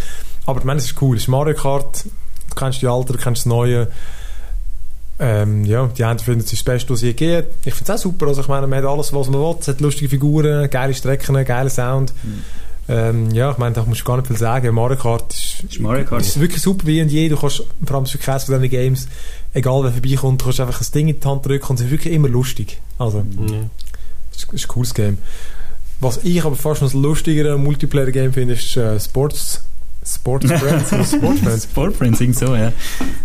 Aber 0.46 0.60
ich 0.60 0.66
meine, 0.66 0.80
es 0.80 0.86
ist 0.86 1.02
cool, 1.02 1.16
es 1.16 1.24
ist 1.24 1.28
Mario 1.30 1.56
Kart, 1.56 2.04
du 2.04 2.56
kennst 2.56 2.82
die 2.82 2.88
Alter, 2.88 3.14
du 3.14 3.20
kennst 3.20 3.42
das 3.42 3.46
Neue. 3.46 3.88
Ähm, 5.22 5.64
ja, 5.64 5.88
die 5.88 6.04
einen 6.04 6.20
finden 6.20 6.42
es 6.42 6.52
das 6.52 6.64
Beste, 6.64 6.92
was 6.92 7.02
je 7.02 7.14
geht. 7.14 7.46
Ich 7.64 7.74
finde 7.74 7.94
es 7.94 8.00
auch 8.00 8.04
super, 8.04 8.28
also 8.28 8.42
ich 8.42 8.48
meine, 8.50 8.68
man 8.68 8.80
hat 8.80 8.86
alles, 8.86 9.14
was 9.14 9.30
man 9.30 9.40
will, 9.42 9.56
es 9.60 9.68
hat 9.70 9.80
lustige 9.80 10.10
Figuren, 10.10 10.70
geile 10.70 10.94
Strecken, 10.94 11.46
geiler 11.46 11.70
Sound. 11.70 12.14
Mhm. 12.24 12.44
Ähm, 12.90 13.30
ja, 13.32 13.52
ich 13.52 13.58
meine, 13.60 13.76
da 13.76 13.84
musst 13.84 14.02
du 14.02 14.06
gar 14.06 14.18
nicht 14.18 14.28
viel 14.28 14.38
sagen. 14.38 14.74
Mario 14.74 14.98
Kart 14.98 15.32
ist, 15.32 15.64
ist, 15.64 15.80
Mario 15.80 16.06
Kart. 16.06 16.22
ist 16.22 16.40
wirklich 16.40 16.62
super 16.62 16.88
wie 16.88 17.02
und 17.04 17.10
je. 17.10 17.30
Du 17.30 17.38
kannst, 17.38 17.64
vor 17.86 17.96
allem 17.96 18.08
für 18.08 18.18
keines 18.18 18.46
von 18.46 18.56
diesen 18.56 18.70
Games, 18.72 19.08
egal 19.54 19.84
wer 19.84 19.92
vorbeikommt, 19.92 20.42
du 20.42 20.46
kannst 20.46 20.60
einfach 20.60 20.82
ein 20.82 20.88
Ding 20.94 21.08
in 21.08 21.20
die 21.20 21.28
Hand 21.28 21.46
drücken 21.46 21.68
und 21.68 21.80
es 21.80 21.86
ist 21.86 21.92
wirklich 21.92 22.14
immer 22.14 22.30
lustig. 22.30 22.82
Also, 22.98 23.20
mhm. 23.20 23.70
ist, 24.36 24.52
ist 24.52 24.66
ein 24.66 24.68
cooles 24.68 24.96
Game. 24.96 25.20
Was 26.00 26.18
ich 26.24 26.44
aber 26.44 26.56
fast 26.56 26.82
noch 26.82 26.88
das 26.88 27.00
lustigere 27.00 27.60
Multiplayer-Game 27.60 28.34
finde, 28.34 28.56
ist 28.56 28.76
äh, 28.76 29.00
Sports 29.00 29.64
Sports 30.04 30.52
Friends 30.52 30.92
oder 30.92 31.04
Sport 31.04 31.40
Friends. 31.40 31.64
Sport 31.66 31.96
Friends, 31.96 32.40
so, 32.40 32.56
ja. 32.56 32.72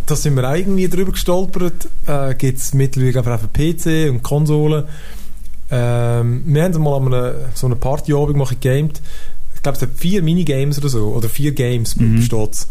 Da 0.04 0.16
sind 0.16 0.36
wir 0.36 0.46
auch 0.46 0.54
irgendwie 0.54 0.88
drüber 0.88 1.12
gestolpert. 1.12 1.88
Äh, 2.06 2.34
Gibt 2.34 2.58
es 2.58 2.74
mittlerweile 2.74 3.34
auch 3.34 3.40
für 3.40 3.48
PC 3.48 4.10
und 4.10 4.22
Konsolen. 4.22 4.84
Ähm, 5.70 6.42
wir 6.46 6.62
haben 6.62 6.82
mal 6.82 6.96
an 6.96 7.06
einer, 7.06 7.34
so 7.54 7.66
einer 7.66 7.76
Partyabend 7.76 8.36
mal 8.36 8.46
gegamed 8.46 9.00
glaube, 9.64 9.76
es 9.76 9.82
hat 9.82 9.90
vier 9.96 10.22
Minigames 10.22 10.78
oder 10.78 10.88
so, 10.88 11.08
oder 11.08 11.28
vier 11.28 11.52
Games 11.52 11.96
mhm. 11.96 12.16
besteht 12.16 12.66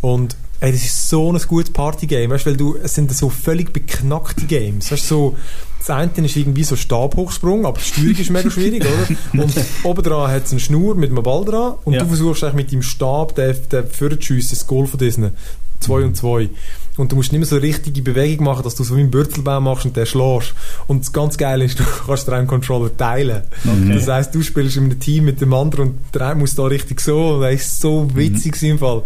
Und 0.00 0.36
ey, 0.60 0.72
das 0.72 0.84
ist 0.84 1.08
so 1.08 1.30
ein 1.30 1.38
gutes 1.46 1.70
Partygame, 1.72 2.30
weißt, 2.30 2.46
weil 2.46 2.56
du, 2.56 2.76
es 2.82 2.94
sind 2.94 3.12
so 3.12 3.28
völlig 3.28 3.72
beknackte 3.72 4.46
Games. 4.46 4.90
Weißt, 4.90 5.06
so, 5.06 5.36
das 5.78 5.90
eine 5.90 6.10
ist 6.24 6.36
irgendwie 6.36 6.64
so 6.64 6.76
Stabhochsprung, 6.76 7.66
aber 7.66 7.78
die 7.78 7.84
Steuerung 7.84 8.16
ist 8.16 8.30
mega 8.30 8.50
schwierig, 8.50 8.84
oder? 8.84 9.42
Und 9.42 9.52
oben 9.84 10.02
dran 10.02 10.30
hat 10.30 10.46
es 10.46 10.52
eine 10.52 10.60
Schnur 10.60 10.94
mit 10.94 11.10
einem 11.10 11.22
Ball 11.22 11.44
dran 11.44 11.74
und 11.84 11.92
ja. 11.94 12.00
du 12.00 12.06
versuchst 12.06 12.42
eigentlich 12.42 12.54
mit 12.54 12.72
dem 12.72 12.82
Stab 12.82 13.34
den, 13.34 13.54
den 13.70 13.86
vorzuschiessen, 13.86 14.56
das 14.56 14.66
Goal 14.66 14.86
von 14.86 14.98
diesen. 14.98 15.32
Zwei 15.78 16.04
und 16.04 16.16
zwei. 16.16 16.48
Und 16.96 17.12
du 17.12 17.16
musst 17.16 17.32
nicht 17.32 17.40
mehr 17.40 17.46
so 17.46 17.56
richtige 17.56 18.02
Bewegung 18.02 18.46
machen, 18.46 18.62
dass 18.62 18.74
du 18.74 18.84
so 18.84 18.96
wie 18.96 19.00
ein 19.00 19.10
Bürzelbaum 19.10 19.64
machst 19.64 19.84
und 19.84 19.96
den 19.96 20.06
schlägst. 20.06 20.54
Und 20.86 21.00
das 21.00 21.12
ganz 21.12 21.36
Geile 21.36 21.64
ist, 21.64 21.78
du 21.78 21.84
kannst 22.06 22.28
den 22.28 22.46
Controller 22.46 22.96
teilen. 22.96 23.42
Okay. 23.64 23.94
Das 23.94 24.08
heisst, 24.08 24.34
du 24.34 24.42
spielst 24.42 24.76
in 24.76 24.84
einem 24.84 24.98
Team 24.98 25.24
mit 25.24 25.40
dem 25.40 25.52
anderen 25.52 25.88
und 25.88 25.98
der 26.14 26.28
eine 26.28 26.36
muss 26.36 26.54
da 26.54 26.64
richtig 26.64 27.00
so. 27.00 27.34
Und 27.34 27.42
das 27.42 27.54
ist 27.54 27.80
so 27.80 28.08
witzig 28.14 28.60
mhm. 28.62 28.70
im 28.70 28.78
Fall. 28.78 29.02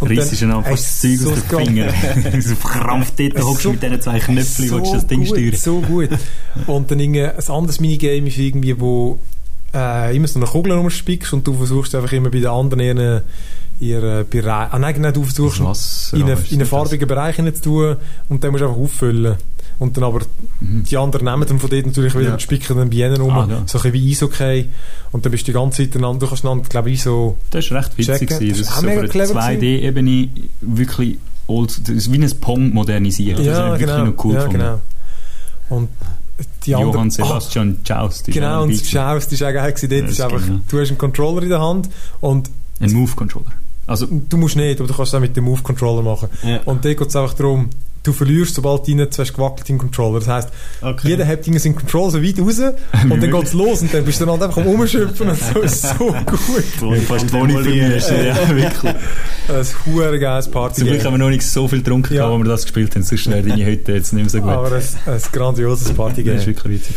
Und 0.00 0.10
Reissest 0.10 0.42
dann 0.42 0.52
einfach 0.52 0.70
das 0.72 1.00
Zeug 1.00 1.18
so 1.18 1.30
aus 1.30 1.46
den 1.46 1.66
Fingern. 1.66 1.94
so 2.42 2.54
verkrampft 2.56 3.14
dort, 3.18 3.42
hockst 3.42 3.62
so, 3.62 3.70
mit 3.70 3.82
diesen 3.82 4.00
zwei 4.00 4.18
Knöpfen, 4.18 4.68
so 4.68 4.76
willst 4.76 4.94
das 4.94 5.06
Ding 5.06 5.20
gut, 5.20 5.28
steuern. 5.28 5.56
So 5.56 5.80
gut. 5.80 6.10
Und 6.66 6.90
dann 6.90 7.00
ein 7.00 7.48
anderes 7.48 7.80
Minigame 7.80 8.28
ist 8.28 8.38
irgendwie, 8.38 8.78
wo 8.78 9.18
äh, 9.74 10.16
immer 10.16 10.28
so 10.28 10.38
eine 10.38 10.46
Kugel 10.46 10.72
rumspickst 10.72 11.32
und 11.32 11.46
du 11.46 11.54
versuchst 11.54 11.94
einfach 11.94 12.12
immer 12.12 12.30
bei 12.30 12.38
den 12.38 12.46
anderen 12.46 12.80
ihren, 12.80 13.22
ihren 13.80 14.28
Bereich, 14.28 14.68
ah 14.72 14.78
nein, 14.78 15.12
du 15.12 15.24
versuchst 15.24 15.62
Was? 15.64 16.12
in, 16.12 16.22
einen, 16.22 16.38
ist 16.38 16.52
in 16.52 16.60
einen 16.60 16.68
farbigen 16.68 17.08
Bereich 17.08 17.36
zu 17.36 17.62
tun 17.62 17.96
und 18.28 18.42
dann 18.44 18.52
musst 18.52 18.62
du 18.62 18.68
einfach 18.68 18.80
auffüllen. 18.80 19.36
Und 19.80 19.96
dann 19.96 20.04
aber 20.04 20.20
Mhm. 20.60 20.84
die 20.84 20.96
anderen 20.96 21.24
nehmen 21.24 21.44
dann 21.48 21.58
von 21.58 21.68
dort 21.68 21.84
natürlich 21.86 22.14
wieder 22.14 22.26
Ja. 22.26 22.32
und 22.34 22.40
spicken 22.42 22.76
dann 22.78 22.90
bei 22.90 22.96
ihnen 22.98 23.20
rum. 23.20 23.32
Ah, 23.32 23.46
ja. 23.50 23.62
So 23.66 23.78
ein 23.78 23.82
bisschen 23.82 23.92
wie 23.92 24.10
Eishockey. 24.12 24.68
Und 25.10 25.24
dann 25.26 25.32
bist 25.32 25.42
du 25.42 25.46
die 25.46 25.52
ganze 25.58 25.82
Zeit 25.82 25.96
einander, 25.96 26.20
du 26.20 26.26
kannst 26.28 26.44
einander, 26.44 26.68
glaube 26.68 26.90
ich, 26.90 27.02
so... 27.02 27.36
Das 27.50 27.64
ist 27.64 27.72
recht 27.72 27.98
witzig. 27.98 28.28
Gewesen. 28.28 28.48
Das 28.50 28.58
Das 28.58 28.60
ist 28.60 28.68
ist 28.68 28.80
so 28.80 28.86
mega 28.86 29.06
clever 29.08 29.42
einer 29.42 29.60
2D-Ebene 29.60 30.28
wirklich 30.60 31.18
old, 31.48 31.88
das 31.88 31.96
ist 31.96 32.12
wie 32.12 32.22
ein 32.22 32.40
Pong 32.40 32.72
modernisiert. 32.72 33.40
das 33.40 33.58
habe 33.58 33.74
ich 33.74 33.80
wirklich 33.86 34.14
noch 34.16 34.24
cool 34.24 34.34
ja, 34.34 34.46
genau. 34.46 34.80
Und 35.70 35.88
die 36.66 36.74
anderen... 36.74 36.92
Johann 36.92 37.08
Ah, 37.08 37.10
Sebastian 37.10 37.78
Joust. 37.84 38.28
ist 38.28 38.34
auch 38.34 38.34
Genau, 38.34 38.62
und 38.64 38.70
das 38.72 38.80
war 38.80 38.86
Das 39.14 39.32
ist 39.32 39.42
ist 40.18 40.20
einfach, 40.20 40.44
genau. 40.44 40.60
du 40.68 40.80
hast 40.80 40.88
einen 40.88 40.98
Controller 40.98 41.42
in 41.42 41.48
der 41.48 41.60
Hand 41.60 41.88
und 42.20 42.50
Ein 42.80 42.92
Move-Controller. 42.92 43.52
Also, 43.86 44.06
du 44.10 44.36
musst 44.38 44.56
nicht, 44.56 44.80
aber 44.80 44.88
du 44.88 44.94
kannst 44.94 45.12
es 45.12 45.14
auch 45.14 45.20
mit 45.20 45.36
dem 45.36 45.44
Move-Controller 45.44 46.02
machen. 46.02 46.28
Ja. 46.42 46.60
Und 46.64 46.84
dort 46.84 46.96
geht 46.96 47.08
es 47.08 47.16
einfach 47.16 47.34
darum, 47.34 47.68
du 48.04 48.12
verlierst, 48.12 48.54
sobald 48.54 48.86
du 48.86 48.92
rein 48.92 49.08
hast 49.18 49.34
gewackelt 49.34 49.68
im 49.70 49.78
Controller. 49.78 50.20
Das 50.20 50.28
heisst, 50.28 50.48
Okay. 50.80 51.08
jeder 51.08 51.26
hat 51.26 51.44
Dinge 51.44 51.58
seinen 51.58 51.74
Controller 51.74 52.10
so 52.12 52.22
weit 52.22 52.38
raus 52.38 52.58
und 53.10 53.22
dann 53.22 53.30
geht 53.30 53.42
es 53.44 53.52
los 53.52 53.82
und 53.82 53.92
dann 53.92 54.04
bist 54.04 54.20
du 54.20 54.26
dann 54.26 54.34
halt 54.40 54.42
einfach 54.44 54.62
am 54.62 54.68
Umschöpfen 54.68 55.28
und 55.28 55.38
so. 55.40 55.60
ist 55.60 55.82
so 55.82 55.94
gut. 56.26 56.96
ich 56.96 57.02
fast 57.04 57.28
die 57.28 57.32
Wohnung 57.32 57.62
verlierst. 57.62 58.10
Ja, 58.10 58.48
wirklich. 58.54 58.94
Ein 59.48 59.66
hure 59.86 60.18
geiles 60.18 60.48
Party. 60.50 60.80
Zum 60.82 60.88
Glück 60.88 61.04
haben 61.04 61.14
wir 61.14 61.18
noch 61.18 61.30
nicht 61.30 61.42
so 61.42 61.66
viel 61.66 61.78
getrunken, 61.82 62.14
Ja. 62.14 62.28
als 62.30 62.38
wir 62.38 62.44
das 62.44 62.62
gespielt 62.62 62.94
haben. 62.94 63.02
Sonst 63.02 63.28
wäre 63.28 63.42
deine 63.42 63.66
heute 63.66 63.92
jetzt 63.92 64.12
nicht 64.12 64.22
mehr 64.22 64.30
so 64.30 64.40
gut. 64.40 64.50
Aber 64.50 64.72
ein, 64.72 64.82
ein 65.06 65.20
grandioses 65.32 65.92
Party 65.92 66.22
das 66.22 66.40
ist 66.42 66.46
wirklich 66.46 66.80
witzig. 66.80 66.96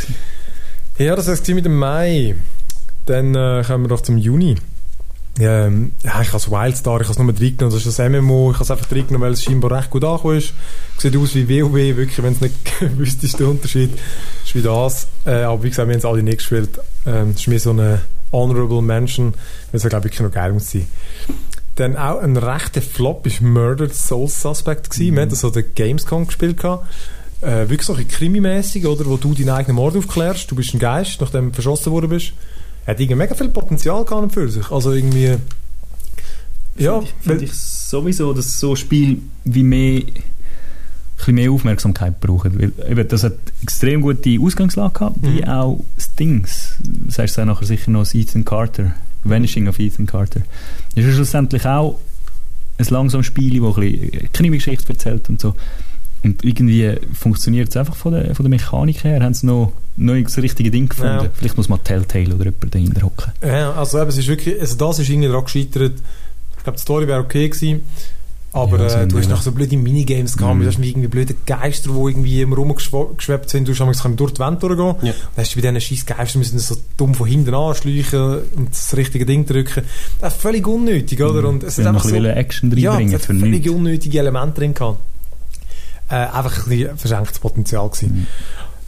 Ja, 0.99 1.16
das 1.16 1.28
war 1.28 1.34
es 1.34 1.47
mit 1.47 1.66
dem 1.66 1.78
Mai. 1.78 2.36
Dann 3.05 3.34
äh, 3.36 3.64
kommen 3.66 3.86
wir 3.86 3.89
doch 3.89 4.01
zum 4.01 4.18
Juni. 4.18 4.55
Ähm, 5.40 5.92
ja, 6.04 6.22
ich 6.22 6.34
habe 6.34 6.52
Wildstar, 6.52 7.02
ich 7.02 7.08
habe 7.08 7.12
es 7.12 7.20
nur 7.20 7.28
reingenommen, 7.28 7.76
das 7.76 7.86
ist 7.86 8.00
das 8.00 8.10
MMO, 8.10 8.52
ich 8.52 8.56
habe 8.56 8.64
es 8.64 8.72
einfach 8.72 8.92
reingenommen, 8.92 9.28
weil 9.28 9.34
es 9.34 9.44
scheinbar 9.44 9.72
recht 9.72 9.90
gut 9.92 10.04
angekommen 10.04 10.38
ist. 10.38 10.54
Sieht 10.98 11.16
aus 11.16 11.36
wie 11.36 11.48
WoW, 11.48 11.74
wirklich, 11.74 12.24
wenn 12.24 12.34
es 12.34 12.42
nicht 12.42 12.56
wüsstest, 12.98 13.40
der 13.40 13.48
Unterschied 13.48 13.92
ist 14.44 14.56
wie 14.56 14.62
das. 14.62 15.08
Äh, 15.26 15.44
aber 15.44 15.62
wie 15.64 15.70
gesagt, 15.70 15.88
wir 15.88 15.94
haben 15.94 16.00
es 16.00 16.06
alle 16.06 16.24
nicht 16.24 16.40
gespielt. 16.40 16.80
Ähm, 17.06 17.32
es 17.32 17.42
ist 17.42 17.48
mehr 17.48 17.60
so 17.60 17.70
eine 17.72 18.02
Honorable 18.32 18.82
Mention, 18.82 19.34
weil 19.72 19.80
es 19.80 19.88
glaube 19.88 20.08
ich, 20.08 20.20
noch 20.20 20.32
geil 20.32 20.54
muss 20.54 20.72
sein. 20.72 20.88
Dann 21.76 21.96
auch 21.96 22.20
ein 22.20 22.36
rechter 22.36 22.82
Flop 22.82 23.28
ist 23.28 23.42
Murdered 23.42 23.94
Soul 23.94 24.28
Suspect 24.28 24.90
gewesen. 24.90 25.14
Wir 25.14 25.22
haben 25.22 25.30
das 25.30 25.42
so 25.42 25.52
der 25.52 25.62
Gamescom 25.62 26.26
gespielt 26.26 26.58
gehabt. 26.58 26.88
Äh, 27.42 27.70
wirklich 27.70 27.84
so 27.84 27.94
ein 27.94 27.98
bisschen 27.98 28.18
krimimäßig, 28.18 28.88
oder? 28.88 29.06
Wo 29.06 29.18
du 29.18 29.36
deinen 29.36 29.50
eigenen 29.50 29.76
Mord 29.76 29.96
aufklärst. 29.96 30.50
Du 30.50 30.56
bist 30.56 30.74
ein 30.74 30.80
Geist, 30.80 31.22
nachdem 31.22 31.50
du 31.50 31.54
verschossen 31.54 31.92
worden 31.92 32.10
bist. 32.10 32.34
Hat 32.88 33.00
irgendwie 33.00 33.16
mega 33.16 33.36
viel 33.36 33.50
Potenzial 33.50 34.04
gehabt 34.06 34.34
für 34.34 34.50
sich. 34.50 34.72
Also 34.72 34.94
irgendwie... 34.94 35.36
Ja, 36.78 37.02
Finde 37.02 37.06
ich, 37.06 37.14
finde 37.24 37.46
ich 37.46 37.54
sowieso, 37.54 38.34
dass 38.34 38.60
so 38.60 38.72
ein 38.72 38.76
Spiel 38.78 39.22
wie 39.44 39.64
mehr, 39.64 40.04
ein 41.26 41.36
mehr 41.36 41.52
Aufmerksamkeit 41.52 42.20
brauchen. 42.20 42.60
Weil, 42.60 42.72
eben, 42.92 43.08
das 43.08 43.24
hat 43.24 43.34
extrem 43.64 44.02
gute 44.02 44.38
Ausgangslage 44.40 44.94
gehabt, 44.94 45.16
wie 45.24 45.42
Mhm. 45.42 45.50
auch 45.50 45.84
das 45.96 46.14
Dings. 46.16 46.76
Das 47.08 47.18
heißt 47.20 47.38
dann 47.40 47.48
nachher 47.48 47.66
sicher 47.66 47.90
noch 47.92 48.14
Ethan 48.14 48.46
Carter. 48.46 48.94
Vanishing 49.24 49.68
of 49.68 49.80
Ethan 49.80 50.06
Carter. 50.06 50.42
Das 50.96 51.04
ist 51.04 51.16
schlussendlich 51.16 51.66
auch 51.66 52.00
ein 52.78 52.86
langsames 52.90 53.26
Spiel, 53.26 53.60
das 53.60 53.76
ein 53.78 53.82
bisschen 53.82 54.32
Krimi-Geschichte 54.34 54.90
erzählt 54.94 55.28
und 55.30 55.42
so. 55.42 55.56
Und 56.24 56.46
irgendwie 56.46 56.96
funktioniert 57.14 57.70
es 57.70 57.78
einfach 57.78 57.96
von 57.96 58.14
der, 58.14 58.36
von 58.36 58.44
der 58.44 58.52
Mechanik 58.52 59.04
her. 59.04 59.24
Haben 59.24 59.34
sie 59.34 59.48
noch, 59.48 59.74
noch 59.98 60.16
das 60.24 60.38
richtige 60.38 60.72
Ding 60.72 60.88
gefunden. 60.88 61.26
Ja. 61.26 61.30
Vielleicht 61.34 61.58
muss 61.58 61.70
man 61.70 61.84
Telltale 61.84 62.34
oder 62.36 62.45
jemand 62.45 62.74
dahinter 62.74 63.02
hocken. 63.02 63.32
ja, 63.43 63.74
also 63.74 64.00
eben, 64.00 64.10
es 64.10 64.18
ist 64.18 64.28
wirklich... 64.28 64.60
Also 64.60 64.76
das 64.76 65.00
ist 65.00 65.10
irgendwie 65.10 65.28
daran 65.28 65.43
gescheitert. 65.43 65.93
Ich 66.58 66.64
glaube, 66.64 66.78
die 66.78 66.82
Story 66.82 67.08
wäre 67.08 67.20
okay 67.20 67.50
gewesen. 67.50 67.82
Aber 68.54 68.80
Ja, 68.80 68.86
äh, 68.86 68.89
so 69.02 69.06
du 69.08 69.18
hast 69.20 69.30
noch 69.30 69.41
so 69.41 69.52
blöde 69.52 69.78
Minigames 69.78 70.38
gehabt. 70.38 70.56
Mhm. 70.56 70.62
Du 70.62 70.68
hast 70.68 70.80
irgendwie 70.80 71.08
blöde 71.08 71.36
Geister, 71.45 71.91
die 71.91 71.98
irgendwie 71.98 72.41
immer 72.41 72.56
rumgeschwebt 72.56 73.50
sind. 73.50 73.68
Du 73.68 73.76
hast 73.78 74.04
durch 74.16 74.34
die 74.34 74.39
Wand 74.39 74.64
durchgehen. 74.64 74.95
Ja. 75.02 75.12
Dann 75.12 75.14
hast 75.45 75.56
du 75.56 75.62
bei 75.62 75.70
diesen 75.70 75.82
scheiß 75.82 76.06
Geistern 76.06 76.39
müssen 76.39 76.58
so 76.60 76.76
dumm 76.95 77.14
von 77.14 77.28
hinten 77.28 77.54
anschleichen 77.54 78.41
und 78.56 78.72
das 78.72 78.95
richtige 78.95 79.26
Ding 79.26 79.45
drücken. 79.45 79.84
Das 80.22 80.34
ist 80.34 80.41
völlig 80.41 80.66
unnötig, 80.66 81.22
oder? 81.22 81.48
Und 81.48 81.64
es 81.64 81.78
ist 81.78 81.86
einfach 81.86 82.06
noch 82.06 82.14
ein 82.14 82.24
so... 82.24 82.30
Action 82.30 82.78
Ja, 82.78 83.00
es 83.00 83.14
hat 83.14 83.22
für 83.22 83.36
völlig 83.36 83.52
nichts. 83.66 83.70
unnötige 83.70 84.20
Elemente 84.20 84.62
drin 84.62 84.74
gehabt. 84.74 85.00
Äh, 86.10 86.16
einfach 86.16 86.66
ein 86.66 86.70
bisschen 86.70 86.98
verschenktes 86.98 87.39
Potenzial 87.39 87.89
gewesen. 87.89 88.16
Mhm. 88.16 88.28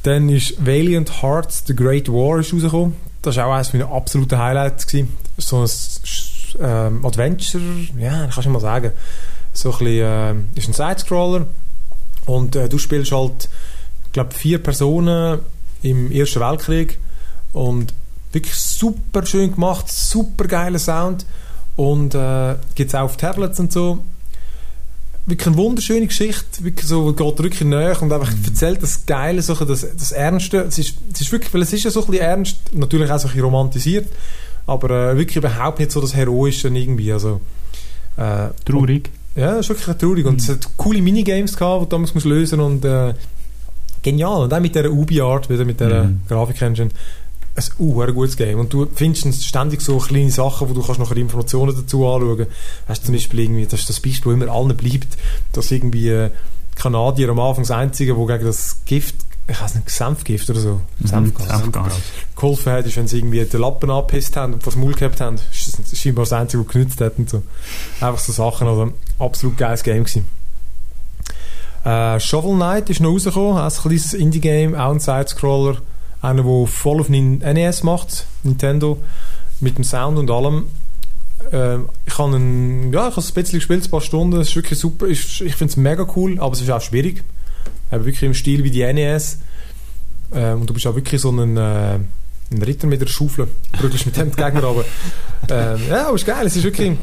Dann 0.04 0.30
ist 0.30 0.66
Valiant 0.66 1.22
Hearts 1.22 1.64
The 1.68 1.76
Great 1.76 2.08
War 2.10 2.38
rausgekommen. 2.38 2.96
Das 3.22 3.36
war 3.36 3.48
auch 3.48 3.54
eines 3.54 3.74
meiner 3.74 3.92
absoluten 3.92 4.38
Highlights. 4.38 4.88
Gewesen. 4.88 5.18
So 5.38 5.62
ein 5.62 5.70
ähm, 6.60 7.06
Adventure, 7.06 7.64
ja, 7.98 8.28
kannst 8.28 8.46
du 8.46 8.50
mal 8.50 8.60
sagen. 8.60 8.92
So 9.54 9.72
ein 9.72 9.78
bisschen, 9.78 10.48
äh, 10.56 10.60
ist 10.60 10.68
ein 10.70 10.74
Sidescroller 10.74 11.46
und 12.26 12.56
äh, 12.56 12.70
du 12.70 12.78
spielst 12.78 13.12
halt, 13.12 13.50
glaube, 14.12 14.34
vier 14.34 14.62
Personen 14.62 15.40
im 15.82 16.12
Ersten 16.12 16.40
Weltkrieg 16.40 17.00
und 17.54 17.94
wirklich 18.32 18.56
super 18.56 19.26
schön 19.26 19.54
gemacht, 19.54 19.92
super 19.92 20.46
geiler 20.46 20.80
Sound 20.80 21.26
und 21.76 22.14
äh, 22.16 22.56
gibt 22.76 22.90
es 22.90 22.96
auch 22.96 23.06
auf 23.06 23.18
Tablets 23.18 23.60
und 23.60 23.72
so. 23.72 24.00
Wirklich 25.30 25.48
eine 25.48 25.58
wunderschöne 25.58 26.08
Geschichte, 26.08 26.64
wirklich 26.64 26.88
so, 26.88 27.14
geht 27.14 27.40
wirklich 27.44 27.62
näher 27.62 28.02
und 28.02 28.12
einfach 28.12 28.32
erzählt 28.46 28.82
das 28.82 29.06
Geile, 29.06 29.42
so 29.42 29.54
das, 29.54 29.82
das 29.96 30.12
Ernste. 30.12 30.60
Es 30.68 30.78
ist, 30.78 30.96
es 31.14 31.22
ist 31.22 31.32
wirklich, 31.32 31.54
weil 31.54 31.62
es 31.62 31.72
ist 31.74 31.84
ja 31.84 31.92
so 31.92 32.02
ein 32.04 32.08
bisschen 32.12 32.26
ernst, 32.26 32.58
natürlich 32.74 33.10
auch 33.12 33.20
so 33.20 33.28
ein 33.28 33.32
bisschen 33.34 33.46
romantisiert, 33.46 34.08
aber 34.66 35.12
äh, 35.12 35.18
wirklich 35.18 35.38
überhaupt 35.38 35.80
nicht 35.80 35.92
so 35.92 36.02
das 36.02 36.16
Heroische 36.16 36.68
irgendwie, 36.70 37.12
also 37.14 37.40
äh, 38.18 38.50
Traurig. 38.66 39.10
ja, 39.36 39.56
das 39.56 39.70
ist 39.70 39.70
wirklich 39.70 39.98
traurig. 39.98 40.26
Und 40.26 40.42
es 40.42 40.50
hat 40.50 40.68
coole 40.78 41.02
Minigames 41.02 41.56
gehabt, 41.56 41.82
die 41.82 41.86
du 41.86 41.90
damals 41.92 42.14
musst 42.14 42.26
lösen 42.26 42.60
und 42.60 42.84
äh, 42.86 43.14
genial. 44.02 44.44
Und 44.44 44.54
auch 44.54 44.60
mit 44.60 44.76
dieser 44.76 44.90
Ubi-Art, 44.92 45.50
wieder 45.50 45.66
mit 45.66 45.80
dieser 45.80 46.06
Mhm. 46.06 46.22
Grafik-Engine. 46.28 46.90
Ein 47.60 47.66
uh, 47.80 48.02
ein 48.02 48.14
gutes 48.14 48.38
Game. 48.38 48.60
Und 48.60 48.72
du 48.72 48.88
findest 48.94 49.44
ständig 49.44 49.82
so 49.82 49.98
kleine 49.98 50.32
Sachen, 50.32 50.70
wo 50.70 50.74
du 50.74 50.82
kannst 50.82 51.00
nachher 51.00 51.18
Informationen 51.18 51.76
dazu 51.76 52.08
anschauen 52.08 52.48
Hast 52.88 53.06
zum 53.06 53.14
Beispiel 53.14 53.42
irgendwie, 53.42 53.66
das 53.66 53.82
ist 53.82 53.90
das 53.90 54.00
Beispiel, 54.00 54.34
das 54.34 54.42
immer 54.42 54.54
allen 54.54 54.78
bleibt, 54.78 55.18
dass 55.52 55.72
irgendwie 55.72 56.10
äh, 56.10 56.32
Kanadier 56.76 57.30
am 57.30 57.40
Anfang 57.40 57.64
das 57.64 57.72
Einzige, 57.72 58.16
wo 58.16 58.26
gegen 58.26 58.46
das 58.46 58.86
Gift, 58.86 59.16
ich 59.48 59.60
weiß 59.60 59.76
nicht, 59.76 59.90
Senfgift 59.90 60.50
oder 60.50 60.60
so, 60.60 60.82
Senfgas, 61.04 61.48
Senfgas. 61.48 61.94
geholfen 62.36 62.72
hat, 62.72 62.86
ist, 62.86 62.96
wenn 62.96 63.08
sie 63.08 63.18
irgendwie 63.18 63.44
den 63.44 63.60
Lappen 63.60 63.90
angepisst 63.90 64.38
haben 64.38 64.54
und 64.54 64.64
vor 64.64 64.72
das 64.72 64.80
Maul 64.80 64.94
gehabt 64.94 65.20
haben. 65.20 65.36
Ist 65.52 65.80
das 65.80 66.00
scheinbar 66.00 66.24
das 66.24 66.34
Einzige, 66.34 66.66
was 66.66 66.72
genützt 66.72 67.02
hat 67.02 67.18
und 67.18 67.30
so. 67.30 67.44
Einfach 68.00 68.20
so 68.20 68.32
Sachen, 68.32 68.68
also 68.68 68.94
absolut 69.18 69.58
geiles 69.58 69.84
Game 69.84 70.06
gewesen. 70.06 70.28
Äh, 71.84 72.20
Shovel 72.20 72.56
Knight 72.56 72.90
ist 72.90 73.02
noch 73.02 73.12
rausgekommen, 73.12 73.58
ein 73.58 73.72
kleines 73.72 74.14
Indie-Game, 74.14 74.76
auch 74.76 74.92
ein 74.92 75.00
Sidescroller, 75.00 75.78
einer, 76.22 76.44
der 76.44 76.68
voll 76.68 77.00
auf 77.00 77.10
NES 77.10 77.84
macht, 77.84 78.26
Nintendo, 78.44 79.02
mit 79.60 79.78
dem 79.78 79.84
Sound 79.84 80.18
und 80.18 80.30
allem. 80.30 80.66
Ähm, 81.52 81.90
ich 82.06 82.18
habe 82.18 82.36
ein, 82.36 82.92
ja, 82.92 83.08
ich 83.08 83.16
habe 83.16 83.26
ein 83.26 83.34
bisschen 83.34 83.60
gespielt, 83.60 83.86
ein 83.86 83.92
paar 83.92 84.02
Stunden, 84.02 84.40
es 84.40 84.50
ist 84.50 84.56
wirklich 84.56 84.80
super, 84.80 85.08
ist, 85.08 85.42
ich 85.42 85.56
finde 85.56 85.72
es 85.72 85.78
mega 85.78 86.06
cool, 86.16 86.38
aber 86.40 86.54
es 86.54 86.62
ist 86.62 86.70
auch 86.70 86.82
schwierig. 86.82 87.24
Aber 87.92 88.06
wirklich 88.06 88.24
im 88.24 88.34
Stil 88.34 88.64
wie 88.64 88.72
die 88.72 88.82
NES. 88.94 89.40
Ähm, 90.34 90.62
und 90.62 90.70
du 90.70 90.74
bist 90.74 90.86
auch 90.86 90.96
wirklich 90.96 91.22
so 91.22 91.32
ein, 91.32 91.58
äh, 91.58 91.96
ein 92.52 92.64
Ritter 92.64 92.88
mit 92.88 93.02
einer 93.02 93.10
Schaufel. 93.10 93.48
Prügelst 93.72 94.06
mit 94.06 94.18
dem 94.18 94.32
Gegner 94.32 94.64
aber 94.64 94.86
ähm, 95.50 95.82
Ja, 95.90 96.08
aber 96.08 96.16
es 96.16 96.22
ist 96.22 96.28
geil. 96.28 96.46
Es 96.46 96.56
ist 96.56 96.64
wirklich, 96.64 96.98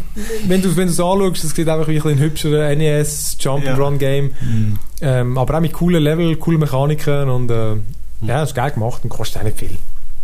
wenn 0.46 0.62
du 0.62 0.76
wenn 0.76 0.88
es 0.88 1.00
anschaust, 1.00 1.44
es 1.44 1.50
sieht 1.50 1.68
einfach 1.68 1.88
wie 1.88 1.96
ein, 1.96 2.02
bisschen 2.02 2.18
hübscherer 2.18 2.74
NES 2.74 3.36
Jump-and-Run 3.40 3.98
Game. 3.98 4.32
Mhm. 4.40 4.78
Ähm, 5.00 5.38
aber 5.38 5.56
auch 5.56 5.60
mit 5.60 5.72
coolen 5.72 6.02
Level, 6.02 6.36
coolen 6.36 6.60
Mechaniken 6.60 7.28
und 7.28 7.50
äh, 7.50 7.76
ja, 8.22 8.42
es 8.42 8.50
ist 8.50 8.54
geil 8.54 8.70
gemacht 8.70 9.00
und 9.04 9.10
kostet 9.10 9.40
auch 9.40 9.44
nicht 9.44 9.58
viel. 9.58 9.76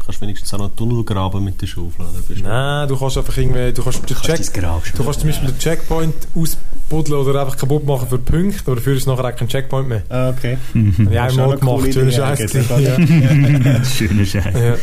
Kannst 0.05 0.21
wenigstens 0.21 0.53
auch 0.53 0.59
noch 0.59 0.65
einen 0.67 0.75
Tunnel 0.77 1.05
graben 1.05 1.45
mit 1.45 1.63
der 1.63 1.69
Schaufel. 1.69 2.05
Du- 2.29 2.43
Nein, 2.43 2.89
du 2.89 2.97
kannst 2.99 3.17
einfach 3.19 3.37
irgendwie, 3.37 3.73
du 3.73 3.83
kannst 3.85 4.05
Check, 4.05 4.17
Kannst 4.53 4.99
du 4.99 5.05
kannst 5.05 5.21
zum 5.21 5.29
Beispiel 5.29 5.49
den 5.49 5.59
Checkpoint 5.61 6.15
ausbuddeln 6.35 7.21
oder 7.21 7.41
einfach 7.41 7.57
kaputt 7.57 7.87
machen 7.87 8.09
für 8.09 8.19
Punkte, 8.19 8.63
aber 8.67 8.75
dafür 8.77 8.97
ist 8.97 9.07
nachher 9.07 9.25
auch 9.27 9.37
kein 9.37 9.47
Checkpoint 9.47 9.89
mehr. 9.89 10.03
Ah, 10.09 10.31
okay. 10.31 10.59
Mhm. 10.75 10.93
Habe 10.99 11.29
ich 11.31 11.37
Das 11.37 11.37
coole 11.37 11.57
gemacht, 11.59 11.95
schöne 11.95 12.13
Scheiße. 12.13 12.65
Ja. 12.81 12.97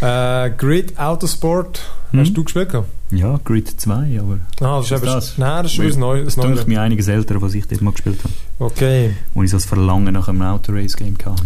Ja. 0.00 0.46
äh, 0.46 0.50
Grid 0.56 0.98
Autosport, 0.98 1.80
hast 2.12 2.28
Hm? 2.28 2.34
du 2.34 2.44
gespielt? 2.44 2.72
Ja, 3.12 3.38
Grid 3.44 3.68
2, 3.80 4.18
aber 4.20 4.38
Ah, 4.60 4.78
das 4.78 4.86
ist, 4.86 4.92
eben, 4.92 5.06
das? 5.06 5.38
Nein, 5.38 5.62
das 5.62 5.72
ist 5.72 5.76
schon 5.76 6.00
Weil 6.02 6.24
das. 6.24 6.34
Das 6.34 6.44
dünkt 6.44 6.66
mir 6.68 6.80
einiges 6.80 7.06
älter, 7.06 7.40
was 7.40 7.54
ich 7.54 7.66
dort 7.68 7.80
mal 7.80 7.92
gespielt 7.92 8.18
habe. 8.24 8.34
Okay. 8.58 9.14
Wo 9.34 9.44
ich 9.44 9.50
so 9.50 9.56
das 9.56 9.66
Verlangen 9.66 10.12
nach 10.14 10.26
einem 10.28 10.42
Autorace-Game 10.42 11.16
hatte. 11.24 11.44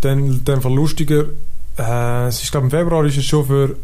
Dann, 0.00 0.42
dann 0.44 0.60
von 0.60 0.74
lustiger, 0.74 1.24
äh, 1.78 2.26
es 2.26 2.42
ist, 2.42 2.50
glaube 2.50 2.66
im 2.66 2.70
Februar 2.70 3.04
ist 3.04 3.18
es 3.18 3.24
schon 3.24 3.46
für 3.46 3.76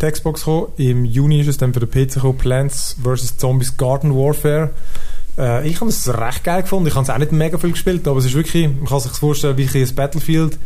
die 0.00 0.10
Xbox 0.10 0.40
gekommen, 0.40 0.66
im 0.76 1.04
Juni 1.04 1.40
ist 1.40 1.48
es 1.48 1.58
dann 1.58 1.72
für 1.72 1.80
den 1.80 1.90
PC 1.90 2.14
gekommen, 2.14 2.38
Plants 2.38 2.96
vs. 3.02 3.38
Zombies 3.38 3.76
Garden 3.76 4.14
Warfare. 4.14 4.70
Äh, 5.38 5.68
ich 5.68 5.80
habe 5.80 5.90
es 5.90 6.08
recht 6.08 6.44
geil 6.44 6.62
gefunden, 6.62 6.88
ich 6.88 6.94
habe 6.94 7.04
es 7.04 7.10
auch 7.10 7.18
nicht 7.18 7.32
mega 7.32 7.58
viel 7.58 7.72
gespielt, 7.72 8.06
aber 8.06 8.18
es 8.18 8.26
ist 8.26 8.34
wirklich, 8.34 8.68
man 8.68 8.86
kann 8.86 9.00
sich 9.00 9.12
vorstellen, 9.12 9.56
wie 9.56 9.68
ein 9.68 9.94
Battlefield. 9.94 10.58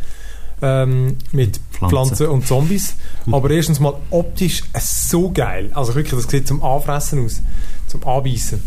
ähm, 0.61 1.17
mit 1.31 1.59
Pflanzen. 1.71 1.89
Pflanzen. 1.89 2.27
und 2.27 2.47
Zombies. 2.47 2.95
Mhm. 3.25 3.33
Aber 3.33 3.49
erstens 3.49 3.79
mal 3.79 3.95
optisch 4.11 4.63
so 4.79 5.31
geil. 5.31 5.71
Also 5.73 5.95
wirklich, 5.95 6.13
das 6.13 6.29
sieht 6.29 6.47
zum 6.47 6.63
Anfressen 6.63 7.25
aus, 7.25 7.41
zum 7.87 8.05
Anbeißen. 8.05 8.61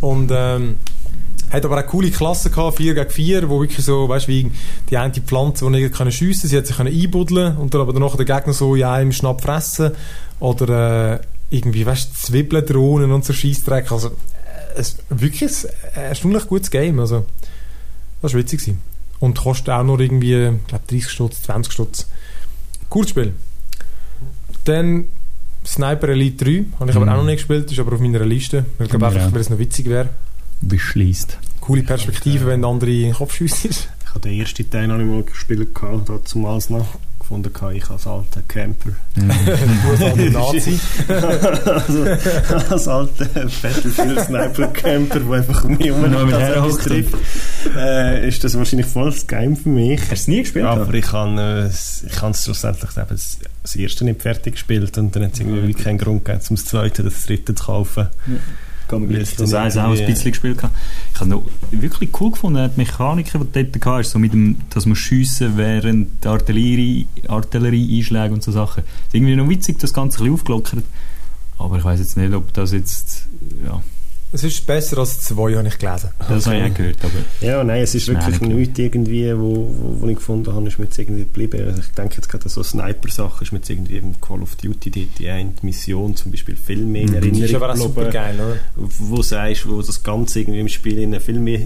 Und 0.00 0.30
ähm, 0.32 0.76
hat 1.50 1.64
aber 1.64 1.78
auch 1.78 1.86
coole 1.86 2.10
Klassen 2.10 2.52
gehabt, 2.52 2.76
4 2.76 2.94
gegen 2.94 3.10
4, 3.10 3.48
wo 3.48 3.60
wirklich 3.60 3.84
so, 3.84 4.08
weißt 4.08 4.28
du, 4.28 4.32
wie 4.32 4.50
die 4.90 4.96
eine 4.96 5.12
Pflanze, 5.12 5.64
die 5.64 5.70
nicht 5.70 5.94
können 5.94 6.12
schiessen, 6.12 6.48
sie 6.48 6.56
hat 6.56 6.66
sich 6.66 6.76
können 6.76 6.94
einbuddeln 6.94 7.56
und 7.56 7.72
dann 7.72 7.80
aber 7.80 7.92
danach 7.92 8.16
den 8.16 8.26
Gegner 8.26 8.52
so 8.52 8.74
in 8.74 8.84
einem 8.84 9.12
Schnapp 9.12 9.40
fressen 9.40 9.92
oder 10.40 11.14
äh, 11.14 11.20
irgendwie, 11.50 11.86
weißt 11.86 12.10
du, 12.10 12.14
Zwiebeln 12.26 12.66
drohnen 12.66 13.12
und 13.12 13.24
so 13.24 13.32
Scheissdreck. 13.32 13.90
Also, 13.90 14.08
äh, 14.08 14.12
es, 14.76 14.98
wirklich 15.08 15.50
ein 15.94 16.02
erstaunlich 16.02 16.46
gutes 16.46 16.70
Game, 16.70 17.00
also 17.00 17.24
das 18.20 18.34
war 18.34 18.40
witzig 18.40 18.60
gewesen. 18.60 18.82
Und 19.20 19.38
kostet 19.38 19.70
auch 19.70 19.82
noch 19.82 19.98
irgendwie, 19.98 20.48
ich 20.48 20.66
glaube 20.66 20.84
30 20.88 21.08
Stutz, 21.08 21.42
20 21.42 21.72
Stutz. 21.72 22.06
Cooles 22.88 23.10
Spiel. 23.10 23.32
Dann 24.64 25.06
Sniper 25.66 26.08
Elite 26.08 26.44
3, 26.44 26.64
habe 26.78 26.90
ich 26.90 26.96
aber 26.96 27.06
mm. 27.06 27.08
auch 27.08 27.16
noch 27.16 27.24
nicht 27.24 27.36
gespielt, 27.36 27.70
ist 27.70 27.78
aber 27.78 27.94
auf 27.94 28.00
meiner 28.00 28.24
Liste. 28.24 28.64
Ich 28.78 28.88
glaube 28.88 29.06
einfach, 29.06 29.32
weil 29.32 29.40
es 29.40 29.50
noch 29.50 29.58
witzig 29.58 29.86
wäre 29.86 30.10
beschließt. 30.60 31.38
Coole 31.60 31.82
Perspektive, 31.82 32.46
wenn 32.46 32.62
der 32.62 32.70
andere 32.70 32.90
in 32.90 33.02
den 33.02 33.14
Kopf 33.14 33.34
schießt. 33.34 33.64
Ich 33.64 34.08
habe 34.08 34.20
den 34.20 34.40
ersten 34.40 34.68
Teil 34.70 34.88
noch 34.88 34.96
nicht 34.96 35.06
mal 35.06 35.22
gespielt, 35.22 35.68
da 36.06 36.24
zumals 36.24 36.70
noch 36.70 36.98
gefunden, 37.28 37.50
ich 37.74 37.90
als 37.90 38.06
alter 38.06 38.40
Camper. 38.48 38.90
Du 39.14 39.90
als 39.90 40.32
Nazi. 40.32 40.80
also, 41.08 42.04
als 42.70 42.88
alter 42.88 43.26
Battlefield-Sniper-Camper, 43.26 45.20
der 45.20 45.32
einfach 45.32 45.64
um 45.64 45.76
mich 45.76 45.86
herum 45.88 46.78
trifft, 46.78 47.14
äh, 47.76 48.26
ist 48.26 48.42
das 48.44 48.56
wahrscheinlich 48.56 48.86
voll 48.86 49.10
das 49.10 49.26
Game 49.26 49.56
für 49.56 49.68
mich. 49.68 50.00
Hast 50.00 50.10
du 50.10 50.14
es 50.14 50.28
nie 50.28 50.42
gespielt? 50.42 50.64
Aber 50.64 50.92
ich 50.94 51.12
habe 51.12 51.68
es 51.68 52.04
ich 52.06 52.14
schlussendlich 52.14 52.90
das, 52.92 53.38
das 53.62 53.76
erste 53.76 54.04
nicht 54.06 54.22
fertig 54.22 54.54
gespielt 54.54 54.96
und 54.96 55.14
dann 55.14 55.24
hat 55.24 55.34
es 55.34 55.40
irgendwie 55.40 55.74
okay. 55.74 55.82
keinen 55.84 55.98
Grund 55.98 56.24
gegeben, 56.24 56.44
um 56.48 56.56
das 56.56 56.64
zweite 56.64 57.02
oder 57.02 57.10
das 57.10 57.26
dritte 57.26 57.54
zu 57.54 57.64
kaufen. 57.64 58.08
Ja. 58.26 58.36
Das 59.36 59.54
eins 59.54 59.76
auch 59.76 59.90
ein 59.90 60.06
bisschen 60.06 60.32
gespielt. 60.32 60.58
Ich 61.14 61.20
habe 61.20 61.30
noch 61.30 61.44
wirklich 61.70 62.10
cool 62.20 62.30
gefunden, 62.30 62.70
die 62.74 62.80
Mechanik, 62.80 63.32
die 63.32 63.38
dort 63.38 63.86
hatte, 63.86 64.08
so 64.08 64.18
mit 64.18 64.32
dem, 64.32 64.56
dass 64.70 64.86
man 64.86 64.96
schiessen 64.96 65.56
während 65.56 66.24
der 66.24 66.32
Artillerie, 66.32 67.06
Artillerie-Einschläge 67.28 68.34
und 68.34 68.42
so 68.42 68.52
Sachen. 68.52 68.82
ist 68.82 69.14
irgendwie 69.14 69.36
noch 69.36 69.48
witzig, 69.48 69.78
das 69.78 69.92
Ganze 69.92 70.18
ein 70.18 70.24
bisschen 70.24 70.34
aufgelockert. 70.34 70.84
Aber 71.58 71.76
ich 71.78 71.84
weiß 71.84 71.98
jetzt 71.98 72.16
nicht, 72.16 72.32
ob 72.32 72.52
das 72.52 72.72
jetzt, 72.72 73.26
ja, 73.64 73.82
es 74.30 74.44
ist 74.44 74.66
besser 74.66 74.98
als 74.98 75.20
zwei, 75.20 75.54
habe 75.54 75.68
ich 75.68 75.78
gelesen. 75.78 76.10
Das 76.28 76.46
habe 76.46 76.58
ich 76.58 76.70
auch 76.70 76.74
gehört. 76.74 76.96
Aber 77.02 77.46
ja, 77.46 77.64
nein, 77.64 77.82
es 77.82 77.94
ist 77.94 78.08
wirklich 78.08 78.40
nichts 78.42 78.78
irgendwie, 78.78 79.32
wo, 79.34 79.74
wo, 79.74 80.00
wo 80.02 80.08
ich 80.08 80.16
gefunden 80.16 80.54
habe, 80.54 80.68
ist 80.68 80.78
mir 80.78 80.84
jetzt 80.84 80.98
irgendwie 80.98 81.22
geblieben. 81.22 81.66
Also 81.66 81.80
ich 81.80 81.92
denke 81.92 82.16
jetzt 82.16 82.28
gerade 82.28 82.44
an 82.44 82.50
so 82.50 82.62
Sniper-Sachen, 82.62 83.42
ist 83.42 83.52
mir 83.52 83.58
jetzt 83.58 83.70
irgendwie 83.70 83.96
im 83.96 84.20
Call 84.20 84.42
of 84.42 84.56
Duty 84.56 84.90
die, 84.90 85.06
die 85.06 85.30
eine 85.30 85.52
Mission 85.62 86.14
zum 86.14 86.30
Beispiel 86.30 86.56
viel 86.56 86.84
mehr 86.84 87.02
in 87.02 87.14
Erinnerung. 87.14 87.40
Das 87.40 87.50
ist 87.50 87.56
aber 87.56 87.72
auch 87.72 87.76
super 87.76 88.04
geil, 88.10 88.34
oder? 88.34 88.56
Wo 88.76 89.22
sagst, 89.22 89.66
wo 89.66 89.80
das 89.80 90.02
Ganze 90.02 90.40
irgendwie 90.40 90.60
im 90.60 90.68
Spiel 90.68 90.98
in 90.98 91.18
viel 91.20 91.38
mehr 91.38 91.60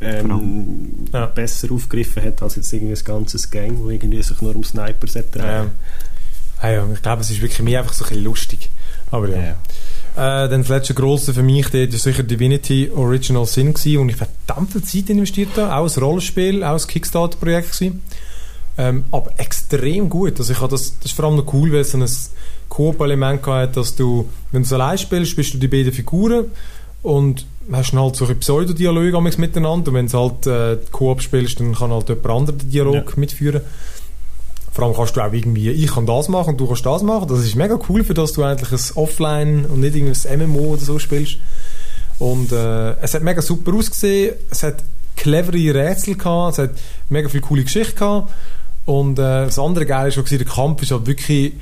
ähm, 0.00 1.06
ja. 1.12 1.26
besser 1.26 1.70
aufgegriffen 1.70 2.24
hat, 2.24 2.42
als 2.42 2.56
jetzt 2.56 2.72
irgendwie 2.72 2.94
ein 2.94 3.04
ganzes 3.04 3.50
Game, 3.50 3.78
wo 3.78 3.88
irgendwie 3.88 4.22
sich 4.22 4.40
nur 4.40 4.56
um 4.56 4.64
Sniper 4.64 5.06
dreht. 5.06 5.36
Ja. 5.36 5.66
Ja, 6.62 6.86
ich 6.92 7.02
glaube, 7.02 7.20
es 7.20 7.30
ist 7.30 7.42
wirklich 7.42 7.60
mehr 7.60 7.80
einfach 7.80 7.92
so 7.92 8.04
ein 8.04 8.08
bisschen 8.08 8.24
lustig. 8.24 8.70
Aber 9.10 9.28
ja. 9.28 9.36
ja. 9.36 9.56
Äh, 10.16 10.48
dann 10.48 10.60
das 10.62 10.68
letzte 10.68 10.94
grosse 10.94 11.34
für 11.34 11.42
mich 11.42 11.68
dort 11.70 11.92
ist 11.92 12.02
sicher 12.02 12.22
Divinity 12.22 12.90
Original 12.94 13.46
Sin 13.46 13.74
gewesen, 13.74 14.00
wo 14.00 14.08
ich 14.08 14.16
verdammt 14.16 14.70
viel 14.70 14.82
Zeit 14.84 15.10
investiert 15.10 15.56
habe. 15.56 15.74
Auch 15.74 15.96
ein 15.96 16.02
Rollenspiel, 16.02 16.62
auch 16.62 16.80
ein 16.80 16.86
Kickstarter-Projekt 16.86 17.82
Ähm, 18.76 19.04
aber 19.10 19.32
extrem 19.36 20.08
gut. 20.08 20.38
Also 20.38 20.52
ich 20.52 20.60
habe 20.60 20.70
das, 20.70 20.98
das 20.98 21.06
ist 21.06 21.16
vor 21.16 21.26
allem 21.26 21.36
noch 21.36 21.52
cool, 21.52 21.72
weil 21.72 21.80
es 21.80 21.94
ein 21.94 22.04
Coop-Element 22.68 23.46
hat, 23.46 23.76
dass 23.76 23.94
du, 23.94 24.28
wenn 24.52 24.62
du 24.62 24.66
es 24.66 24.72
allein 24.72 24.98
spielst, 24.98 25.36
bist 25.36 25.54
du 25.54 25.58
die 25.58 25.68
beiden 25.68 25.92
Figuren 25.92 26.46
und 27.02 27.46
hast 27.70 27.92
dann 27.92 28.00
halt 28.00 28.16
so 28.16 28.26
ein 28.26 28.38
Pseudodialog 28.38 29.38
miteinander 29.38 29.88
und 29.88 29.94
wenn 29.94 30.08
du 30.08 30.18
halt 30.18 30.46
äh, 30.46 30.78
Coop 30.90 31.22
spielst, 31.22 31.60
dann 31.60 31.74
kann 31.74 31.90
halt 31.90 32.08
jemand 32.08 32.26
anderes 32.26 32.58
den 32.58 32.70
Dialog 32.70 33.10
ja. 33.10 33.16
mitführen. 33.16 33.62
Vor 34.74 34.84
allem 34.84 34.94
kannst 34.94 35.16
du 35.16 35.20
auch 35.20 35.32
irgendwie, 35.32 35.70
ich 35.70 35.94
kann 35.94 36.04
das 36.04 36.28
machen 36.28 36.50
und 36.50 36.60
du 36.60 36.66
kannst 36.66 36.84
das 36.84 37.02
machen. 37.04 37.28
Das 37.28 37.38
ist 37.44 37.54
mega 37.54 37.78
cool, 37.88 38.02
für 38.02 38.12
dass 38.12 38.32
du 38.32 38.42
eigentlich 38.42 38.72
ein 38.72 38.96
Offline 38.96 39.66
und 39.66 39.80
nicht 39.80 39.94
irgendein 39.94 40.50
MMO 40.50 40.74
oder 40.74 40.82
so 40.82 40.98
spielst. 40.98 41.36
Und 42.18 42.50
äh, 42.50 42.94
es 43.00 43.14
hat 43.14 43.22
mega 43.22 43.40
super 43.40 43.72
ausgesehen, 43.72 44.34
es 44.50 44.64
hat 44.64 44.82
clevere 45.16 45.74
Rätsel 45.74 46.16
gehabt, 46.16 46.54
es 46.54 46.58
hat 46.58 46.70
mega 47.08 47.28
viele 47.28 47.42
coole 47.42 47.62
Geschichten 47.62 47.96
gehabt. 47.96 48.32
Und 48.84 49.18
äh, 49.20 49.46
das 49.46 49.60
andere 49.60 49.86
Geile 49.86 50.08
ist 50.08 50.18
auch, 50.18 50.24
der 50.24 50.44
Kampf 50.44 50.82
ist 50.82 50.90
halt 50.90 51.06
wirklich 51.06 51.52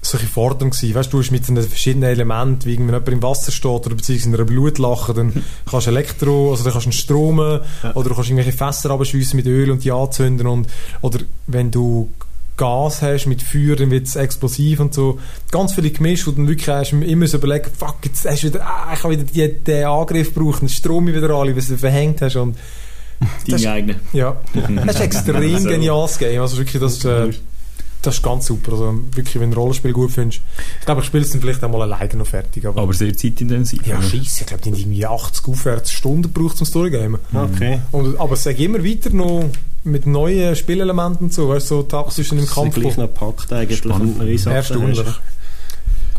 solche 0.00 0.26
gewesen. 0.26 0.94
Weißt 0.94 1.12
du, 1.12 1.20
du 1.20 1.32
mit 1.32 1.48
den 1.48 1.62
verschiedenen 1.62 2.10
Elementen, 2.10 2.64
wie 2.66 2.78
wenn 2.78 2.86
jemand 2.86 3.08
im 3.08 3.22
Wasser 3.22 3.50
steht 3.50 3.86
oder 3.86 3.96
beziehungsweise 3.96 4.28
in 4.28 4.34
einer 4.36 4.44
Blutlache, 4.44 5.14
dann 5.14 5.44
kannst 5.70 5.86
du 5.86 5.90
Elektro, 5.90 6.50
also 6.52 6.62
dann 6.62 6.72
kannst 6.72 6.86
du 6.86 6.90
einen 6.90 6.92
Strom 6.92 7.38
ja. 7.38 7.94
oder 7.94 8.08
du 8.08 8.14
kannst 8.14 8.30
irgendwelche 8.30 8.56
Fässer 8.56 8.90
abschiessen 8.90 9.36
mit 9.36 9.46
Öl 9.46 9.70
und 9.70 9.84
die 9.84 9.90
anzünden 9.90 10.46
und, 10.46 10.68
oder 11.00 11.20
wenn 11.48 11.72
du 11.72 12.08
Gas 12.56 13.02
hast 13.02 13.26
mit 13.26 13.42
Feuer, 13.42 13.76
dann 13.76 13.90
wird 13.90 14.06
es 14.06 14.16
explosiv 14.16 14.80
und 14.80 14.94
so. 14.94 15.18
Ganz 15.50 15.74
viele 15.74 15.90
gemischt, 15.90 16.26
wo 16.26 16.30
du 16.32 16.38
dann 16.38 16.48
wirklich 16.48 16.68
hast, 16.68 16.92
immer 16.92 17.26
so 17.26 17.38
überlegen, 17.38 17.70
fuck, 17.76 17.96
jetzt 18.04 18.28
hast 18.28 18.42
du 18.42 18.48
wieder, 18.48 18.66
ah, 18.66 18.92
ich 18.94 19.02
habe 19.02 19.14
wieder 19.14 19.24
die, 19.24 19.64
den 19.64 19.84
Angriff 19.84 20.34
gebraucht, 20.34 20.62
den 20.62 20.68
Strom 20.68 21.06
wieder 21.06 21.30
alle, 21.30 21.56
was 21.56 21.68
du 21.68 21.78
verhängt 21.78 22.20
hast 22.20 22.36
und 22.36 22.56
Deine 23.46 23.70
eigene. 23.70 23.96
Ja. 24.12 24.36
das 24.54 24.96
ist 24.96 24.96
ein 24.96 25.02
extrem 25.02 25.58
so. 25.58 25.68
geniales 25.68 26.18
Game. 26.18 26.40
Also 26.40 26.58
wirklich, 26.58 26.80
das, 26.80 27.04
äh, 27.04 27.30
das 28.02 28.16
ist 28.16 28.22
ganz 28.22 28.46
super. 28.46 28.72
Also 28.72 28.98
wirklich, 29.14 29.34
wenn 29.36 29.50
du 29.50 29.56
ein 29.56 29.60
Rollenspiel 29.60 29.92
gut 29.92 30.10
findest. 30.10 30.42
Ich 30.80 30.86
glaube, 30.86 31.00
ich 31.00 31.06
spiele 31.06 31.22
es 31.22 31.30
dann 31.30 31.40
vielleicht 31.40 31.62
einmal 31.62 31.82
alleine 31.82 32.14
noch 32.16 32.26
fertig. 32.26 32.66
Aber, 32.66 32.82
aber 32.82 32.92
sehr 32.92 33.16
zeitintensiv. 33.16 33.86
Ja, 33.86 34.02
scheiße. 34.02 34.40
Ich 34.40 34.46
glaube, 34.46 34.62
die 34.62 34.70
haben 34.70 34.78
irgendwie 34.78 35.06
80 35.06 35.48
aufwärts 35.48 35.92
Stunden 35.92 36.22
gebraucht 36.22 36.56
zum 36.56 36.66
Storygamen. 36.66 37.20
Okay. 37.32 37.80
Und, 37.92 38.18
aber 38.18 38.32
es 38.34 38.42
sage 38.42 38.64
immer 38.64 38.84
weiter 38.84 39.10
noch 39.10 39.44
mit 39.84 40.06
neuen 40.06 40.54
Spielelementen 40.54 41.26
und 41.26 41.32
so, 41.32 41.48
weißt 41.48 41.70
du, 41.70 41.76
so 41.76 41.82
taxisch 41.82 42.32
im 42.32 42.46
Kampf. 42.46 42.74
gleich 42.74 42.96
noch 42.96 43.12
packt 43.12 43.52
eigentlich 43.52 43.78
Spannend. 43.78 44.46
Erstaunlich. 44.46 45.06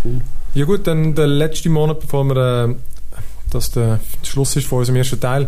Cool. 0.04 0.22
Ja 0.54 0.66
gut, 0.66 0.86
dann 0.86 1.16
der 1.16 1.28
letzte 1.28 1.70
Monat, 1.70 2.02
bevor 2.02 2.26
wir, 2.26 2.70
äh, 2.70 2.76
das 3.50 3.72
der 3.72 4.00
Schluss 4.24 4.56
ist 4.56 4.68
von 4.68 4.80
unserem 4.80 4.98
ersten 4.98 5.20
Teil. 5.20 5.48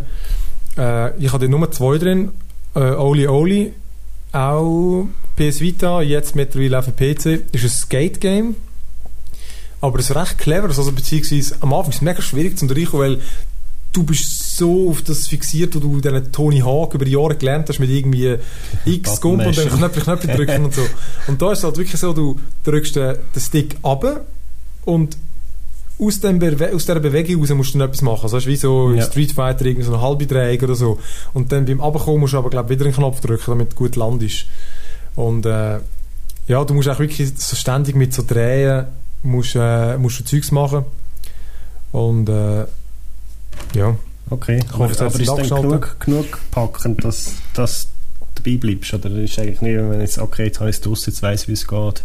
Äh, 0.77 1.17
ich 1.19 1.31
hatte 1.31 1.49
Nummer 1.49 1.71
zwei 1.71 1.97
drin, 1.97 2.31
äh, 2.73 2.79
Oli 2.79 3.27
Oli, 3.27 3.73
auch 4.31 5.07
PS 5.35 5.59
Vita, 5.59 6.01
jetzt 6.01 6.35
mittlerweile 6.35 6.79
auf 6.79 6.85
dem 6.85 6.95
PC, 6.95 7.43
ist 7.51 7.63
ein 7.63 7.69
Skate-Game. 7.69 8.55
Aber 9.81 9.99
es 9.99 10.09
ist 10.09 10.15
recht 10.15 10.37
clever, 10.39 10.67
also 10.67 10.91
beziehungsweise 10.91 11.57
am 11.59 11.73
Anfang 11.73 11.91
ist 11.91 11.97
es 11.97 12.01
mega 12.01 12.21
schwierig 12.21 12.57
zu 12.57 12.65
reinkommen, 12.65 13.01
weil 13.01 13.21
du 13.93 14.03
bist 14.03 14.44
so 14.57 14.89
auf 14.89 15.01
das 15.01 15.27
fixiert, 15.27 15.75
wo 15.75 15.79
du 15.79 16.01
diesen 16.01 16.31
Tony 16.31 16.59
Hawk 16.59 16.93
über 16.93 17.05
die 17.05 17.11
Jahre 17.11 17.35
gelernt 17.35 17.69
hast, 17.69 17.79
mit 17.79 17.89
irgendwie 17.89 18.35
X 18.85 19.21
Gump 19.21 19.45
und 19.45 19.57
dann 19.57 19.69
Knöpfe, 19.69 20.01
Knöpfe 20.01 20.27
drücken 20.27 20.65
und 20.65 20.73
so. 20.73 20.81
Und 21.27 21.41
da 21.41 21.51
ist 21.51 21.59
es 21.59 21.63
halt 21.63 21.77
wirklich 21.77 21.99
so, 21.99 22.13
du 22.13 22.39
drückst 22.63 22.95
den, 22.95 23.17
den 23.33 23.41
Stick 23.41 23.75
ab 23.83 24.25
und 24.85 25.17
aus, 25.99 26.19
dem 26.19 26.41
aus 26.41 26.85
dieser 26.85 26.99
Bewegung 26.99 27.41
raus 27.41 27.49
musst 27.51 27.73
du 27.73 27.79
dann 27.79 27.87
etwas 27.87 28.01
machen. 28.01 28.23
Also, 28.23 28.37
weißt, 28.37 28.47
wie 28.47 28.55
so 28.55 28.91
ja. 28.91 29.03
Street 29.03 29.31
Fighter, 29.31 29.65
irgendwie 29.65 29.85
so 29.85 29.93
eine 29.93 30.01
halbe 30.01 30.27
Drehung 30.27 30.61
oder 30.63 30.75
so. 30.75 30.99
Und 31.33 31.51
dann 31.51 31.65
beim 31.65 31.81
Abkommen 31.81 32.19
musst 32.19 32.33
du 32.33 32.37
aber, 32.37 32.49
glaub, 32.49 32.69
wieder 32.69 32.85
einen 32.85 32.93
Knopf 32.93 33.21
drücken, 33.21 33.45
damit 33.47 33.71
du 33.71 33.75
gut 33.75 33.95
landest. 33.95 34.45
Und, 35.15 35.45
äh, 35.45 35.79
ja, 36.47 36.63
du 36.63 36.73
musst 36.73 36.89
auch 36.89 36.99
wirklich 36.99 37.33
so 37.37 37.55
ständig 37.55 37.95
mit 37.95 38.13
so 38.13 38.23
Drehen, 38.27 38.87
musst, 39.23 39.55
äh, 39.55 39.97
musst 39.97 40.19
du 40.19 40.25
Zeugs 40.25 40.51
machen. 40.51 40.83
Und, 41.91 42.27
äh, 42.27 42.65
ja. 43.73 43.95
Okay, 44.29 44.59
ich 44.63 44.77
hoffe, 44.77 44.95
aber, 44.95 45.05
aber 45.05 45.19
ist 45.19 45.29
dann 45.29 45.61
genug, 45.61 45.97
genug 45.99 46.39
packend, 46.51 47.03
dass, 47.03 47.33
dass 47.53 47.87
du 48.19 48.41
dabei 48.43 48.57
bleibst? 48.57 48.93
Oder 48.93 49.09
ist 49.11 49.37
eigentlich 49.37 49.61
nicht, 49.61 49.77
wenn 49.77 50.01
jetzt, 50.01 50.17
okay, 50.17 50.45
jetzt 50.45 50.59
habe 50.59 50.69
ich 50.69 50.77
es 50.77 50.81
draussen, 50.81 51.11
jetzt 51.11 51.21
weiss 51.21 51.47
wie 51.47 51.53
es 51.53 51.67
geht? 51.67 52.03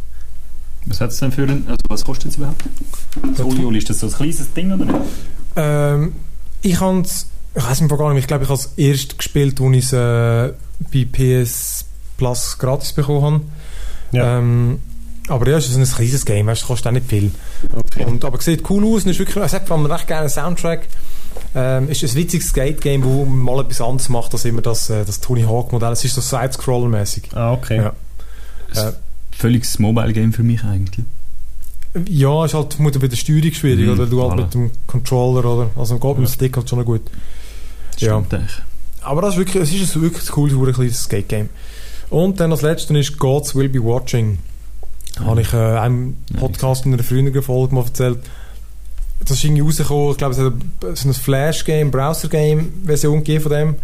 Was 0.87 1.01
hat 1.01 1.11
es 1.11 1.19
denn 1.19 1.33
für 1.33 1.43
ein, 1.43 1.65
also 1.67 1.79
was 1.89 2.05
kostet 2.05 2.31
es 2.31 2.37
überhaupt? 2.37 2.63
Das 3.37 3.45
Olioli, 3.45 3.79
ist 3.79 3.91
das 3.91 4.01
so 4.01 4.07
ein 4.07 4.13
kleines 4.13 4.53
Ding 4.53 4.73
oder 4.73 4.85
nicht? 4.85 4.99
Ähm, 5.57 6.13
ich 6.63 6.81
habe 6.81 7.01
es, 7.01 7.27
ich 7.55 7.63
weiß 7.63 7.81
nicht 7.81 7.97
gar 7.97 8.13
nicht, 8.13 8.23
ich 8.23 8.27
glaube, 8.27 8.45
ich 8.45 8.51
habe 8.51 8.61
es 8.61 8.73
erst 8.77 9.19
gespielt, 9.19 9.61
als 9.61 9.77
ich 9.77 9.85
es 9.85 9.93
äh, 9.93 10.53
bei 10.93 11.05
PS 11.11 11.85
Plus 12.17 12.59
gratis 12.59 12.93
bekommen 12.93 13.23
habe. 13.23 13.43
Ja. 14.13 14.39
Ähm, 14.39 14.81
aber 15.29 15.49
ja, 15.49 15.59
es 15.59 15.69
ist 15.69 15.77
ein 15.77 15.85
kleines 15.85 16.25
Game, 16.25 16.49
es 16.49 16.67
kostet 16.67 16.89
auch 16.89 16.93
nicht 16.93 17.09
viel. 17.09 17.31
Okay. 17.73 18.05
Und, 18.05 18.25
aber 18.25 18.39
es 18.39 18.45
sieht 18.45 18.69
cool 18.69 18.85
aus 18.85 19.05
und 19.05 19.11
ist 19.11 19.19
wirklich, 19.19 19.37
es 19.37 19.53
hat 19.53 19.69
vor 19.69 19.77
allem 19.77 19.87
recht 19.87 20.07
gerne 20.07 20.29
Soundtrack. 20.29 20.89
Ähm, 21.55 21.89
ist 21.89 22.03
ein 22.03 22.15
witziges 22.15 22.49
Skate-Game, 22.49 23.03
wo 23.03 23.25
man 23.25 23.39
mal 23.39 23.61
etwas 23.63 23.81
anderes 23.81 24.09
macht 24.09 24.33
als 24.33 24.45
immer 24.45 24.63
das, 24.63 24.89
äh, 24.89 25.05
das 25.05 25.21
Tony 25.21 25.43
Hawk-Modell. 25.43 25.93
Es 25.93 26.05
ist 26.05 26.15
so 26.15 26.21
Side-Scroller-mäßig. 26.21 27.35
Ah, 27.35 27.53
okay. 27.53 27.77
Ja. 27.77 28.89
Äh, 28.89 28.93
völliges 29.33 29.79
Mobile-Game 29.79 30.33
für 30.33 30.45
mich 30.45 30.63
eigentlich. 30.63 31.05
Ja, 32.09 32.45
ist 32.45 32.55
halt 32.55 32.79
mit 32.79 32.95
der 32.95 33.17
Steuerung 33.17 33.53
schwierig, 33.53 33.87
mm, 33.87 33.91
oder 33.91 34.07
du 34.07 34.23
halt 34.23 34.37
mit 34.37 34.55
dem 34.55 34.71
Controller 34.87 35.45
oder 35.45 35.71
also 35.75 35.99
geht 35.99 36.19
mit 36.19 36.29
dem 36.29 36.33
Stick 36.33 36.57
halt 36.57 36.69
schon 36.69 36.85
gut. 36.85 37.03
Ja. 37.99 38.23
Aber 39.03 39.23
das 39.23 39.33
ist 39.33 39.39
wirklich, 39.39 39.63
es 39.63 39.73
ist 39.73 39.97
ein 39.97 40.03
wirklich 40.03 40.29
cooles, 40.29 40.75
kleines 40.75 41.03
Skate-Game. 41.03 41.49
Und 42.11 42.39
dann 42.39 42.53
als 42.53 42.63
letztes 42.63 42.97
ist 42.97 43.19
Gods 43.19 43.57
Will 43.57 43.69
Be 43.69 43.83
Watching. 43.83 44.39
Da 45.17 45.25
habe 45.25 45.41
ich 45.41 45.53
äh, 45.53 45.57
einem 45.57 46.17
Podcast 46.39 46.87
in 46.87 46.95
einer 46.95 47.03
früheren 47.03 47.43
Folge 47.43 47.75
mal 47.75 47.85
erzählt. 47.85 48.19
Das 49.21 49.33
ist 49.33 49.45
irgendwie 49.45 49.63
rausgekommen, 49.63 50.11
ich 50.13 50.17
glaube, 50.17 50.35
es 50.35 50.41
hat 50.41 50.97
so 50.97 51.05
eine 51.05 51.15
Flash-Game, 51.15 51.91
Browser-Game-Version 51.91 53.25
von 53.41 53.53
dem. 53.53 53.77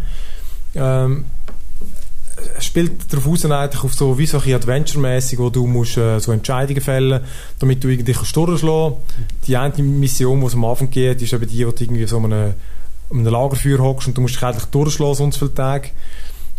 Ähm, 0.75 1.25
spielt 2.61 3.13
darauf 3.13 3.27
aus, 3.29 3.45
eigentlich 3.45 3.85
auf 3.85 3.95
so 3.95 4.19
wie 4.19 4.27
so 4.27 4.39
ein 4.39 4.55
Adventure-mäßig, 4.55 5.39
wo 5.39 5.51
du 5.51 5.67
musst, 5.67 5.97
äh, 5.97 6.19
so 6.19 6.33
Entscheidungen 6.33 6.81
fällen 6.81 7.21
damit 7.59 7.83
du 7.83 7.89
irgendwie 7.89 8.13
kannst 8.13 8.37
durchschlagen 8.37 8.97
Die 9.47 9.57
eine 9.57 9.83
Mission, 9.83 10.41
die 10.41 10.47
es 10.47 10.55
am 10.55 10.65
Anfang 10.65 10.91
geht, 10.91 11.23
ist 11.23 11.33
eben 11.33 11.47
die, 11.47 11.67
wo 11.67 11.71
du 11.71 11.85
irgendwie 11.85 12.07
so 12.07 12.19
einem, 12.19 12.55
einem 13.11 13.25
Lagerfeuer 13.25 13.79
hockst 13.79 14.09
und 14.09 14.17
du 14.17 14.21
musst 14.21 14.37
dich 14.37 14.43
eigentlich 14.43 14.65
durchschlagen, 14.67 15.15
sonst 15.15 15.39
viele 15.39 15.55
Tage. 15.55 15.91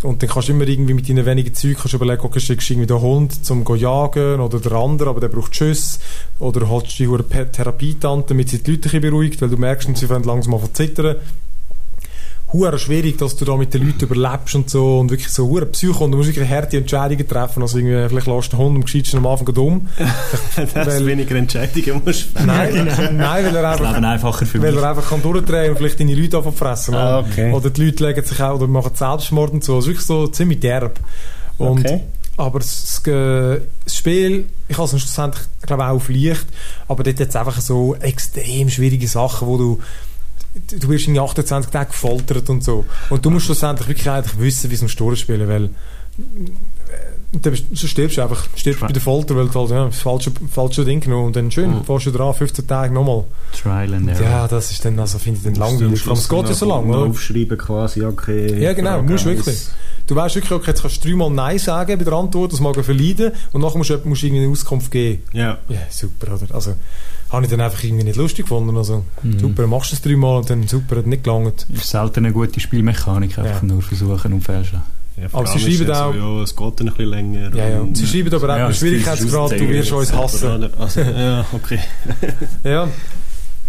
Und 0.04 0.22
dann 0.22 0.30
kannst 0.30 0.48
du 0.48 0.54
immer 0.54 0.68
irgendwie 0.68 0.94
mit 0.94 1.10
deinen 1.10 1.26
wenigen 1.26 1.56
Zeug 1.56 1.84
überlegen, 1.92 2.22
okay, 2.22 2.40
schickst 2.40 2.70
du 2.70 2.74
irgendwie 2.74 2.88
den 2.88 3.02
Hund 3.02 3.44
zum 3.44 3.64
go 3.64 3.74
jagen 3.74 4.40
oder 4.40 4.60
der 4.60 4.74
andere, 4.74 5.10
aber 5.10 5.20
der 5.20 5.30
braucht 5.30 5.56
Schuss. 5.56 6.00
Oder 6.38 6.70
holst 6.70 7.00
du 7.00 7.18
die 7.18 7.46
Therapietante, 7.52 8.30
damit 8.30 8.50
sie 8.50 8.62
die 8.62 8.72
Leute 8.72 9.00
beruhigt, 9.00 9.42
weil 9.42 9.50
du 9.50 9.58
merkst, 9.58 9.98
sie 9.98 10.06
fangen 10.06 10.24
langsam 10.24 10.54
an 10.54 10.62
zu 10.62 10.74
zittern 10.74 11.16
hure 12.54 12.80
schwierig, 12.80 13.18
dass 13.18 13.36
du 13.36 13.44
da 13.44 13.58
mit 13.58 13.74
den 13.74 13.86
Leuten 13.86 14.06
überlebst 14.06 14.56
und 14.56 14.70
so 14.70 15.00
und 15.00 15.12
wirklich 15.12 15.30
so 15.30 15.48
hure 15.48 15.66
Psycho 15.66 16.06
und 16.06 16.12
du 16.12 16.18
musst 16.18 16.30
wirklich 16.30 16.50
harte 16.50 16.78
Entscheidungen 16.78 17.28
treffen, 17.28 17.62
also 17.62 17.78
irgendwie 17.78 18.08
vielleicht 18.08 18.28
lässt 18.28 18.54
du 18.54 18.58
den 18.58 18.66
Hund 18.66 18.76
am 18.78 18.84
gescheitsten 18.86 19.20
am 19.20 19.28
Anfang 19.28 19.50
um. 19.58 19.88
dass 20.56 20.76
weil, 20.76 21.06
weniger 21.06 21.36
Entscheidungen 21.36 22.02
musst 22.06 22.28
Nein, 22.46 22.88
nein, 23.18 23.46
weil 23.46 23.56
er 23.56 23.72
einfach, 23.72 23.94
einfacher 23.94 24.46
für 24.46 24.62
weil 24.62 24.78
er 24.78 24.90
einfach 24.90 25.10
kann 25.10 25.22
durchdrehen 25.22 25.72
und 25.72 25.78
vielleicht 25.78 26.00
deine 26.00 26.16
Leute 26.16 26.42
fressen 26.52 26.96
ah, 26.96 27.20
okay. 27.20 27.52
Oder 27.52 27.70
die 27.70 27.86
Leute 27.86 28.08
legen 28.08 28.26
sich 28.26 28.42
auch 28.42 28.56
oder 28.56 28.68
machen 28.68 28.92
Selbstmord 28.96 29.52
und 29.52 29.64
so. 29.64 29.80
Ist 29.80 29.88
wirklich 29.88 30.06
so 30.06 30.28
ziemlich 30.28 30.60
derb. 30.62 31.00
Und 31.58 31.80
okay. 31.80 32.02
Aber 32.38 32.60
das, 32.60 33.02
das, 33.04 33.96
Spiel, 33.96 34.46
ich 34.68 34.78
habe 34.78 34.86
es 34.86 34.92
schlussendlich, 34.92 35.44
glaube 35.64 35.86
auch 35.86 35.96
auf 35.96 36.08
Licht, 36.08 36.46
aber 36.88 37.04
dort 37.04 37.20
hat 37.20 37.30
es 37.30 37.36
einfach 37.36 37.60
so 37.60 37.96
extrem 37.96 38.70
schwierige 38.70 39.08
Sachen, 39.08 39.48
wo 39.48 39.58
du 39.58 39.80
du 40.80 40.90
wirst 40.90 41.08
in 41.08 41.18
28 41.18 41.72
Tagen 41.72 41.92
gefoltert 41.92 42.50
und 42.50 42.64
so. 42.64 42.86
Und 43.10 43.26
du 43.26 43.30
musst 43.30 43.46
schlussendlich 43.46 43.88
wirklich 43.88 44.10
eigentlich 44.10 44.40
wissen, 44.40 44.70
wie 44.72 44.76
es 44.76 44.82
am 44.82 45.16
spielen, 45.16 45.48
weil 45.48 45.66
äh, 45.66 45.70
dann 47.32 47.58
so 47.74 47.88
stirbst 47.88 48.18
du 48.18 48.22
einfach, 48.22 48.48
stirbst 48.56 48.82
bei 48.82 48.88
der 48.88 49.02
Folter, 49.02 49.36
weil 49.36 49.48
du 49.48 49.60
halt, 49.60 49.70
ja, 49.70 49.86
das 49.86 50.00
falsche, 50.00 50.32
falsche 50.50 50.86
Ding 50.86 51.02
genommen 51.02 51.28
und 51.28 51.36
dann 51.36 51.52
schön, 51.52 51.72
mhm. 51.72 51.84
fährst 51.84 52.06
du 52.06 52.12
dran, 52.12 52.34
15 52.34 52.68
Tage 52.68 52.94
nochmal. 52.94 53.26
Trial 53.52 53.94
and 53.94 54.10
error. 54.10 54.22
Ja, 54.22 54.48
das 54.48 54.72
ist 54.72 54.84
dann, 54.86 54.98
also 55.00 55.20
finde 55.20 55.40
ich 55.40 55.44
dann 55.44 55.56
langweilig. 55.56 56.06
Aber 56.06 56.14
es 56.14 56.30
geht 56.30 56.48
ja 56.48 56.54
so 56.54 56.66
lang, 56.66 56.90
oder? 56.90 57.00
Aufschreiben 57.00 57.58
quasi, 57.58 58.04
okay. 58.04 58.62
Ja, 58.62 58.74
genau, 58.74 59.02
musst 59.02 59.26
du 59.26 59.30
wirklich. 59.30 59.68
Du 60.08 60.16
weißt 60.16 60.36
wirklich, 60.36 60.54
okay, 60.54 60.68
jetzt 60.68 60.82
kannst 60.82 61.04
du 61.04 61.10
dreimal 61.10 61.30
Nein 61.30 61.60
sagen 61.60 61.98
bei 61.98 62.04
der 62.06 62.14
Antwort, 62.14 62.54
das 62.54 62.62
mag 62.62 62.78
er 62.78 62.84
verleiden, 62.86 63.34
und 63.52 63.62
nachher 63.62 63.78
musst 63.78 63.90
du, 63.90 64.00
musst 64.06 64.24
du 64.24 64.28
eine 64.28 64.48
Auskunft 64.48 64.90
geben. 64.90 65.24
Ja. 65.34 65.58
Ja, 65.68 65.80
super, 65.90 66.34
oder? 66.34 66.56
Also, 66.56 66.76
habe 67.30 67.46
ich 67.46 67.52
dann 67.52 67.62
einfach 67.62 67.84
irgendwie 67.84 68.04
nicht 68.04 68.16
lustig 68.16 68.46
gefunden. 68.46 68.76
Also, 68.78 69.04
mhm. 69.24 69.40
super, 69.40 69.68
machst 69.68 69.92
du 69.92 69.96
es 69.96 70.02
dreimal 70.02 70.38
und 70.38 70.50
dann 70.50 70.68
super, 70.68 70.98
hat 70.98 71.08
nicht 71.08 71.24
gelangt. 71.24 71.68
Ist 71.74 71.90
selten 71.90 72.26
eine 72.26 72.34
gute 72.34 72.60
Spielmechanik, 72.60 73.38
einfach 73.38 73.62
ja. 73.62 73.68
nur 73.68 73.82
versuchen 73.82 74.34
und 74.34 74.42
fälschen. 74.42 74.82
Ja, 75.18 75.28
aber 75.32 75.48
sie 75.48 75.60
schreiben 75.60 75.92
auch... 75.92 76.14
So, 76.14 76.20
ja, 76.20 76.44
es 76.44 76.56
geht 76.56 76.80
ein 76.80 76.86
bisschen 76.86 77.06
länger. 77.10 77.56
Ja, 77.56 77.70
ja. 77.70 77.86
Sie 77.92 78.06
schreiben 78.06 78.34
aber 78.34 78.54
auch 78.54 78.58
ja, 78.58 78.74
Schwierigkeitsgrad, 78.74 79.52
du 79.52 79.70
wirst 79.70 79.92
uns 79.92 80.14
hassen. 80.14 80.70
Also, 80.78 81.02
ja, 81.02 81.46
okay. 81.54 81.80
ja. 82.64 82.88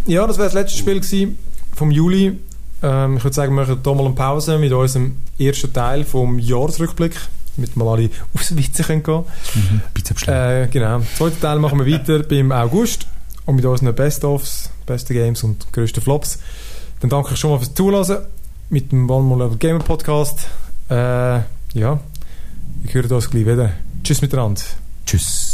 ja, 0.06 0.26
das 0.26 0.36
wäre 0.36 0.46
das 0.46 0.54
letzte 0.54 0.78
Spiel 0.78 1.00
gewesen 1.00 1.38
vom 1.74 1.90
Juli. 1.90 2.38
Ähm, 2.82 3.16
ich 3.16 3.24
würde 3.24 3.34
sagen, 3.34 3.54
wir 3.54 3.62
machen 3.62 3.80
hier 3.82 3.94
mal 3.94 4.04
eine 4.04 4.14
Pause 4.14 4.58
mit 4.58 4.72
unserem 4.72 5.16
ersten 5.38 5.72
Teil 5.72 6.04
vom 6.04 6.38
Jahresrückblick, 6.38 7.16
damit 7.56 7.76
wir 7.76 7.84
alle 7.86 8.10
aufs 8.34 8.54
Witze 8.54 8.82
gehen 8.82 9.02
können. 9.02 9.24
Mhm. 9.54 9.80
Äh, 10.26 10.66
genau. 10.68 11.00
Zweiten 11.16 11.40
Teil 11.40 11.58
machen 11.58 11.78
wir 11.78 11.92
weiter 11.92 12.22
beim 12.28 12.52
August 12.52 13.06
und 13.48 13.56
mit 13.56 13.64
unseren 13.64 13.94
Best-ofs, 13.94 14.68
besten 14.84 15.14
Games 15.14 15.42
und 15.42 15.72
größten 15.72 16.02
Flops. 16.02 16.38
Dann 17.00 17.08
danke 17.08 17.32
ich 17.32 17.40
schon 17.40 17.50
mal 17.50 17.56
fürs 17.56 17.72
Zulassen 17.72 18.18
mit 18.68 18.92
dem 18.92 19.08
One 19.08 19.24
More 19.24 19.44
Level 19.44 19.56
Gamer 19.56 19.78
Podcast. 19.78 20.46
Äh, 20.90 20.94
ja, 20.94 21.46
wir 21.72 22.92
hören 22.92 23.10
uns 23.10 23.30
gleich 23.30 23.46
wieder. 23.46 23.72
Tschüss 24.04 24.20
miteinander. 24.20 24.60
Tschüss. 25.06 25.47